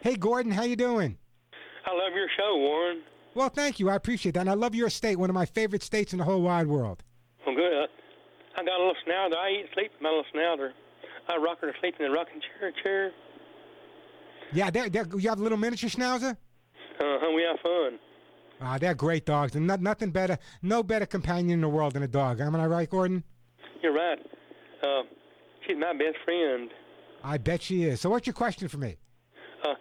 Hey, 0.00 0.14
Gordon, 0.14 0.52
how 0.52 0.62
you 0.62 0.76
doing? 0.76 1.18
I 1.84 1.90
love 1.90 2.14
your 2.14 2.28
show, 2.36 2.56
Warren. 2.56 3.02
Well, 3.36 3.50
thank 3.50 3.78
you. 3.78 3.90
I 3.90 3.96
appreciate 3.96 4.32
that. 4.32 4.40
And 4.40 4.48
I 4.48 4.54
love 4.54 4.74
your 4.74 4.88
state, 4.88 5.16
one 5.16 5.28
of 5.28 5.34
my 5.34 5.44
favorite 5.44 5.82
states 5.82 6.14
in 6.14 6.18
the 6.18 6.24
whole 6.24 6.40
wide 6.40 6.66
world. 6.66 7.02
Well, 7.46 7.54
good. 7.54 7.86
I, 8.56 8.64
got 8.64 8.80
a 8.80 8.82
little 8.82 8.94
schnauzer. 9.06 9.36
I 9.36 9.50
eat 9.50 9.66
sleep 9.74 9.92
with 9.92 10.00
my 10.00 10.08
little 10.08 10.24
schnauzer. 10.34 10.70
I 11.28 11.36
rock 11.36 11.60
her 11.60 11.70
to 11.70 11.78
sleep 11.78 11.96
in 12.00 12.06
the 12.06 12.12
rocking 12.12 12.40
chair. 12.40 12.72
chair. 12.82 13.12
Yeah, 14.54 14.70
they're, 14.70 14.88
they're, 14.88 15.06
you 15.18 15.28
have 15.28 15.38
a 15.38 15.42
little 15.42 15.58
miniature 15.58 15.90
schnauzer? 15.90 16.30
Uh-huh, 16.98 17.32
we 17.36 17.42
have 17.42 17.60
fun. 17.60 17.98
Ah, 18.62 18.78
they're 18.78 18.94
great 18.94 19.26
dogs, 19.26 19.54
and 19.54 19.66
not, 19.66 19.82
nothing 19.82 20.10
better, 20.10 20.38
no 20.62 20.82
better 20.82 21.04
companion 21.04 21.50
in 21.50 21.60
the 21.60 21.68
world 21.68 21.92
than 21.92 22.02
a 22.04 22.08
dog. 22.08 22.40
Am 22.40 22.56
I 22.56 22.66
right, 22.66 22.88
Gordon? 22.88 23.22
You're 23.82 23.92
right. 23.92 24.18
Uh, 24.82 25.02
She's 25.66 25.76
my 25.76 25.92
best 25.92 26.16
friend. 26.24 26.70
I 27.22 27.36
bet 27.36 27.60
she 27.60 27.84
is. 27.84 28.00
So, 28.00 28.08
what's 28.08 28.26
your 28.26 28.34
question 28.34 28.68
for 28.68 28.78
me? 28.78 28.96
Uh, 29.62 29.74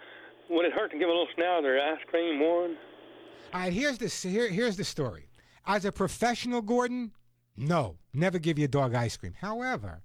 would 0.50 0.66
it 0.66 0.74
hurt 0.74 0.92
to 0.92 0.98
give 0.98 1.08
a 1.08 1.12
little 1.12 1.28
Schnauzer 1.38 1.80
ice 1.80 2.02
cream 2.10 2.42
one? 2.42 2.76
All 3.54 3.62
right, 3.62 3.74
here's 3.74 3.98
this. 3.98 4.22
Here, 4.22 4.50
here's 4.50 4.78
the 4.78 4.84
story. 4.84 5.30
As 5.66 5.86
a 5.86 5.92
professional, 5.92 6.62
Gordon, 6.62 7.12
no, 7.58 7.98
never 8.14 8.38
give 8.38 8.60
your 8.60 8.68
dog 8.68 8.94
ice 8.94 9.18
cream. 9.18 9.34
However, 9.40 10.02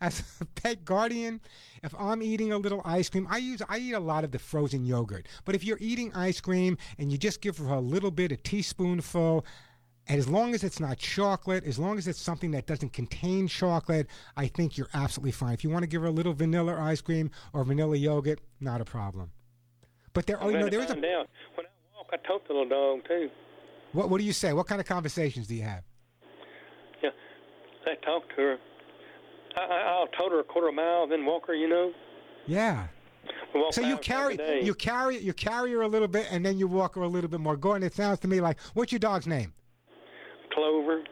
as 0.00 0.22
a 0.40 0.44
pet 0.44 0.84
guardian, 0.84 1.40
if 1.82 1.94
I'm 1.98 2.22
eating 2.22 2.52
a 2.52 2.58
little 2.58 2.82
ice 2.84 3.08
cream, 3.08 3.26
I 3.30 3.38
use 3.38 3.62
I 3.68 3.78
eat 3.78 3.92
a 3.92 4.00
lot 4.00 4.24
of 4.24 4.30
the 4.30 4.38
frozen 4.38 4.84
yogurt. 4.84 5.26
But 5.44 5.54
if 5.54 5.64
you're 5.64 5.78
eating 5.80 6.12
ice 6.14 6.40
cream 6.40 6.78
and 6.98 7.10
you 7.10 7.18
just 7.18 7.40
give 7.40 7.58
her 7.58 7.74
a 7.74 7.80
little 7.80 8.10
bit, 8.10 8.32
a 8.32 8.36
teaspoonful, 8.36 9.44
and 10.06 10.18
as 10.18 10.28
long 10.28 10.54
as 10.54 10.64
it's 10.64 10.80
not 10.80 10.98
chocolate, 10.98 11.64
as 11.64 11.78
long 11.78 11.96
as 11.96 12.08
it's 12.08 12.20
something 12.20 12.50
that 12.52 12.66
doesn't 12.66 12.92
contain 12.92 13.46
chocolate, 13.46 14.08
I 14.36 14.48
think 14.48 14.76
you're 14.76 14.88
absolutely 14.92 15.32
fine. 15.32 15.54
If 15.54 15.62
you 15.62 15.70
want 15.70 15.82
to 15.82 15.88
give 15.88 16.02
her 16.02 16.08
a 16.08 16.12
little 16.12 16.32
vanilla 16.32 16.80
ice 16.80 17.00
cream 17.00 17.30
or 17.52 17.62
vanilla 17.64 17.96
yogurt, 17.96 18.40
not 18.60 18.80
a 18.80 18.84
problem. 18.84 19.30
But 20.12 20.26
there, 20.26 20.42
oh, 20.42 20.48
you 20.48 20.58
know, 20.58 20.68
there 20.68 20.80
is 20.80 20.90
a. 20.90 20.94
Down. 20.94 21.26
When 21.54 21.66
I 22.12 22.16
talk 22.26 22.46
to 22.46 22.48
the 22.48 22.54
little 22.54 22.68
dog 22.68 23.06
too. 23.06 23.28
What, 23.92 24.10
what 24.10 24.18
do 24.18 24.24
you 24.24 24.32
say? 24.32 24.52
What 24.52 24.66
kind 24.66 24.80
of 24.80 24.86
conversations 24.86 25.46
do 25.46 25.54
you 25.54 25.62
have? 25.62 25.82
Yeah, 27.02 27.10
I 27.86 27.94
talk 28.04 28.28
to 28.30 28.36
her. 28.36 28.56
I, 29.56 29.60
I, 29.60 29.80
I'll 29.92 30.06
tote 30.06 30.32
her 30.32 30.40
a 30.40 30.44
quarter 30.44 30.70
mile, 30.72 31.06
then 31.08 31.24
walk 31.24 31.46
her. 31.46 31.54
You 31.54 31.68
know. 31.68 31.92
Yeah. 32.46 32.88
So 33.70 33.80
you 33.80 33.96
carry 33.98 34.38
you 34.62 34.74
carry 34.74 35.18
you 35.18 35.32
carry 35.32 35.72
her 35.72 35.82
a 35.82 35.88
little 35.88 36.08
bit, 36.08 36.26
and 36.30 36.44
then 36.44 36.58
you 36.58 36.66
walk 36.66 36.94
her 36.94 37.02
a 37.02 37.08
little 37.08 37.30
bit 37.30 37.40
more. 37.40 37.56
Gordon, 37.56 37.86
it 37.86 37.94
sounds 37.94 38.18
to 38.20 38.28
me 38.28 38.40
like 38.40 38.58
what's 38.74 38.92
your 38.92 38.98
dog's 38.98 39.26
name? 39.26 39.52
Clover. 40.52 41.02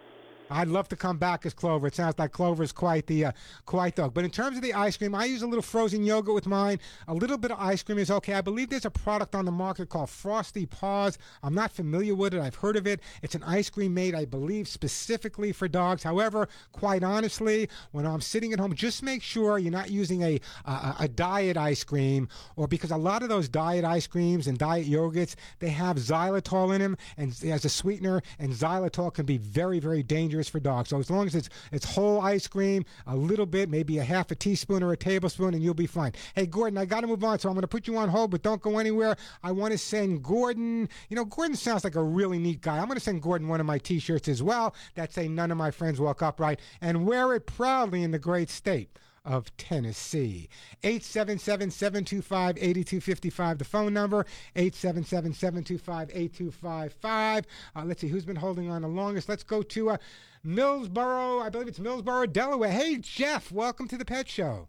I'd 0.51 0.69
love 0.69 0.89
to 0.89 0.97
come 0.97 1.19
back 1.19 1.45
as 1.47 1.55
Clover. 1.55 1.87
It 1.87 1.95
sounds 1.95 2.19
like 2.19 2.33
Clover 2.33 2.63
is 2.63 2.73
quite 2.73 3.07
the 3.07 3.27
uh, 3.27 3.33
quite 3.67 3.97
dog. 3.97 4.15
But 4.15 4.25
in 4.25 4.31
terms 4.31 4.57
of 4.57 4.63
the 4.63 4.75
ice 4.75 4.97
cream, 4.97 5.15
I 5.15 5.25
use 5.25 5.43
a 5.43 5.47
little 5.47 5.63
frozen 5.63 6.05
yogurt 6.05 6.35
with 6.35 6.47
mine. 6.47 6.79
A 7.07 7.15
little 7.15 7.39
bit 7.39 7.51
of 7.51 7.59
ice 7.61 7.83
cream 7.83 7.99
is 7.99 8.11
okay. 8.11 8.35
I 8.35 8.41
believe 8.41 8.71
there's 8.71 8.85
a 8.85 8.91
product 8.91 9.35
on 9.35 9.45
the 9.45 9.53
market 9.53 9.89
called 9.89 10.11
Frosty 10.11 10.67
Paws. 10.67 11.19
I'm 11.43 11.55
not 11.55 11.73
familiar 11.73 12.15
with 12.15 12.35
it. 12.35 12.41
I've 12.41 12.57
heard 12.57 12.77
of 12.77 12.87
it. 12.87 13.01
It's 13.23 13.35
an 13.35 13.43
ice 13.43 13.71
cream 13.71 13.95
made, 13.95 14.15
I 14.15 14.25
believe, 14.25 14.69
specifically 14.69 15.53
for 15.53 15.69
dogs. 15.69 16.03
However, 16.03 16.49
quite 16.73 17.03
honestly, 17.03 17.69
when 17.93 18.07
I'm 18.07 18.21
sitting 18.21 18.53
at 18.53 18.61
home, 18.61 18.75
just 18.75 19.03
make 19.03 19.23
sure 19.23 19.59
you're 19.59 19.73
not 19.73 19.91
using 19.91 20.23
a 20.23 20.41
a, 20.65 20.97
a 21.01 21.09
diet 21.09 21.57
ice 21.57 21.85
cream, 21.85 22.29
or 22.57 22.69
because 22.69 22.91
a 22.91 22.97
lot 22.97 23.23
of 23.23 23.29
those 23.29 23.49
diet 23.49 23.85
ice 23.85 24.07
creams 24.07 24.47
and 24.47 24.59
diet 24.59 24.87
yogurts 24.87 25.35
they 25.59 25.71
have 25.71 25.97
xylitol 25.97 26.75
in 26.75 26.81
them 26.81 26.97
and 27.17 27.37
as 27.45 27.65
a 27.65 27.69
sweetener, 27.69 28.23
and 28.39 28.53
xylitol 28.53 29.13
can 29.13 29.27
be 29.27 29.37
very 29.39 29.81
very 29.81 30.03
dangerous 30.03 30.38
for 30.47 30.61
dogs. 30.61 30.91
So 30.91 30.99
as 30.99 31.11
long 31.11 31.27
as 31.27 31.35
it's 31.35 31.49
it's 31.73 31.87
whole 31.87 32.21
ice 32.21 32.47
cream, 32.47 32.85
a 33.07 33.17
little 33.17 33.47
bit, 33.47 33.71
maybe 33.71 33.97
a 33.97 34.05
half 34.05 34.31
a 34.31 34.35
teaspoon 34.35 34.83
or 34.83 34.93
a 34.93 34.97
tablespoon, 34.97 35.55
and 35.55 35.63
you'll 35.63 35.73
be 35.73 35.87
fine. 35.87 36.13
Hey 36.35 36.45
Gordon, 36.45 36.77
I 36.77 36.85
got 36.85 37.01
to 37.01 37.07
move 37.07 37.25
on, 37.25 37.39
so 37.39 37.49
I'm 37.49 37.55
going 37.55 37.63
to 37.63 37.69
put 37.69 37.87
you 37.87 37.97
on 37.97 38.11
hold, 38.11 38.31
but 38.31 38.43
don't 38.43 38.61
go 38.61 38.77
anywhere. 38.79 39.17
I 39.43 39.53
want 39.53 39.73
to 39.73 39.79
send 39.79 40.23
Gordon. 40.23 40.91
You 41.09 41.17
know, 41.17 41.25
Gordon 41.25 41.57
sounds 41.57 41.85
like 41.85 41.95
a 41.95 42.03
really 42.03 42.39
neat 42.39 42.61
guy. 42.61 42.79
I'm 42.79 42.87
going 42.87 42.99
to 42.99 43.01
send 43.01 43.23
Gordon 43.23 43.49
one 43.49 43.61
of 43.61 43.67
my 43.67 43.79
T-shirts 43.79 44.29
as 44.29 44.43
well 44.43 44.75
that 44.95 45.13
say 45.13 45.29
"None 45.29 45.51
of 45.51 45.57
my 45.57 45.71
friends 45.71 45.99
walk 45.99 46.23
upright" 46.23 46.61
and 46.83 47.07
wear 47.07 47.33
it 47.35 47.47
proudly 47.47 48.03
in 48.03 48.11
the 48.11 48.19
great 48.19 48.51
state 48.51 48.91
of 49.29 49.57
Tennessee. 49.59 50.49
877-725-8255, 50.83 53.59
the 53.59 53.65
phone 53.65 53.93
number, 53.93 54.25
877-725-8255. 54.57 57.45
Uh, 57.77 57.85
let's 57.85 58.01
see, 58.01 58.09
who's 58.09 58.25
been 58.25 58.37
holding 58.37 58.71
on 58.71 58.81
the 58.83 58.89
longest? 58.89 59.29
Let's 59.29 59.45
go 59.45 59.63
to 59.63 59.91
uh, 59.91 59.99
Millsboro, 60.45 61.43
I 61.43 61.51
believe 61.51 61.69
it's 61.69 61.79
Millsboro, 61.79 62.33
Delaware. 62.33 62.73
Hey, 62.73 62.97
Jeff, 62.97 63.53
welcome 63.53 63.87
to 63.89 63.99
the 63.99 64.07
Pet 64.07 64.29
Show. 64.29 64.69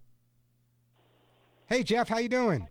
Hey, 1.67 1.83
Jeff, 1.83 2.09
how 2.09 2.17
you 2.17 2.29
doing? 2.29 2.67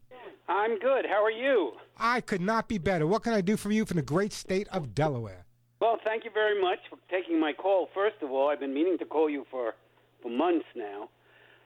I'm 0.47 0.78
good. 0.78 1.06
How 1.06 1.24
are 1.24 1.31
you? 1.31 1.73
I 1.97 2.20
could 2.20 2.43
not 2.43 2.69
be 2.69 2.77
better. 2.78 3.06
What 3.06 3.23
can 3.23 3.32
I 3.32 3.40
do 3.40 3.56
for 3.56 3.70
you 3.70 3.86
from 3.86 3.97
the 3.97 4.02
great 4.02 4.35
state 4.35 4.69
of 4.69 4.94
Delaware? 4.94 5.47
Well, 5.81 5.97
thank 6.05 6.24
you 6.24 6.31
very 6.35 6.60
much 6.60 6.81
for 6.90 6.98
taking 7.10 7.40
my 7.40 7.55
call. 7.55 7.89
First 7.94 8.16
of 8.23 8.31
all, 8.31 8.51
I've 8.51 8.60
been 8.60 8.74
meaning 8.74 8.98
to 8.98 9.06
call 9.06 9.31
you 9.31 9.47
for, 9.51 9.74
for 10.23 10.31
months 10.31 10.66
now. 10.74 11.09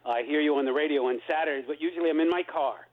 I 0.05 0.23
hear 0.25 0.41
you 0.41 0.57
on 0.57 0.65
the 0.65 0.73
radio 0.73 1.07
on 1.07 1.21
Saturdays, 1.31 1.65
but 1.69 1.81
usually 1.81 2.11
I'm 2.11 2.19
in 2.19 2.29
my 2.29 2.43
car. 2.43 2.89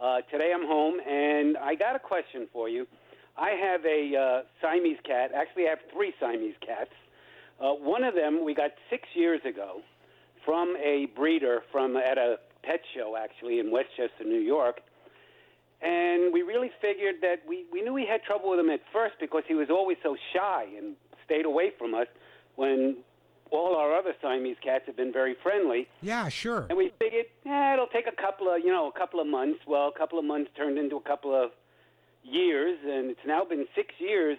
Uh, 0.00 0.20
today 0.32 0.52
I'm 0.52 0.66
home, 0.66 0.98
and 1.06 1.56
I 1.56 1.76
got 1.76 1.94
a 1.94 2.00
question 2.00 2.48
for 2.52 2.68
you. 2.68 2.88
I 3.36 3.50
have 3.50 3.84
a 3.84 4.16
uh, 4.16 4.42
Siamese 4.60 4.98
cat. 5.04 5.30
Actually, 5.32 5.66
I 5.66 5.70
have 5.70 5.78
three 5.92 6.12
Siamese 6.18 6.56
cats. 6.66 6.90
Uh, 7.60 7.72
one 7.74 8.02
of 8.02 8.14
them 8.14 8.44
we 8.44 8.54
got 8.54 8.72
six 8.88 9.08
years 9.14 9.40
ago 9.44 9.80
from 10.44 10.74
a 10.82 11.06
breeder 11.14 11.62
from 11.70 11.96
at 11.96 12.18
a 12.18 12.38
pet 12.64 12.80
show, 12.94 13.16
actually 13.16 13.60
in 13.60 13.70
Westchester, 13.70 14.24
New 14.24 14.40
York. 14.40 14.80
And 15.82 16.32
we 16.32 16.42
really 16.42 16.70
figured 16.80 17.16
that 17.22 17.42
we, 17.46 17.64
we 17.72 17.80
knew 17.80 17.92
we 17.92 18.06
had 18.06 18.24
trouble 18.24 18.50
with 18.50 18.58
him 18.58 18.70
at 18.70 18.80
first 18.92 19.14
because 19.20 19.44
he 19.46 19.54
was 19.54 19.70
always 19.70 19.98
so 20.02 20.16
shy 20.34 20.66
and 20.76 20.96
stayed 21.24 21.44
away 21.44 21.70
from 21.78 21.94
us 21.94 22.08
when 22.56 22.96
all 23.50 23.76
our 23.76 23.94
other 23.96 24.14
Siamese 24.22 24.56
cats 24.62 24.84
have 24.86 24.96
been 24.96 25.12
very 25.12 25.34
friendly. 25.42 25.88
Yeah, 26.02 26.28
sure. 26.28 26.66
And 26.68 26.78
we 26.78 26.92
figured, 26.98 27.26
eh, 27.46 27.72
it'll 27.74 27.86
take 27.88 28.06
a 28.06 28.12
couple 28.22 28.48
of, 28.52 28.60
you 28.64 28.70
know, 28.70 28.88
a 28.88 28.98
couple 28.98 29.20
of 29.20 29.26
months. 29.26 29.60
Well, 29.66 29.88
a 29.94 29.98
couple 29.98 30.18
of 30.18 30.24
months 30.24 30.50
turned 30.56 30.78
into 30.78 30.96
a 30.96 31.00
couple 31.00 31.34
of 31.34 31.50
years, 32.22 32.78
and 32.84 33.10
it's 33.10 33.20
now 33.26 33.44
been 33.44 33.66
six 33.74 33.94
years, 33.98 34.38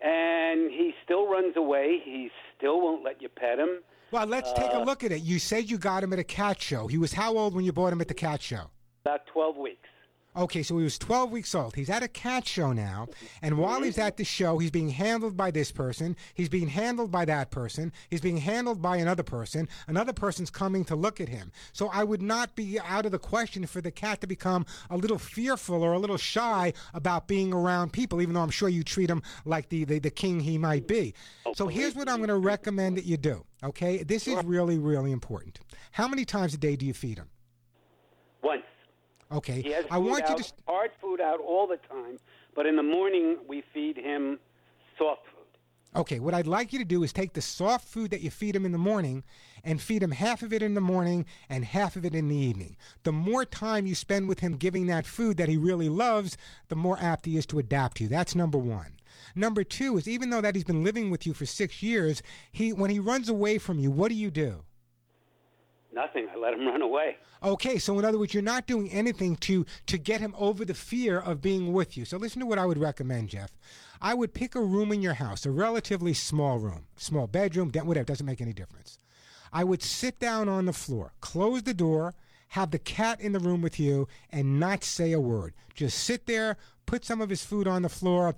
and 0.00 0.70
he 0.70 0.92
still 1.04 1.26
runs 1.30 1.56
away. 1.56 2.00
He 2.04 2.30
still 2.56 2.80
won't 2.80 3.04
let 3.04 3.20
you 3.22 3.28
pet 3.28 3.58
him. 3.58 3.80
Well, 4.10 4.26
let's 4.26 4.52
take 4.52 4.70
a 4.70 4.76
Uh, 4.80 4.84
look 4.84 5.02
at 5.02 5.12
it. 5.12 5.22
You 5.22 5.38
said 5.38 5.70
you 5.70 5.76
got 5.78 6.02
him 6.04 6.12
at 6.12 6.18
a 6.18 6.24
cat 6.24 6.60
show. 6.62 6.86
He 6.86 6.98
was 6.98 7.12
how 7.12 7.36
old 7.36 7.54
when 7.54 7.64
you 7.64 7.72
bought 7.72 7.92
him 7.92 8.00
at 8.00 8.08
the 8.08 8.14
cat 8.14 8.40
show? 8.42 8.70
About 9.04 9.26
12 9.26 9.56
weeks. 9.56 9.88
Okay, 10.36 10.64
so 10.64 10.78
he 10.78 10.84
was 10.84 10.98
12 10.98 11.30
weeks 11.30 11.54
old. 11.54 11.76
He's 11.76 11.90
at 11.90 12.02
a 12.02 12.08
cat 12.08 12.46
show 12.46 12.72
now, 12.72 13.06
and 13.40 13.56
while 13.56 13.82
he's 13.82 13.98
at 13.98 14.16
the 14.16 14.24
show, 14.24 14.58
he's 14.58 14.70
being 14.70 14.88
handled 14.88 15.36
by 15.36 15.52
this 15.52 15.70
person, 15.70 16.16
he's 16.34 16.48
being 16.48 16.66
handled 16.66 17.12
by 17.12 17.24
that 17.26 17.52
person, 17.52 17.92
he's 18.10 18.20
being 18.20 18.38
handled 18.38 18.82
by 18.82 18.96
another 18.96 19.22
person, 19.22 19.68
another 19.86 20.12
person's 20.12 20.50
coming 20.50 20.84
to 20.86 20.96
look 20.96 21.20
at 21.20 21.28
him. 21.28 21.52
So 21.72 21.88
I 21.92 22.02
would 22.02 22.20
not 22.20 22.56
be 22.56 22.80
out 22.80 23.06
of 23.06 23.12
the 23.12 23.18
question 23.18 23.64
for 23.66 23.80
the 23.80 23.92
cat 23.92 24.20
to 24.22 24.26
become 24.26 24.66
a 24.90 24.96
little 24.96 25.18
fearful 25.18 25.84
or 25.84 25.92
a 25.92 25.98
little 26.00 26.16
shy 26.16 26.72
about 26.94 27.28
being 27.28 27.52
around 27.52 27.92
people, 27.92 28.20
even 28.20 28.34
though 28.34 28.42
I'm 28.42 28.50
sure 28.50 28.68
you 28.68 28.82
treat 28.82 29.10
him 29.10 29.22
like 29.44 29.68
the, 29.68 29.84
the, 29.84 30.00
the 30.00 30.10
king 30.10 30.40
he 30.40 30.58
might 30.58 30.88
be. 30.88 31.14
So 31.54 31.68
here's 31.68 31.94
what 31.94 32.08
I'm 32.08 32.16
going 32.16 32.28
to 32.28 32.38
recommend 32.38 32.96
that 32.96 33.04
you 33.04 33.16
do, 33.16 33.44
okay? 33.62 34.02
This 34.02 34.26
is 34.26 34.42
really, 34.44 34.78
really 34.78 35.12
important. 35.12 35.60
How 35.92 36.08
many 36.08 36.24
times 36.24 36.54
a 36.54 36.58
day 36.58 36.74
do 36.74 36.84
you 36.86 36.94
feed 36.94 37.18
him? 37.18 37.28
Okay. 39.34 39.62
He 39.62 39.72
has 39.72 39.84
I 39.90 39.98
want 39.98 40.28
you 40.28 40.36
to. 40.36 40.52
hard 40.66 40.92
food 41.00 41.20
out 41.20 41.40
all 41.40 41.66
the 41.66 41.78
time, 41.88 42.18
but 42.54 42.66
in 42.66 42.76
the 42.76 42.82
morning 42.82 43.38
we 43.48 43.62
feed 43.72 43.96
him 43.96 44.38
soft 44.96 45.22
food. 45.26 45.34
Okay, 45.96 46.18
what 46.18 46.34
I'd 46.34 46.48
like 46.48 46.72
you 46.72 46.80
to 46.80 46.84
do 46.84 47.04
is 47.04 47.12
take 47.12 47.34
the 47.34 47.40
soft 47.40 47.86
food 47.86 48.10
that 48.10 48.20
you 48.20 48.30
feed 48.30 48.56
him 48.56 48.66
in 48.66 48.72
the 48.72 48.78
morning 48.78 49.22
and 49.62 49.80
feed 49.80 50.02
him 50.02 50.10
half 50.10 50.42
of 50.42 50.52
it 50.52 50.60
in 50.60 50.74
the 50.74 50.80
morning 50.80 51.24
and 51.48 51.64
half 51.64 51.94
of 51.94 52.04
it 52.04 52.16
in 52.16 52.28
the 52.28 52.36
evening. 52.36 52.76
The 53.04 53.12
more 53.12 53.44
time 53.44 53.86
you 53.86 53.94
spend 53.94 54.28
with 54.28 54.40
him 54.40 54.56
giving 54.56 54.86
that 54.86 55.06
food 55.06 55.36
that 55.36 55.48
he 55.48 55.56
really 55.56 55.88
loves, 55.88 56.36
the 56.68 56.74
more 56.74 56.98
apt 57.00 57.26
he 57.26 57.36
is 57.36 57.46
to 57.46 57.60
adapt 57.60 57.98
to 57.98 58.04
you. 58.04 58.08
That's 58.08 58.34
number 58.34 58.58
one. 58.58 58.98
Number 59.36 59.62
two 59.62 59.96
is 59.96 60.08
even 60.08 60.30
though 60.30 60.40
that 60.40 60.56
he's 60.56 60.64
been 60.64 60.82
living 60.82 61.10
with 61.10 61.26
you 61.26 61.32
for 61.32 61.46
six 61.46 61.80
years, 61.80 62.22
he 62.50 62.72
when 62.72 62.90
he 62.90 62.98
runs 62.98 63.28
away 63.28 63.58
from 63.58 63.78
you, 63.78 63.90
what 63.90 64.08
do 64.08 64.16
you 64.16 64.32
do? 64.32 64.64
Nothing. 65.94 66.26
I 66.34 66.36
let 66.36 66.54
him 66.54 66.66
run 66.66 66.82
away. 66.82 67.16
Okay, 67.42 67.78
so 67.78 67.98
in 67.98 68.04
other 68.04 68.18
words, 68.18 68.34
you're 68.34 68.42
not 68.42 68.66
doing 68.66 68.90
anything 68.90 69.36
to 69.36 69.64
to 69.86 69.98
get 69.98 70.20
him 70.20 70.34
over 70.36 70.64
the 70.64 70.74
fear 70.74 71.18
of 71.18 71.40
being 71.40 71.72
with 71.72 71.96
you. 71.96 72.04
So 72.04 72.16
listen 72.16 72.40
to 72.40 72.46
what 72.46 72.58
I 72.58 72.66
would 72.66 72.78
recommend, 72.78 73.28
Jeff. 73.28 73.52
I 74.00 74.14
would 74.14 74.34
pick 74.34 74.54
a 74.54 74.60
room 74.60 74.92
in 74.92 75.02
your 75.02 75.14
house, 75.14 75.46
a 75.46 75.50
relatively 75.50 76.12
small 76.12 76.58
room, 76.58 76.86
small 76.96 77.26
bedroom, 77.26 77.70
whatever, 77.70 78.04
doesn't 78.04 78.26
make 78.26 78.40
any 78.40 78.52
difference. 78.52 78.98
I 79.52 79.62
would 79.62 79.82
sit 79.82 80.18
down 80.18 80.48
on 80.48 80.66
the 80.66 80.72
floor, 80.72 81.12
close 81.20 81.62
the 81.62 81.74
door, 81.74 82.14
have 82.48 82.70
the 82.70 82.78
cat 82.78 83.20
in 83.20 83.32
the 83.32 83.38
room 83.38 83.62
with 83.62 83.78
you, 83.78 84.08
and 84.30 84.58
not 84.58 84.82
say 84.82 85.12
a 85.12 85.20
word. 85.20 85.54
Just 85.74 85.98
sit 85.98 86.26
there, 86.26 86.56
put 86.86 87.04
some 87.04 87.20
of 87.20 87.30
his 87.30 87.44
food 87.44 87.68
on 87.68 87.82
the 87.82 87.88
floor, 87.88 88.34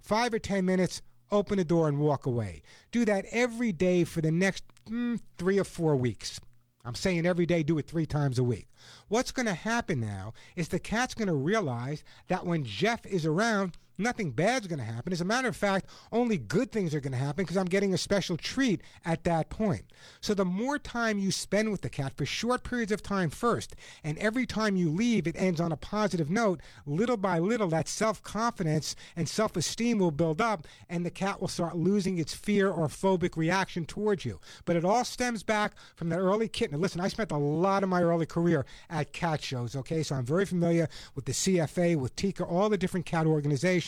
five 0.00 0.34
or 0.34 0.38
ten 0.40 0.64
minutes, 0.64 1.00
open 1.30 1.58
the 1.58 1.64
door, 1.64 1.88
and 1.88 2.00
walk 2.00 2.26
away. 2.26 2.62
Do 2.90 3.04
that 3.04 3.24
every 3.30 3.72
day 3.72 4.04
for 4.04 4.20
the 4.20 4.32
next 4.32 4.64
mm, 4.90 5.20
three 5.38 5.58
or 5.58 5.64
four 5.64 5.96
weeks. 5.96 6.40
I'm 6.84 6.94
saying 6.94 7.26
every 7.26 7.46
day, 7.46 7.62
do 7.62 7.78
it 7.78 7.86
three 7.86 8.06
times 8.06 8.38
a 8.38 8.44
week. 8.44 8.68
What's 9.08 9.30
going 9.30 9.46
to 9.46 9.54
happen 9.54 10.00
now 10.00 10.34
is 10.56 10.68
the 10.68 10.80
cat's 10.80 11.14
going 11.14 11.28
to 11.28 11.34
realize 11.34 12.02
that 12.28 12.44
when 12.44 12.64
Jeff 12.64 13.06
is 13.06 13.24
around, 13.24 13.78
nothing 13.98 14.30
bad's 14.30 14.66
going 14.66 14.78
to 14.78 14.84
happen. 14.84 15.12
As 15.12 15.20
a 15.20 15.24
matter 15.24 15.48
of 15.48 15.56
fact, 15.56 15.86
only 16.10 16.38
good 16.38 16.72
things 16.72 16.94
are 16.94 17.00
going 17.00 17.12
to 17.12 17.18
happen 17.18 17.44
because 17.44 17.56
I'm 17.56 17.66
getting 17.66 17.94
a 17.94 17.98
special 17.98 18.36
treat 18.36 18.80
at 19.04 19.24
that 19.24 19.50
point. 19.50 19.84
So 20.20 20.34
the 20.34 20.44
more 20.44 20.78
time 20.78 21.18
you 21.18 21.30
spend 21.30 21.70
with 21.70 21.82
the 21.82 21.90
cat 21.90 22.16
for 22.16 22.26
short 22.26 22.64
periods 22.64 22.92
of 22.92 23.02
time 23.02 23.30
first, 23.30 23.74
and 24.02 24.18
every 24.18 24.46
time 24.46 24.76
you 24.76 24.90
leave, 24.90 25.26
it 25.26 25.36
ends 25.36 25.60
on 25.60 25.72
a 25.72 25.76
positive 25.76 26.30
note, 26.30 26.60
little 26.86 27.16
by 27.16 27.38
little, 27.38 27.68
that 27.68 27.88
self 27.88 28.22
confidence 28.22 28.96
and 29.16 29.28
self 29.28 29.56
esteem 29.56 29.98
will 29.98 30.10
build 30.10 30.40
up, 30.40 30.66
and 30.88 31.04
the 31.04 31.10
cat 31.10 31.40
will 31.40 31.48
start 31.48 31.76
losing 31.76 32.18
its 32.18 32.34
fear 32.34 32.70
or 32.70 32.88
phobic 32.88 33.36
reaction 33.36 33.84
towards 33.84 34.24
you. 34.24 34.40
But 34.64 34.76
it 34.76 34.84
all 34.84 35.04
stems 35.04 35.42
back 35.42 35.74
from 35.96 36.08
the 36.08 36.16
early 36.16 36.48
kitten. 36.48 36.80
Listen, 36.80 37.00
I 37.00 37.08
spent 37.08 37.32
a 37.32 37.36
lot 37.36 37.82
of 37.82 37.88
my 37.88 38.02
early 38.02 38.26
career 38.26 38.64
at 38.90 39.12
cat 39.12 39.42
shows, 39.42 39.76
okay? 39.76 40.02
So 40.02 40.14
I'm 40.14 40.24
very 40.24 40.46
familiar 40.46 40.88
with 41.14 41.24
the 41.24 41.32
CFA, 41.32 41.96
with 41.96 42.16
TICA, 42.16 42.44
all 42.44 42.68
the 42.68 42.78
different 42.78 43.06
cat 43.06 43.26
organizations. 43.26 43.81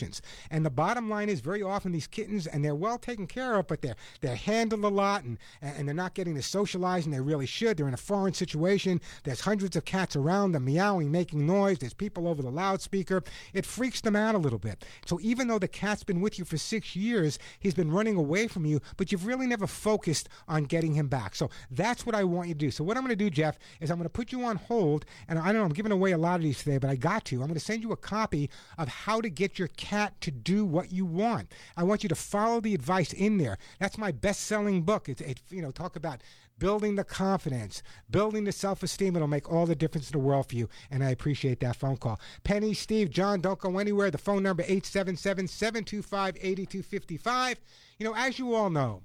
And 0.49 0.65
the 0.65 0.69
bottom 0.69 1.09
line 1.09 1.29
is 1.29 1.39
very 1.39 1.61
often 1.61 1.91
these 1.91 2.07
kittens, 2.07 2.47
and 2.47 2.63
they're 2.63 2.75
well 2.75 2.97
taken 2.97 3.27
care 3.27 3.55
of, 3.55 3.67
but 3.67 3.81
they're, 3.81 3.95
they're 4.21 4.35
handled 4.35 4.83
a 4.83 4.89
lot 4.89 5.23
and, 5.23 5.37
and 5.61 5.87
they're 5.87 5.95
not 5.95 6.13
getting 6.13 6.35
the 6.35 6.41
socializing 6.41 7.11
they 7.11 7.19
really 7.19 7.45
should. 7.45 7.77
They're 7.77 7.87
in 7.87 7.93
a 7.93 7.97
foreign 7.97 8.33
situation. 8.33 9.01
There's 9.23 9.41
hundreds 9.41 9.75
of 9.75 9.85
cats 9.85 10.15
around 10.15 10.51
them 10.51 10.65
meowing, 10.65 11.11
making 11.11 11.45
noise. 11.45 11.79
There's 11.79 11.93
people 11.93 12.27
over 12.27 12.41
the 12.41 12.49
loudspeaker. 12.49 13.23
It 13.53 13.65
freaks 13.65 14.01
them 14.01 14.15
out 14.15 14.35
a 14.35 14.39
little 14.39 14.59
bit. 14.59 14.85
So 15.05 15.19
even 15.21 15.47
though 15.47 15.59
the 15.59 15.67
cat's 15.67 16.03
been 16.03 16.21
with 16.21 16.39
you 16.39 16.45
for 16.45 16.57
six 16.57 16.95
years, 16.95 17.39
he's 17.59 17.73
been 17.73 17.91
running 17.91 18.15
away 18.15 18.47
from 18.47 18.65
you, 18.65 18.81
but 18.97 19.11
you've 19.11 19.25
really 19.25 19.47
never 19.47 19.67
focused 19.67 20.29
on 20.47 20.63
getting 20.65 20.93
him 20.93 21.07
back. 21.07 21.35
So 21.35 21.49
that's 21.71 22.05
what 22.05 22.15
I 22.15 22.23
want 22.23 22.47
you 22.47 22.53
to 22.53 22.59
do. 22.59 22.71
So 22.71 22.83
what 22.83 22.97
I'm 22.97 23.03
going 23.03 23.17
to 23.17 23.23
do, 23.23 23.29
Jeff, 23.29 23.57
is 23.79 23.91
I'm 23.91 23.97
going 23.97 24.05
to 24.05 24.09
put 24.09 24.31
you 24.31 24.43
on 24.43 24.57
hold, 24.57 25.05
and 25.27 25.37
I 25.39 25.45
don't 25.47 25.55
know, 25.55 25.63
I'm 25.63 25.73
giving 25.73 25.91
away 25.91 26.11
a 26.11 26.17
lot 26.17 26.35
of 26.35 26.41
these 26.41 26.59
today, 26.59 26.77
but 26.77 26.89
I 26.89 26.95
got 26.95 27.25
to. 27.25 27.35
I'm 27.35 27.47
going 27.47 27.53
to 27.53 27.59
send 27.59 27.83
you 27.83 27.91
a 27.91 27.97
copy 27.97 28.49
of 28.77 28.87
how 28.87 29.21
to 29.21 29.29
get 29.29 29.59
your 29.59 29.67
cat 29.69 29.84
to 30.21 30.31
do 30.31 30.65
what 30.65 30.91
you 30.91 31.05
want. 31.05 31.51
I 31.77 31.83
want 31.83 32.03
you 32.03 32.09
to 32.09 32.15
follow 32.15 32.59
the 32.59 32.73
advice 32.73 33.13
in 33.13 33.37
there. 33.37 33.57
That's 33.79 33.97
my 33.97 34.11
best-selling 34.11 34.83
book. 34.83 35.09
It's, 35.09 35.21
it, 35.21 35.41
you 35.49 35.61
know, 35.61 35.71
talk 35.71 35.95
about 35.95 36.21
building 36.57 36.95
the 36.95 37.03
confidence, 37.03 37.83
building 38.09 38.43
the 38.43 38.51
self 38.51 38.83
esteem. 38.83 39.15
It'll 39.15 39.27
make 39.27 39.51
all 39.51 39.65
the 39.65 39.75
difference 39.75 40.09
in 40.09 40.19
the 40.19 40.25
world 40.25 40.49
for 40.49 40.55
you. 40.55 40.69
And 40.91 41.03
I 41.03 41.09
appreciate 41.11 41.59
that 41.61 41.75
phone 41.75 41.97
call. 41.97 42.19
Penny, 42.43 42.73
Steve, 42.73 43.09
John, 43.09 43.41
don't 43.41 43.59
go 43.59 43.77
anywhere. 43.77 44.11
The 44.11 44.17
phone 44.17 44.43
number 44.43 44.63
877 44.63 45.47
725 45.47 46.37
8255. 46.37 47.59
You 47.99 48.05
know, 48.05 48.15
as 48.15 48.39
you 48.39 48.53
all 48.53 48.69
know, 48.69 49.03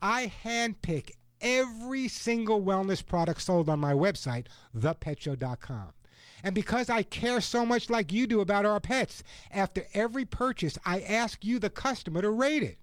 I 0.00 0.32
handpick 0.44 1.12
every 1.40 2.08
single 2.08 2.62
wellness 2.62 3.04
product 3.04 3.42
sold 3.42 3.68
on 3.68 3.78
my 3.78 3.92
website, 3.92 4.46
thepetshow.com. 4.76 5.92
And 6.44 6.54
because 6.54 6.90
I 6.90 7.02
care 7.02 7.40
so 7.40 7.64
much 7.64 7.88
like 7.88 8.12
you 8.12 8.26
do 8.26 8.40
about 8.40 8.66
our 8.66 8.78
pets, 8.78 9.24
after 9.50 9.86
every 9.94 10.26
purchase, 10.26 10.76
I 10.84 11.00
ask 11.00 11.42
you, 11.42 11.58
the 11.58 11.70
customer, 11.70 12.20
to 12.20 12.30
rate 12.30 12.62
it. 12.62 12.78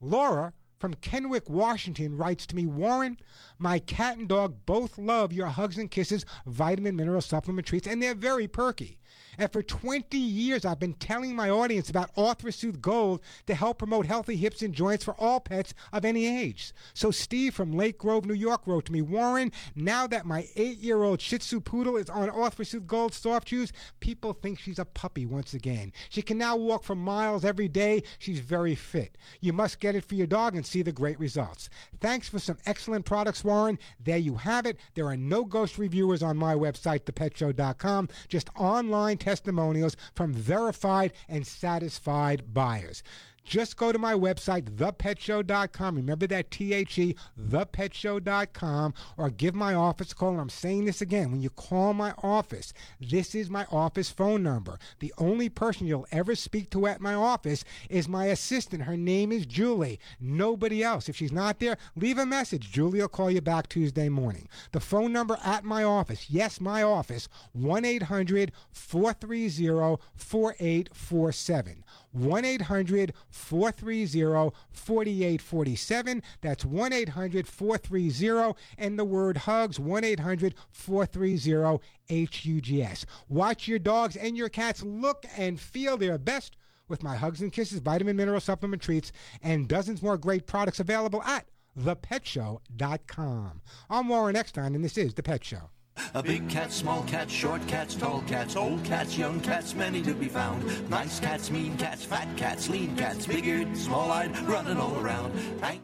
Laura 0.00 0.54
from 0.78 0.94
Kennewick, 0.94 1.50
Washington 1.50 2.16
writes 2.16 2.46
to 2.46 2.56
me 2.56 2.64
Warren, 2.64 3.18
my 3.58 3.78
cat 3.80 4.16
and 4.16 4.26
dog 4.26 4.64
both 4.64 4.96
love 4.96 5.30
your 5.30 5.48
Hugs 5.48 5.76
and 5.76 5.90
Kisses 5.90 6.24
vitamin 6.46 6.96
mineral 6.96 7.20
supplement 7.20 7.66
treats, 7.66 7.86
and 7.86 8.02
they're 8.02 8.14
very 8.14 8.48
perky. 8.48 8.98
And 9.38 9.52
for 9.52 9.62
20 9.62 10.16
years, 10.16 10.64
I've 10.64 10.80
been 10.80 10.94
telling 10.94 11.34
my 11.34 11.50
audience 11.50 11.90
about 11.90 12.14
Arthrosoothe 12.14 12.80
Gold 12.80 13.20
to 13.46 13.54
help 13.54 13.78
promote 13.78 14.06
healthy 14.06 14.36
hips 14.36 14.62
and 14.62 14.74
joints 14.74 15.04
for 15.04 15.14
all 15.14 15.40
pets 15.40 15.74
of 15.92 16.04
any 16.04 16.26
age. 16.26 16.72
So 16.94 17.10
Steve 17.10 17.54
from 17.54 17.72
Lake 17.72 17.98
Grove, 17.98 18.26
New 18.26 18.34
York 18.34 18.66
wrote 18.66 18.86
to 18.86 18.92
me, 18.92 19.02
Warren, 19.02 19.52
now 19.74 20.06
that 20.06 20.26
my 20.26 20.48
eight-year-old 20.56 21.20
Shih 21.20 21.38
Tzu 21.38 21.60
Poodle 21.60 21.96
is 21.96 22.10
on 22.10 22.30
Arthrosoothe 22.30 22.86
Gold 22.86 23.14
soft 23.14 23.48
shoes, 23.48 23.72
people 24.00 24.32
think 24.32 24.58
she's 24.58 24.78
a 24.78 24.84
puppy 24.84 25.26
once 25.26 25.54
again. 25.54 25.92
She 26.08 26.22
can 26.22 26.38
now 26.38 26.56
walk 26.56 26.84
for 26.84 26.94
miles 26.94 27.44
every 27.44 27.68
day. 27.68 28.02
She's 28.18 28.40
very 28.40 28.74
fit. 28.74 29.16
You 29.40 29.52
must 29.52 29.80
get 29.80 29.94
it 29.94 30.04
for 30.04 30.14
your 30.14 30.26
dog 30.26 30.54
and 30.54 30.64
see 30.64 30.82
the 30.82 30.92
great 30.92 31.18
results. 31.18 31.68
Thanks 32.00 32.28
for 32.28 32.38
some 32.38 32.58
excellent 32.66 33.04
products, 33.04 33.44
Warren. 33.44 33.78
There 34.02 34.16
you 34.16 34.36
have 34.36 34.66
it. 34.66 34.78
There 34.94 35.06
are 35.06 35.16
no 35.16 35.44
ghost 35.44 35.78
reviewers 35.78 36.22
on 36.22 36.36
my 36.36 36.54
website, 36.54 37.00
thepetshow.com, 37.00 38.08
just 38.28 38.50
online 38.56 39.18
testimonials 39.26 39.96
from 40.14 40.32
verified 40.32 41.12
and 41.28 41.44
satisfied 41.44 42.54
buyers. 42.54 43.02
Just 43.46 43.76
go 43.76 43.92
to 43.92 43.98
my 43.98 44.12
website, 44.12 44.64
thepetshow.com. 44.64 45.94
Remember 45.94 46.26
that 46.26 46.50
T 46.50 46.74
H 46.74 46.98
E, 46.98 47.14
thepetshow.com, 47.40 48.94
or 49.16 49.30
give 49.30 49.54
my 49.54 49.72
office 49.72 50.10
a 50.10 50.16
call. 50.16 50.30
And 50.30 50.40
I'm 50.40 50.48
saying 50.48 50.84
this 50.84 51.00
again 51.00 51.30
when 51.30 51.40
you 51.40 51.50
call 51.50 51.94
my 51.94 52.12
office, 52.24 52.72
this 53.00 53.36
is 53.36 53.48
my 53.48 53.64
office 53.70 54.10
phone 54.10 54.42
number. 54.42 54.78
The 54.98 55.14
only 55.18 55.48
person 55.48 55.86
you'll 55.86 56.08
ever 56.10 56.34
speak 56.34 56.70
to 56.70 56.88
at 56.88 57.00
my 57.00 57.14
office 57.14 57.64
is 57.88 58.08
my 58.08 58.26
assistant. 58.26 58.82
Her 58.82 58.96
name 58.96 59.30
is 59.30 59.46
Julie. 59.46 60.00
Nobody 60.18 60.82
else. 60.82 61.08
If 61.08 61.14
she's 61.16 61.30
not 61.30 61.60
there, 61.60 61.78
leave 61.94 62.18
a 62.18 62.26
message. 62.26 62.72
Julie 62.72 63.00
will 63.00 63.08
call 63.08 63.30
you 63.30 63.40
back 63.40 63.68
Tuesday 63.68 64.08
morning. 64.08 64.48
The 64.72 64.80
phone 64.80 65.12
number 65.12 65.38
at 65.44 65.62
my 65.64 65.84
office, 65.84 66.28
yes, 66.28 66.60
my 66.60 66.82
office, 66.82 67.28
1 67.52 67.84
800 67.84 68.50
430 68.72 70.02
4847. 70.16 71.84
1 72.16 72.44
800 72.44 73.12
430 73.28 74.52
4847. 74.70 76.22
That's 76.40 76.64
1 76.64 76.92
800 76.92 77.46
430 77.46 78.54
and 78.78 78.98
the 78.98 79.04
word 79.04 79.36
hugs 79.38 79.78
1 79.78 80.04
800 80.04 80.54
430 80.70 81.80
HUGS. 82.08 83.06
Watch 83.28 83.68
your 83.68 83.78
dogs 83.78 84.16
and 84.16 84.36
your 84.36 84.48
cats 84.48 84.82
look 84.82 85.24
and 85.36 85.60
feel 85.60 85.96
their 85.96 86.18
best 86.18 86.56
with 86.88 87.02
my 87.02 87.16
Hugs 87.16 87.40
and 87.40 87.52
Kisses 87.52 87.80
vitamin 87.80 88.16
mineral 88.16 88.40
supplement 88.40 88.82
treats 88.82 89.12
and 89.42 89.68
dozens 89.68 90.02
more 90.02 90.16
great 90.16 90.46
products 90.46 90.80
available 90.80 91.22
at 91.22 91.46
thepetshow.com. 91.78 93.60
I'm 93.90 94.08
Warren 94.08 94.36
Eckstein, 94.36 94.74
and 94.74 94.84
this 94.84 94.96
is 94.96 95.14
The 95.14 95.22
Pet 95.22 95.44
Show. 95.44 95.70
A 96.14 96.22
big 96.22 96.48
cat, 96.48 96.72
small 96.72 97.02
cat, 97.04 97.30
short 97.30 97.66
cats, 97.68 97.94
tall 97.94 98.22
cats, 98.26 98.56
old 98.56 98.82
cats, 98.84 99.16
young 99.18 99.40
cats, 99.40 99.74
many 99.74 100.02
to 100.02 100.14
be 100.14 100.28
found. 100.28 100.88
Nice 100.90 101.20
cats, 101.20 101.50
mean 101.50 101.76
cats, 101.76 102.04
fat 102.04 102.28
cats, 102.36 102.68
lean 102.68 102.96
cats, 102.96 103.26
big-eared, 103.26 103.76
small-eyed, 103.76 104.38
running 104.40 104.78
all 104.78 104.96
around. 104.98 105.32
I- 105.62 105.80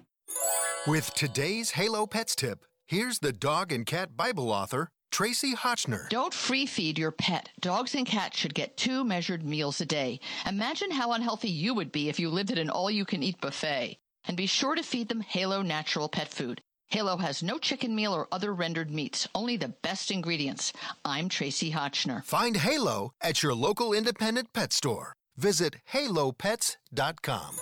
With 0.87 1.13
today's 1.15 1.73
Halo 1.73 2.07
Pets 2.07 2.35
tip, 2.35 2.65
here's 2.87 3.19
the 3.21 3.33
dog 3.33 3.73
and 3.73 3.87
cat 3.87 4.17
Bible 4.17 4.51
author, 4.51 4.89
Tracy 5.11 5.55
Hotchner. 5.55 6.09
Don't 6.09 6.33
free 6.33 6.65
feed 6.67 6.99
your 6.99 7.11
pet. 7.13 7.51
Dogs 7.61 7.95
and 7.95 8.07
cats 8.07 8.39
should 8.39 8.55
get 8.55 8.77
two 8.79 9.05
measured 9.05 9.45
meals 9.45 9.81
a 9.81 9.87
day. 9.87 10.21
Imagine 10.47 10.91
how 10.91 11.13
unhealthy 11.13 11.51
you 11.51 11.75
would 11.75 11.93
be 11.93 12.09
if 12.09 12.19
you 12.19 12.31
lived 12.31 12.51
at 12.51 12.59
an 12.59 12.71
all 12.71 12.91
you 12.91 13.05
can 13.05 13.23
eat 13.23 13.41
buffet. 13.41 13.99
And 14.25 14.37
be 14.37 14.47
sure 14.47 14.75
to 14.75 14.83
feed 14.83 15.09
them 15.09 15.21
Halo 15.21 15.63
natural 15.63 16.09
pet 16.09 16.29
food. 16.29 16.63
Halo 16.93 17.17
has 17.17 17.43
no 17.43 17.57
chicken 17.57 17.95
meal 17.95 18.13
or 18.13 18.29
other 18.31 18.53
rendered 18.53 18.91
meats, 18.91 19.27
only 19.35 19.57
the 19.57 19.69
best 19.81 20.11
ingredients. 20.11 20.75
I'm 21.07 21.31
Tracy 21.31 21.73
Hotchner. 21.73 22.23
Find 22.23 22.59
Halo 22.59 23.15
at 23.23 23.43
your 23.43 23.55
local 23.55 23.95
independent 23.95 24.53
pet 24.53 24.75
store. 24.75 25.15
Visit 25.35 25.77
halopets.com. 25.95 27.57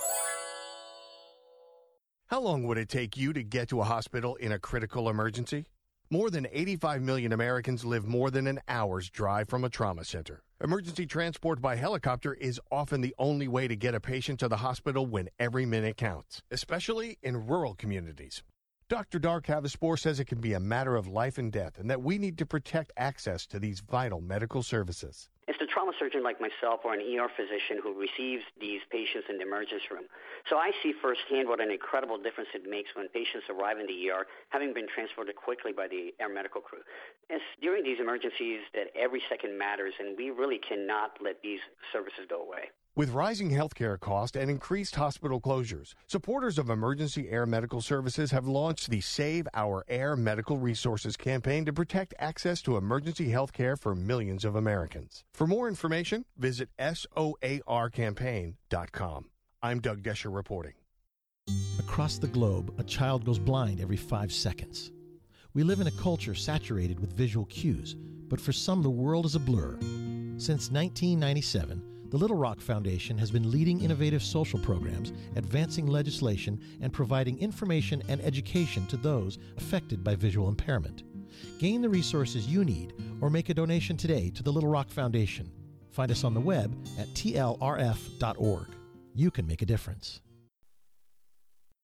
How 2.27 2.41
long 2.41 2.67
would 2.67 2.77
it 2.77 2.89
take 2.89 3.15
you 3.15 3.31
to 3.31 3.41
get 3.41 3.69
to 3.69 3.79
a 3.79 3.85
hospital 3.85 4.35
in 4.35 4.51
a 4.51 4.59
critical 4.59 5.09
emergency? 5.09 5.63
More 6.09 6.29
than 6.29 6.45
85 6.51 7.01
million 7.01 7.31
Americans 7.31 7.85
live 7.85 8.05
more 8.05 8.31
than 8.31 8.47
an 8.47 8.59
hour's 8.67 9.09
drive 9.09 9.47
from 9.47 9.63
a 9.63 9.69
trauma 9.69 10.03
center. 10.03 10.43
Emergency 10.61 11.05
transport 11.05 11.61
by 11.61 11.77
helicopter 11.77 12.33
is 12.33 12.59
often 12.69 12.99
the 12.99 13.15
only 13.17 13.47
way 13.47 13.69
to 13.69 13.77
get 13.77 13.95
a 13.95 14.01
patient 14.01 14.41
to 14.41 14.49
the 14.49 14.57
hospital 14.57 15.05
when 15.05 15.29
every 15.39 15.65
minute 15.65 15.95
counts, 15.95 16.41
especially 16.51 17.17
in 17.23 17.47
rural 17.47 17.75
communities. 17.75 18.43
Dr. 18.91 19.19
Dark 19.19 19.47
Havispor 19.47 19.97
says 19.97 20.19
it 20.19 20.27
can 20.27 20.41
be 20.41 20.51
a 20.51 20.59
matter 20.59 20.97
of 20.97 21.07
life 21.07 21.37
and 21.37 21.49
death 21.49 21.79
and 21.79 21.89
that 21.89 22.03
we 22.03 22.17
need 22.17 22.37
to 22.39 22.45
protect 22.45 22.91
access 22.97 23.47
to 23.47 23.57
these 23.57 23.79
vital 23.79 24.19
medical 24.19 24.61
services. 24.61 25.29
It's 25.47 25.57
the 25.59 25.65
trauma 25.65 25.93
surgeon 25.97 26.23
like 26.23 26.41
myself 26.43 26.81
or 26.83 26.91
an 26.91 26.99
ER 26.99 27.31
physician 27.31 27.79
who 27.81 27.95
receives 27.95 28.43
these 28.59 28.81
patients 28.91 29.31
in 29.31 29.37
the 29.39 29.47
emergency 29.47 29.87
room. 29.89 30.11
So 30.49 30.57
I 30.57 30.75
see 30.83 30.91
firsthand 30.91 31.47
what 31.47 31.63
an 31.63 31.71
incredible 31.71 32.19
difference 32.19 32.49
it 32.53 32.67
makes 32.67 32.91
when 32.91 33.07
patients 33.15 33.47
arrive 33.47 33.79
in 33.79 33.87
the 33.87 33.95
ER 34.11 34.27
having 34.49 34.73
been 34.73 34.91
transported 34.91 35.39
quickly 35.39 35.71
by 35.71 35.87
the 35.87 36.11
air 36.19 36.27
medical 36.27 36.59
crew. 36.59 36.83
It's 37.29 37.47
during 37.63 37.87
these 37.87 38.03
emergencies 38.03 38.59
that 38.75 38.91
every 38.91 39.23
second 39.31 39.55
matters, 39.57 39.95
and 40.03 40.19
we 40.19 40.35
really 40.35 40.59
cannot 40.59 41.15
let 41.23 41.39
these 41.39 41.63
services 41.95 42.27
go 42.27 42.43
away. 42.43 42.75
With 42.93 43.11
rising 43.11 43.49
healthcare 43.49 43.97
costs 43.97 44.35
and 44.35 44.51
increased 44.51 44.95
hospital 44.95 45.39
closures, 45.39 45.93
supporters 46.07 46.57
of 46.57 46.69
emergency 46.69 47.29
air 47.29 47.45
medical 47.45 47.79
services 47.79 48.31
have 48.31 48.49
launched 48.49 48.89
the 48.89 48.99
Save 48.99 49.47
Our 49.53 49.85
Air 49.87 50.17
Medical 50.17 50.57
Resources 50.57 51.15
campaign 51.15 51.63
to 51.63 51.71
protect 51.71 52.13
access 52.19 52.61
to 52.63 52.75
emergency 52.75 53.29
healthcare 53.29 53.79
for 53.79 53.95
millions 53.95 54.43
of 54.43 54.57
Americans. 54.57 55.23
For 55.33 55.47
more 55.47 55.69
information, 55.69 56.25
visit 56.37 56.67
SOARcampaign.com. 56.77 59.25
I'm 59.63 59.79
Doug 59.79 60.03
Desher 60.03 60.29
reporting. 60.29 60.73
Across 61.79 62.17
the 62.17 62.27
globe, 62.27 62.73
a 62.77 62.83
child 62.83 63.23
goes 63.23 63.39
blind 63.39 63.79
every 63.79 63.95
five 63.95 64.33
seconds. 64.33 64.91
We 65.53 65.63
live 65.63 65.79
in 65.79 65.87
a 65.87 65.91
culture 65.91 66.35
saturated 66.35 66.99
with 66.99 67.13
visual 67.13 67.45
cues, 67.45 67.95
but 68.27 68.41
for 68.41 68.51
some, 68.51 68.83
the 68.83 68.89
world 68.89 69.25
is 69.25 69.35
a 69.35 69.39
blur. 69.39 69.77
Since 70.37 70.71
1997, 70.71 71.90
The 72.11 72.17
Little 72.17 72.35
Rock 72.35 72.59
Foundation 72.59 73.17
has 73.19 73.31
been 73.31 73.49
leading 73.49 73.79
innovative 73.79 74.21
social 74.21 74.59
programs, 74.59 75.13
advancing 75.37 75.87
legislation, 75.87 76.59
and 76.81 76.91
providing 76.91 77.39
information 77.39 78.03
and 78.09 78.19
education 78.19 78.85
to 78.87 78.97
those 78.97 79.39
affected 79.55 80.03
by 80.03 80.15
visual 80.15 80.49
impairment. 80.49 81.03
Gain 81.57 81.81
the 81.81 81.87
resources 81.87 82.47
you 82.47 82.65
need 82.65 82.93
or 83.21 83.29
make 83.29 83.47
a 83.47 83.53
donation 83.53 83.95
today 83.95 84.29
to 84.31 84.43
the 84.43 84.51
Little 84.51 84.69
Rock 84.69 84.89
Foundation. 84.89 85.49
Find 85.89 86.11
us 86.11 86.25
on 86.25 86.33
the 86.33 86.41
web 86.41 86.75
at 86.99 87.07
tlrf.org. 87.13 88.67
You 89.15 89.31
can 89.31 89.47
make 89.47 89.61
a 89.61 89.65
difference. 89.65 90.19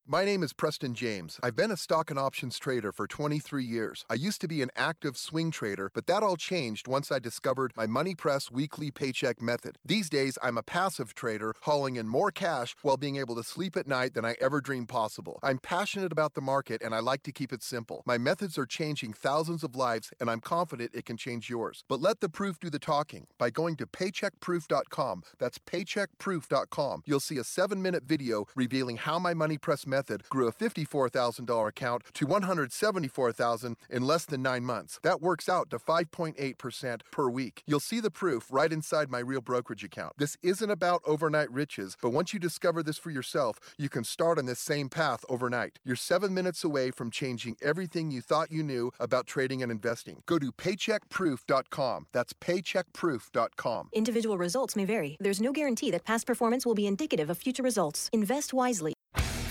My 0.10 0.24
name 0.24 0.42
is 0.42 0.54
Preston 0.54 0.94
James. 0.94 1.38
I've 1.44 1.58
been 1.58 1.70
a 1.70 1.76
stock 1.76 2.10
and 2.10 2.18
options 2.18 2.58
trader 2.58 2.94
for 2.94 3.08
23 3.08 3.66
years. 3.66 4.06
I 4.10 4.14
used 4.14 4.40
to 4.40 4.48
be 4.48 4.62
an 4.62 4.72
active 4.74 5.18
swing 5.18 5.52
trader, 5.52 5.92
but 5.94 6.08
that 6.08 6.24
all 6.24 6.38
changed 6.38 6.88
once 6.88 7.12
I 7.12 7.20
discovered 7.20 7.74
my 7.76 7.88
Money 7.88 8.16
Press 8.16 8.50
weekly 8.50 8.90
paycheck 8.90 9.42
method. 9.42 9.78
These 9.84 10.10
days, 10.10 10.38
I'm 10.42 10.58
a 10.58 10.64
passive 10.64 11.14
trader, 11.14 11.54
hauling 11.64 11.98
in 11.98 12.08
more 12.08 12.32
cash 12.32 12.74
while 12.84 12.96
being 12.96 13.18
able 13.18 13.36
to 13.36 13.44
sleep 13.44 13.76
at 13.76 13.86
night 13.86 14.14
than 14.14 14.24
I 14.24 14.38
ever 14.40 14.62
dreamed 14.62 14.88
possible. 14.88 15.40
I'm 15.44 15.60
passionate 15.60 16.14
about 16.14 16.36
the 16.36 16.42
market 16.42 16.82
and 16.82 16.96
I 16.96 17.00
like 17.00 17.24
to 17.24 17.34
keep 17.34 17.52
it 17.52 17.62
simple. 17.62 18.02
My 18.06 18.18
methods 18.18 18.58
are 18.58 18.66
changing 18.66 19.12
thousands 19.12 19.62
of 19.62 19.76
lives, 19.76 20.14
and 20.22 20.30
I'm 20.30 20.40
confident 20.40 20.92
it 20.94 21.04
can 21.04 21.18
change 21.18 21.50
yours. 21.50 21.84
But 21.90 22.00
let 22.00 22.22
the 22.22 22.30
proof 22.30 22.62
do 22.62 22.70
the 22.70 22.80
talking 22.80 23.28
by 23.38 23.50
going 23.50 23.76
to 23.76 23.86
paycheckproof.com. 23.86 25.24
That's 25.38 25.60
paycheckproof.com. 25.60 27.04
You'll 27.06 27.20
see 27.20 27.40
a 27.40 27.44
seven 27.44 27.82
minute 27.82 28.04
video 28.06 28.46
revealing 28.56 28.96
how 28.96 29.20
my 29.20 29.34
Money 29.34 29.58
Press 29.58 29.86
method 29.86 29.97
grew 30.30 30.48
a 30.48 30.54
$54,000 30.54 31.68
account 31.68 32.04
to 32.14 32.26
174,000 32.26 33.78
in 33.90 34.04
less 34.04 34.26
than 34.26 34.42
nine 34.42 34.64
months. 34.64 35.00
That 35.04 35.22
works 35.22 35.50
out 35.50 35.70
to 35.72 35.80
5.8% 35.80 37.02
per 37.12 37.30
week. 37.30 37.64
You'll 37.66 37.80
see 37.80 38.00
the 38.00 38.12
proof 38.12 38.48
right 38.52 38.72
inside 38.72 39.10
my 39.10 39.20
real 39.20 39.42
brokerage 39.42 39.84
account. 39.84 40.14
This 40.18 40.38
isn't 40.44 40.70
about 40.70 41.02
overnight 41.06 41.52
riches, 41.52 41.98
but 42.02 42.12
once 42.12 42.34
you 42.34 42.40
discover 42.40 42.84
this 42.84 42.98
for 42.98 43.12
yourself, 43.12 43.60
you 43.78 43.90
can 43.90 44.04
start 44.04 44.38
on 44.38 44.46
this 44.46 44.60
same 44.60 44.90
path 44.90 45.24
overnight. 45.30 45.80
You're 45.84 45.96
seven 45.96 46.34
minutes 46.34 46.64
away 46.64 46.92
from 46.92 47.12
changing 47.12 47.58
everything 47.62 48.12
you 48.12 48.22
thought 48.22 48.52
you 48.52 48.64
knew 48.64 48.92
about 49.00 49.28
trading 49.28 49.64
and 49.64 49.72
investing. 49.72 50.24
Go 50.26 50.40
to 50.40 50.52
paycheckproof.com. 50.52 52.08
That's 52.12 52.34
paycheckproof.com. 52.34 53.90
Individual 53.94 54.38
results 54.38 54.76
may 54.76 54.86
vary. 54.86 55.18
There's 55.20 55.42
no 55.42 55.52
guarantee 55.52 55.92
that 55.92 56.06
past 56.06 56.26
performance 56.26 56.66
will 56.66 56.76
be 56.76 56.88
indicative 56.88 57.30
of 57.30 57.38
future 57.38 57.64
results. 57.64 58.10
Invest 58.14 58.54
wisely. 58.54 58.97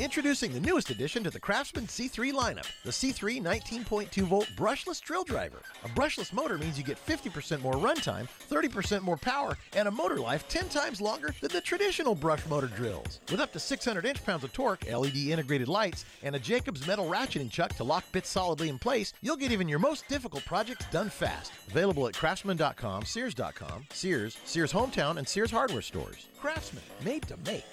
Introducing 0.00 0.54
the 0.54 0.60
newest 0.60 0.88
addition 0.88 1.22
to 1.24 1.30
the 1.30 1.38
Craftsman 1.38 1.86
C3 1.86 2.32
lineup, 2.32 2.66
the 2.84 2.90
C3 2.90 3.38
19.2 3.42 4.22
volt 4.22 4.48
brushless 4.56 4.98
drill 4.98 5.24
driver. 5.24 5.60
A 5.84 5.88
brushless 5.90 6.32
motor 6.32 6.56
means 6.56 6.78
you 6.78 6.84
get 6.84 6.96
50% 7.04 7.60
more 7.60 7.74
runtime, 7.74 8.26
30% 8.48 9.02
more 9.02 9.18
power, 9.18 9.58
and 9.76 9.86
a 9.86 9.90
motor 9.90 10.16
life 10.18 10.48
10 10.48 10.70
times 10.70 11.02
longer 11.02 11.34
than 11.42 11.52
the 11.52 11.60
traditional 11.60 12.14
brush 12.14 12.40
motor 12.46 12.68
drills. 12.68 13.20
With 13.30 13.40
up 13.40 13.52
to 13.52 13.60
600 13.60 14.06
inch 14.06 14.24
pounds 14.24 14.42
of 14.42 14.54
torque, 14.54 14.90
LED 14.90 15.16
integrated 15.16 15.68
lights, 15.68 16.06
and 16.22 16.34
a 16.34 16.38
Jacobs 16.38 16.86
metal 16.86 17.06
ratcheting 17.06 17.50
chuck 17.50 17.74
to 17.74 17.84
lock 17.84 18.10
bits 18.10 18.30
solidly 18.30 18.70
in 18.70 18.78
place, 18.78 19.12
you'll 19.20 19.36
get 19.36 19.52
even 19.52 19.68
your 19.68 19.80
most 19.80 20.08
difficult 20.08 20.46
projects 20.46 20.86
done 20.90 21.10
fast. 21.10 21.52
Available 21.68 22.08
at 22.08 22.14
craftsman.com, 22.14 23.04
Sears.com, 23.04 23.84
Sears, 23.92 24.38
Sears 24.46 24.72
Hometown, 24.72 25.18
and 25.18 25.28
Sears 25.28 25.50
Hardware 25.50 25.82
stores. 25.82 26.28
Craftsman, 26.40 26.84
made 27.04 27.28
to 27.28 27.36
make. 27.44 27.66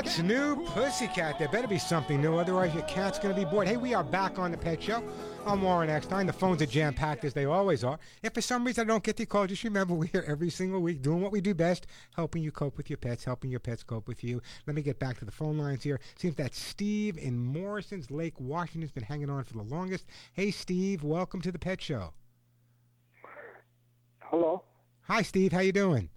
What's 0.00 0.18
new, 0.18 0.64
Pussycat? 0.64 1.38
There 1.38 1.46
better 1.48 1.68
be 1.68 1.76
something 1.76 2.22
new, 2.22 2.38
otherwise 2.38 2.72
your 2.72 2.84
cat's 2.84 3.18
going 3.18 3.34
to 3.34 3.38
be 3.38 3.44
bored. 3.44 3.68
Hey, 3.68 3.76
we 3.76 3.92
are 3.92 4.02
back 4.02 4.38
on 4.38 4.50
the 4.50 4.56
Pet 4.56 4.82
Show. 4.82 5.04
I'm 5.44 5.60
Warren 5.60 5.90
Eckstein. 5.90 6.26
The 6.26 6.32
phones 6.32 6.62
are 6.62 6.66
jam 6.66 6.94
packed 6.94 7.22
as 7.26 7.34
they 7.34 7.44
always 7.44 7.84
are. 7.84 7.98
If 8.22 8.32
for 8.32 8.40
some 8.40 8.64
reason 8.64 8.88
I 8.88 8.92
don't 8.94 9.04
get 9.04 9.18
the 9.18 9.26
call, 9.26 9.46
just 9.46 9.62
remember 9.62 9.92
we're 9.92 10.06
here 10.06 10.24
every 10.26 10.48
single 10.48 10.80
week 10.80 11.02
doing 11.02 11.20
what 11.20 11.32
we 11.32 11.42
do 11.42 11.52
best, 11.52 11.86
helping 12.16 12.42
you 12.42 12.50
cope 12.50 12.78
with 12.78 12.88
your 12.88 12.96
pets, 12.96 13.24
helping 13.24 13.50
your 13.50 13.60
pets 13.60 13.82
cope 13.82 14.08
with 14.08 14.24
you. 14.24 14.40
Let 14.66 14.74
me 14.74 14.80
get 14.80 14.98
back 14.98 15.18
to 15.18 15.26
the 15.26 15.30
phone 15.30 15.58
lines 15.58 15.82
here. 15.82 16.00
Seems 16.16 16.36
that 16.36 16.54
Steve 16.54 17.18
in 17.18 17.36
Moses 17.36 18.10
Lake, 18.10 18.40
Washington's 18.40 18.92
been 18.92 19.02
hanging 19.02 19.28
on 19.28 19.44
for 19.44 19.52
the 19.52 19.64
longest. 19.64 20.06
Hey, 20.32 20.50
Steve, 20.50 21.04
welcome 21.04 21.42
to 21.42 21.52
the 21.52 21.58
Pet 21.58 21.82
Show. 21.82 22.14
Hello. 24.20 24.62
Hi, 25.02 25.20
Steve. 25.20 25.52
How 25.52 25.60
you 25.60 25.72
doing? 25.72 26.08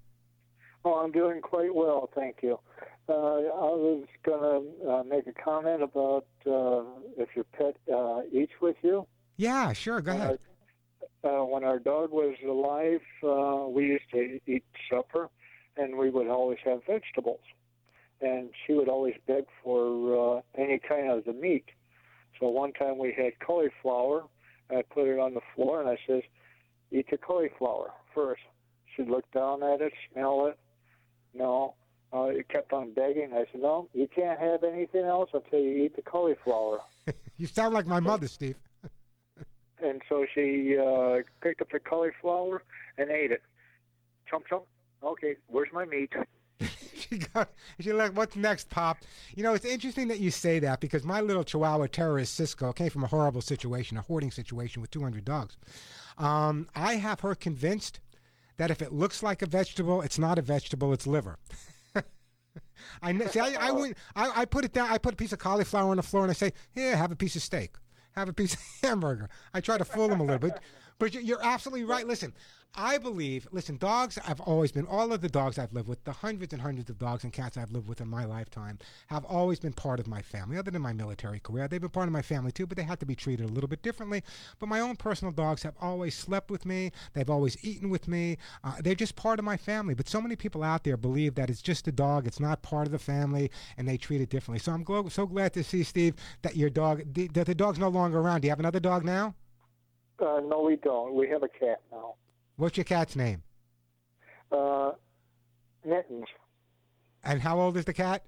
Oh, 0.85 1.01
I'm 1.03 1.11
doing 1.11 1.41
quite 1.41 1.75
well, 1.75 2.09
thank 2.15 2.37
you. 2.41 2.59
Uh, 3.09 3.13
I 3.13 3.69
was 3.75 4.05
going 4.23 4.41
to 4.81 4.89
uh, 4.89 5.03
make 5.03 5.27
a 5.27 5.33
comment 5.33 5.83
about 5.83 6.25
uh, 6.47 6.83
if 7.17 7.29
your 7.35 7.43
pet 7.51 7.75
uh, 7.93 8.21
eats 8.31 8.53
with 8.61 8.77
you. 8.81 9.05
Yeah, 9.35 9.73
sure. 9.73 9.99
Go 9.99 10.13
ahead. 10.13 10.39
Uh, 11.23 11.43
when 11.43 11.63
our 11.63 11.79
dog 11.79 12.11
was 12.11 12.35
alive, 12.47 13.01
uh, 13.23 13.67
we 13.67 13.85
used 13.87 14.09
to 14.11 14.39
eat 14.45 14.63
supper, 14.89 15.29
and 15.75 15.97
we 15.97 16.09
would 16.09 16.27
always 16.27 16.59
have 16.63 16.81
vegetables. 16.85 17.41
And 18.21 18.49
she 18.65 18.73
would 18.73 18.87
always 18.87 19.15
beg 19.27 19.45
for 19.63 20.37
uh, 20.37 20.41
any 20.57 20.79
kind 20.79 21.09
of 21.11 21.25
the 21.25 21.33
meat. 21.33 21.65
So 22.39 22.47
one 22.47 22.71
time 22.73 22.97
we 22.97 23.13
had 23.13 23.33
cauliflower. 23.45 24.23
I 24.69 24.81
put 24.81 25.07
it 25.07 25.19
on 25.19 25.33
the 25.33 25.41
floor, 25.55 25.81
and 25.81 25.89
I 25.89 25.97
says, 26.07 26.23
"Eat 26.91 27.07
the 27.11 27.17
cauliflower 27.17 27.91
first. 28.15 28.41
She 28.95 29.03
looked 29.03 29.33
down 29.33 29.61
at 29.61 29.81
it, 29.81 29.93
smell 30.11 30.47
it. 30.47 30.57
No, 31.33 31.75
uh, 32.13 32.25
it 32.25 32.47
kept 32.49 32.73
on 32.73 32.93
begging. 32.93 33.31
I 33.33 33.45
said, 33.51 33.61
"No, 33.61 33.89
you 33.93 34.07
can't 34.07 34.39
have 34.39 34.63
anything 34.63 35.05
else 35.05 35.31
until 35.33 35.59
you 35.59 35.83
eat 35.83 35.95
the 35.95 36.01
cauliflower." 36.01 36.79
You 37.35 37.47
sound 37.47 37.73
like 37.73 37.87
my 37.87 37.99
mother, 37.99 38.27
Steve. 38.27 38.55
and 39.83 40.01
so 40.07 40.25
she 40.33 40.77
uh, 40.77 41.23
picked 41.41 41.61
up 41.61 41.71
the 41.71 41.79
cauliflower 41.79 42.61
and 42.97 43.09
ate 43.09 43.31
it. 43.31 43.41
Chomp 44.31 44.43
chomp. 44.49 44.63
Okay, 45.03 45.35
where's 45.47 45.69
my 45.73 45.83
meat? 45.83 46.13
she 46.95 47.17
got 47.17 47.49
she's 47.79 47.91
like, 47.91 48.15
what's 48.15 48.35
next, 48.35 48.69
Pop? 48.69 48.99
You 49.35 49.43
know, 49.43 49.55
it's 49.55 49.65
interesting 49.65 50.07
that 50.09 50.19
you 50.19 50.29
say 50.29 50.59
that 50.59 50.79
because 50.79 51.03
my 51.03 51.21
little 51.21 51.43
Chihuahua 51.43 51.87
terrorist 51.87 52.35
Cisco 52.35 52.71
came 52.71 52.91
from 52.91 53.03
a 53.03 53.07
horrible 53.07 53.41
situation, 53.41 53.97
a 53.97 54.01
hoarding 54.01 54.31
situation 54.31 54.81
with 54.81 54.91
200 54.91 55.25
dogs. 55.25 55.57
Um, 56.19 56.67
I 56.75 56.95
have 56.95 57.21
her 57.21 57.33
convinced 57.33 57.99
that 58.57 58.69
if 58.69 58.81
it 58.81 58.93
looks 58.93 59.23
like 59.23 59.41
a 59.41 59.47
vegetable, 59.47 60.01
it's 60.01 60.19
not 60.19 60.37
a 60.37 60.43
vegetable, 60.43 60.93
it's 60.93 61.07
liver. 61.07 61.39
I 63.01 63.17
see. 63.27 63.39
I, 63.39 63.67
I 63.67 63.71
wouldn't. 63.71 63.97
I, 64.15 64.41
I 64.41 64.45
put 64.45 64.65
it 64.65 64.73
down. 64.73 64.89
I 64.89 64.97
put 64.97 65.13
a 65.13 65.17
piece 65.17 65.33
of 65.33 65.39
cauliflower 65.39 65.91
on 65.91 65.97
the 65.97 66.03
floor 66.03 66.23
and 66.23 66.31
I 66.31 66.33
say, 66.33 66.53
"Here, 66.73 66.95
have 66.95 67.11
a 67.11 67.15
piece 67.15 67.35
of 67.35 67.41
steak, 67.41 67.75
have 68.13 68.29
a 68.29 68.33
piece 68.33 68.53
of 68.53 68.59
hamburger." 68.83 69.29
I 69.53 69.61
try 69.61 69.77
to 69.77 69.85
fool 69.85 70.07
them 70.07 70.19
a 70.19 70.23
little 70.23 70.39
bit, 70.39 70.59
but 70.99 71.13
you're- 71.13 71.41
absolutely 71.43 71.85
right. 71.85 72.07
Listen, 72.07 72.33
I 72.75 72.97
believe. 72.97 73.47
Listen, 73.51 73.77
dogs. 73.77 74.17
I've 74.27 74.39
always 74.41 74.71
been. 74.71 74.87
All 74.87 75.13
of 75.13 75.21
the 75.21 75.29
dogs 75.29 75.59
I've 75.59 75.73
lived 75.73 75.87
with, 75.87 76.03
the 76.05 76.11
hundreds 76.11 76.53
and 76.53 76.61
hundreds 76.61 76.89
of 76.89 76.97
dogs 76.97 77.23
and 77.23 77.31
cats 77.31 77.55
I've 77.55 77.71
lived 77.71 77.87
with 77.87 78.01
in 78.01 78.07
my 78.07 78.25
lifetime, 78.25 78.79
have 79.07 79.23
always 79.25 79.59
been 79.59 79.73
part 79.73 79.99
of 79.99 80.07
my 80.07 80.23
family. 80.23 80.57
Other 80.57 80.71
than 80.71 80.81
my 80.81 80.91
military 80.91 81.39
career, 81.39 81.67
they've 81.67 81.79
been 81.79 81.91
part 81.91 82.07
of 82.07 82.13
my 82.13 82.23
family 82.23 82.51
too, 82.51 82.65
but 82.65 82.75
they 82.75 82.83
had 82.83 82.99
to 83.01 83.05
be 83.05 83.13
treated 83.15 83.47
a 83.47 83.53
little 83.53 83.67
bit 83.67 83.83
differently. 83.83 84.23
But 84.57 84.69
my 84.69 84.79
own 84.79 84.95
personal 84.95 85.31
dogs 85.31 85.61
have 85.61 85.75
always 85.79 86.15
slept 86.15 86.49
with 86.49 86.65
me. 86.65 86.91
They've 87.13 87.29
always 87.29 87.63
eaten 87.63 87.91
with 87.91 88.07
me. 88.07 88.37
Uh, 88.63 88.77
they're 88.79 88.95
just 88.95 89.15
part 89.15 89.37
of 89.37 89.45
my 89.45 89.55
family. 89.57 89.93
But 89.93 90.09
so 90.09 90.19
many 90.19 90.35
people 90.35 90.63
out 90.63 90.83
there 90.83 90.97
believe 90.97 91.35
that 91.35 91.51
it's 91.51 91.61
just 91.61 91.87
a 91.87 91.91
dog. 91.91 92.25
It's 92.25 92.39
not 92.39 92.63
part 92.63 92.87
of 92.87 92.91
the 92.91 92.97
family, 92.97 93.51
and 93.77 93.87
they 93.87 93.97
treat 93.97 94.21
it 94.21 94.29
differently. 94.29 94.59
So 94.59 94.71
I'm 94.71 95.09
so 95.11 95.27
glad 95.27 95.53
to 95.53 95.63
see 95.63 95.83
Steve 95.83 96.15
that 96.41 96.55
your 96.55 96.71
dog, 96.71 97.03
the, 97.13 97.27
that 97.29 97.45
the 97.45 97.53
dog's 97.53 97.77
no 97.77 97.89
longer 97.89 98.17
around. 98.17 98.41
Do 98.41 98.47
you 98.47 98.51
have 98.51 98.59
another 98.59 98.79
dog 98.79 99.05
now? 99.05 99.35
Uh, 100.23 100.39
no, 100.39 100.61
we 100.61 100.77
don't. 100.77 101.13
We 101.13 101.27
have 101.29 101.43
a 101.43 101.49
cat 101.49 101.81
now. 101.91 102.15
What's 102.55 102.77
your 102.77 102.85
cat's 102.85 103.15
name? 103.15 103.43
Uh, 104.51 104.91
mittens. 105.85 106.25
And 107.23 107.41
how 107.41 107.59
old 107.59 107.75
is 107.75 107.85
the 107.85 107.93
cat? 107.93 108.23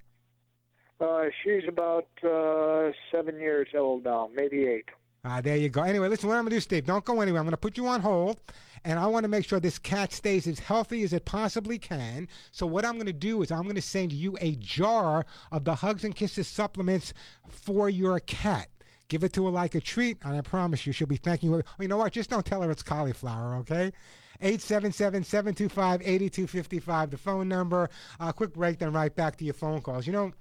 Uh, 1.00 1.26
she's 1.44 1.64
about 1.68 2.08
uh, 2.24 2.92
seven 3.12 3.40
years 3.40 3.68
old 3.78 4.04
now, 4.04 4.30
maybe 4.34 4.66
eight. 4.66 4.90
Ah, 5.24 5.42
there 5.42 5.58
you 5.58 5.70
go. 5.70 5.82
Anyway, 5.82 6.08
listen, 6.08 6.30
what 6.30 6.36
I'm 6.36 6.44
going 6.44 6.52
to 6.52 6.58
do, 6.58 6.62
Steve, 6.62 6.86
don't 6.86 7.04
go 7.04 7.22
anywhere. 7.22 7.40
I'm 7.40 7.46
going 7.46 7.52
to 7.52 7.58
put 7.58 7.78
you 7.78 7.88
on 7.88 8.02
hold, 8.02 8.40
and 8.84 9.00
I 9.00 9.08
want 9.08 9.24
to 9.24 9.28
make 9.28 9.46
sure 9.46 9.60
this 9.60 9.80
cat 9.80 10.14
stays 10.14 10.48
as 10.48 10.60
healthy 10.60 11.04
as 11.04 11.14
it 11.14 11.26
possibly 11.26 11.78
can. 11.78 12.28
So 12.52 12.66
what 12.66 12.86
I'm 12.86 12.94
going 12.94 13.08
to 13.08 13.14
do 13.14 13.42
is 13.42 13.52
I'm 13.52 13.64
going 13.64 13.76
to 13.76 13.82
send 13.82 14.14
you 14.14 14.38
a 14.40 14.56
jar 14.56 15.26
of 15.52 15.66
the 15.66 15.76
Hugs 15.76 16.04
and 16.04 16.16
Kisses 16.16 16.48
supplements 16.48 17.14
for 17.50 17.90
your 17.90 18.20
cat. 18.20 18.70
Give 19.08 19.24
it 19.24 19.34
to 19.34 19.46
her 19.46 19.52
like 19.52 19.76
a 19.76 19.82
treat, 19.82 20.18
and 20.24 20.36
I 20.36 20.42
promise 20.42 20.88
you 20.88 20.94
she'll 20.94 21.08
be 21.08 21.18
thanking 21.18 21.52
you. 21.52 21.62
You 21.80 21.88
know 21.88 21.98
what? 21.98 22.14
Just 22.14 22.32
don't 22.32 22.46
tell 22.46 22.64
her 22.64 22.72
it's 22.72 22.84
cauliflower, 22.84 23.56
okay? 23.58 23.92
877-725-8255, 24.42 27.12
the 27.12 27.18
phone 27.18 27.48
number. 27.48 27.88
A 28.20 28.26
uh, 28.26 28.32
quick 28.32 28.54
break, 28.54 28.80
then 28.80 28.92
right 28.92 29.16
back 29.16 29.38
to 29.38 29.46
your 29.46 29.54
phone 29.54 29.82
calls. 29.82 30.08
You 30.08 30.14
know, 30.14 30.32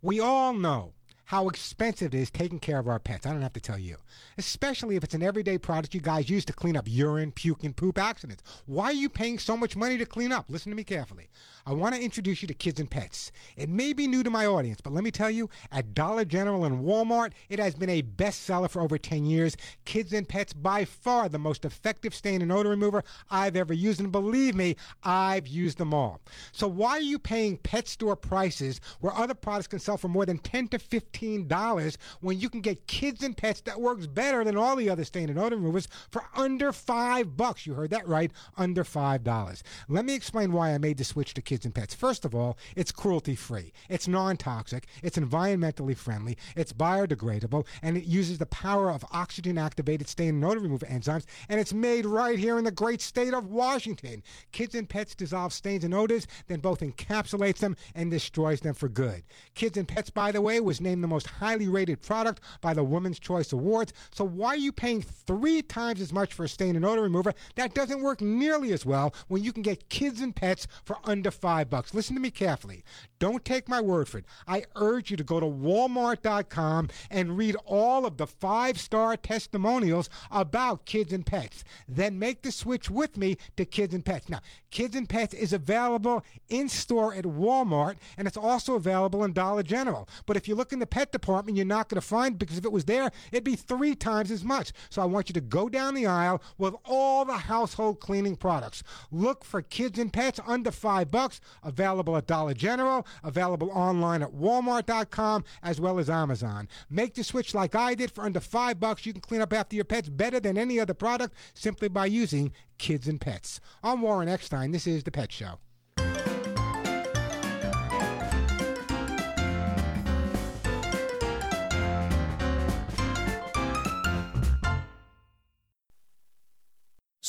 we 0.00 0.20
all 0.20 0.54
know 0.54 0.94
how 1.26 1.48
expensive 1.48 2.14
it 2.14 2.18
is 2.18 2.30
taking 2.30 2.58
care 2.58 2.78
of 2.78 2.88
our 2.88 2.98
pets. 2.98 3.26
I 3.26 3.32
don't 3.32 3.42
have 3.42 3.52
to 3.54 3.60
tell 3.60 3.78
you. 3.78 3.96
Especially 4.38 4.96
if 4.96 5.04
it's 5.04 5.14
an 5.14 5.22
everyday 5.22 5.58
product 5.58 5.94
you 5.94 6.00
guys 6.00 6.28
use 6.28 6.44
to 6.46 6.52
clean 6.52 6.76
up 6.76 6.84
urine, 6.88 7.32
puke, 7.32 7.64
and 7.64 7.76
poop 7.76 7.98
accidents. 7.98 8.42
Why 8.66 8.86
are 8.86 8.92
you 8.92 9.08
paying 9.08 9.38
so 9.38 9.56
much 9.56 9.76
money 9.76 9.96
to 9.98 10.06
clean 10.06 10.32
up? 10.32 10.46
Listen 10.48 10.70
to 10.70 10.76
me 10.76 10.84
carefully. 10.84 11.28
I 11.64 11.72
want 11.72 11.94
to 11.94 12.02
introduce 12.02 12.42
you 12.42 12.48
to 12.48 12.54
Kids 12.54 12.80
and 12.80 12.90
Pets. 12.90 13.30
It 13.56 13.68
may 13.68 13.92
be 13.92 14.08
new 14.08 14.22
to 14.24 14.30
my 14.30 14.46
audience, 14.46 14.80
but 14.80 14.92
let 14.92 15.04
me 15.04 15.12
tell 15.12 15.30
you, 15.30 15.48
at 15.70 15.94
Dollar 15.94 16.24
General 16.24 16.64
and 16.64 16.84
Walmart, 16.84 17.32
it 17.48 17.60
has 17.60 17.76
been 17.76 17.88
a 17.88 18.02
bestseller 18.02 18.68
for 18.68 18.82
over 18.82 18.98
10 18.98 19.24
years. 19.24 19.56
Kids 19.84 20.12
and 20.12 20.28
Pets, 20.28 20.52
by 20.52 20.84
far 20.84 21.28
the 21.28 21.38
most 21.38 21.64
effective 21.64 22.14
stain 22.14 22.42
and 22.42 22.50
odor 22.50 22.70
remover 22.70 23.04
I've 23.30 23.56
ever 23.56 23.72
used, 23.72 24.00
and 24.00 24.10
believe 24.10 24.56
me, 24.56 24.76
I've 25.04 25.46
used 25.46 25.78
them 25.78 25.94
all. 25.94 26.20
So 26.50 26.66
why 26.66 26.90
are 26.92 27.00
you 27.00 27.18
paying 27.18 27.58
pet 27.58 27.86
store 27.86 28.16
prices 28.16 28.80
where 29.00 29.14
other 29.14 29.34
products 29.34 29.68
can 29.68 29.78
sell 29.78 29.96
for 29.96 30.08
more 30.08 30.26
than 30.26 30.38
10 30.38 30.68
to 30.68 30.78
15 30.78 31.11
dollars 31.46 31.98
when 32.20 32.40
you 32.40 32.48
can 32.48 32.60
get 32.60 32.86
Kids 32.86 33.22
and 33.22 33.36
Pets 33.36 33.60
that 33.62 33.80
works 33.80 34.06
better 34.06 34.42
than 34.44 34.56
all 34.56 34.76
the 34.76 34.90
other 34.90 35.04
stain 35.04 35.28
and 35.28 35.38
odor 35.38 35.56
removers 35.56 35.86
for 36.10 36.24
under 36.34 36.72
five 36.72 37.36
bucks? 37.36 37.66
You 37.66 37.74
heard 37.74 37.90
that 37.90 38.08
right, 38.08 38.32
under 38.56 38.84
five 38.84 39.22
dollars. 39.22 39.62
Let 39.88 40.04
me 40.04 40.14
explain 40.14 40.52
why 40.52 40.72
I 40.74 40.78
made 40.78 40.98
the 40.98 41.04
switch 41.04 41.34
to 41.34 41.42
kids 41.42 41.64
and 41.64 41.74
pets. 41.74 41.94
First 41.94 42.24
of 42.24 42.34
all, 42.34 42.58
it's 42.74 42.92
cruelty 42.92 43.36
free, 43.36 43.72
it's 43.88 44.08
non 44.08 44.36
toxic, 44.36 44.86
it's 45.02 45.18
environmentally 45.18 45.96
friendly, 45.96 46.36
it's 46.56 46.72
biodegradable, 46.72 47.66
and 47.82 47.96
it 47.96 48.04
uses 48.04 48.38
the 48.38 48.46
power 48.46 48.90
of 48.90 49.04
oxygen 49.12 49.58
activated 49.58 50.08
stain 50.08 50.34
and 50.36 50.44
odor 50.44 50.60
removal 50.60 50.88
enzymes, 50.88 51.24
and 51.48 51.60
it's 51.60 51.72
made 51.72 52.06
right 52.06 52.38
here 52.38 52.58
in 52.58 52.64
the 52.64 52.70
great 52.70 53.00
state 53.00 53.34
of 53.34 53.46
Washington. 53.46 54.22
Kids 54.52 54.74
and 54.74 54.88
Pets 54.88 55.14
dissolve 55.14 55.52
stains 55.52 55.84
and 55.84 55.94
odors, 55.94 56.26
then 56.46 56.60
both 56.60 56.80
encapsulates 56.80 57.58
them 57.58 57.76
and 57.94 58.10
destroys 58.10 58.60
them 58.60 58.74
for 58.74 58.88
good. 58.88 59.22
Kids 59.54 59.76
and 59.76 59.88
Pets, 59.88 60.10
by 60.10 60.32
the 60.32 60.40
way, 60.40 60.60
was 60.60 60.80
named 60.80 61.01
the 61.02 61.08
most 61.08 61.26
highly 61.26 61.68
rated 61.68 62.02
product 62.02 62.40
by 62.60 62.74
the 62.74 62.84
Women's 62.84 63.18
Choice 63.18 63.52
Awards. 63.52 63.92
So 64.12 64.24
why 64.24 64.48
are 64.48 64.56
you 64.56 64.72
paying 64.72 65.02
three 65.02 65.62
times 65.62 66.00
as 66.00 66.12
much 66.12 66.32
for 66.32 66.44
a 66.44 66.48
stain 66.48 66.76
and 66.76 66.84
odor 66.84 67.02
remover 67.02 67.34
that 67.56 67.74
doesn't 67.74 68.02
work 68.02 68.20
nearly 68.20 68.72
as 68.72 68.86
well 68.86 69.14
when 69.28 69.42
you 69.42 69.52
can 69.52 69.62
get 69.62 69.88
Kids 69.88 70.20
and 70.20 70.34
Pets 70.34 70.66
for 70.84 70.98
under 71.04 71.30
five 71.30 71.68
bucks. 71.70 71.94
Listen 71.94 72.14
to 72.16 72.22
me 72.22 72.30
carefully. 72.30 72.84
Don't 73.18 73.44
take 73.44 73.68
my 73.68 73.80
word 73.80 74.08
for 74.08 74.18
it. 74.18 74.24
I 74.46 74.64
urge 74.76 75.10
you 75.10 75.16
to 75.16 75.24
go 75.24 75.38
to 75.38 75.46
walmart.com 75.46 76.88
and 77.10 77.36
read 77.38 77.56
all 77.64 78.04
of 78.06 78.16
the 78.16 78.26
five 78.26 78.80
star 78.80 79.16
testimonials 79.16 80.08
about 80.30 80.86
kids 80.86 81.12
and 81.12 81.24
pets. 81.24 81.64
Then 81.88 82.18
make 82.18 82.42
the 82.42 82.52
switch 82.52 82.90
with 82.90 83.16
me 83.16 83.36
to 83.56 83.64
kids 83.64 83.94
and 83.94 84.04
pets. 84.04 84.28
Now, 84.28 84.40
kids 84.70 84.96
and 84.96 85.08
pets 85.08 85.34
is 85.34 85.52
available 85.52 86.24
in 86.48 86.68
store 86.68 87.14
at 87.14 87.24
Walmart 87.24 87.96
and 88.16 88.26
it's 88.26 88.36
also 88.36 88.74
available 88.74 89.24
in 89.24 89.32
Dollar 89.32 89.62
General. 89.62 90.08
But 90.26 90.36
if 90.36 90.48
you 90.48 90.54
look 90.54 90.72
in 90.72 90.78
the 90.78 90.86
pet 90.92 91.10
department, 91.10 91.56
you're 91.56 91.64
not 91.64 91.88
going 91.88 92.00
to 92.00 92.06
find 92.06 92.38
because 92.38 92.58
if 92.58 92.66
it 92.66 92.70
was 92.70 92.84
there, 92.84 93.10
it'd 93.32 93.44
be 93.44 93.56
three 93.56 93.94
times 93.94 94.30
as 94.30 94.44
much. 94.44 94.72
So 94.90 95.00
I 95.00 95.06
want 95.06 95.30
you 95.30 95.32
to 95.32 95.40
go 95.40 95.70
down 95.70 95.94
the 95.94 96.06
aisle 96.06 96.42
with 96.58 96.74
all 96.84 97.24
the 97.24 97.32
household 97.32 97.98
cleaning 97.98 98.36
products. 98.36 98.82
Look 99.10 99.42
for 99.42 99.62
kids 99.62 99.98
and 99.98 100.12
pets 100.12 100.38
under 100.46 100.70
five 100.70 101.10
bucks 101.10 101.40
available 101.62 102.14
at 102.14 102.26
Dollar 102.26 102.52
General, 102.52 103.06
available 103.24 103.70
online 103.70 104.22
at 104.22 104.32
walmart.com 104.34 105.44
as 105.62 105.80
well 105.80 105.98
as 105.98 106.10
Amazon. 106.10 106.68
Make 106.90 107.14
the 107.14 107.24
switch 107.24 107.54
like 107.54 107.74
I 107.74 107.94
did 107.94 108.10
for 108.10 108.24
under 108.24 108.40
5 108.40 108.78
bucks. 108.78 109.06
You 109.06 109.12
can 109.12 109.22
clean 109.22 109.40
up 109.40 109.54
after 109.54 109.74
your 109.74 109.86
pets 109.86 110.10
better 110.10 110.40
than 110.40 110.58
any 110.58 110.78
other 110.78 110.94
product 110.94 111.34
simply 111.54 111.88
by 111.88 112.06
using 112.06 112.52
Kids 112.76 113.08
and 113.08 113.20
Pets. 113.20 113.60
I'm 113.82 114.02
Warren 114.02 114.28
Eckstein. 114.28 114.72
This 114.72 114.86
is 114.86 115.04
The 115.04 115.10
Pet 115.10 115.32
Show. 115.32 115.58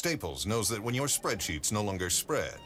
Staples 0.03 0.45
knows 0.45 0.67
that 0.67 0.83
when 0.83 0.93
your 0.93 1.07
spreadsheets 1.07 1.71
no 1.71 1.81
longer 1.81 2.09
spread, 2.09 2.57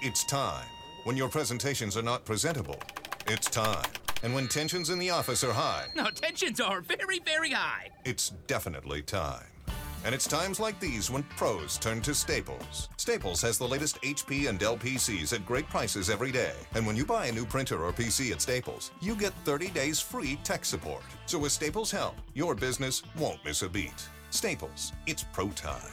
it's 0.00 0.24
time. 0.24 0.64
When 1.04 1.14
your 1.14 1.28
presentations 1.28 1.94
are 1.94 2.02
not 2.02 2.24
presentable, 2.24 2.80
it's 3.26 3.50
time. 3.50 3.84
And 4.22 4.34
when 4.34 4.48
tensions 4.48 4.88
in 4.88 4.98
the 4.98 5.10
office 5.10 5.44
are 5.44 5.52
high, 5.52 5.88
no, 5.94 6.08
tensions 6.08 6.58
are 6.58 6.80
very, 6.80 7.18
very 7.18 7.50
high. 7.50 7.90
It's 8.06 8.30
definitely 8.46 9.02
time. 9.02 9.44
And 10.06 10.14
it's 10.14 10.26
times 10.26 10.58
like 10.58 10.80
these 10.80 11.10
when 11.10 11.22
pros 11.24 11.76
turn 11.76 12.00
to 12.00 12.14
Staples. 12.14 12.88
Staples 12.96 13.42
has 13.42 13.58
the 13.58 13.68
latest 13.68 14.00
HP 14.00 14.48
and 14.48 14.58
Dell 14.58 14.78
PCs 14.78 15.34
at 15.34 15.44
great 15.44 15.68
prices 15.68 16.08
every 16.08 16.32
day. 16.32 16.54
And 16.74 16.86
when 16.86 16.96
you 16.96 17.04
buy 17.04 17.26
a 17.26 17.32
new 17.32 17.44
printer 17.44 17.84
or 17.84 17.92
PC 17.92 18.32
at 18.32 18.40
Staples, 18.40 18.90
you 19.02 19.14
get 19.14 19.34
30 19.44 19.68
days 19.68 20.00
free 20.00 20.36
tech 20.44 20.64
support. 20.64 21.02
So 21.26 21.38
with 21.38 21.52
Staples' 21.52 21.90
help, 21.90 22.14
your 22.32 22.54
business 22.54 23.02
won't 23.18 23.44
miss 23.44 23.60
a 23.60 23.68
beat. 23.68 24.08
Staples, 24.30 24.94
it's 25.06 25.26
pro 25.34 25.48
time. 25.48 25.92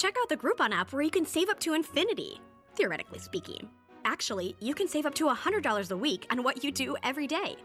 Check 0.00 0.16
out 0.18 0.30
the 0.30 0.36
Groupon 0.38 0.72
app 0.72 0.94
where 0.94 1.02
you 1.02 1.10
can 1.10 1.26
save 1.26 1.50
up 1.50 1.60
to 1.60 1.74
infinity, 1.74 2.40
theoretically 2.74 3.18
speaking. 3.18 3.68
Actually, 4.06 4.56
you 4.58 4.74
can 4.74 4.88
save 4.88 5.04
up 5.04 5.14
to 5.16 5.26
$100 5.26 5.90
a 5.90 5.96
week 5.98 6.26
on 6.30 6.42
what 6.42 6.64
you 6.64 6.72
do 6.72 6.96
every 7.02 7.26
day. 7.26 7.56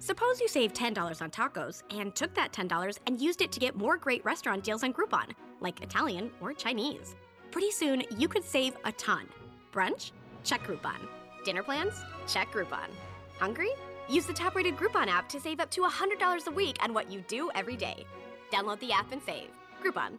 Suppose 0.00 0.40
you 0.40 0.48
saved 0.48 0.74
$10 0.74 1.22
on 1.22 1.30
tacos 1.30 1.84
and 1.96 2.12
took 2.12 2.34
that 2.34 2.52
$10 2.52 2.98
and 3.06 3.20
used 3.20 3.42
it 3.42 3.52
to 3.52 3.60
get 3.60 3.76
more 3.76 3.96
great 3.96 4.24
restaurant 4.24 4.64
deals 4.64 4.82
on 4.82 4.92
Groupon, 4.92 5.30
like 5.60 5.82
Italian 5.82 6.32
or 6.40 6.52
Chinese. 6.52 7.14
Pretty 7.52 7.70
soon, 7.70 8.02
you 8.18 8.26
could 8.26 8.42
save 8.42 8.76
a 8.84 8.90
ton. 8.90 9.28
Brunch? 9.72 10.10
Check 10.42 10.66
Groupon. 10.66 10.98
Dinner 11.44 11.62
plans? 11.62 11.94
Check 12.26 12.50
Groupon. 12.50 12.88
Hungry? 13.38 13.70
Use 14.08 14.26
the 14.26 14.32
top 14.32 14.56
rated 14.56 14.76
Groupon 14.76 15.06
app 15.06 15.28
to 15.28 15.38
save 15.38 15.60
up 15.60 15.70
to 15.70 15.82
$100 15.82 16.46
a 16.48 16.50
week 16.50 16.76
on 16.82 16.92
what 16.92 17.08
you 17.08 17.20
do 17.28 17.52
every 17.54 17.76
day. 17.76 18.04
Download 18.52 18.80
the 18.80 18.90
app 18.90 19.12
and 19.12 19.22
save. 19.22 19.46
Groupon. 19.80 20.18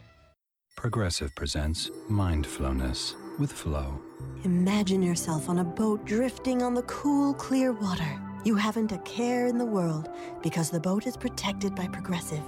Progressive 0.75 1.35
presents 1.35 1.91
Mindfulness 2.09 3.15
with 3.37 3.51
Flow. 3.51 4.01
Imagine 4.43 5.03
yourself 5.03 5.47
on 5.47 5.59
a 5.59 5.63
boat 5.63 6.03
drifting 6.05 6.63
on 6.63 6.73
the 6.73 6.81
cool, 6.83 7.35
clear 7.35 7.71
water. 7.71 8.19
You 8.43 8.55
haven't 8.55 8.91
a 8.91 8.97
care 8.99 9.45
in 9.45 9.59
the 9.59 9.65
world 9.65 10.09
because 10.41 10.71
the 10.71 10.79
boat 10.79 11.05
is 11.05 11.15
protected 11.15 11.75
by 11.75 11.87
Progressive. 11.87 12.41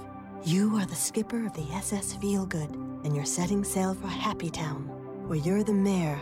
You 0.44 0.76
are 0.76 0.84
the 0.86 0.96
skipper 0.96 1.46
of 1.46 1.52
the 1.54 1.70
SS 1.74 2.14
Feelgood, 2.14 2.72
and 3.04 3.14
you're 3.14 3.24
setting 3.24 3.62
sail 3.62 3.94
for 3.94 4.08
Happy 4.08 4.50
Town, 4.50 4.82
where 5.28 5.38
you're 5.38 5.62
the 5.62 5.72
mayor. 5.72 6.20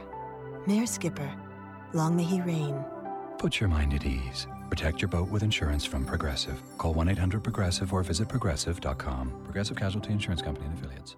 Mayor 0.67 0.87
Skipper. 0.87 1.33
Long 1.95 2.15
may 2.15 2.25
he 2.25 2.43
reign. 2.43 2.85
Put 3.39 3.59
your 3.59 3.71
mind 3.71 3.95
at 3.95 4.05
ease. 4.05 4.47
Protect 4.69 5.01
your 5.01 5.09
boat 5.09 5.29
with 5.31 5.43
insurance 5.43 5.85
from 5.87 6.05
Progressive. 6.05 6.61
Call 6.77 6.93
1 6.93 7.09
800 7.09 7.43
Progressive 7.43 7.93
or 7.93 8.03
visit 8.03 8.29
progressive.com. 8.29 9.33
Progressive 9.45 9.77
Casualty 9.79 10.13
Insurance 10.13 10.43
Company 10.43 10.67
and 10.67 10.79
Affiliates. 10.79 11.17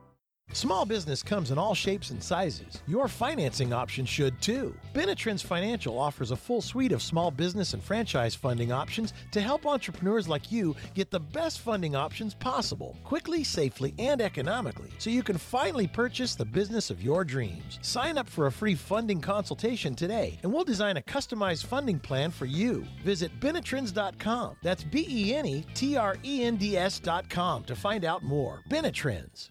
Small 0.54 0.86
business 0.86 1.20
comes 1.20 1.50
in 1.50 1.58
all 1.58 1.74
shapes 1.74 2.10
and 2.10 2.22
sizes. 2.22 2.80
Your 2.86 3.08
financing 3.08 3.72
option 3.72 4.06
should 4.06 4.40
too. 4.40 4.72
Benetrends 4.94 5.42
Financial 5.42 5.98
offers 5.98 6.30
a 6.30 6.36
full 6.36 6.62
suite 6.62 6.92
of 6.92 7.02
small 7.02 7.32
business 7.32 7.74
and 7.74 7.82
franchise 7.82 8.36
funding 8.36 8.70
options 8.70 9.14
to 9.32 9.40
help 9.40 9.66
entrepreneurs 9.66 10.28
like 10.28 10.52
you 10.52 10.76
get 10.94 11.10
the 11.10 11.18
best 11.18 11.58
funding 11.58 11.96
options 11.96 12.34
possible, 12.34 12.96
quickly, 13.02 13.42
safely, 13.42 13.94
and 13.98 14.20
economically, 14.20 14.90
so 14.98 15.10
you 15.10 15.24
can 15.24 15.38
finally 15.38 15.88
purchase 15.88 16.36
the 16.36 16.44
business 16.44 16.88
of 16.88 17.02
your 17.02 17.24
dreams. 17.24 17.80
Sign 17.82 18.16
up 18.16 18.28
for 18.28 18.46
a 18.46 18.52
free 18.52 18.76
funding 18.76 19.20
consultation 19.20 19.96
today, 19.96 20.38
and 20.44 20.52
we'll 20.52 20.62
design 20.62 20.98
a 20.98 21.02
customized 21.02 21.64
funding 21.66 21.98
plan 21.98 22.30
for 22.30 22.46
you. 22.46 22.84
Visit 23.02 23.32
Benetrends.com. 23.40 24.54
That's 24.62 24.84
B 24.84 25.04
E 25.08 25.34
N 25.34 25.46
E 25.46 25.66
T 25.74 25.96
R 25.96 26.16
E 26.24 26.44
N 26.44 26.56
D 26.56 26.76
S.com 26.76 27.64
to 27.64 27.74
find 27.74 28.04
out 28.04 28.22
more. 28.22 28.62
Benetrends. 28.70 29.50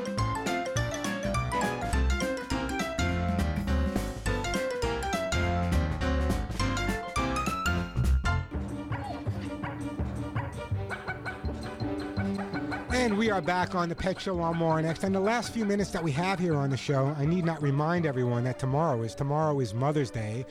And 13.01 13.17
we 13.17 13.31
are 13.31 13.41
back 13.41 13.73
on 13.73 13.89
the 13.89 13.95
Pet 13.95 14.21
Show 14.21 14.39
on 14.41 14.57
More 14.57 14.79
Next. 14.79 15.03
And 15.03 15.15
the 15.15 15.19
last 15.19 15.51
few 15.51 15.65
minutes 15.65 15.89
that 15.89 16.03
we 16.03 16.11
have 16.11 16.37
here 16.37 16.55
on 16.55 16.69
the 16.69 16.77
show, 16.77 17.15
I 17.17 17.25
need 17.25 17.43
not 17.43 17.59
remind 17.59 18.05
everyone 18.05 18.43
that 18.43 18.59
tomorrow 18.59 19.01
is 19.01 19.15
tomorrow 19.15 19.59
is 19.59 19.73
Mother's 19.73 20.11
Day. 20.11 20.45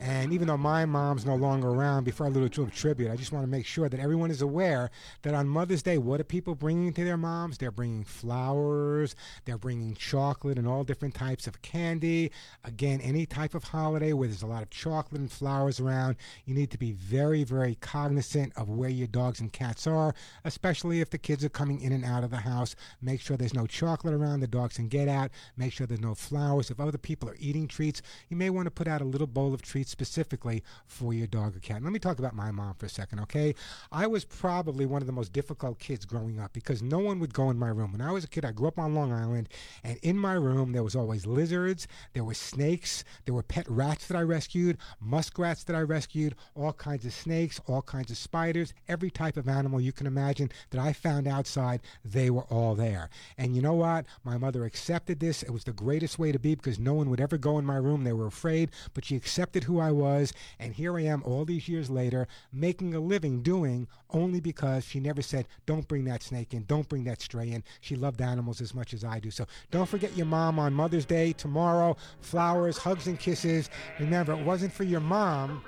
And 0.00 0.32
even 0.32 0.48
though 0.48 0.56
my 0.56 0.84
mom's 0.84 1.24
no 1.24 1.36
longer 1.36 1.68
around, 1.68 2.04
before 2.04 2.26
I 2.26 2.30
do 2.30 2.44
a 2.44 2.48
tribute, 2.48 3.10
I 3.10 3.16
just 3.16 3.32
want 3.32 3.44
to 3.44 3.50
make 3.50 3.64
sure 3.64 3.88
that 3.88 4.00
everyone 4.00 4.30
is 4.30 4.42
aware 4.42 4.90
that 5.22 5.34
on 5.34 5.48
Mother's 5.48 5.82
Day, 5.82 5.98
what 5.98 6.20
are 6.20 6.24
people 6.24 6.54
bringing 6.54 6.92
to 6.92 7.04
their 7.04 7.16
moms? 7.16 7.58
They're 7.58 7.70
bringing 7.70 8.04
flowers, 8.04 9.14
they're 9.44 9.56
bringing 9.58 9.94
chocolate 9.94 10.58
and 10.58 10.66
all 10.66 10.84
different 10.84 11.14
types 11.14 11.46
of 11.46 11.62
candy. 11.62 12.32
Again, 12.64 13.00
any 13.00 13.24
type 13.24 13.54
of 13.54 13.64
holiday 13.64 14.12
where 14.12 14.28
there's 14.28 14.42
a 14.42 14.46
lot 14.46 14.62
of 14.62 14.70
chocolate 14.70 15.20
and 15.20 15.30
flowers 15.30 15.78
around, 15.78 16.16
you 16.44 16.54
need 16.54 16.70
to 16.72 16.78
be 16.78 16.92
very, 16.92 17.44
very 17.44 17.76
cognizant 17.76 18.52
of 18.56 18.68
where 18.68 18.90
your 18.90 19.06
dogs 19.06 19.40
and 19.40 19.52
cats 19.52 19.86
are, 19.86 20.14
especially 20.44 21.00
if 21.00 21.10
the 21.10 21.18
kids 21.18 21.44
are 21.44 21.50
coming 21.50 21.80
in 21.80 21.92
and 21.92 22.04
out 22.04 22.24
of 22.24 22.30
the 22.30 22.38
house. 22.38 22.74
Make 23.00 23.20
sure 23.20 23.36
there's 23.36 23.54
no 23.54 23.66
chocolate 23.66 24.14
around, 24.14 24.40
the 24.40 24.46
dogs 24.48 24.76
can 24.76 24.88
get 24.88 25.08
out. 25.08 25.30
Make 25.56 25.72
sure 25.72 25.86
there's 25.86 26.00
no 26.00 26.14
flowers. 26.14 26.70
If 26.70 26.80
other 26.80 26.98
people 26.98 27.28
are 27.28 27.36
eating 27.38 27.68
treats, 27.68 28.02
you 28.28 28.36
may 28.36 28.50
want 28.50 28.66
to 28.66 28.70
put 28.70 28.88
out 28.88 29.00
a 29.00 29.04
little 29.04 29.26
bowl 29.26 29.54
of 29.54 29.62
treats 29.62 29.83
specifically 29.88 30.62
for 30.86 31.14
your 31.14 31.26
dog 31.26 31.56
or 31.56 31.60
cat. 31.60 31.76
And 31.76 31.84
let 31.84 31.92
me 31.92 31.98
talk 31.98 32.18
about 32.18 32.34
my 32.34 32.50
mom 32.50 32.74
for 32.74 32.86
a 32.86 32.90
second, 32.90 33.20
okay? 33.20 33.54
I 33.92 34.06
was 34.06 34.24
probably 34.24 34.86
one 34.86 35.02
of 35.02 35.06
the 35.06 35.12
most 35.12 35.32
difficult 35.32 35.78
kids 35.78 36.04
growing 36.04 36.40
up 36.40 36.52
because 36.52 36.82
no 36.82 36.98
one 36.98 37.20
would 37.20 37.34
go 37.34 37.50
in 37.50 37.58
my 37.58 37.68
room. 37.68 37.92
When 37.92 38.00
I 38.00 38.12
was 38.12 38.24
a 38.24 38.28
kid, 38.28 38.44
I 38.44 38.52
grew 38.52 38.68
up 38.68 38.78
on 38.78 38.94
Long 38.94 39.12
Island, 39.12 39.48
and 39.82 39.98
in 40.02 40.18
my 40.18 40.34
room 40.34 40.72
there 40.72 40.82
was 40.82 40.96
always 40.96 41.26
lizards, 41.26 41.86
there 42.12 42.24
were 42.24 42.34
snakes, 42.34 43.04
there 43.24 43.34
were 43.34 43.42
pet 43.42 43.68
rats 43.68 44.06
that 44.08 44.16
I 44.16 44.22
rescued, 44.22 44.78
muskrats 45.00 45.64
that 45.64 45.76
I 45.76 45.80
rescued, 45.80 46.34
all 46.54 46.72
kinds 46.72 47.04
of 47.04 47.12
snakes, 47.12 47.60
all 47.66 47.82
kinds 47.82 48.10
of 48.10 48.16
spiders, 48.16 48.72
every 48.88 49.10
type 49.10 49.36
of 49.36 49.48
animal 49.48 49.80
you 49.80 49.92
can 49.92 50.06
imagine 50.06 50.50
that 50.70 50.80
I 50.80 50.92
found 50.92 51.26
outside, 51.26 51.80
they 52.04 52.30
were 52.30 52.44
all 52.44 52.74
there. 52.74 53.10
And 53.38 53.54
you 53.54 53.62
know 53.62 53.74
what? 53.74 54.06
My 54.24 54.38
mother 54.38 54.64
accepted 54.64 55.20
this. 55.20 55.42
It 55.42 55.50
was 55.50 55.64
the 55.64 55.72
greatest 55.72 56.18
way 56.18 56.32
to 56.32 56.38
be 56.38 56.54
because 56.54 56.78
no 56.78 56.94
one 56.94 57.10
would 57.10 57.20
ever 57.20 57.38
go 57.38 57.58
in 57.58 57.64
my 57.64 57.76
room. 57.76 58.04
They 58.04 58.12
were 58.12 58.26
afraid, 58.26 58.70
but 58.92 59.04
she 59.04 59.16
accepted 59.16 59.64
who 59.64 59.73
I 59.78 59.90
was, 59.90 60.32
and 60.58 60.74
here 60.74 60.96
I 60.96 61.02
am 61.02 61.22
all 61.24 61.44
these 61.44 61.68
years 61.68 61.90
later 61.90 62.26
making 62.52 62.94
a 62.94 63.00
living 63.00 63.42
doing 63.42 63.88
only 64.10 64.40
because 64.40 64.84
she 64.84 65.00
never 65.00 65.22
said, 65.22 65.46
don't 65.66 65.88
bring 65.88 66.04
that 66.04 66.22
snake 66.22 66.54
in, 66.54 66.64
don't 66.64 66.88
bring 66.88 67.04
that 67.04 67.20
stray 67.20 67.50
in. 67.50 67.64
She 67.80 67.96
loved 67.96 68.20
animals 68.20 68.60
as 68.60 68.74
much 68.74 68.94
as 68.94 69.04
I 69.04 69.18
do. 69.18 69.30
So 69.30 69.46
don't 69.70 69.88
forget 69.88 70.16
your 70.16 70.26
mom 70.26 70.58
on 70.58 70.72
Mother's 70.72 71.04
Day 71.04 71.32
tomorrow. 71.32 71.96
Flowers, 72.20 72.78
hugs, 72.78 73.06
and 73.06 73.18
kisses. 73.18 73.70
Remember, 73.98 74.32
it 74.32 74.44
wasn't 74.44 74.72
for 74.72 74.84
your 74.84 75.00
mom. 75.00 75.62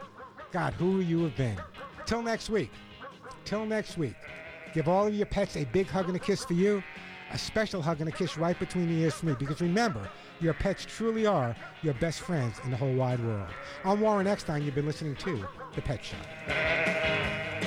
God, 0.53 0.73
who 0.75 1.01
you 1.01 1.25
have 1.25 1.37
been? 1.37 1.59
Till 2.07 2.23
next 2.23 2.51
week. 2.51 2.71
Till 3.45 3.67
next 3.67 3.99
week. 3.99 4.15
Give 4.75 4.89
all 4.89 5.07
of 5.07 5.15
your 5.15 5.27
pets 5.27 5.57
a 5.57 5.65
big 5.65 5.87
hug 5.87 6.07
and 6.07 6.17
a 6.17 6.21
kiss 6.21 6.45
for 6.45 6.55
you 6.55 6.83
a 7.33 7.39
special 7.39 7.83
hug 7.83 8.01
and 8.01 8.09
a 8.09 8.13
kiss 8.13 8.37
right 8.37 8.59
between 8.59 8.89
the 8.89 9.03
ears 9.03 9.15
for 9.15 9.27
me 9.27 9.35
because 9.39 9.61
remember, 9.61 10.09
your 10.41 10.55
pets 10.55 10.85
truly 10.85 11.27
are 11.27 11.57
your 11.83 11.95
best 11.95 12.21
friends 12.21 12.61
in 12.65 12.71
the 12.71 12.77
whole 12.77 12.95
wide 12.95 13.21
world. 13.21 13.49
I'm 13.85 14.01
Warren 14.01 14.27
Eckstein. 14.27 14.65
You've 14.65 14.75
been 14.75 14.87
listening 14.87 15.17
to 15.17 15.47
The 15.75 15.83
Pet 15.83 16.05
Show. 16.05 17.66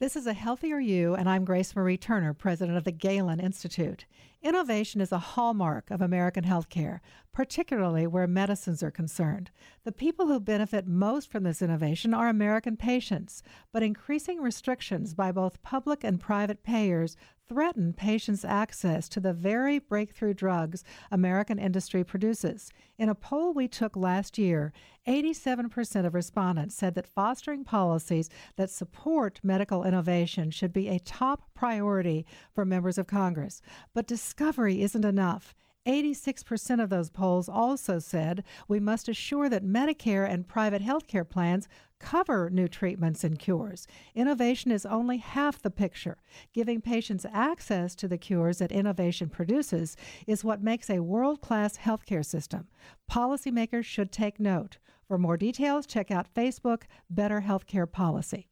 This 0.00 0.14
is 0.14 0.28
A 0.28 0.32
Healthier 0.32 0.78
You, 0.78 1.16
and 1.16 1.28
I'm 1.28 1.44
Grace 1.44 1.74
Marie 1.74 1.96
Turner, 1.96 2.32
president 2.32 2.78
of 2.78 2.84
the 2.84 2.92
Galen 2.92 3.40
Institute. 3.40 4.04
Innovation 4.44 5.00
is 5.00 5.10
a 5.10 5.18
hallmark 5.18 5.90
of 5.90 6.00
American 6.00 6.44
healthcare, 6.44 7.00
particularly 7.32 8.06
where 8.06 8.28
medicines 8.28 8.80
are 8.80 8.92
concerned. 8.92 9.50
The 9.82 9.90
people 9.90 10.28
who 10.28 10.38
benefit 10.38 10.86
most 10.86 11.32
from 11.32 11.42
this 11.42 11.60
innovation 11.60 12.14
are 12.14 12.28
American 12.28 12.76
patients, 12.76 13.42
but 13.72 13.82
increasing 13.82 14.40
restrictions 14.40 15.14
by 15.14 15.32
both 15.32 15.62
public 15.62 16.04
and 16.04 16.20
private 16.20 16.62
payers 16.62 17.16
threaten 17.48 17.92
patients' 17.92 18.44
access 18.44 19.08
to 19.08 19.20
the 19.20 19.32
very 19.32 19.78
breakthrough 19.78 20.34
drugs 20.34 20.84
American 21.10 21.58
industry 21.58 22.04
produces. 22.04 22.70
In 22.98 23.08
a 23.08 23.14
poll 23.14 23.54
we 23.54 23.68
took 23.68 23.96
last 23.96 24.38
year, 24.38 24.72
87% 25.06 26.04
of 26.04 26.14
respondents 26.14 26.74
said 26.74 26.94
that 26.94 27.06
fostering 27.06 27.64
policies 27.64 28.28
that 28.56 28.70
support 28.70 29.40
medical 29.42 29.84
innovation 29.84 30.50
should 30.50 30.72
be 30.72 30.88
a 30.88 30.98
top 30.98 31.42
priority 31.54 32.26
for 32.54 32.64
members 32.64 32.98
of 32.98 33.06
Congress. 33.06 33.62
But 33.94 34.06
discovery 34.06 34.82
isn't 34.82 35.04
enough. 35.04 35.54
86% 35.88 36.82
of 36.82 36.90
those 36.90 37.08
polls 37.08 37.48
also 37.48 37.98
said 37.98 38.44
we 38.68 38.78
must 38.78 39.08
assure 39.08 39.48
that 39.48 39.64
Medicare 39.64 40.28
and 40.28 40.46
private 40.46 40.82
health 40.82 41.06
care 41.06 41.24
plans 41.24 41.66
cover 41.98 42.50
new 42.50 42.68
treatments 42.68 43.24
and 43.24 43.38
cures. 43.38 43.86
Innovation 44.14 44.70
is 44.70 44.84
only 44.84 45.16
half 45.16 45.62
the 45.62 45.70
picture. 45.70 46.18
Giving 46.52 46.82
patients 46.82 47.24
access 47.32 47.94
to 47.96 48.06
the 48.06 48.18
cures 48.18 48.58
that 48.58 48.70
innovation 48.70 49.30
produces 49.30 49.96
is 50.26 50.44
what 50.44 50.62
makes 50.62 50.90
a 50.90 51.00
world 51.00 51.40
class 51.40 51.78
healthcare 51.78 52.24
system. 52.24 52.68
Policymakers 53.10 53.84
should 53.84 54.12
take 54.12 54.38
note. 54.38 54.76
For 55.06 55.16
more 55.16 55.38
details, 55.38 55.86
check 55.86 56.10
out 56.10 56.32
Facebook 56.34 56.82
Better 57.08 57.40
Healthcare 57.40 57.90
Policy. 57.90 58.50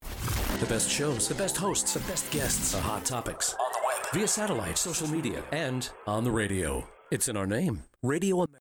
The 0.00 0.66
best 0.66 0.90
shows, 0.90 1.28
the 1.28 1.34
best 1.34 1.58
hosts, 1.58 1.94
the 1.94 2.00
best 2.00 2.30
guests, 2.30 2.72
the 2.72 2.80
hot 2.80 3.04
topics. 3.04 3.54
Via 4.12 4.26
satellite, 4.26 4.76
social 4.76 5.06
media, 5.06 5.44
and 5.52 5.88
on 6.08 6.24
the 6.24 6.30
radio. 6.32 6.84
It's 7.12 7.28
in 7.28 7.36
our 7.36 7.46
name. 7.46 7.84
Radio 8.02 8.36
America. 8.36 8.56